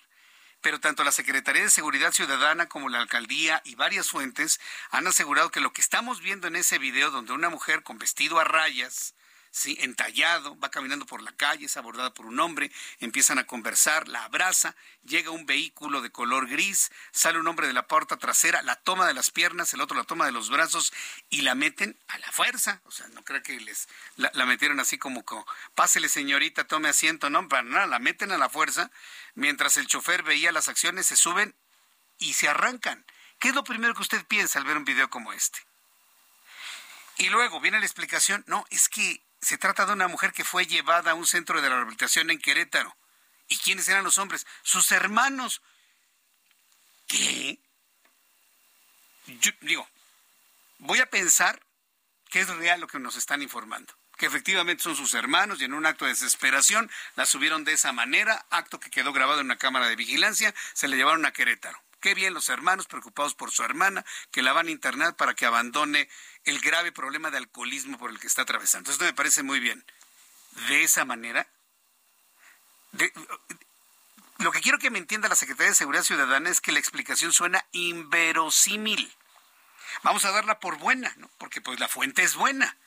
pero 0.61 0.79
tanto 0.79 1.03
la 1.03 1.11
Secretaría 1.11 1.63
de 1.63 1.71
Seguridad 1.71 2.11
Ciudadana 2.11 2.69
como 2.69 2.87
la 2.87 2.99
alcaldía 2.99 3.63
y 3.65 3.73
varias 3.73 4.11
fuentes 4.11 4.59
han 4.91 5.07
asegurado 5.07 5.49
que 5.49 5.59
lo 5.59 5.73
que 5.73 5.81
estamos 5.81 6.21
viendo 6.21 6.45
en 6.45 6.55
ese 6.55 6.77
video 6.77 7.09
donde 7.09 7.33
una 7.33 7.49
mujer 7.49 7.81
con 7.81 7.97
vestido 7.97 8.39
a 8.39 8.43
rayas 8.43 9.15
¿sí? 9.55 9.77
entallado, 9.79 10.59
va 10.59 10.69
caminando 10.69 11.05
por 11.05 11.21
la 11.21 11.31
calle, 11.31 11.65
es 11.65 11.77
abordada 11.77 12.13
por 12.13 12.25
un 12.25 12.39
hombre, 12.41 12.71
empiezan 12.99 13.39
a 13.39 13.47
conversar, 13.47 14.09
la 14.09 14.25
abraza, 14.25 14.75
llega 15.05 15.31
un 15.31 15.45
vehículo 15.45 16.01
de 16.01 16.11
color 16.11 16.47
gris, 16.47 16.91
sale 17.11 17.39
un 17.39 17.47
hombre 17.47 17.65
de 17.65 17.71
la 17.71 17.87
puerta 17.87 18.17
trasera, 18.17 18.61
la 18.63 18.75
toma 18.75 19.07
de 19.07 19.13
las 19.13 19.31
piernas, 19.31 19.73
el 19.73 19.79
otro 19.79 19.95
la 19.95 20.03
toma 20.03 20.25
de 20.25 20.33
los 20.33 20.49
brazos 20.49 20.91
y 21.29 21.41
la 21.41 21.55
meten 21.55 21.97
a 22.09 22.17
la 22.17 22.31
fuerza. 22.33 22.81
O 22.83 22.91
sea, 22.91 23.07
no 23.07 23.23
creo 23.23 23.41
que 23.41 23.57
les 23.61 23.87
la, 24.17 24.45
metieron 24.45 24.81
así 24.81 24.97
como, 24.97 25.23
como, 25.23 25.47
pásele 25.73 26.09
señorita, 26.09 26.65
tome 26.65 26.89
asiento, 26.89 27.29
no, 27.29 27.47
para 27.47 27.63
nada, 27.63 27.87
la 27.87 27.99
meten 27.99 28.33
a 28.33 28.37
la 28.37 28.49
fuerza. 28.49 28.91
Mientras 29.35 29.77
el 29.77 29.87
chofer 29.87 30.23
veía 30.23 30.51
las 30.51 30.67
acciones, 30.67 31.07
se 31.07 31.15
suben 31.15 31.55
y 32.17 32.33
se 32.33 32.49
arrancan. 32.49 33.05
¿Qué 33.39 33.49
es 33.49 33.55
lo 33.55 33.63
primero 33.63 33.93
que 33.93 34.01
usted 34.01 34.25
piensa 34.25 34.59
al 34.59 34.65
ver 34.65 34.75
un 34.75 34.85
video 34.85 35.09
como 35.09 35.31
este? 35.31 35.59
Y 37.17 37.29
luego 37.29 37.61
viene 37.61 37.79
la 37.79 37.85
explicación, 37.85 38.43
no, 38.47 38.65
es 38.69 38.89
que 38.89 39.21
se 39.45 39.59
trata 39.59 39.85
de 39.85 39.93
una 39.93 40.07
mujer 40.07 40.33
que 40.33 40.43
fue 40.43 40.65
llevada 40.65 41.11
a 41.11 41.13
un 41.13 41.27
centro 41.27 41.61
de 41.61 41.69
rehabilitación 41.69 42.31
en 42.31 42.39
Querétaro. 42.39 42.97
¿Y 43.47 43.57
quiénes 43.57 43.87
eran 43.87 44.03
los 44.03 44.17
hombres? 44.17 44.47
Sus 44.63 44.91
hermanos. 44.91 45.61
¿Qué? 47.05 47.59
Yo, 49.27 49.51
digo, 49.61 49.87
voy 50.79 50.97
a 50.97 51.11
pensar 51.11 51.61
que 52.31 52.39
es 52.39 52.47
real 52.47 52.81
lo 52.81 52.87
que 52.87 52.97
nos 52.97 53.17
están 53.17 53.43
informando. 53.43 53.93
Que 54.17 54.25
efectivamente 54.25 54.81
son 54.81 54.95
sus 54.95 55.13
hermanos 55.13 55.61
y 55.61 55.65
en 55.65 55.75
un 55.75 55.85
acto 55.85 56.05
de 56.05 56.11
desesperación 56.11 56.89
la 57.15 57.27
subieron 57.27 57.65
de 57.65 57.73
esa 57.73 57.91
manera, 57.91 58.47
acto 58.49 58.79
que 58.79 58.89
quedó 58.89 59.13
grabado 59.13 59.41
en 59.41 59.45
una 59.45 59.59
cámara 59.59 59.87
de 59.87 59.95
vigilancia, 59.95 60.55
se 60.73 60.87
le 60.87 60.97
llevaron 60.97 61.23
a 61.23 61.33
Querétaro. 61.33 61.79
Qué 61.99 62.13
bien 62.13 62.33
los 62.33 62.49
hermanos 62.49 62.87
preocupados 62.87 63.33
por 63.33 63.51
su 63.51 63.63
hermana, 63.63 64.05
que 64.31 64.41
la 64.41 64.53
van 64.53 64.67
a 64.67 64.71
internar 64.71 65.15
para 65.15 65.33
que 65.33 65.45
abandone 65.45 66.09
el 66.43 66.59
grave 66.59 66.91
problema 66.91 67.31
de 67.31 67.37
alcoholismo 67.37 67.97
por 67.97 68.11
el 68.11 68.19
que 68.19 68.27
está 68.27 68.43
atravesando. 68.43 68.91
Esto 68.91 69.05
me 69.05 69.13
parece 69.13 69.43
muy 69.43 69.59
bien. 69.59 69.83
De 70.67 70.83
esa 70.83 71.03
manera, 71.03 71.47
lo 74.37 74.51
que 74.51 74.61
quiero 74.61 74.77
que 74.77 74.91
me 74.91 74.99
entienda 74.99 75.27
la 75.27 75.35
Secretaría 75.35 75.69
de 75.69 75.75
Seguridad 75.75 76.03
Ciudadana 76.03 76.49
es 76.49 76.61
que 76.61 76.71
la 76.71 76.79
explicación 76.79 77.33
suena 77.33 77.65
inverosímil. 77.71 79.11
Vamos 80.03 80.25
a 80.25 80.31
darla 80.31 80.59
por 80.59 80.77
buena, 80.77 81.13
¿no? 81.17 81.29
porque 81.37 81.61
pues 81.61 81.79
la 81.79 81.87
fuente 81.87 82.23
es 82.23 82.35
buena. 82.35 82.77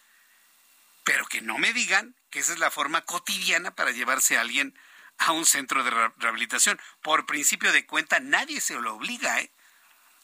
Pero 1.05 1.27
que 1.27 1.41
no 1.41 1.59
me 1.59 1.73
digan 1.73 2.15
que 2.31 2.41
esa 2.41 2.53
es 2.53 2.59
la 2.59 2.71
forma 2.71 3.03
cotidiana 3.03 3.71
para 3.75 3.91
llevarse 3.91 4.37
a 4.37 4.43
alguien 4.43 4.79
a 5.19 5.33
un 5.33 5.45
centro 5.47 5.85
de 5.85 5.91
rehabilitación. 6.19 6.81
Por 7.03 7.27
principio 7.27 7.73
de 7.73 7.87
cuenta, 7.87 8.21
nadie 8.21 8.61
se 8.61 8.75
lo 8.75 8.95
obliga, 8.95 9.41
¿eh? 9.41 9.51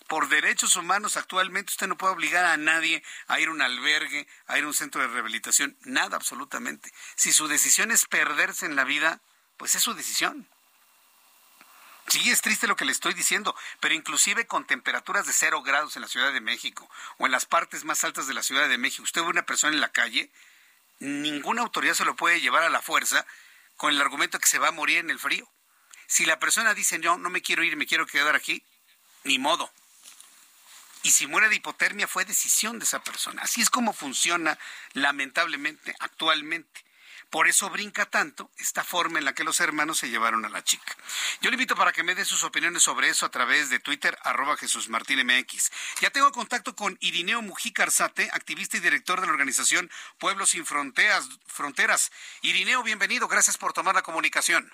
Por 0.07 0.29
derechos 0.29 0.77
humanos 0.77 1.17
actualmente 1.17 1.71
usted 1.71 1.87
no 1.87 1.97
puede 1.97 2.13
obligar 2.13 2.45
a 2.45 2.59
nadie 2.59 3.03
a 3.27 3.41
ir 3.41 3.49
a 3.49 3.53
un 3.53 3.63
albergue, 3.63 4.29
a 4.47 4.59
ir 4.59 4.65
a 4.65 4.67
un 4.67 4.75
centro 4.75 5.01
de 5.01 5.09
rehabilitación, 5.09 5.79
nada 5.85 6.17
absolutamente. 6.17 6.93
Si 7.17 7.33
su 7.33 7.49
decisión 7.49 7.91
es 7.91 8.05
perderse 8.05 8.67
en 8.67 8.77
la 8.77 8.85
vida, 8.85 9.21
pues 9.57 9.75
es 9.75 9.83
su 9.83 9.95
decisión. 9.95 10.47
Sí, 12.09 12.31
es 12.31 12.43
triste 12.43 12.67
lo 12.67 12.77
que 12.77 12.85
le 12.85 12.93
estoy 12.93 13.15
diciendo, 13.15 13.57
pero 13.81 13.95
inclusive 13.95 14.47
con 14.47 14.67
temperaturas 14.67 15.27
de 15.27 15.33
cero 15.33 15.63
grados 15.63 15.97
en 15.97 16.03
la 16.03 16.09
Ciudad 16.09 16.35
de 16.35 16.41
México 16.43 16.89
o 17.17 17.25
en 17.25 17.33
las 17.33 17.47
partes 17.47 17.85
más 17.85 18.05
altas 18.05 18.27
de 18.27 18.35
la 18.35 18.43
Ciudad 18.43 18.69
de 18.69 18.77
México, 18.77 19.05
usted 19.05 19.23
ve 19.23 19.29
una 19.29 19.47
persona 19.47 19.73
en 19.73 19.81
la 19.81 19.91
calle, 19.91 20.31
ninguna 21.01 21.63
autoridad 21.63 21.95
se 21.95 22.05
lo 22.05 22.15
puede 22.15 22.43
llevar 22.43 22.63
a 22.63 22.69
la 22.69 22.83
fuerza 22.83 23.27
con 23.77 23.93
el 23.93 24.01
argumento 24.01 24.39
que 24.39 24.49
se 24.49 24.59
va 24.59 24.69
a 24.69 24.73
morir 24.73 24.99
en 24.99 25.11
el 25.11 25.19
frío. 25.19 25.51
Si 26.07 26.25
la 26.27 26.39
persona 26.39 26.75
dice, 26.75 26.99
no, 26.99 27.19
no 27.19 27.31
me 27.31 27.43
quiero 27.43 27.65
ir, 27.65 27.77
me 27.77 27.87
quiero 27.87 28.07
quedar 28.07 28.37
aquí, 28.37 28.63
ni 29.25 29.39
modo. 29.39 29.71
Y 31.03 31.11
si 31.11 31.27
muere 31.27 31.49
de 31.49 31.57
hipotermia 31.57 32.09
fue 32.09 32.25
decisión 32.25 32.79
de 32.79 32.85
esa 32.85 33.03
persona. 33.03 33.43
Así 33.43 33.61
es 33.61 33.71
como 33.71 33.93
funciona 33.93 34.59
lamentablemente 34.93 35.95
actualmente. 36.01 36.84
Por 37.35 37.49
eso 37.49 37.69
brinca 37.69 38.07
tanto 38.07 38.53
esta 38.59 38.85
forma 38.85 39.19
en 39.19 39.25
la 39.25 39.35
que 39.35 39.43
los 39.43 39.59
hermanos 39.59 39.99
se 39.99 40.09
llevaron 40.09 40.45
a 40.45 40.49
la 40.49 40.63
chica. 40.63 40.97
Yo 41.41 41.51
le 41.51 41.57
invito 41.57 41.75
para 41.75 41.91
que 41.91 42.05
me 42.05 42.15
dé 42.15 42.25
sus 42.25 42.45
opiniones 42.45 42.85
sobre 42.85 43.09
eso 43.09 43.27
a 43.27 43.31
través 43.33 43.71
de 43.71 43.81
Twitter, 43.81 44.17
arroba 44.23 44.57
Jesús 44.57 44.89
Martín 44.89 45.19
MX. 45.27 45.73
Ya 46.01 46.11
tengo 46.11 46.31
contacto 46.31 46.77
con 46.77 46.97
Irineo 47.01 47.43
Mujica 47.43 47.83
Arzate, 47.83 48.31
activista 48.33 48.77
y 48.77 48.81
director 48.81 49.21
de 49.21 49.27
la 49.27 49.33
organización 49.33 49.91
Pueblos 50.19 50.51
Sin 50.51 50.65
Fronteras. 50.65 51.29
Fronteras. 51.49 52.13
Irineo, 52.43 52.85
bienvenido. 52.85 53.27
Gracias 53.27 53.59
por 53.59 53.73
tomar 53.73 53.97
la 53.97 54.03
comunicación. 54.03 54.73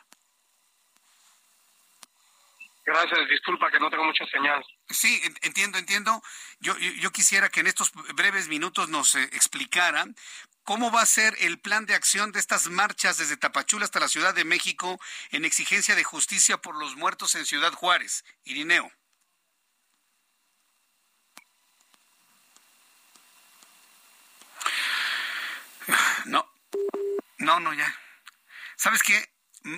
Gracias, 2.85 3.27
disculpa 3.31 3.71
que 3.71 3.81
no 3.81 3.89
tengo 3.89 4.05
mucha 4.05 4.27
señal. 4.27 4.63
Sí, 4.91 5.23
entiendo, 5.41 5.79
entiendo. 5.79 6.23
Yo, 6.59 6.77
yo, 6.77 7.11
quisiera 7.11 7.49
que 7.49 7.61
en 7.61 7.69
estos 7.69 7.93
breves 8.15 8.49
minutos 8.49 8.91
nos 8.91 9.15
eh, 9.15 9.23
explicara 9.33 10.07
cómo 10.71 10.93
va 10.93 11.03
a 11.03 11.07
ser 11.07 11.35
el 11.41 11.59
plan 11.59 11.85
de 11.85 11.97
acción 11.97 12.31
de 12.31 12.39
estas 12.39 12.69
marchas 12.69 13.19
desde 13.19 13.37
Tapachula 13.37 13.85
hasta 13.85 13.99
la 13.99 14.07
Ciudad 14.07 14.33
de 14.33 14.45
México 14.45 15.01
en 15.33 15.45
exigencia 15.45 15.97
de 15.97 16.05
justicia 16.05 16.59
por 16.59 16.77
los 16.77 16.95
muertos 16.95 17.35
en 17.35 17.45
Ciudad 17.45 17.73
Juárez. 17.73 18.25
Irineo. 18.45 18.93
No, 26.27 26.49
no, 27.39 27.59
no, 27.59 27.75
ya. 27.75 27.93
¿Sabes 28.77 29.03
qué? 29.03 29.29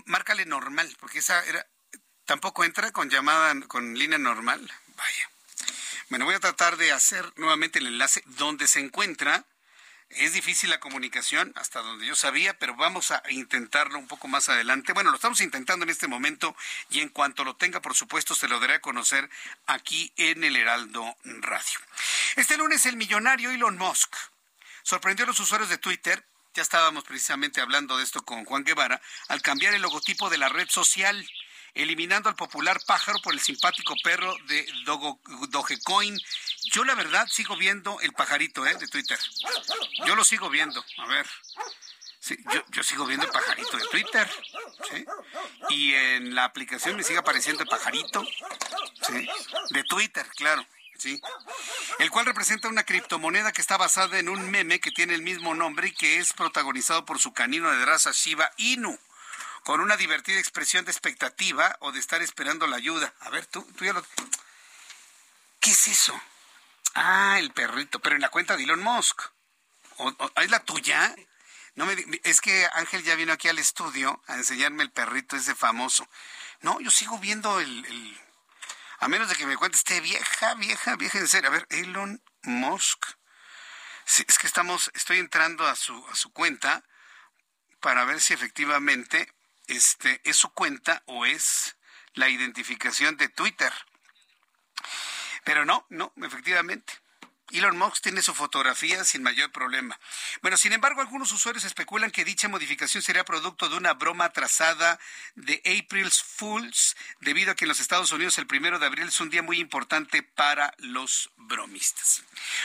Márcale 0.04 0.44
normal, 0.44 0.94
porque 1.00 1.20
esa 1.20 1.42
era, 1.46 1.66
tampoco 2.26 2.64
entra 2.64 2.92
con 2.92 3.08
llamada, 3.08 3.58
con 3.66 3.94
línea 3.96 4.18
normal. 4.18 4.70
Vaya. 4.88 5.30
Bueno, 6.10 6.26
voy 6.26 6.34
a 6.34 6.40
tratar 6.40 6.76
de 6.76 6.92
hacer 6.92 7.32
nuevamente 7.36 7.78
el 7.78 7.86
enlace 7.86 8.22
donde 8.26 8.66
se 8.66 8.80
encuentra. 8.80 9.46
Es 10.16 10.34
difícil 10.34 10.70
la 10.70 10.80
comunicación, 10.80 11.52
hasta 11.56 11.80
donde 11.80 12.06
yo 12.06 12.14
sabía, 12.14 12.58
pero 12.58 12.74
vamos 12.76 13.10
a 13.10 13.22
intentarlo 13.30 13.98
un 13.98 14.08
poco 14.08 14.28
más 14.28 14.48
adelante. 14.48 14.92
Bueno, 14.92 15.10
lo 15.10 15.16
estamos 15.16 15.40
intentando 15.40 15.84
en 15.84 15.90
este 15.90 16.06
momento 16.06 16.54
y 16.90 17.00
en 17.00 17.08
cuanto 17.08 17.44
lo 17.44 17.56
tenga, 17.56 17.80
por 17.80 17.94
supuesto, 17.94 18.34
se 18.34 18.48
lo 18.48 18.60
daré 18.60 18.74
a 18.74 18.80
conocer 18.80 19.28
aquí 19.66 20.12
en 20.16 20.44
el 20.44 20.56
Heraldo 20.56 21.16
Radio. 21.24 21.80
Este 22.36 22.56
lunes 22.56 22.84
el 22.86 22.96
millonario 22.96 23.50
Elon 23.50 23.78
Musk 23.78 24.14
sorprendió 24.82 25.24
a 25.24 25.28
los 25.28 25.40
usuarios 25.40 25.70
de 25.70 25.78
Twitter 25.78 26.24
ya 26.54 26.62
estábamos 26.62 27.04
precisamente 27.04 27.62
hablando 27.62 27.96
de 27.96 28.04
esto 28.04 28.22
con 28.26 28.44
Juan 28.44 28.64
Guevara, 28.64 29.00
al 29.28 29.40
cambiar 29.40 29.72
el 29.72 29.80
logotipo 29.80 30.28
de 30.28 30.36
la 30.36 30.50
red 30.50 30.68
social 30.68 31.26
eliminando 31.74 32.28
al 32.28 32.34
popular 32.34 32.80
pájaro 32.86 33.18
por 33.22 33.32
el 33.32 33.40
simpático 33.40 33.94
perro 34.02 34.34
de 34.46 34.66
Dogecoin. 35.48 36.18
Yo 36.72 36.84
la 36.84 36.94
verdad 36.94 37.26
sigo 37.28 37.56
viendo 37.56 38.00
el 38.00 38.12
pajarito 38.12 38.66
¿eh? 38.66 38.74
de 38.76 38.88
Twitter. 38.88 39.18
Yo 40.06 40.14
lo 40.14 40.24
sigo 40.24 40.50
viendo. 40.50 40.84
A 40.98 41.06
ver. 41.06 41.26
yo, 42.70 42.82
sigo 42.82 43.06
viendo 43.06 43.26
el 43.26 43.32
pajarito 43.32 43.76
de 43.76 43.86
Twitter. 43.88 44.30
Y 45.70 45.94
en 45.94 46.34
la 46.34 46.44
aplicación 46.44 46.96
me 46.96 47.02
sigue 47.02 47.18
apareciendo 47.18 47.62
el 47.62 47.68
pajarito. 47.68 48.24
De 49.70 49.84
Twitter, 49.84 50.26
claro. 50.36 50.66
Sí. 50.98 51.20
El 51.98 52.10
cual 52.10 52.26
representa 52.26 52.68
una 52.68 52.84
criptomoneda 52.84 53.50
que 53.50 53.60
está 53.60 53.76
basada 53.76 54.20
en 54.20 54.28
un 54.28 54.50
meme 54.50 54.78
que 54.78 54.92
tiene 54.92 55.14
el 55.14 55.22
mismo 55.22 55.52
nombre 55.52 55.88
y 55.88 55.92
que 55.92 56.18
es 56.18 56.32
protagonizado 56.32 57.04
por 57.04 57.18
su 57.18 57.32
canino 57.32 57.68
de 57.72 57.84
raza 57.84 58.12
Shiba 58.12 58.52
Inu 58.56 58.96
con 59.64 59.80
una 59.80 59.96
divertida 59.96 60.38
expresión 60.38 60.84
de 60.84 60.90
expectativa 60.90 61.76
o 61.80 61.92
de 61.92 62.00
estar 62.00 62.22
esperando 62.22 62.66
la 62.66 62.76
ayuda. 62.76 63.14
A 63.20 63.30
ver, 63.30 63.46
tú, 63.46 63.62
tú 63.76 63.84
ya 63.84 63.92
lo... 63.92 64.04
¿Qué 65.60 65.70
es 65.70 65.86
eso? 65.86 66.20
Ah, 66.94 67.36
el 67.38 67.52
perrito, 67.52 68.00
pero 68.00 68.16
en 68.16 68.22
la 68.22 68.28
cuenta 68.28 68.56
de 68.56 68.64
Elon 68.64 68.82
Musk. 68.82 69.22
¿Es 70.36 70.50
la 70.50 70.60
tuya? 70.60 71.14
No 71.74 71.86
me, 71.86 71.96
es 72.24 72.40
que 72.40 72.68
Ángel 72.74 73.02
ya 73.02 73.14
vino 73.14 73.32
aquí 73.32 73.48
al 73.48 73.58
estudio 73.58 74.22
a 74.26 74.34
enseñarme 74.34 74.82
el 74.82 74.90
perrito 74.90 75.36
ese 75.36 75.54
famoso. 75.54 76.06
No, 76.60 76.80
yo 76.80 76.90
sigo 76.90 77.18
viendo 77.18 77.60
el, 77.60 78.20
a 78.98 79.08
menos 79.08 79.28
de 79.28 79.36
que 79.36 79.46
me 79.46 79.56
cuente 79.56 79.78
esté 79.78 80.00
vieja, 80.00 80.54
vieja, 80.54 80.96
vieja 80.96 81.18
en 81.18 81.28
serio. 81.28 81.48
A 81.48 81.52
ver, 81.52 81.66
Elon 81.70 82.22
Musk. 82.42 83.04
es 84.06 84.38
que 84.38 84.46
estamos, 84.46 84.90
estoy 84.94 85.18
entrando 85.18 85.66
a 85.66 85.76
su, 85.76 86.06
a 86.08 86.14
su 86.14 86.32
cuenta 86.32 86.84
para 87.80 88.04
ver 88.04 88.20
si 88.20 88.34
efectivamente 88.34 89.32
este, 89.72 90.20
¿es 90.24 90.36
su 90.36 90.50
cuenta 90.50 91.02
o 91.06 91.24
es 91.24 91.76
la 92.14 92.28
identificación 92.28 93.16
de 93.16 93.28
Twitter? 93.28 93.72
Pero 95.44 95.64
no, 95.64 95.86
no, 95.88 96.12
efectivamente. 96.22 97.01
Elon 97.58 97.76
Musk 97.76 98.02
tiene 98.02 98.22
su 98.22 98.34
fotografía 98.34 99.04
sin 99.04 99.22
mayor 99.22 99.50
problema. 99.52 99.98
Bueno, 100.40 100.56
sin 100.56 100.72
embargo, 100.72 101.00
algunos 101.00 101.32
usuarios 101.32 101.64
especulan 101.64 102.10
que 102.10 102.24
dicha 102.24 102.48
modificación 102.48 103.02
sería 103.02 103.24
producto 103.24 103.68
de 103.68 103.76
una 103.76 103.94
broma 103.94 104.26
atrasada 104.26 104.98
de 105.34 105.62
April's 105.64 106.22
Fools, 106.22 106.96
debido 107.20 107.52
a 107.52 107.54
que 107.54 107.64
en 107.64 107.68
los 107.68 107.80
Estados 107.80 108.12
Unidos 108.12 108.38
el 108.38 108.46
primero 108.46 108.78
de 108.78 108.86
abril 108.86 109.08
es 109.08 109.20
un 109.20 109.30
día 109.30 109.42
muy 109.42 109.58
importante 109.58 110.22
para 110.22 110.74
los 110.78 111.30
bromistas. 111.36 112.22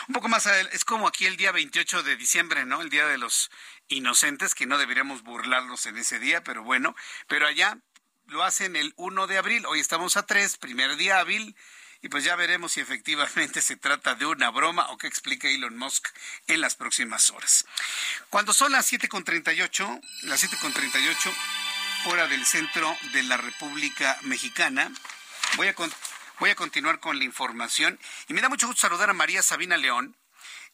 Un 0.08 0.14
poco 0.14 0.28
más 0.28 0.48
adelante, 0.48 0.76
es 0.76 0.86
como 0.86 1.08
aquí 1.08 1.26
el 1.26 1.38
día 1.38 1.52
28 1.52 2.04
de 2.04 2.16
diciembre, 2.16 2.66
¿no? 2.66 2.82
El 2.82 2.90
día 2.90 3.08
de 3.08 3.18
los 3.18 3.52
inocentes, 3.88 4.56
que 4.56 4.66
no 4.66 4.78
deberíamos 4.78 5.24
burlarnos 5.24 5.86
en 5.86 5.98
ese 5.98 6.20
día, 6.20 6.44
pero 6.44 6.64
bueno, 6.64 6.96
pero 7.28 7.48
allá 7.48 7.78
lo 8.26 8.44
hacen 8.44 8.76
el 8.76 8.94
1 8.98 9.28
de 9.28 9.38
abril, 9.38 9.66
hoy 9.66 9.80
estamos 9.80 10.18
a 10.18 10.26
3, 10.26 10.58
primer 10.58 10.98
día 10.98 11.20
hábil 11.20 11.56
y 12.02 12.10
pues 12.10 12.24
ya 12.24 12.36
veremos 12.36 12.74
si 12.74 12.82
efectivamente 12.82 13.61
se 13.61 13.76
trata 13.76 14.15
de 14.15 14.26
una 14.26 14.49
broma 14.49 14.88
o 14.90 14.98
qué 14.98 15.07
explica 15.07 15.48
Elon 15.48 15.78
Musk 15.78 16.07
en 16.48 16.61
las 16.61 16.76
próximas 16.76 17.30
horas. 17.30 17.65
Cuando 18.30 18.53
son 18.53 18.72
las 18.72 18.91
7.38, 18.91 20.02
las 20.24 20.44
7.38, 20.44 21.34
hora 22.06 22.28
del 22.28 22.45
centro 22.45 22.95
de 23.14 23.24
la 23.24 23.38
República 23.38 24.18
Mexicana, 24.22 24.91
voy 25.56 25.68
a, 25.68 25.76
voy 26.40 26.49
a 26.49 26.56
continuar 26.56 26.99
con 26.99 27.18
la 27.18 27.26
información 27.26 27.99
y 28.28 28.34
me 28.34 28.41
da 28.41 28.49
mucho 28.49 28.68
gusto 28.68 28.82
saludar 28.82 29.10
a 29.10 29.14
María 29.14 29.41
Sabina 29.41 29.78
León, 29.78 30.15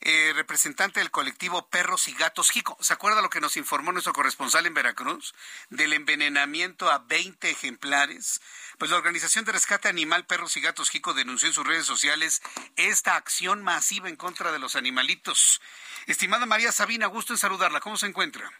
eh, 0.06 0.34
representante 0.36 1.00
del 1.00 1.12
colectivo 1.12 1.70
Perros 1.70 2.10
y 2.10 2.14
Gatos 2.14 2.52
Jico. 2.52 2.78
¿Se 2.82 2.92
acuerda 2.92 3.22
lo 3.22 3.30
que 3.30 3.40
nos 3.40 3.56
informó 3.56 3.94
nuestro 3.94 4.12
corresponsal 4.12 4.66
en 4.66 4.74
Veracruz? 4.74 5.34
Del 5.70 5.94
envenenamiento 5.94 6.92
a 6.92 7.00
20 7.00 7.50
ejemplares. 7.50 8.42
Pues 8.78 8.92
la 8.92 8.98
Organización 8.98 9.46
de 9.46 9.54
Rescate 9.54 9.88
Animal 9.88 10.26
Perros 10.26 10.58
y 10.58 10.62
Gatos 10.62 10.90
Jico 10.90 11.14
denunció 11.14 11.48
en 11.48 11.54
sus 11.54 11.66
redes 11.66 11.86
sociales 11.86 12.42
esta 12.76 13.16
acción 13.16 13.64
masiva 13.64 14.10
en 14.10 14.18
contra 14.18 14.52
de 14.52 14.60
los 14.60 14.76
animalitos. 14.76 15.62
Estimada 16.06 16.46
María 16.46 16.74
Sabina, 16.74 17.08
gusto 17.08 17.32
en 17.32 17.40
saludarla. 17.40 17.80
¿Cómo 17.80 17.96
se 17.96 18.08
encuentra? 18.08 18.52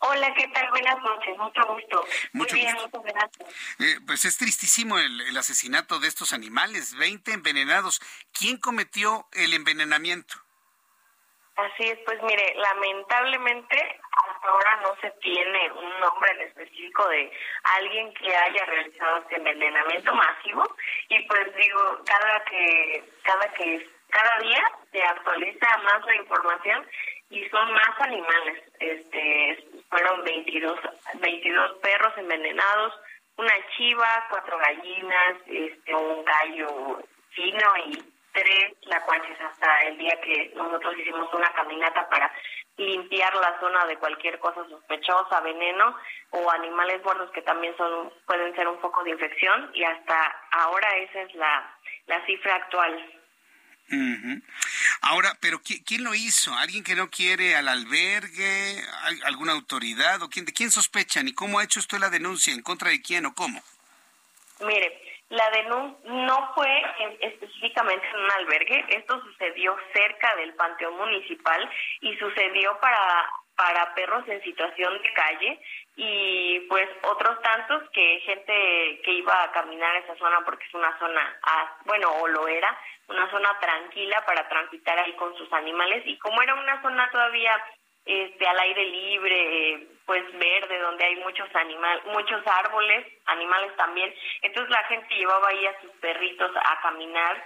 Hola, 0.00 0.32
¿qué 0.34 0.48
tal? 0.48 0.70
Buenas 0.70 1.00
noches, 1.02 1.38
mucho 1.38 1.66
gusto. 1.66 2.04
Muy 2.32 2.46
bien, 2.52 2.74
muchas 2.74 3.02
gracias. 3.02 3.48
Eh, 3.78 4.00
pues 4.06 4.24
es 4.24 4.36
tristísimo 4.36 4.98
el, 4.98 5.20
el, 5.20 5.36
asesinato 5.36 5.98
de 5.98 6.08
estos 6.08 6.32
animales, 6.32 6.94
20 6.94 7.32
envenenados. 7.32 8.00
¿Quién 8.32 8.58
cometió 8.58 9.28
el 9.32 9.54
envenenamiento? 9.54 10.47
Así 11.58 11.90
es, 11.90 11.98
pues 12.04 12.22
mire, 12.22 12.54
lamentablemente 12.54 14.00
hasta 14.12 14.48
ahora 14.48 14.80
no 14.80 14.94
se 15.00 15.10
tiene 15.20 15.72
un 15.72 16.00
nombre 16.00 16.30
en 16.30 16.40
específico 16.42 17.08
de 17.08 17.32
alguien 17.76 18.14
que 18.14 18.32
haya 18.32 18.64
realizado 18.64 19.18
este 19.18 19.38
envenenamiento 19.38 20.14
masivo 20.14 20.62
y 21.08 21.20
pues 21.26 21.56
digo, 21.56 21.98
cada 22.06 22.44
que 22.44 23.02
cada 23.24 23.52
que 23.54 23.90
cada 24.08 24.38
día 24.38 24.62
se 24.92 25.02
actualiza 25.02 25.78
más 25.78 26.04
la 26.06 26.14
información 26.14 26.86
y 27.30 27.44
son 27.48 27.72
más 27.72 28.00
animales. 28.02 28.62
Este 28.78 29.68
fueron 29.90 30.22
22 30.22 30.78
22 31.14 31.78
perros 31.78 32.12
envenenados, 32.18 32.94
una 33.36 33.54
chiva, 33.76 34.26
cuatro 34.30 34.58
gallinas, 34.58 35.38
este 35.48 35.92
un 35.92 36.24
gallo 36.24 37.02
fino 37.30 37.76
y 37.86 38.17
tres 38.32 38.74
lacuaches 38.82 39.40
hasta 39.40 39.82
el 39.82 39.98
día 39.98 40.20
que 40.20 40.52
nosotros 40.54 40.94
hicimos 40.98 41.32
una 41.32 41.52
caminata 41.52 42.08
para 42.08 42.32
limpiar 42.76 43.34
la 43.34 43.58
zona 43.60 43.86
de 43.86 43.96
cualquier 43.96 44.38
cosa 44.38 44.66
sospechosa, 44.68 45.40
veneno 45.40 45.96
o 46.30 46.50
animales 46.50 47.02
muertos 47.02 47.30
que 47.32 47.42
también 47.42 47.76
son 47.76 48.12
pueden 48.26 48.54
ser 48.54 48.68
un 48.68 48.80
foco 48.80 49.02
de 49.04 49.10
infección 49.10 49.70
y 49.74 49.84
hasta 49.84 50.36
ahora 50.52 50.96
esa 50.98 51.22
es 51.22 51.34
la, 51.34 51.76
la 52.06 52.24
cifra 52.26 52.54
actual. 52.54 53.14
Ahora, 55.00 55.36
pero 55.40 55.60
¿quién 55.62 56.04
lo 56.04 56.14
hizo? 56.14 56.54
¿Alguien 56.54 56.84
que 56.84 56.94
no 56.94 57.08
quiere 57.08 57.56
al 57.56 57.68
albergue? 57.68 58.82
¿Alguna 59.24 59.52
autoridad? 59.52 60.20
¿O 60.22 60.28
quién, 60.28 60.44
de 60.44 60.52
quién 60.52 60.70
sospechan? 60.70 61.26
¿Y 61.26 61.34
cómo 61.34 61.58
ha 61.58 61.64
hecho 61.64 61.80
usted 61.80 61.98
la 61.98 62.10
denuncia? 62.10 62.52
¿En 62.52 62.62
contra 62.62 62.90
de 62.90 63.00
quién 63.00 63.24
o 63.24 63.34
cómo? 63.34 63.62
Mire, 64.60 65.07
la 65.30 65.50
denuncia 65.50 65.98
no 66.04 66.52
fue 66.54 66.82
específicamente 67.20 68.06
en 68.08 68.16
un 68.16 68.30
albergue, 68.30 68.84
esto 68.88 69.20
sucedió 69.20 69.76
cerca 69.92 70.34
del 70.36 70.54
Panteón 70.54 70.96
Municipal 70.96 71.70
y 72.00 72.16
sucedió 72.16 72.78
para, 72.80 73.30
para 73.54 73.94
perros 73.94 74.26
en 74.28 74.42
situación 74.42 75.02
de 75.02 75.12
calle 75.12 75.60
y 75.96 76.60
pues 76.68 76.88
otros 77.02 77.42
tantos 77.42 77.90
que 77.90 78.20
gente 78.20 79.00
que 79.04 79.12
iba 79.12 79.42
a 79.42 79.52
caminar 79.52 79.96
esa 79.96 80.16
zona 80.16 80.40
porque 80.44 80.64
es 80.64 80.74
una 80.74 80.98
zona, 80.98 81.38
ah, 81.42 81.76
bueno, 81.84 82.08
o 82.22 82.28
lo 82.28 82.48
era, 82.48 82.78
una 83.08 83.30
zona 83.30 83.58
tranquila 83.60 84.24
para 84.24 84.48
transitar 84.48 84.98
ahí 84.98 85.12
con 85.14 85.36
sus 85.36 85.52
animales 85.52 86.04
y 86.06 86.16
como 86.18 86.40
era 86.40 86.54
una 86.54 86.80
zona 86.80 87.10
todavía 87.10 87.52
este, 88.08 88.46
al 88.46 88.58
aire 88.58 88.84
libre, 88.86 89.86
pues 90.06 90.24
verde, 90.38 90.78
donde 90.78 91.04
hay 91.04 91.16
muchos 91.16 91.54
animales, 91.54 92.02
muchos 92.06 92.40
árboles, 92.46 93.06
animales 93.26 93.76
también. 93.76 94.12
Entonces 94.40 94.70
la 94.70 94.82
gente 94.84 95.14
llevaba 95.14 95.48
ahí 95.48 95.66
a 95.66 95.80
sus 95.82 95.90
perritos 96.00 96.50
a 96.56 96.80
caminar 96.80 97.44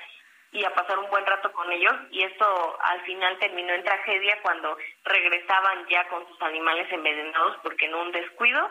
y 0.53 0.65
a 0.65 0.73
pasar 0.73 1.01
un 1.01 1.11
buen 1.11 1.27
rato 1.27 1.51
con 1.53 1.73
ellos 1.73 1.95
y 2.11 2.23
esto 2.23 2.79
al 2.81 3.01
final 3.03 3.39
terminó 3.41 3.73
en 3.73 3.83
tragedia 3.83 4.39
cuando 4.43 4.77
regresaban 5.05 5.85
ya 5.89 6.07
con 6.09 6.29
sus 6.29 6.41
animales 6.43 6.87
envenenados 6.93 7.57
porque 7.65 7.87
en 7.87 7.95
un 7.95 8.13
descuido 8.13 8.71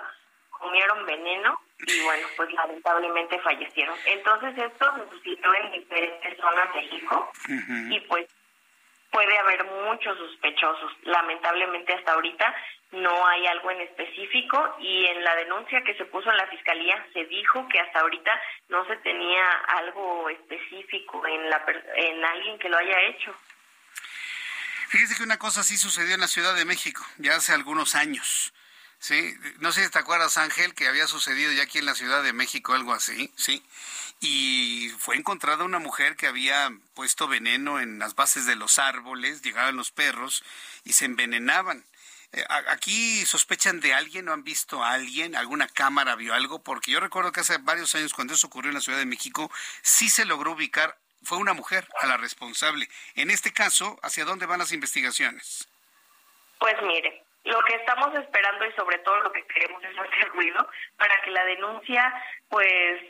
comieron 0.51 1.05
veneno 1.05 1.59
y 1.79 2.03
bueno, 2.03 2.27
pues 2.37 2.53
lamentablemente 2.53 3.37
fallecieron. 3.39 3.97
Entonces 4.05 4.57
esto 4.57 4.93
se 4.95 5.09
suscitó 5.09 5.53
en 5.55 5.71
diferentes 5.71 6.37
zonas 6.37 6.73
de 6.73 6.81
México 6.81 7.31
y 7.89 7.99
pues 8.01 8.27
puede 9.11 9.37
haber 9.37 9.63
muchos 9.65 10.17
sospechosos. 10.17 10.91
Lamentablemente 11.03 11.93
hasta 11.93 12.13
ahorita 12.13 12.55
no 12.91 13.25
hay 13.27 13.45
algo 13.47 13.71
en 13.71 13.81
específico 13.81 14.75
y 14.79 15.05
en 15.05 15.23
la 15.23 15.35
denuncia 15.35 15.83
que 15.83 15.95
se 15.95 16.05
puso 16.05 16.29
en 16.29 16.37
la 16.37 16.47
fiscalía 16.47 17.05
se 17.13 17.25
dijo 17.25 17.67
que 17.69 17.79
hasta 17.79 17.99
ahorita 17.99 18.31
no 18.69 18.85
se 18.85 18.97
tenía 18.97 19.51
algo 19.67 20.29
específico 20.29 21.25
en 21.25 21.49
la 21.49 21.63
en 21.95 22.25
alguien 22.25 22.59
que 22.59 22.69
lo 22.69 22.77
haya 22.77 22.99
hecho. 23.01 23.33
Fíjese 24.89 25.15
que 25.15 25.23
una 25.23 25.39
cosa 25.39 25.63
sí 25.63 25.77
sucedió 25.77 26.15
en 26.15 26.21
la 26.21 26.27
Ciudad 26.27 26.53
de 26.53 26.65
México 26.65 27.05
ya 27.17 27.35
hace 27.35 27.53
algunos 27.53 27.95
años. 27.95 28.53
Sí, 29.01 29.35
no 29.57 29.71
sé 29.71 29.83
si 29.83 29.89
te 29.89 29.97
acuerdas, 29.97 30.37
Ángel, 30.37 30.75
que 30.75 30.87
había 30.87 31.07
sucedido 31.07 31.51
ya 31.51 31.63
aquí 31.63 31.79
en 31.79 31.87
la 31.87 31.95
Ciudad 31.95 32.21
de 32.21 32.33
México 32.33 32.75
algo 32.75 32.93
así, 32.93 33.33
sí. 33.35 33.63
Y 34.19 34.91
fue 34.99 35.15
encontrada 35.15 35.63
una 35.63 35.79
mujer 35.79 36.15
que 36.15 36.27
había 36.27 36.71
puesto 36.93 37.27
veneno 37.27 37.79
en 37.79 37.97
las 37.97 38.13
bases 38.13 38.45
de 38.45 38.55
los 38.55 38.77
árboles, 38.77 39.41
llegaban 39.41 39.75
los 39.75 39.89
perros 39.89 40.43
y 40.83 40.93
se 40.93 41.05
envenenaban. 41.05 41.83
Eh, 42.31 42.45
¿Aquí 42.67 43.25
sospechan 43.25 43.79
de 43.79 43.95
alguien 43.95 44.29
o 44.29 44.33
han 44.33 44.43
visto 44.43 44.83
a 44.83 44.91
alguien? 44.91 45.35
¿Alguna 45.35 45.67
cámara 45.67 46.15
vio 46.15 46.35
algo? 46.35 46.61
Porque 46.61 46.91
yo 46.91 46.99
recuerdo 46.99 47.31
que 47.31 47.39
hace 47.39 47.57
varios 47.57 47.95
años, 47.95 48.13
cuando 48.13 48.35
eso 48.35 48.45
ocurrió 48.45 48.69
en 48.69 48.75
la 48.75 48.81
Ciudad 48.81 48.99
de 48.99 49.07
México, 49.07 49.51
sí 49.81 50.09
se 50.09 50.25
logró 50.25 50.51
ubicar, 50.51 50.95
fue 51.23 51.39
una 51.39 51.53
mujer 51.53 51.87
a 52.01 52.05
la 52.05 52.17
responsable. 52.17 52.87
En 53.15 53.31
este 53.31 53.51
caso, 53.51 53.99
¿hacia 54.03 54.25
dónde 54.25 54.45
van 54.45 54.59
las 54.59 54.73
investigaciones? 54.73 55.67
Pues 56.59 56.75
mire, 56.83 57.23
lo 57.43 57.59
que 57.63 57.75
estamos 57.75 58.13
esperando 58.15 58.65
y 58.65 58.71
sobre 58.73 58.99
todo 58.99 59.19
lo 59.21 59.31
que 59.31 59.45
queremos 59.47 59.83
es 59.83 59.97
hacer 59.97 60.29
ruido 60.29 60.67
para 60.97 61.15
que 61.21 61.31
la 61.31 61.45
denuncia 61.45 62.13
pues 62.49 63.01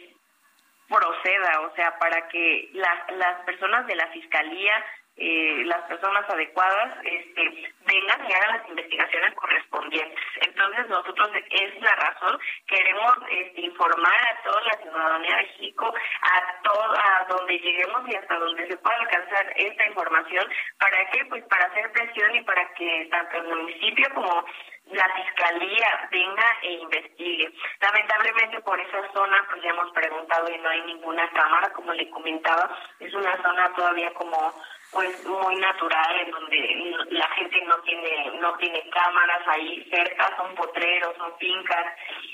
proceda, 0.87 1.61
o 1.61 1.75
sea, 1.75 1.97
para 1.99 2.27
que 2.27 2.69
las 2.73 3.41
personas 3.45 3.87
de 3.87 3.95
la 3.95 4.07
fiscalía 4.07 4.83
eh, 5.17 5.63
las 5.65 5.81
personas 5.83 6.27
adecuadas 6.29 6.97
este, 7.03 7.73
vengan 7.85 8.29
y 8.29 8.33
hagan 8.33 8.57
las 8.57 8.69
investigaciones 8.69 9.33
correspondientes. 9.35 10.19
Entonces 10.41 10.87
nosotros 10.89 11.29
es 11.49 11.81
la 11.81 11.95
razón, 11.95 12.39
queremos 12.67 13.13
este, 13.29 13.61
informar 13.61 14.13
a 14.13 14.43
toda 14.43 14.61
la 14.63 14.81
ciudadanía 14.81 15.35
de 15.35 15.41
México, 15.43 15.93
a 16.21 16.61
toda 16.63 17.27
donde 17.29 17.59
lleguemos 17.59 18.07
y 18.07 18.15
hasta 18.15 18.35
donde 18.35 18.67
se 18.67 18.77
pueda 18.77 18.95
alcanzar 18.97 19.53
esta 19.55 19.87
información. 19.87 20.49
¿Para 20.79 21.09
qué? 21.11 21.25
Pues 21.25 21.43
para 21.45 21.65
hacer 21.65 21.91
presión 21.91 22.35
y 22.35 22.41
para 22.43 22.73
que 22.73 23.07
tanto 23.11 23.37
el 23.37 23.47
municipio 23.47 24.07
como 24.13 24.45
la 24.85 25.07
fiscalía 25.15 26.09
venga 26.11 26.57
e 26.61 26.71
investigue. 26.73 27.53
Lamentablemente 27.79 28.61
por 28.61 28.79
esa 28.79 29.11
zona 29.13 29.45
pues 29.49 29.61
ya 29.61 29.69
hemos 29.69 29.91
preguntado 29.91 30.49
y 30.49 30.57
no 30.57 30.69
hay 30.69 30.81
ninguna 30.81 31.29
cámara, 31.31 31.71
como 31.73 31.93
le 31.93 32.09
comentaba, 32.09 32.75
es 32.99 33.13
una 33.13 33.41
zona 33.41 33.73
todavía 33.73 34.13
como 34.13 34.53
pues 34.91 35.25
muy 35.25 35.55
natural 35.55 36.19
en 36.19 36.31
donde 36.31 36.95
la 37.11 37.27
gente 37.29 37.61
no 37.65 37.77
tiene 37.81 38.31
no 38.39 38.53
tiene 38.57 38.89
cámaras 38.89 39.47
ahí 39.47 39.87
cerca 39.89 40.35
son 40.37 40.53
potreros 40.55 41.15
son 41.17 41.37
fincas. 41.37 41.85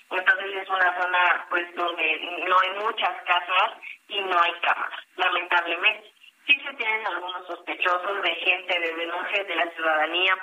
Entonces 0.10 0.56
es 0.56 0.70
una 0.70 1.02
zona 1.02 1.46
pues 1.50 1.76
donde 1.76 2.46
no 2.48 2.56
hay 2.60 2.86
muchas 2.86 3.16
casas 3.26 3.74
y 4.08 4.20
no 4.22 4.42
hay 4.42 4.54
cámaras 4.62 5.00
lamentablemente. 5.16 6.12
Sí 6.48 6.60
se 6.66 6.74
tienen 6.76 7.06
algunos 7.06 7.46
sospechosos 7.46 8.22
de 8.24 8.36
gente 8.36 8.80
de 8.80 8.96
denuncias 8.96 9.48
de 9.48 9.56
la 9.56 9.70
ciudadanía 9.72 10.36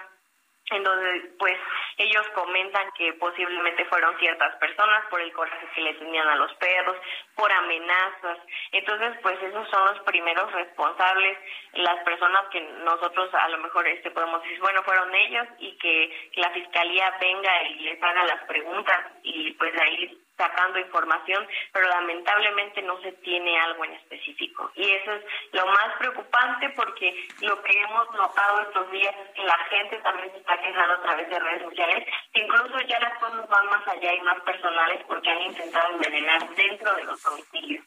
en 0.70 0.82
donde 0.82 1.32
pues 1.38 1.58
ellos 1.98 2.26
comentan 2.34 2.90
que 2.96 3.12
posiblemente 3.14 3.84
fueron 3.84 4.16
ciertas 4.18 4.56
personas 4.56 5.04
por 5.10 5.20
el 5.20 5.32
coraje 5.32 5.66
que 5.74 5.82
le 5.82 5.94
tenían 5.94 6.26
a 6.26 6.36
los 6.36 6.52
perros, 6.54 6.96
por 7.36 7.52
amenazas. 7.52 8.38
Entonces, 8.72 9.18
pues 9.22 9.40
esos 9.42 9.68
son 9.68 9.84
los 9.86 10.00
primeros 10.04 10.50
responsables, 10.52 11.38
las 11.74 12.02
personas 12.04 12.46
que 12.50 12.60
nosotros 12.60 13.32
a 13.34 13.48
lo 13.48 13.58
mejor 13.58 13.86
este 13.86 14.10
podemos 14.10 14.42
decir, 14.42 14.60
bueno, 14.60 14.82
fueron 14.84 15.14
ellos 15.14 15.46
y 15.58 15.76
que 15.78 16.30
la 16.36 16.50
fiscalía 16.50 17.14
venga 17.20 17.62
y 17.64 17.74
les 17.80 18.02
haga 18.02 18.24
las 18.24 18.44
preguntas 18.44 19.00
y 19.22 19.52
pues 19.52 19.72
ahí 19.78 20.23
sacando 20.36 20.78
información, 20.78 21.46
pero 21.72 21.88
lamentablemente 21.88 22.82
no 22.82 23.00
se 23.00 23.12
tiene 23.12 23.58
algo 23.60 23.84
en 23.84 23.92
específico. 23.92 24.70
Y 24.74 24.90
eso 24.90 25.12
es 25.12 25.24
lo 25.52 25.66
más 25.66 25.96
preocupante 25.98 26.70
porque 26.70 27.28
lo 27.40 27.62
que 27.62 27.80
hemos 27.80 28.10
notado 28.14 28.62
estos 28.62 28.90
días 28.90 29.14
es 29.24 29.30
que 29.34 29.44
la 29.44 29.58
gente 29.70 29.96
también 29.98 30.30
se 30.32 30.38
está 30.38 30.60
quejando 30.60 30.94
a 30.94 31.02
través 31.02 31.28
de 31.28 31.38
redes 31.38 31.62
sociales, 31.62 32.08
incluso 32.32 32.80
ya 32.86 33.00
las 33.00 33.18
cosas 33.18 33.48
van 33.48 33.66
más 33.66 33.86
allá 33.88 34.14
y 34.14 34.20
más 34.22 34.40
personales 34.42 35.02
porque 35.06 35.30
han 35.30 35.42
intentado 35.42 35.92
envenenar 35.92 36.48
dentro 36.54 36.94
de 36.94 37.04
los 37.04 37.22
domicilios. 37.22 37.84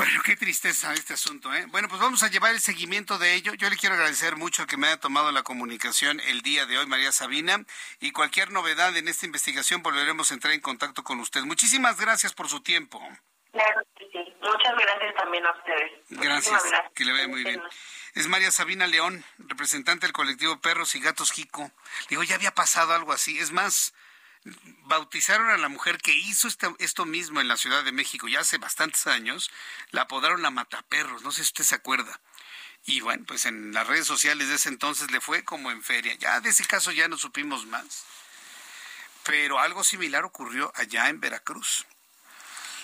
Bueno, 0.00 0.22
qué 0.24 0.34
tristeza 0.34 0.94
este 0.94 1.12
asunto, 1.12 1.52
¿eh? 1.52 1.66
Bueno, 1.68 1.86
pues 1.86 2.00
vamos 2.00 2.22
a 2.22 2.30
llevar 2.30 2.52
el 2.54 2.60
seguimiento 2.60 3.18
de 3.18 3.34
ello. 3.34 3.52
Yo 3.52 3.68
le 3.68 3.76
quiero 3.76 3.96
agradecer 3.96 4.34
mucho 4.34 4.66
que 4.66 4.78
me 4.78 4.86
haya 4.86 4.96
tomado 4.96 5.30
la 5.30 5.42
comunicación 5.42 6.20
el 6.20 6.40
día 6.40 6.64
de 6.64 6.78
hoy, 6.78 6.86
María 6.86 7.12
Sabina, 7.12 7.66
y 8.00 8.10
cualquier 8.10 8.50
novedad 8.50 8.96
en 8.96 9.08
esta 9.08 9.26
investigación 9.26 9.82
volveremos 9.82 10.30
a 10.30 10.34
entrar 10.34 10.54
en 10.54 10.62
contacto 10.62 11.04
con 11.04 11.20
usted. 11.20 11.42
Muchísimas 11.42 12.00
gracias 12.00 12.32
por 12.32 12.48
su 12.48 12.62
tiempo. 12.62 12.98
Claro 13.52 13.82
sí. 13.98 14.06
Muchas 14.40 14.74
gracias 14.74 15.14
también 15.16 15.44
a 15.44 15.50
ustedes. 15.50 15.92
Gracias, 16.08 16.62
que 16.94 17.04
le 17.04 17.12
vaya 17.12 17.28
muy 17.28 17.44
bien. 17.44 17.62
Es 18.14 18.26
María 18.26 18.50
Sabina 18.50 18.86
León, 18.86 19.22
representante 19.36 20.06
del 20.06 20.14
colectivo 20.14 20.58
Perros 20.62 20.94
y 20.94 21.00
Gatos 21.00 21.30
Jico. 21.30 21.70
Digo, 22.08 22.22
ya 22.22 22.36
había 22.36 22.54
pasado 22.54 22.94
algo 22.94 23.12
así. 23.12 23.38
Es 23.38 23.52
más, 23.52 23.92
bautizaron 24.84 25.50
a 25.50 25.58
la 25.58 25.68
mujer 25.68 25.98
que 25.98 26.14
hizo 26.14 26.48
esto, 26.78 27.04
mismo 27.04 27.40
en 27.40 27.48
la 27.48 27.56
Ciudad 27.56 27.84
de 27.84 27.92
México 27.92 28.28
ya 28.28 28.40
hace 28.40 28.58
bastantes 28.58 29.06
años, 29.06 29.50
la 29.90 30.02
apodaron 30.02 30.42
la 30.42 30.50
Mataperros, 30.50 31.22
no 31.22 31.32
sé 31.32 31.42
si 31.42 31.48
usted 31.48 31.64
se 31.64 31.74
acuerda. 31.74 32.20
Y 32.84 33.00
bueno, 33.00 33.24
pues 33.26 33.44
en 33.44 33.72
las 33.72 33.86
redes 33.86 34.06
sociales 34.06 34.48
de 34.48 34.54
ese 34.54 34.70
entonces 34.70 35.10
le 35.10 35.20
fue 35.20 35.44
como 35.44 35.70
en 35.70 35.82
feria. 35.82 36.14
Ya 36.14 36.40
de 36.40 36.48
ese 36.48 36.64
caso 36.64 36.92
ya 36.92 37.08
no 37.08 37.18
supimos 37.18 37.66
más. 37.66 38.04
Pero 39.24 39.58
algo 39.58 39.84
similar 39.84 40.24
ocurrió 40.24 40.72
allá 40.74 41.08
en 41.08 41.20
Veracruz. 41.20 41.86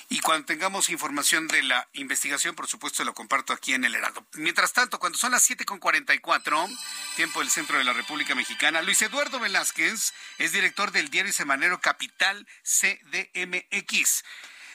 Y 0.09 0.20
cuando 0.20 0.47
tengamos 0.47 0.89
información 0.89 1.49
de 1.49 1.62
la 1.65 1.89
investigación, 1.93 2.55
por 2.55 2.69
supuesto, 2.69 3.03
lo 3.03 3.12
comparto 3.12 3.53
aquí 3.53 3.74
en 3.74 3.85
el 3.85 3.95
Heraldo. 3.95 4.24
Mientras 4.35 4.73
tanto, 4.73 5.01
cuando 5.01 5.19
son 5.19 5.33
las 5.33 5.51
7.44, 5.51 6.78
tiempo 7.16 7.41
del 7.41 7.51
centro 7.51 7.78
de 7.78 7.85
la 7.85 7.93
República 7.93 8.37
Mexicana, 8.37 8.83
Luis 8.83 9.03
Eduardo 9.03 9.41
Velázquez 9.41 10.15
es 10.39 10.53
director 10.53 10.93
del 10.93 11.11
diario 11.11 11.33
semanero 11.33 11.81
Capital 11.81 12.47
CDMX. 12.62 14.23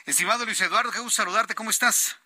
Estimado 0.05 0.45
Luis 0.45 0.59
Eduardo, 0.59 0.91
qué 0.91 0.99
gusto 0.99 1.23
saludarte, 1.23 1.55
¿cómo 1.55 1.69
estás? 1.69 2.17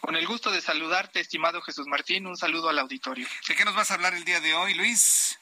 Con 0.00 0.14
el 0.14 0.26
gusto 0.26 0.52
de 0.52 0.60
saludarte, 0.60 1.18
estimado 1.18 1.62
Jesús 1.62 1.86
Martín, 1.88 2.26
un 2.26 2.36
saludo 2.36 2.68
al 2.68 2.78
auditorio. 2.78 3.26
¿De 3.48 3.56
qué 3.56 3.64
nos 3.64 3.74
vas 3.74 3.90
a 3.90 3.94
hablar 3.94 4.14
el 4.14 4.24
día 4.24 4.38
de 4.38 4.54
hoy, 4.54 4.74
Luis? 4.74 5.38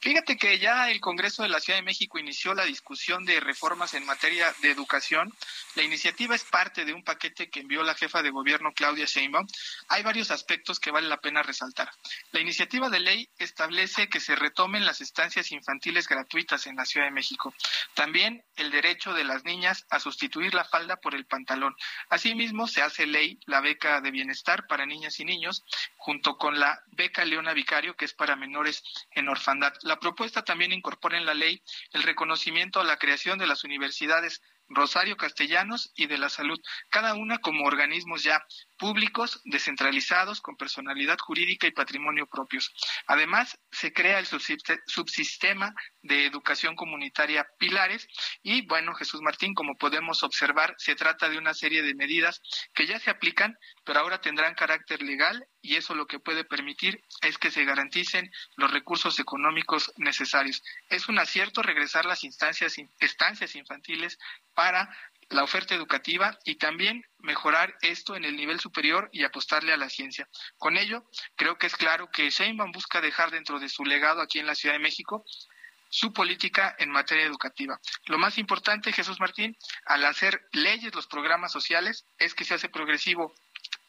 Fíjate 0.00 0.36
que 0.36 0.58
ya 0.58 0.90
el 0.90 1.00
Congreso 1.00 1.42
de 1.42 1.48
la 1.48 1.60
Ciudad 1.60 1.78
de 1.78 1.84
México 1.84 2.18
inició 2.18 2.54
la 2.54 2.64
discusión 2.64 3.24
de 3.24 3.40
reformas 3.40 3.94
en 3.94 4.06
materia 4.06 4.54
de 4.62 4.70
educación. 4.70 5.32
La 5.74 5.82
iniciativa 5.82 6.34
es 6.34 6.44
parte 6.44 6.84
de 6.84 6.94
un 6.94 7.02
paquete 7.02 7.50
que 7.50 7.60
envió 7.60 7.82
la 7.82 7.94
jefa 7.94 8.22
de 8.22 8.30
gobierno 8.30 8.72
Claudia 8.72 9.04
Sheinbaum. 9.04 9.46
Hay 9.88 10.02
varios 10.02 10.30
aspectos 10.30 10.80
que 10.80 10.90
vale 10.90 11.08
la 11.08 11.20
pena 11.20 11.42
resaltar. 11.42 11.90
La 12.32 12.40
iniciativa 12.40 12.88
de 12.88 13.00
ley 13.00 13.28
establece 13.38 14.08
que 14.08 14.20
se 14.20 14.36
retomen 14.36 14.86
las 14.86 15.00
estancias 15.00 15.50
infantiles 15.52 16.08
gratuitas 16.08 16.66
en 16.66 16.76
la 16.76 16.86
Ciudad 16.86 17.06
de 17.06 17.12
México. 17.12 17.54
También 17.94 18.44
el 18.56 18.70
derecho 18.70 19.12
de 19.12 19.24
las 19.24 19.44
niñas 19.44 19.86
a 19.90 20.00
sustituir 20.00 20.54
la 20.54 20.64
falda 20.64 20.96
por 20.96 21.14
el 21.14 21.26
pantalón. 21.26 21.74
Asimismo, 22.08 22.66
se 22.68 22.82
hace 22.82 23.06
ley 23.06 23.38
la 23.46 23.60
beca 23.60 24.00
de 24.00 24.10
bienestar 24.10 24.66
para 24.66 24.86
niñas 24.86 25.20
y 25.20 25.24
niños, 25.24 25.64
junto 25.96 26.36
con 26.36 26.58
la 26.58 26.82
beca 26.92 27.24
Leona 27.24 27.52
Vicario, 27.52 27.96
que 27.96 28.04
es 28.04 28.14
para 28.14 28.36
menores 28.36 28.82
en 29.12 29.28
orfandad. 29.28 29.69
La 29.82 29.98
propuesta 29.98 30.42
también 30.42 30.72
incorpora 30.72 31.18
en 31.18 31.26
la 31.26 31.34
ley 31.34 31.62
el 31.92 32.02
reconocimiento 32.02 32.80
a 32.80 32.84
la 32.84 32.98
creación 32.98 33.38
de 33.38 33.46
las 33.46 33.64
universidades 33.64 34.40
Rosario 34.68 35.16
Castellanos 35.16 35.92
y 35.96 36.06
de 36.06 36.18
la 36.18 36.28
Salud, 36.28 36.60
cada 36.88 37.14
una 37.14 37.38
como 37.38 37.64
organismos 37.64 38.22
ya 38.22 38.44
públicos, 38.80 39.42
descentralizados, 39.44 40.40
con 40.40 40.56
personalidad 40.56 41.18
jurídica 41.18 41.66
y 41.66 41.70
patrimonio 41.70 42.26
propios. 42.26 42.72
Además, 43.06 43.58
se 43.70 43.92
crea 43.92 44.18
el 44.18 44.26
subsistema 44.26 45.74
de 46.00 46.24
educación 46.24 46.74
comunitaria 46.74 47.46
Pilares 47.58 48.08
y, 48.42 48.66
bueno, 48.66 48.94
Jesús 48.94 49.20
Martín, 49.20 49.52
como 49.52 49.76
podemos 49.76 50.22
observar, 50.22 50.74
se 50.78 50.94
trata 50.94 51.28
de 51.28 51.36
una 51.36 51.52
serie 51.52 51.82
de 51.82 51.94
medidas 51.94 52.40
que 52.74 52.86
ya 52.86 52.98
se 52.98 53.10
aplican, 53.10 53.54
pero 53.84 54.00
ahora 54.00 54.22
tendrán 54.22 54.54
carácter 54.54 55.02
legal 55.02 55.46
y 55.60 55.76
eso 55.76 55.94
lo 55.94 56.06
que 56.06 56.18
puede 56.18 56.44
permitir 56.44 57.04
es 57.20 57.36
que 57.36 57.50
se 57.50 57.66
garanticen 57.66 58.30
los 58.56 58.70
recursos 58.70 59.18
económicos 59.20 59.92
necesarios. 59.98 60.62
Es 60.88 61.10
un 61.10 61.18
acierto 61.18 61.62
regresar 61.62 62.06
las 62.06 62.24
instancias, 62.24 62.76
estancias 62.98 63.54
infantiles 63.54 64.18
para 64.54 64.88
la 65.30 65.44
oferta 65.44 65.74
educativa 65.74 66.38
y 66.44 66.56
también 66.56 67.04
mejorar 67.18 67.76
esto 67.82 68.16
en 68.16 68.24
el 68.24 68.36
nivel 68.36 68.60
superior 68.60 69.08
y 69.12 69.24
apostarle 69.24 69.72
a 69.72 69.76
la 69.76 69.88
ciencia. 69.88 70.28
Con 70.58 70.76
ello, 70.76 71.04
creo 71.36 71.56
que 71.56 71.66
es 71.66 71.76
claro 71.76 72.10
que 72.10 72.30
Sheinbaum 72.30 72.72
busca 72.72 73.00
dejar 73.00 73.30
dentro 73.30 73.58
de 73.58 73.68
su 73.68 73.84
legado 73.84 74.20
aquí 74.20 74.38
en 74.38 74.46
la 74.46 74.54
Ciudad 74.54 74.74
de 74.74 74.80
México 74.80 75.24
su 75.88 76.12
política 76.12 76.76
en 76.78 76.90
materia 76.90 77.24
educativa. 77.24 77.80
Lo 78.06 78.18
más 78.18 78.38
importante, 78.38 78.92
Jesús 78.92 79.18
Martín, 79.18 79.56
al 79.86 80.04
hacer 80.04 80.40
leyes 80.52 80.94
los 80.94 81.08
programas 81.08 81.50
sociales, 81.50 82.04
es 82.18 82.34
que 82.34 82.44
se 82.44 82.54
hace 82.54 82.68
progresivo 82.68 83.34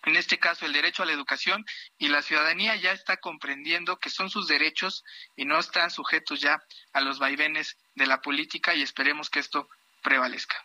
en 0.03 0.15
este 0.15 0.39
caso 0.39 0.65
el 0.65 0.73
derecho 0.73 1.03
a 1.03 1.05
la 1.05 1.11
educación 1.11 1.63
y 1.99 2.07
la 2.07 2.23
ciudadanía 2.23 2.75
ya 2.75 2.91
está 2.91 3.17
comprendiendo 3.17 3.99
que 3.99 4.09
son 4.09 4.31
sus 4.31 4.47
derechos 4.47 5.03
y 5.35 5.45
no 5.45 5.59
están 5.59 5.91
sujetos 5.91 6.41
ya 6.41 6.59
a 6.93 7.01
los 7.01 7.19
vaivenes 7.19 7.77
de 7.93 8.07
la 8.07 8.19
política 8.21 8.73
y 8.73 8.81
esperemos 8.81 9.29
que 9.29 9.39
esto 9.39 9.69
prevalezca. 10.01 10.55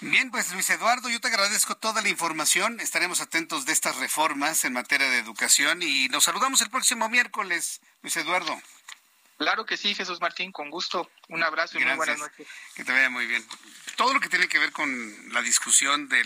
Bien, 0.00 0.30
pues 0.30 0.52
Luis 0.52 0.68
Eduardo, 0.70 1.08
yo 1.08 1.20
te 1.20 1.28
agradezco 1.28 1.76
toda 1.76 2.02
la 2.02 2.08
información. 2.08 2.80
Estaremos 2.80 3.20
atentos 3.20 3.64
de 3.64 3.72
estas 3.72 3.96
reformas 3.96 4.64
en 4.64 4.72
materia 4.72 5.08
de 5.08 5.18
educación 5.18 5.82
y 5.82 6.08
nos 6.08 6.24
saludamos 6.24 6.60
el 6.60 6.70
próximo 6.70 7.08
miércoles, 7.08 7.80
Luis 8.02 8.16
Eduardo. 8.16 8.60
Claro 9.36 9.66
que 9.66 9.76
sí, 9.76 9.94
Jesús 9.94 10.20
Martín, 10.20 10.52
con 10.52 10.70
gusto. 10.70 11.10
Un 11.28 11.42
abrazo 11.42 11.78
y 11.78 11.84
muy 11.84 11.96
buenas 11.96 12.18
noches. 12.18 12.46
Que 12.74 12.84
te 12.84 12.92
vaya 12.92 13.10
muy 13.10 13.26
bien. 13.26 13.44
Todo 13.96 14.14
lo 14.14 14.20
que 14.20 14.28
tiene 14.28 14.48
que 14.48 14.58
ver 14.58 14.72
con 14.72 15.32
la 15.32 15.42
discusión 15.42 16.08
de 16.08 16.22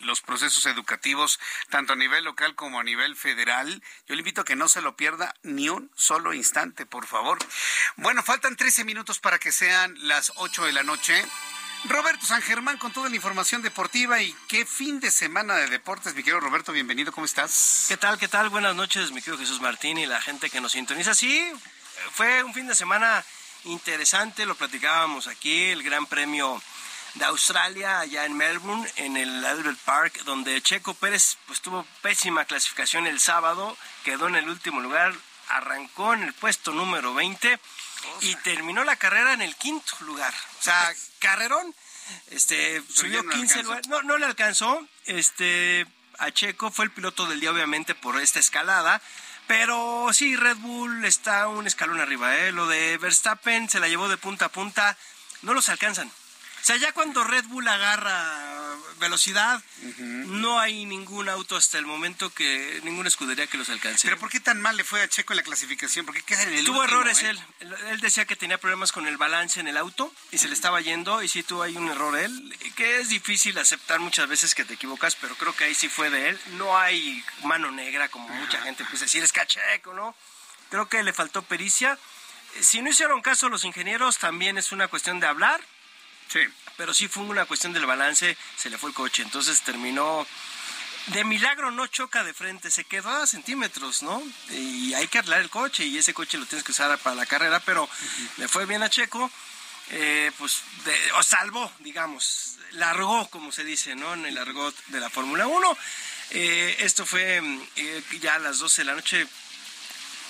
los 0.00 0.20
procesos 0.22 0.66
educativos, 0.66 1.38
tanto 1.70 1.92
a 1.92 1.96
nivel 1.96 2.24
local 2.24 2.54
como 2.56 2.80
a 2.80 2.84
nivel 2.84 3.14
federal, 3.14 3.82
yo 4.06 4.14
le 4.14 4.20
invito 4.20 4.40
a 4.40 4.44
que 4.44 4.56
no 4.56 4.68
se 4.68 4.82
lo 4.82 4.96
pierda 4.96 5.34
ni 5.42 5.68
un 5.68 5.90
solo 5.94 6.34
instante, 6.34 6.84
por 6.84 7.06
favor. 7.06 7.38
Bueno, 7.96 8.22
faltan 8.22 8.56
13 8.56 8.84
minutos 8.84 9.20
para 9.20 9.38
que 9.38 9.52
sean 9.52 9.94
las 10.08 10.32
8 10.36 10.64
de 10.66 10.72
la 10.72 10.82
noche. 10.82 11.24
Roberto 11.84 12.26
San 12.26 12.42
Germán 12.42 12.76
con 12.76 12.92
toda 12.92 13.08
la 13.08 13.16
información 13.16 13.62
deportiva 13.62 14.20
y 14.20 14.34
qué 14.48 14.66
fin 14.66 14.98
de 14.98 15.10
semana 15.10 15.54
de 15.54 15.68
deportes, 15.68 16.14
mi 16.14 16.22
querido 16.22 16.40
Roberto, 16.40 16.72
bienvenido, 16.72 17.12
¿cómo 17.12 17.24
estás? 17.24 17.86
¿Qué 17.88 17.96
tal, 17.96 18.18
qué 18.18 18.26
tal? 18.26 18.48
Buenas 18.48 18.74
noches, 18.74 19.12
mi 19.12 19.20
querido 19.20 19.38
Jesús 19.38 19.60
Martín 19.60 19.96
y 19.96 20.06
la 20.06 20.20
gente 20.20 20.50
que 20.50 20.60
nos 20.60 20.72
sintoniza. 20.72 21.14
Sí, 21.14 21.52
fue 22.12 22.42
un 22.42 22.52
fin 22.52 22.66
de 22.66 22.74
semana 22.74 23.24
interesante, 23.64 24.44
lo 24.44 24.56
platicábamos 24.56 25.28
aquí, 25.28 25.66
el 25.66 25.84
Gran 25.84 26.06
Premio 26.06 26.60
de 27.14 27.24
Australia 27.26 28.00
allá 28.00 28.24
en 28.24 28.36
Melbourne, 28.36 28.90
en 28.96 29.16
el 29.16 29.44
Albert 29.44 29.78
Park, 29.84 30.22
donde 30.24 30.60
Checo 30.60 30.94
Pérez 30.94 31.38
pues 31.46 31.60
tuvo 31.60 31.86
pésima 32.02 32.44
clasificación 32.44 33.06
el 33.06 33.20
sábado, 33.20 33.76
quedó 34.04 34.26
en 34.26 34.34
el 34.34 34.48
último 34.48 34.80
lugar, 34.80 35.14
arrancó 35.48 36.12
en 36.14 36.24
el 36.24 36.34
puesto 36.34 36.72
número 36.72 37.14
20 37.14 37.58
y 38.20 38.34
terminó 38.36 38.84
la 38.84 38.96
carrera 38.96 39.32
en 39.32 39.42
el 39.42 39.56
quinto 39.56 39.96
lugar. 40.00 40.34
O 40.60 40.62
sea, 40.62 40.94
carrerón. 41.18 41.74
Este, 42.30 42.82
subió 42.92 43.26
15 43.28 43.62
lugares. 43.62 43.88
No, 43.88 44.02
no 44.02 44.18
le 44.18 44.26
alcanzó. 44.26 44.86
Este, 45.04 45.86
a 46.18 46.30
Checo 46.30 46.70
fue 46.70 46.86
el 46.86 46.90
piloto 46.90 47.26
del 47.26 47.40
día, 47.40 47.52
obviamente, 47.52 47.94
por 47.94 48.20
esta 48.20 48.38
escalada. 48.38 49.00
Pero 49.46 50.08
sí, 50.12 50.36
Red 50.36 50.56
Bull 50.58 51.04
está 51.04 51.48
un 51.48 51.66
escalón 51.66 52.00
arriba. 52.00 52.36
¿eh? 52.36 52.52
Lo 52.52 52.66
de 52.66 52.98
Verstappen 52.98 53.68
se 53.68 53.80
la 53.80 53.88
llevó 53.88 54.08
de 54.08 54.18
punta 54.18 54.46
a 54.46 54.52
punta. 54.52 54.96
No 55.42 55.54
los 55.54 55.68
alcanzan. 55.68 56.10
O 56.68 56.70
sea, 56.70 56.76
ya 56.76 56.92
cuando 56.92 57.24
Red 57.24 57.46
Bull 57.46 57.66
agarra 57.66 58.76
velocidad, 59.00 59.62
no 59.96 60.60
hay 60.60 60.84
ningún 60.84 61.30
auto 61.30 61.56
hasta 61.56 61.78
el 61.78 61.86
momento 61.86 62.28
que 62.28 62.82
ninguna 62.84 63.08
escudería 63.08 63.46
que 63.46 63.56
los 63.56 63.70
alcance. 63.70 64.06
Pero 64.06 64.20
¿por 64.20 64.28
qué 64.28 64.38
tan 64.38 64.60
mal 64.60 64.76
le 64.76 64.84
fue 64.84 65.00
a 65.00 65.08
Checo 65.08 65.32
en 65.32 65.38
la 65.38 65.42
clasificación? 65.44 66.04
¿Por 66.04 66.14
qué 66.14 66.20
queda 66.20 66.42
en 66.42 66.52
el 66.52 66.66
Tuvo 66.66 66.84
errores 66.84 67.22
eh? 67.22 67.30
él. 67.30 67.40
Él 67.88 68.00
decía 68.00 68.26
que 68.26 68.36
tenía 68.36 68.58
problemas 68.58 68.92
con 68.92 69.06
el 69.06 69.16
balance 69.16 69.60
en 69.60 69.66
el 69.66 69.78
auto 69.78 70.12
y 70.30 70.36
se 70.36 70.46
le 70.46 70.52
estaba 70.52 70.82
yendo 70.82 71.22
y 71.22 71.28
sí 71.28 71.42
tuvo 71.42 71.62
ahí 71.62 71.74
un 71.74 71.88
error 71.88 72.18
él, 72.18 72.54
que 72.76 73.00
es 73.00 73.08
difícil 73.08 73.56
aceptar 73.56 73.98
muchas 73.98 74.28
veces 74.28 74.54
que 74.54 74.66
te 74.66 74.74
equivocas, 74.74 75.16
pero 75.16 75.36
creo 75.36 75.56
que 75.56 75.64
ahí 75.64 75.74
sí 75.74 75.88
fue 75.88 76.10
de 76.10 76.28
él. 76.28 76.40
No 76.58 76.76
hay 76.76 77.24
mano 77.44 77.70
negra 77.70 78.10
como 78.10 78.28
mucha 78.28 78.60
gente 78.60 78.84
puede 78.84 78.98
decir, 78.98 79.24
es 79.24 79.32
cacheco, 79.32 79.94
¿no? 79.94 80.14
Creo 80.68 80.86
que 80.86 81.02
le 81.02 81.14
faltó 81.14 81.40
pericia. 81.40 81.98
Si 82.60 82.82
no 82.82 82.90
hicieron 82.90 83.22
caso 83.22 83.48
los 83.48 83.64
ingenieros, 83.64 84.18
también 84.18 84.58
es 84.58 84.70
una 84.70 84.88
cuestión 84.88 85.18
de 85.18 85.28
hablar 85.28 85.62
Sí. 86.28 86.40
Pero 86.76 86.94
sí 86.94 87.08
fue 87.08 87.24
una 87.24 87.44
cuestión 87.46 87.72
del 87.72 87.86
balance, 87.86 88.36
se 88.56 88.70
le 88.70 88.78
fue 88.78 88.90
el 88.90 88.94
coche. 88.94 89.22
Entonces 89.22 89.60
terminó. 89.62 90.26
De 91.08 91.24
milagro 91.24 91.70
no 91.70 91.86
choca 91.86 92.22
de 92.22 92.34
frente, 92.34 92.70
se 92.70 92.84
quedó 92.84 93.08
a 93.08 93.26
centímetros, 93.26 94.02
¿no? 94.02 94.22
Y 94.50 94.92
hay 94.92 95.08
que 95.08 95.18
arreglar 95.18 95.40
el 95.40 95.48
coche 95.48 95.86
y 95.86 95.96
ese 95.96 96.12
coche 96.12 96.36
lo 96.36 96.44
tienes 96.44 96.64
que 96.64 96.72
usar 96.72 96.98
para 96.98 97.16
la 97.16 97.24
carrera, 97.24 97.60
pero 97.60 97.88
le 98.36 98.46
fue 98.46 98.66
bien 98.66 98.82
a 98.82 98.90
Checo, 98.90 99.30
eh, 99.90 100.30
pues, 100.36 100.62
o 101.16 101.22
salvó, 101.22 101.72
digamos, 101.78 102.58
largó, 102.72 103.26
como 103.30 103.52
se 103.52 103.64
dice, 103.64 103.94
¿no? 103.94 104.12
En 104.12 104.26
el 104.26 104.36
argot 104.36 104.74
de 104.88 105.00
la 105.00 105.08
Fórmula 105.08 105.46
1. 105.46 105.78
Eh, 106.30 106.76
esto 106.80 107.06
fue 107.06 107.40
eh, 107.76 108.02
ya 108.20 108.34
a 108.34 108.38
las 108.38 108.58
12 108.58 108.82
de 108.82 108.84
la 108.84 108.94
noche, 108.94 109.26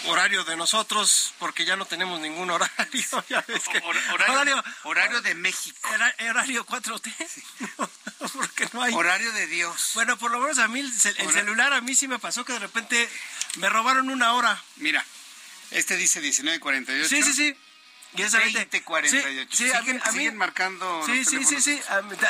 horario 0.07 0.45
de 0.45 0.57
nosotros, 0.57 1.35
porque 1.39 1.65
ya 1.65 1.77
no 1.77 1.87
tenemos 1.87 2.21
ningún 2.21 2.51
horario. 2.51 2.69
Ya 3.29 3.45
ves 3.47 3.65
que, 3.69 3.79
horario, 4.13 4.63
horario, 4.85 5.21
de 5.23 5.35
México. 5.35 5.89
horario 6.29 6.65
4T. 6.65 7.13
porque 8.33 8.69
no 8.73 8.83
hay. 8.83 8.95
Horario 8.95 9.33
de 9.33 9.47
Dios. 9.47 9.93
Bueno, 9.95 10.17
por 10.17 10.31
lo 10.31 10.39
menos 10.41 10.59
a 10.59 10.69
mí 10.69 10.81
el, 10.81 10.93
celular 10.93 11.73
a 11.73 11.81
mí 11.81 11.95
sí 11.95 12.09
me 12.09 12.19
pasó 12.19 12.45
que 12.45 12.53
de 12.53 12.59
repente 12.61 13.09
me 13.57 13.69
robaron 13.69 14.09
una 14.11 14.33
hora. 14.33 14.63
Mira, 14.77 15.05
este 15.71 15.97
dice 15.97 16.23
19.48. 16.23 17.05
Sí, 17.07 17.23
sí, 17.23 17.33
sí. 17.33 17.57
Y 18.17 18.23
esa 18.23 18.41
20.48. 18.41 19.49
Sí, 19.51 19.71
¿Siguen, 19.71 20.01
a 20.03 20.13
mí, 20.13 20.31
marcando. 20.31 21.03
Sí, 21.05 21.25
sí, 21.25 21.45
sí, 21.45 21.61
sí. 21.61 21.81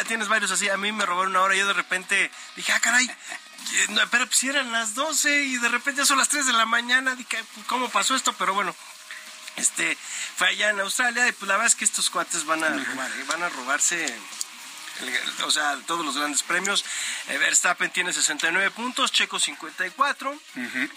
Tienes 0.08 0.28
varios 0.28 0.50
así. 0.50 0.68
A 0.68 0.76
mí 0.76 0.90
me 0.90 1.06
robaron 1.06 1.30
una 1.30 1.42
hora 1.42 1.54
y 1.54 1.58
yo 1.58 1.66
de 1.66 1.74
repente 1.74 2.30
dije, 2.56 2.72
ah, 2.72 2.80
caray 2.80 3.08
pero 4.10 4.26
pues 4.26 4.38
si 4.38 4.48
eran 4.48 4.72
las 4.72 4.94
12 4.94 5.44
y 5.44 5.58
de 5.58 5.68
repente 5.68 6.04
son 6.04 6.18
las 6.18 6.28
3 6.28 6.46
de 6.46 6.52
la 6.52 6.66
mañana, 6.66 7.14
dije, 7.14 7.42
¿cómo 7.66 7.88
pasó 7.88 8.14
esto? 8.14 8.32
Pero 8.34 8.54
bueno, 8.54 8.74
este 9.56 9.96
fue 10.36 10.48
allá 10.48 10.70
en 10.70 10.80
Australia 10.80 11.28
y 11.28 11.32
pues 11.32 11.48
la 11.48 11.54
verdad 11.54 11.66
es 11.66 11.74
que 11.74 11.84
estos 11.84 12.10
cuates 12.10 12.44
van 12.44 12.64
a 12.64 12.68
robar, 12.68 13.10
¿eh? 13.10 13.24
van 13.28 13.42
a 13.42 13.48
robarse 13.48 14.14
o 15.44 15.50
sea, 15.50 15.78
todos 15.86 16.04
los 16.04 16.16
grandes 16.16 16.42
premios. 16.42 16.84
Eh, 17.28 17.38
Verstappen 17.38 17.90
tiene 17.90 18.12
69 18.12 18.70
puntos, 18.70 19.12
Checo 19.12 19.38
54. 19.38 20.38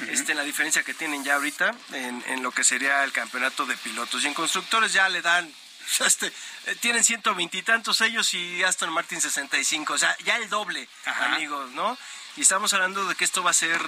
Este, 0.09 0.33
la 0.33 0.43
diferencia 0.43 0.83
que 0.83 0.93
tienen 0.93 1.23
ya 1.23 1.35
ahorita 1.35 1.75
en, 1.93 2.23
en, 2.27 2.43
lo 2.43 2.51
que 2.51 2.63
sería 2.63 3.03
el 3.03 3.11
campeonato 3.11 3.65
de 3.65 3.77
pilotos. 3.77 4.23
Y 4.23 4.27
en 4.27 4.33
constructores 4.33 4.93
ya 4.93 5.07
le 5.09 5.21
dan, 5.21 5.51
este, 6.05 6.27
eh, 6.27 6.75
tienen 6.79 7.03
120 7.03 7.57
y 7.57 7.61
tantos 7.61 8.01
ellos 8.01 8.33
y 8.33 8.63
Aston 8.63 8.91
Martin 8.91 9.21
65. 9.21 9.93
O 9.93 9.97
sea, 9.97 10.15
ya 10.23 10.37
el 10.37 10.49
doble, 10.49 10.87
amigos, 11.05 11.71
¿no? 11.71 11.97
Y 12.37 12.41
estamos 12.41 12.73
hablando 12.73 13.05
de 13.07 13.15
que 13.15 13.25
esto 13.25 13.43
va 13.43 13.51
a 13.51 13.53
ser, 13.53 13.81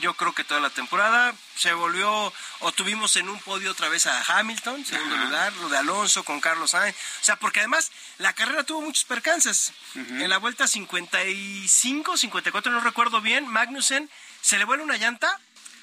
yo 0.00 0.14
creo 0.14 0.32
que 0.32 0.42
toda 0.42 0.58
la 0.58 0.70
temporada. 0.70 1.34
Se 1.54 1.74
volvió, 1.74 2.32
o 2.60 2.72
tuvimos 2.72 3.14
en 3.16 3.28
un 3.28 3.38
podio 3.40 3.70
otra 3.70 3.90
vez 3.90 4.06
a 4.06 4.38
Hamilton, 4.38 4.86
segundo 4.86 5.16
lugar, 5.18 5.52
lo 5.56 5.68
de 5.68 5.76
Alonso 5.76 6.24
con 6.24 6.40
Carlos 6.40 6.70
Sainz. 6.70 6.96
O 6.96 7.24
sea, 7.24 7.36
porque 7.36 7.60
además 7.60 7.92
la 8.16 8.32
carrera 8.32 8.64
tuvo 8.64 8.80
muchos 8.80 9.04
percances. 9.04 9.72
En 9.94 10.30
la 10.30 10.38
vuelta 10.38 10.66
55, 10.66 12.16
54, 12.16 12.72
no 12.72 12.80
recuerdo 12.80 13.20
bien, 13.20 13.46
Magnussen 13.46 14.08
se 14.40 14.56
le 14.56 14.64
vuelve 14.64 14.82
una 14.82 14.96
llanta 14.96 15.38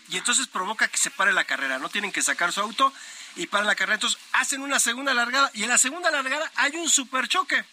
y 0.10 0.18
entonces 0.18 0.48
provoca 0.48 0.88
que 0.88 0.98
se 0.98 1.12
pare 1.12 1.34
la 1.34 1.44
carrera. 1.44 1.78
No 1.78 1.90
tienen 1.90 2.12
que 2.12 2.24
sacar 2.24 2.52
su 2.52 2.62
auto 2.62 2.92
y 3.36 3.46
para 3.46 3.66
la 3.66 3.76
carrera. 3.76 3.96
Entonces 3.96 4.20
hacen 4.32 4.62
una 4.62 4.80
segunda 4.80 5.14
largada 5.14 5.52
y 5.54 5.64
en 5.64 5.70
la 5.70 5.78
segunda 5.78 6.10
largada 6.10 6.52
hay 6.56 6.76
un 6.78 6.90
super 6.90 7.28
choque 7.28 7.64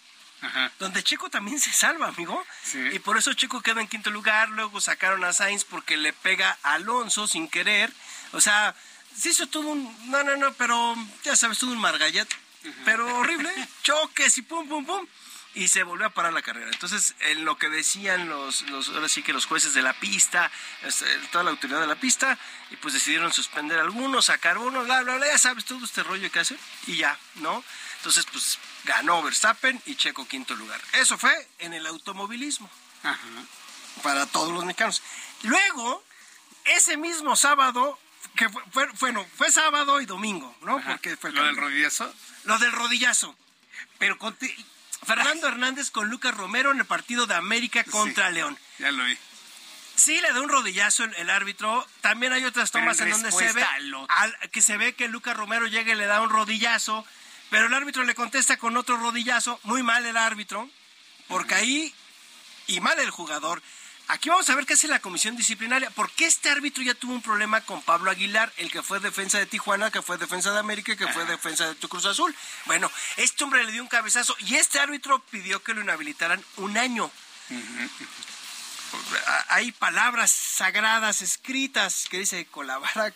donde 0.79 1.03
Checo 1.03 1.31
también 1.31 1.61
se 1.61 1.73
salva, 1.73 2.09
amigo. 2.09 2.45
Y 2.93 2.99
por 2.99 3.17
eso 3.17 3.33
Checo 3.33 3.61
queda 3.61 3.81
en 3.81 3.89
quinto 3.89 4.11
lugar. 4.11 4.49
Luego 4.51 4.81
sacaron 4.81 5.25
a 5.25 5.33
Sainz 5.33 5.65
porque 5.65 5.97
le 5.97 6.13
pega 6.13 6.59
a 6.63 6.75
Alonso 6.75 7.27
sin 7.27 7.49
querer. 7.49 7.93
O 8.33 8.41
sea, 8.41 8.75
se 9.17 9.31
hizo 9.31 9.47
todo 9.47 9.69
un. 9.69 10.11
No, 10.11 10.23
no, 10.23 10.37
no, 10.37 10.53
pero 10.55 10.95
ya 11.23 11.37
sabes, 11.37 11.59
todo 11.59 11.73
un 11.73 11.79
margallet. 11.79 12.29
Pero 12.85 13.19
horrible. 13.19 13.53
Choques 13.83 14.39
y 14.39 14.43
pum, 14.43 14.69
pum, 14.69 14.85
pum 14.85 15.07
y 15.55 15.69
se 15.69 15.85
volvió 15.85 16.07
a 16.07 16.11
parar 16.11 16.33
la 16.33 16.43
carrera. 16.43 16.69
Entonces, 16.73 17.15
en 17.21 17.45
lo 17.45 17.57
que 17.57 17.69
decían 17.69 18.29
los, 18.29 18.63
los 18.71 18.89
ahora 18.89 19.09
sí 19.09 19.23
que 19.23 19.33
los 19.33 19.47
jueces 19.47 19.73
de 19.73 19.83
la 19.83 19.93
pista, 19.93 20.51
este, 20.83 21.07
toda 21.31 21.45
la 21.45 21.51
autoridad 21.51 21.81
de 21.81 21.87
la 21.87 21.95
pista, 21.95 22.39
y 22.71 22.77
pues 22.77 22.95
decidieron 22.95 23.33
suspender 23.33 23.79
algunos, 23.79 24.27
sacar 24.27 24.59
uno, 24.59 24.85
bla, 24.85 25.03
bla, 25.03 25.17
bla, 25.17 25.27
ya 25.27 25.39
sabes 25.39 25.65
todo 25.65 25.85
este 25.85 26.03
rollo 26.03 26.31
que 26.31 26.41
hace, 26.41 26.57
y 26.87 26.97
ya, 26.97 27.17
¿no? 27.37 27.63
Entonces, 28.05 28.27
pues 28.31 28.59
ganó 28.85 29.23
Verstappen 29.23 29.81
y 29.87 29.95
Checo 29.97 30.29
quinto 30.29 30.55
lugar. 30.55 30.79
Eso 30.93 31.17
fue 31.17 31.49
en 31.59 31.73
el 31.73 31.87
automovilismo. 31.87 32.71
para 34.03 34.27
todos 34.27 34.53
los 34.53 34.63
mexicanos. 34.67 35.03
Luego, 35.43 36.05
ese 36.67 36.99
mismo 36.99 37.35
sábado, 37.35 37.99
que 38.37 38.51
fue, 38.51 38.63
fue- 38.73 38.89
bueno, 39.01 39.27
fue 39.39 39.51
sábado 39.51 40.03
y 40.03 40.07
domingo, 40.07 40.55
¿no? 40.61 40.83
Porque 40.85 41.17
fue 41.17 41.33
¿Lo 41.33 41.45
del 41.45 41.57
rodillazo? 41.57 42.15
Lo 42.45 42.59
del 42.59 42.73
rodillazo. 42.73 43.35
Pero. 43.99 44.19
Fernando 45.07 45.49
Hernández 45.49 45.91
con 45.91 46.09
Lucas 46.11 46.35
Romero 46.35 46.73
en 46.73 46.81
el 46.81 46.87
partido 46.87 47.27
de 47.27 47.35
América 47.37 47.85
contra 47.85 48.31
León. 48.31 48.59
Ya 48.79 48.91
lo 48.93 49.05
vi. 49.05 49.17
Sí, 49.97 50.21
le 50.21 50.31
da 50.33 50.41
un 50.43 50.49
rodillazo 50.51 51.05
el, 51.05 51.15
el 51.15 51.31
árbitro. 51.31 51.87
También 52.03 52.33
hay 52.35 52.45
otras 52.45 52.71
tomas 52.71 53.01
en 53.01 53.07
en 53.09 53.13
donde 53.13 53.33
se 53.33 53.53
ve 53.53 53.65
al- 54.09 54.51
que 54.51 54.61
se 54.61 54.77
ve 54.77 54.95
que 54.95 55.09
Lucas 55.09 55.37
Romero 55.37 55.67
llega 55.69 55.93
y 55.93 55.97
le 55.97 56.07
da 56.07 56.21
un 56.21 56.31
rodillazo, 56.31 57.07
pero 57.51 57.67
el 57.67 57.75
árbitro 57.75 58.05
le 58.05 58.15
contesta 58.15 58.57
con 58.57 58.77
otro 58.77 58.97
rodillazo. 58.97 59.59
Muy 59.65 59.83
mal 59.83 60.05
el 60.07 60.17
árbitro, 60.17 60.69
porque 61.29 61.55
ahí 61.55 61.95
y 62.67 62.81
mal 62.81 62.99
el 62.99 63.11
jugador. 63.11 63.63
Aquí 64.09 64.29
vamos 64.29 64.51
a 64.51 64.55
ver 64.55 64.67
qué 64.67 64.75
hace 64.75 64.87
la 64.87 64.99
comisión 65.01 65.35
disciplinaria, 65.35 65.89
porque 65.91 66.27
este 66.27 66.51
árbitro 66.51 66.83
ya 66.83 66.93
tuvo 66.95 67.15
un 67.15 67.23
problema 67.23 67.63
con 67.63 67.81
Pablo 67.81 68.11
Aguilar, 68.11 68.53
el 68.59 68.71
que 68.71 68.83
fue 68.83 69.01
defensa 69.01 69.39
de 69.39 69.47
Tijuana, 69.47 69.91
que 69.91 70.03
fue 70.03 70.19
defensa 70.19 70.53
de 70.53 70.59
América 70.59 70.95
que 70.95 71.09
fue 71.09 71.25
defensa 71.25 71.69
de 71.69 71.75
tu 71.77 71.89
Cruz 71.89 72.05
Azul. 72.05 72.35
Bueno, 72.67 72.91
este 73.17 73.45
hombre 73.45 73.65
le 73.65 73.73
dio 73.73 73.81
un 73.83 73.89
cabezazo 73.89 74.37
y 74.41 74.57
este 74.57 74.79
árbitro 74.79 75.21
pidió 75.31 75.63
que 75.63 75.73
lo 75.73 75.81
inhabilitaran 75.81 76.45
un 76.57 76.77
año. 76.77 77.11
Hay 79.49 79.73
palabras 79.73 80.31
sagradas 80.31 81.23
escritas 81.23 82.07
que 82.11 82.19
dice 82.19 82.47
Colabarak, 82.47 83.15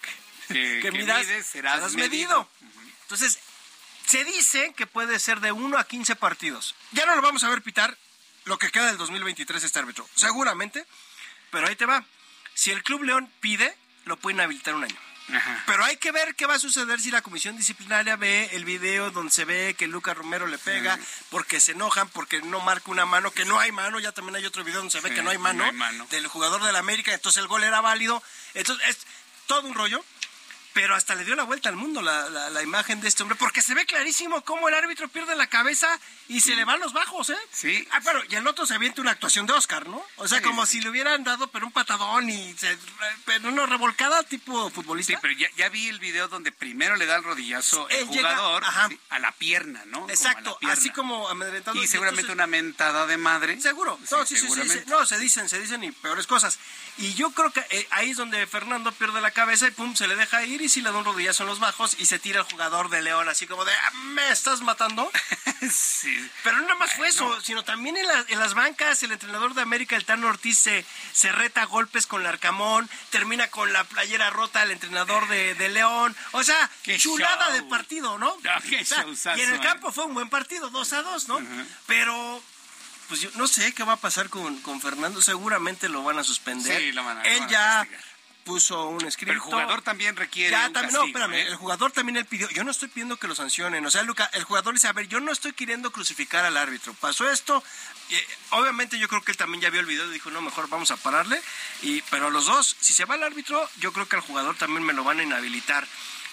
Que- 0.49 0.81
que 0.83 0.91
midas, 0.91 1.27
mides, 1.27 1.47
serás 1.47 1.75
serás 1.77 1.93
medido. 1.95 2.09
medido. 2.09 2.49
Entonces, 3.03 3.39
se 4.09 4.25
dice 4.25 4.73
que 4.75 4.87
puede 4.87 5.19
ser 5.19 5.41
de 5.41 5.53
1 5.53 5.77
a 5.79 5.85
15 5.85 6.17
partidos. 6.17 6.75
Ya 6.93 7.05
no 7.05 7.15
lo 7.15 7.23
vamos 7.23 7.45
a 7.45 7.51
ver 7.51 7.63
pitar 7.63 7.97
lo 8.45 8.59
que 8.59 8.71
queda 8.71 8.87
del 8.87 8.97
2023 8.97 9.63
este 9.63 9.79
árbitro, 9.79 10.09
seguramente, 10.15 10.87
pero 11.51 11.67
ahí 11.69 11.77
te 11.77 11.85
va. 11.85 12.05
Si 12.55 12.71
el 12.71 12.83
Club 12.83 13.03
León 13.03 13.31
pide, 13.41 13.77
lo 14.07 14.17
pueden 14.17 14.41
habilitar 14.41 14.75
un 14.75 14.85
año. 14.85 14.97
Pero 15.67 15.85
hay 15.85 15.99
que 15.99 16.11
ver 16.11 16.35
qué 16.37 16.47
va 16.47 16.55
a 16.55 16.59
suceder 16.59 16.99
si 17.03 17.11
la 17.11 17.21
comisión 17.21 17.55
disciplinaria 17.55 18.17
ve 18.17 18.49
el 18.53 18.65
video 18.65 19.11
donde 19.11 19.31
se 19.31 19.45
ve 19.45 19.75
que 19.77 19.87
Lucas 19.87 20.17
Romero 20.17 20.47
le 20.47 20.57
pega 20.57 20.99
porque 21.29 21.61
se 21.61 21.73
enojan, 21.73 22.09
porque 22.09 22.41
no 22.41 22.61
marca 22.61 22.91
una 22.91 23.05
mano, 23.05 23.31
que 23.31 23.45
no 23.45 23.61
hay 23.61 23.71
mano, 23.71 24.01
ya 24.01 24.13
también 24.13 24.37
hay 24.37 24.47
otro 24.47 24.65
video 24.65 24.79
donde 24.79 24.93
se 24.93 25.01
ve 25.01 25.11
Sí, 25.11 25.17
que 25.17 25.23
no 25.23 25.29
hay 25.29 25.37
mano, 25.37 25.59
no 25.59 25.65
hay 25.67 25.73
mano. 25.77 26.07
del 26.11 26.27
jugador 26.29 26.63
del 26.65 26.77
América, 26.77 27.13
entonces 27.13 27.43
el 27.43 27.47
gol 27.47 27.63
era 27.63 27.83
válido. 27.83 28.23
Entonces 28.55 28.89
es 28.89 28.99
todo 29.47 29.69
un 29.69 29.75
rollo. 29.75 30.03
Pero 30.81 30.95
hasta 30.95 31.17
le 31.17 31.25
dio 31.25 31.35
la 31.35 31.43
vuelta 31.43 31.69
al 31.69 31.75
mundo 31.75 32.01
la, 32.03 32.29
la- 32.31 32.51
la 32.51 32.63
imagen 32.63 33.01
de 33.01 33.09
este 33.09 33.25
hombre, 33.25 33.37
porque 33.37 33.63
se 33.63 33.75
ve 33.75 33.85
clarísimo 33.85 34.43
cómo 34.45 34.69
el 34.69 34.75
árbitro 34.77 35.09
pierde 35.09 35.35
la 35.35 35.49
cabeza 35.49 35.89
y 36.29 36.41
se 36.41 36.55
le 36.55 36.65
van 36.65 36.79
los 36.79 36.93
bajos, 36.93 37.31
¿eh? 37.31 37.37
Sí. 37.51 37.87
Ah, 37.91 37.99
pero 38.05 38.23
y 38.29 38.35
el 38.37 38.47
otro 38.47 38.65
se 38.65 38.75
avienta 38.75 39.01
una 39.01 39.11
actuación 39.11 39.45
de 39.47 39.55
Oscar, 39.55 39.89
¿no? 39.89 40.01
O 40.19 40.29
sea, 40.29 40.39
Sí, 40.39 40.45
como 40.45 40.67
si 40.67 40.81
le 40.81 40.89
hubieran 40.91 41.25
dado 41.25 41.49
pero 41.51 41.67
un 41.67 41.73
patadón 41.73 42.31
y 42.31 42.55
se, 42.57 42.79
pero 43.25 43.49
una 43.49 43.67
revolcada 43.67 44.23
tipo 44.23 44.71
futbolista. 44.71 45.15
Sí, 45.15 45.19
pero 45.21 45.35
ya, 45.35 45.49
ya 45.57 45.69
vi 45.69 45.89
el 45.89 45.99
video 45.99 46.29
donde 46.29 46.53
primero 46.53 46.95
le 46.95 47.07
da 47.07 47.17
el 47.17 47.25
rodillazo 47.25 47.89
el 47.89 48.07
jugador 48.07 48.63
sí, 48.89 49.01
a 49.11 49.19
la 49.19 49.33
pierna, 49.33 49.85
¿no? 49.87 49.99
Como 50.03 50.11
Exacto, 50.11 50.59
pierna. 50.61 50.79
así 50.79 50.91
como 50.91 51.29
amedrentado. 51.29 51.77
Y 51.83 51.89
seguramente 51.89 52.21
entonces- 52.31 52.35
una 52.35 52.47
mentada 52.47 53.07
de 53.07 53.17
madre. 53.17 53.61
Seguro, 53.61 53.99
no, 54.13 54.25
sí, 54.27 54.37
sí. 54.37 54.47
no, 54.87 55.05
se 55.05 55.19
dicen, 55.19 55.49
se 55.49 55.59
dicen 55.59 55.83
y 55.83 55.91
peores 55.91 56.29
cosas. 56.29 56.57
Y 56.99 57.15
yo 57.15 57.31
creo 57.31 57.51
que 57.53 57.65
eh, 57.71 57.87
ahí 57.93 58.11
es 58.11 58.17
donde 58.17 58.45
Fernando 58.49 58.91
pierde 58.93 59.21
la 59.21 59.31
cabeza 59.31 59.69
y 59.69 59.71
pum, 59.71 59.95
se 59.95 60.09
le 60.09 60.17
deja 60.17 60.43
ir 60.45 60.61
y 60.63 60.69
si 60.69 60.83
le 60.83 60.91
da 60.91 60.99
un 60.99 61.05
rodillazo 61.05 61.45
en 61.45 61.49
los 61.49 61.61
bajos 61.61 61.95
y 61.99 62.07
se 62.07 62.19
tira 62.19 62.41
el 62.41 62.47
jugador 62.47 62.91
de 62.91 63.03
León, 63.03 63.29
así 63.29 63.47
como 63.47 63.65
de, 63.65 63.73
"Ah, 63.73 63.91
¿me 64.15 64.29
estás 64.31 64.63
matando? 64.63 65.09
sí. 65.71 66.31
Pero 66.43 66.57
no 66.57 66.63
nada 66.63 66.75
más 66.75 66.95
fue 66.95 67.09
eso, 67.09 67.41
sino 67.41 67.63
también 67.65 67.97
en, 67.97 68.07
la- 68.07 68.25
en 68.29 68.39
las 68.39 68.55
bancas, 68.55 69.03
el 69.03 69.13
entrenador 69.13 69.55
de 69.55 69.63
América, 69.63 69.97
el 69.97 70.05
Tano 70.05 70.27
Ortiz, 70.29 70.59
se, 70.59 70.85
se 71.13 71.31
reta 71.33 71.63
a 71.63 71.67
golpes 71.67 72.07
con 72.07 72.21
el 72.23 72.27
Arcamón, 72.27 72.89
termina 73.11 73.49
con 73.49 73.73
la 73.73 73.85
playera 73.85 74.31
rota 74.31 74.63
el 74.63 74.73
entrenador 74.73 75.29
de, 75.29 75.55
de 75.55 75.69
León. 75.69 76.17
O 76.33 76.43
sea, 76.43 76.69
Qué 76.83 76.99
chulada 76.99 77.47
show. 77.47 77.55
de 77.55 77.63
partido, 77.65 78.19
¿no? 78.19 78.37
Ah, 78.49 78.61
qué 78.69 78.81
O 78.83 79.15
sea, 79.15 79.37
y 79.37 79.41
en 79.43 79.51
el 79.51 79.57
¿eh? 79.57 79.61
campo 79.63 79.93
fue 79.93 80.05
un 80.05 80.15
buen 80.15 80.29
partido, 80.31 80.69
2 80.71 80.93
a 80.95 81.03
2, 81.03 81.29
¿no? 81.29 81.39
Pero 81.87 82.43
pues 83.09 83.21
yo 83.23 83.31
no 83.35 83.49
sé 83.49 83.73
qué 83.75 83.83
va 83.85 83.95
a 83.95 83.97
pasar 83.97 84.29
con, 84.29 84.61
con 84.61 84.81
Fernando. 84.81 85.21
Seguramente 85.23 85.89
lo 85.89 86.03
van 86.05 86.19
a 86.19 86.25
suspender. 86.25 86.79
Sí, 86.81 86.93
lo 86.93 87.03
van 87.05 87.19
a- 87.19 87.23
Él 87.23 87.41
van 87.41 87.49
ya 87.49 87.89
puso 88.45 88.89
un 88.89 89.05
escrito. 89.07 89.31
Pero 89.33 89.35
el 89.35 89.41
jugador 89.41 89.83
también 89.83 90.17
requiere 90.17 90.53
Ya, 90.53 90.69
un 90.69 90.73
también, 90.73 90.95
no, 90.95 91.01
castigo, 91.01 91.19
espérame, 91.19 91.35
¿eh? 91.35 91.47
el 91.49 91.57
jugador 91.57 91.93
también 91.93 92.17
él 92.17 92.25
pidió, 92.25 92.49
yo 92.49 92.65
no 92.65 92.71
estoy 92.71 92.89
pidiendo 92.89 93.19
que 93.19 93.29
lo 93.29 93.35
sancionen, 93.35 93.85
o 93.85 93.91
sea, 93.91 94.03
Luca, 94.05 94.31
el 94.33 94.45
jugador 94.45 94.73
dice, 94.73 94.89
a 94.89 94.95
ver, 94.95 95.07
yo 95.07 95.21
no 95.21 95.31
estoy 95.33 95.53
queriendo 95.53 95.91
crucificar 95.93 96.47
al 96.47 96.57
árbitro, 96.57 96.95
pasó 96.95 97.31
esto, 97.31 97.63
y, 98.09 98.15
eh, 98.15 98.27
obviamente 98.53 98.99
yo 98.99 99.07
creo 99.07 99.21
que 99.21 99.33
él 99.33 99.37
también 99.37 99.61
ya 99.61 99.69
vio 99.69 99.81
el 99.81 99.87
video 99.87 100.09
y 100.09 100.15
dijo, 100.15 100.31
no, 100.31 100.41
mejor 100.41 100.67
vamos 100.71 100.91
a 100.91 100.97
pararle, 100.97 101.39
y, 101.83 102.01
pero 102.11 102.31
los 102.31 102.47
dos, 102.47 102.75
si 102.81 102.95
se 102.95 103.05
va 103.05 103.17
el 103.17 103.23
árbitro, 103.23 103.69
yo 103.81 103.93
creo 103.93 104.09
que 104.09 104.17
al 104.17 104.23
jugador 104.23 104.57
también 104.57 104.83
me 104.83 104.95
lo 104.95 105.05
van 105.05 105.21
a 105.21 105.25
inhabilitar. 105.25 105.87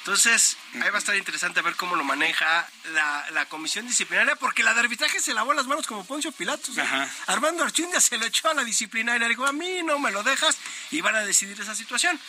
Entonces, 0.06 0.56
ahí 0.76 0.90
va 0.92 0.98
a 0.98 1.00
estar 1.00 1.16
interesante 1.16 1.64
ver 1.64 1.76
cómo 1.76 1.96
lo 1.96 2.04
maneja 2.04 2.68
la, 2.94 3.26
la 3.32 3.48
comisión 3.48 3.88
disciplinaria, 3.88 4.36
porque 4.36 4.62
la 4.62 4.76
de 4.76 4.82
arbitraje 4.82 5.20
se 5.20 5.34
lavó 5.34 5.52
las 5.56 5.66
manos 5.66 5.88
como 5.88 6.06
Poncio 6.06 6.32
Pilatos. 6.32 6.78
¿eh? 6.78 6.84
Armando 7.26 7.64
Archundia 7.64 8.00
se 8.00 8.16
lo 8.20 8.26
echó 8.28 8.48
a 8.52 8.54
la 8.54 8.64
disciplinaria, 8.64 9.22
le 9.28 9.30
dijo, 9.30 9.48
a 9.48 9.52
mí 9.52 9.82
no 9.82 9.98
me 9.98 10.12
lo 10.12 10.22
dejas, 10.22 10.58
y 10.92 11.02
van 11.02 11.16
a 11.16 11.22
decidir 11.26 11.60
esa 11.60 11.74
situación. 11.74 12.20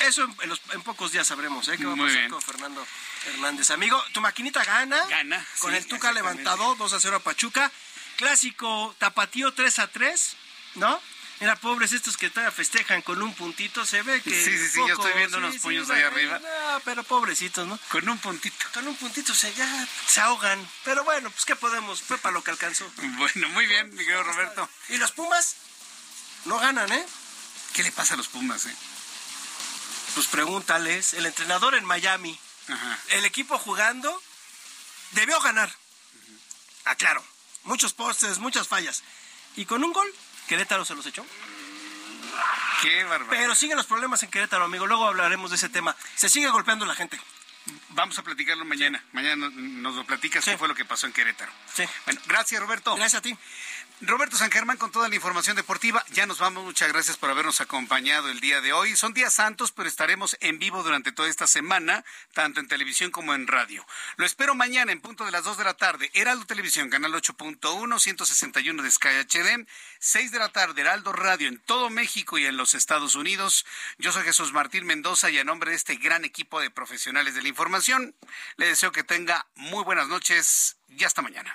Eso 0.00 0.26
en, 0.40 0.48
los- 0.48 0.62
en 0.72 0.80
pocos 0.80 1.12
días 1.12 1.26
sabremos, 1.26 1.68
¿eh? 1.68 1.76
¿Qué 1.76 1.84
va 1.84 1.92
a 1.92 1.96
pasar 1.96 2.28
con 2.30 2.40
Fernando 2.40 2.86
Hernández? 3.26 3.70
Amigo, 3.70 4.02
tu 4.14 4.22
maquinita 4.22 4.64
gana. 4.64 5.04
Gana, 5.08 5.46
Con 5.58 5.72
sí, 5.72 5.76
el 5.76 5.86
Tuca 5.86 6.12
levantado, 6.12 6.74
2 6.76 6.92
a 6.94 6.98
0 6.98 7.16
a 7.16 7.20
Pachuca. 7.20 7.70
Clásico 8.16 8.94
tapatío 8.98 9.52
3 9.52 9.78
a 9.80 9.86
3, 9.88 10.36
¿no? 10.76 10.98
Mira, 11.42 11.56
pobres 11.56 11.92
estos 11.92 12.16
que 12.16 12.30
todavía 12.30 12.52
festejan 12.52 13.02
con 13.02 13.20
un 13.20 13.34
puntito, 13.34 13.84
se 13.84 14.00
ve 14.02 14.22
que... 14.22 14.30
Sí, 14.30 14.56
sí, 14.56 14.68
sí, 14.68 14.78
yo 14.86 14.94
estoy 14.94 15.12
viendo 15.14 15.38
unos 15.38 15.56
puños 15.56 15.90
ahí 15.90 16.00
arriba. 16.00 16.38
No, 16.38 16.80
pero 16.84 17.02
pobrecitos, 17.02 17.66
¿no? 17.66 17.80
Con 17.88 18.08
un 18.08 18.16
puntito. 18.18 18.64
Con 18.72 18.86
un 18.86 18.94
puntito 18.94 19.34
se, 19.34 19.52
ya 19.54 19.88
se 20.06 20.20
ahogan. 20.20 20.64
Pero 20.84 21.02
bueno, 21.02 21.32
pues 21.32 21.44
¿qué 21.44 21.56
podemos? 21.56 22.00
Fue 22.00 22.16
para 22.18 22.32
lo 22.32 22.44
que 22.44 22.52
alcanzó. 22.52 22.88
Bueno, 23.18 23.48
muy 23.48 23.66
bien, 23.66 23.90
mi 23.90 24.04
querido 24.04 24.22
Roberto. 24.22 24.70
Y 24.88 24.98
los 24.98 25.10
Pumas 25.10 25.56
no 26.44 26.60
ganan, 26.60 26.92
¿eh? 26.92 27.04
¿Qué 27.72 27.82
le 27.82 27.90
pasa 27.90 28.14
a 28.14 28.18
los 28.18 28.28
Pumas, 28.28 28.66
eh? 28.66 28.76
Pues 30.14 30.28
pregúntales. 30.28 31.12
El 31.12 31.26
entrenador 31.26 31.74
en 31.74 31.84
Miami, 31.84 32.38
Ajá. 32.68 33.00
el 33.08 33.24
equipo 33.24 33.58
jugando, 33.58 34.22
debió 35.10 35.40
ganar. 35.40 35.74
Ah, 36.84 36.94
claro. 36.94 37.24
Muchos 37.64 37.94
postes, 37.94 38.38
muchas 38.38 38.68
fallas. 38.68 39.02
Y 39.56 39.64
con 39.64 39.82
un 39.82 39.92
gol, 39.92 40.14
Querétaro 40.52 40.84
se 40.84 40.94
los 40.94 41.06
echó. 41.06 41.24
Qué 42.82 43.04
bárbaro. 43.04 43.30
Pero 43.30 43.54
siguen 43.54 43.78
los 43.78 43.86
problemas 43.86 44.22
en 44.22 44.30
Querétaro, 44.30 44.64
amigo. 44.64 44.86
Luego 44.86 45.08
hablaremos 45.08 45.48
de 45.48 45.56
ese 45.56 45.70
tema. 45.70 45.96
Se 46.14 46.28
sigue 46.28 46.50
golpeando 46.50 46.84
la 46.84 46.94
gente. 46.94 47.18
Vamos 47.88 48.18
a 48.18 48.22
platicarlo 48.22 48.66
mañana. 48.66 49.02
Mañana 49.12 49.48
nos, 49.48 49.54
nos 49.54 49.94
lo 49.94 50.04
platicas 50.04 50.44
qué 50.44 50.58
fue 50.58 50.68
lo 50.68 50.74
que 50.74 50.84
pasó 50.84 51.06
en 51.06 51.14
Querétaro. 51.14 51.50
Sí. 51.72 51.84
Bueno, 52.04 52.20
gracias, 52.26 52.60
Roberto. 52.60 52.94
Gracias 52.96 53.20
a 53.20 53.22
ti. 53.22 53.34
Roberto 54.04 54.36
San 54.36 54.50
Germán 54.50 54.78
con 54.78 54.90
toda 54.90 55.08
la 55.08 55.14
información 55.14 55.54
deportiva. 55.54 56.04
Ya 56.10 56.26
nos 56.26 56.40
vamos. 56.40 56.64
Muchas 56.64 56.88
gracias 56.88 57.16
por 57.16 57.30
habernos 57.30 57.60
acompañado 57.60 58.30
el 58.30 58.40
día 58.40 58.60
de 58.60 58.72
hoy. 58.72 58.96
Son 58.96 59.14
días 59.14 59.32
santos, 59.32 59.70
pero 59.70 59.88
estaremos 59.88 60.36
en 60.40 60.58
vivo 60.58 60.82
durante 60.82 61.12
toda 61.12 61.28
esta 61.28 61.46
semana, 61.46 62.04
tanto 62.32 62.58
en 62.58 62.66
televisión 62.66 63.12
como 63.12 63.32
en 63.32 63.46
radio. 63.46 63.86
Lo 64.16 64.26
espero 64.26 64.56
mañana 64.56 64.90
en 64.90 65.00
punto 65.00 65.24
de 65.24 65.30
las 65.30 65.44
2 65.44 65.56
de 65.56 65.62
la 65.62 65.74
tarde. 65.74 66.10
Heraldo 66.14 66.46
Televisión, 66.46 66.90
canal 66.90 67.14
8.1, 67.14 68.00
161 68.00 68.82
de 68.82 68.90
Sky 68.90 69.08
HD. 69.08 69.68
6 70.00 70.32
de 70.32 70.38
la 70.40 70.48
tarde, 70.48 70.80
Heraldo 70.80 71.12
Radio 71.12 71.46
en 71.46 71.60
todo 71.60 71.88
México 71.88 72.38
y 72.38 72.46
en 72.46 72.56
los 72.56 72.74
Estados 72.74 73.14
Unidos. 73.14 73.64
Yo 73.98 74.10
soy 74.10 74.24
Jesús 74.24 74.52
Martín 74.52 74.84
Mendoza 74.84 75.30
y 75.30 75.38
a 75.38 75.44
nombre 75.44 75.70
de 75.70 75.76
este 75.76 75.94
gran 75.94 76.24
equipo 76.24 76.58
de 76.60 76.70
profesionales 76.70 77.36
de 77.36 77.42
la 77.42 77.48
información, 77.48 78.16
le 78.56 78.66
deseo 78.66 78.90
que 78.90 79.04
tenga 79.04 79.46
muy 79.54 79.84
buenas 79.84 80.08
noches 80.08 80.76
y 80.88 81.04
hasta 81.04 81.22
mañana. 81.22 81.54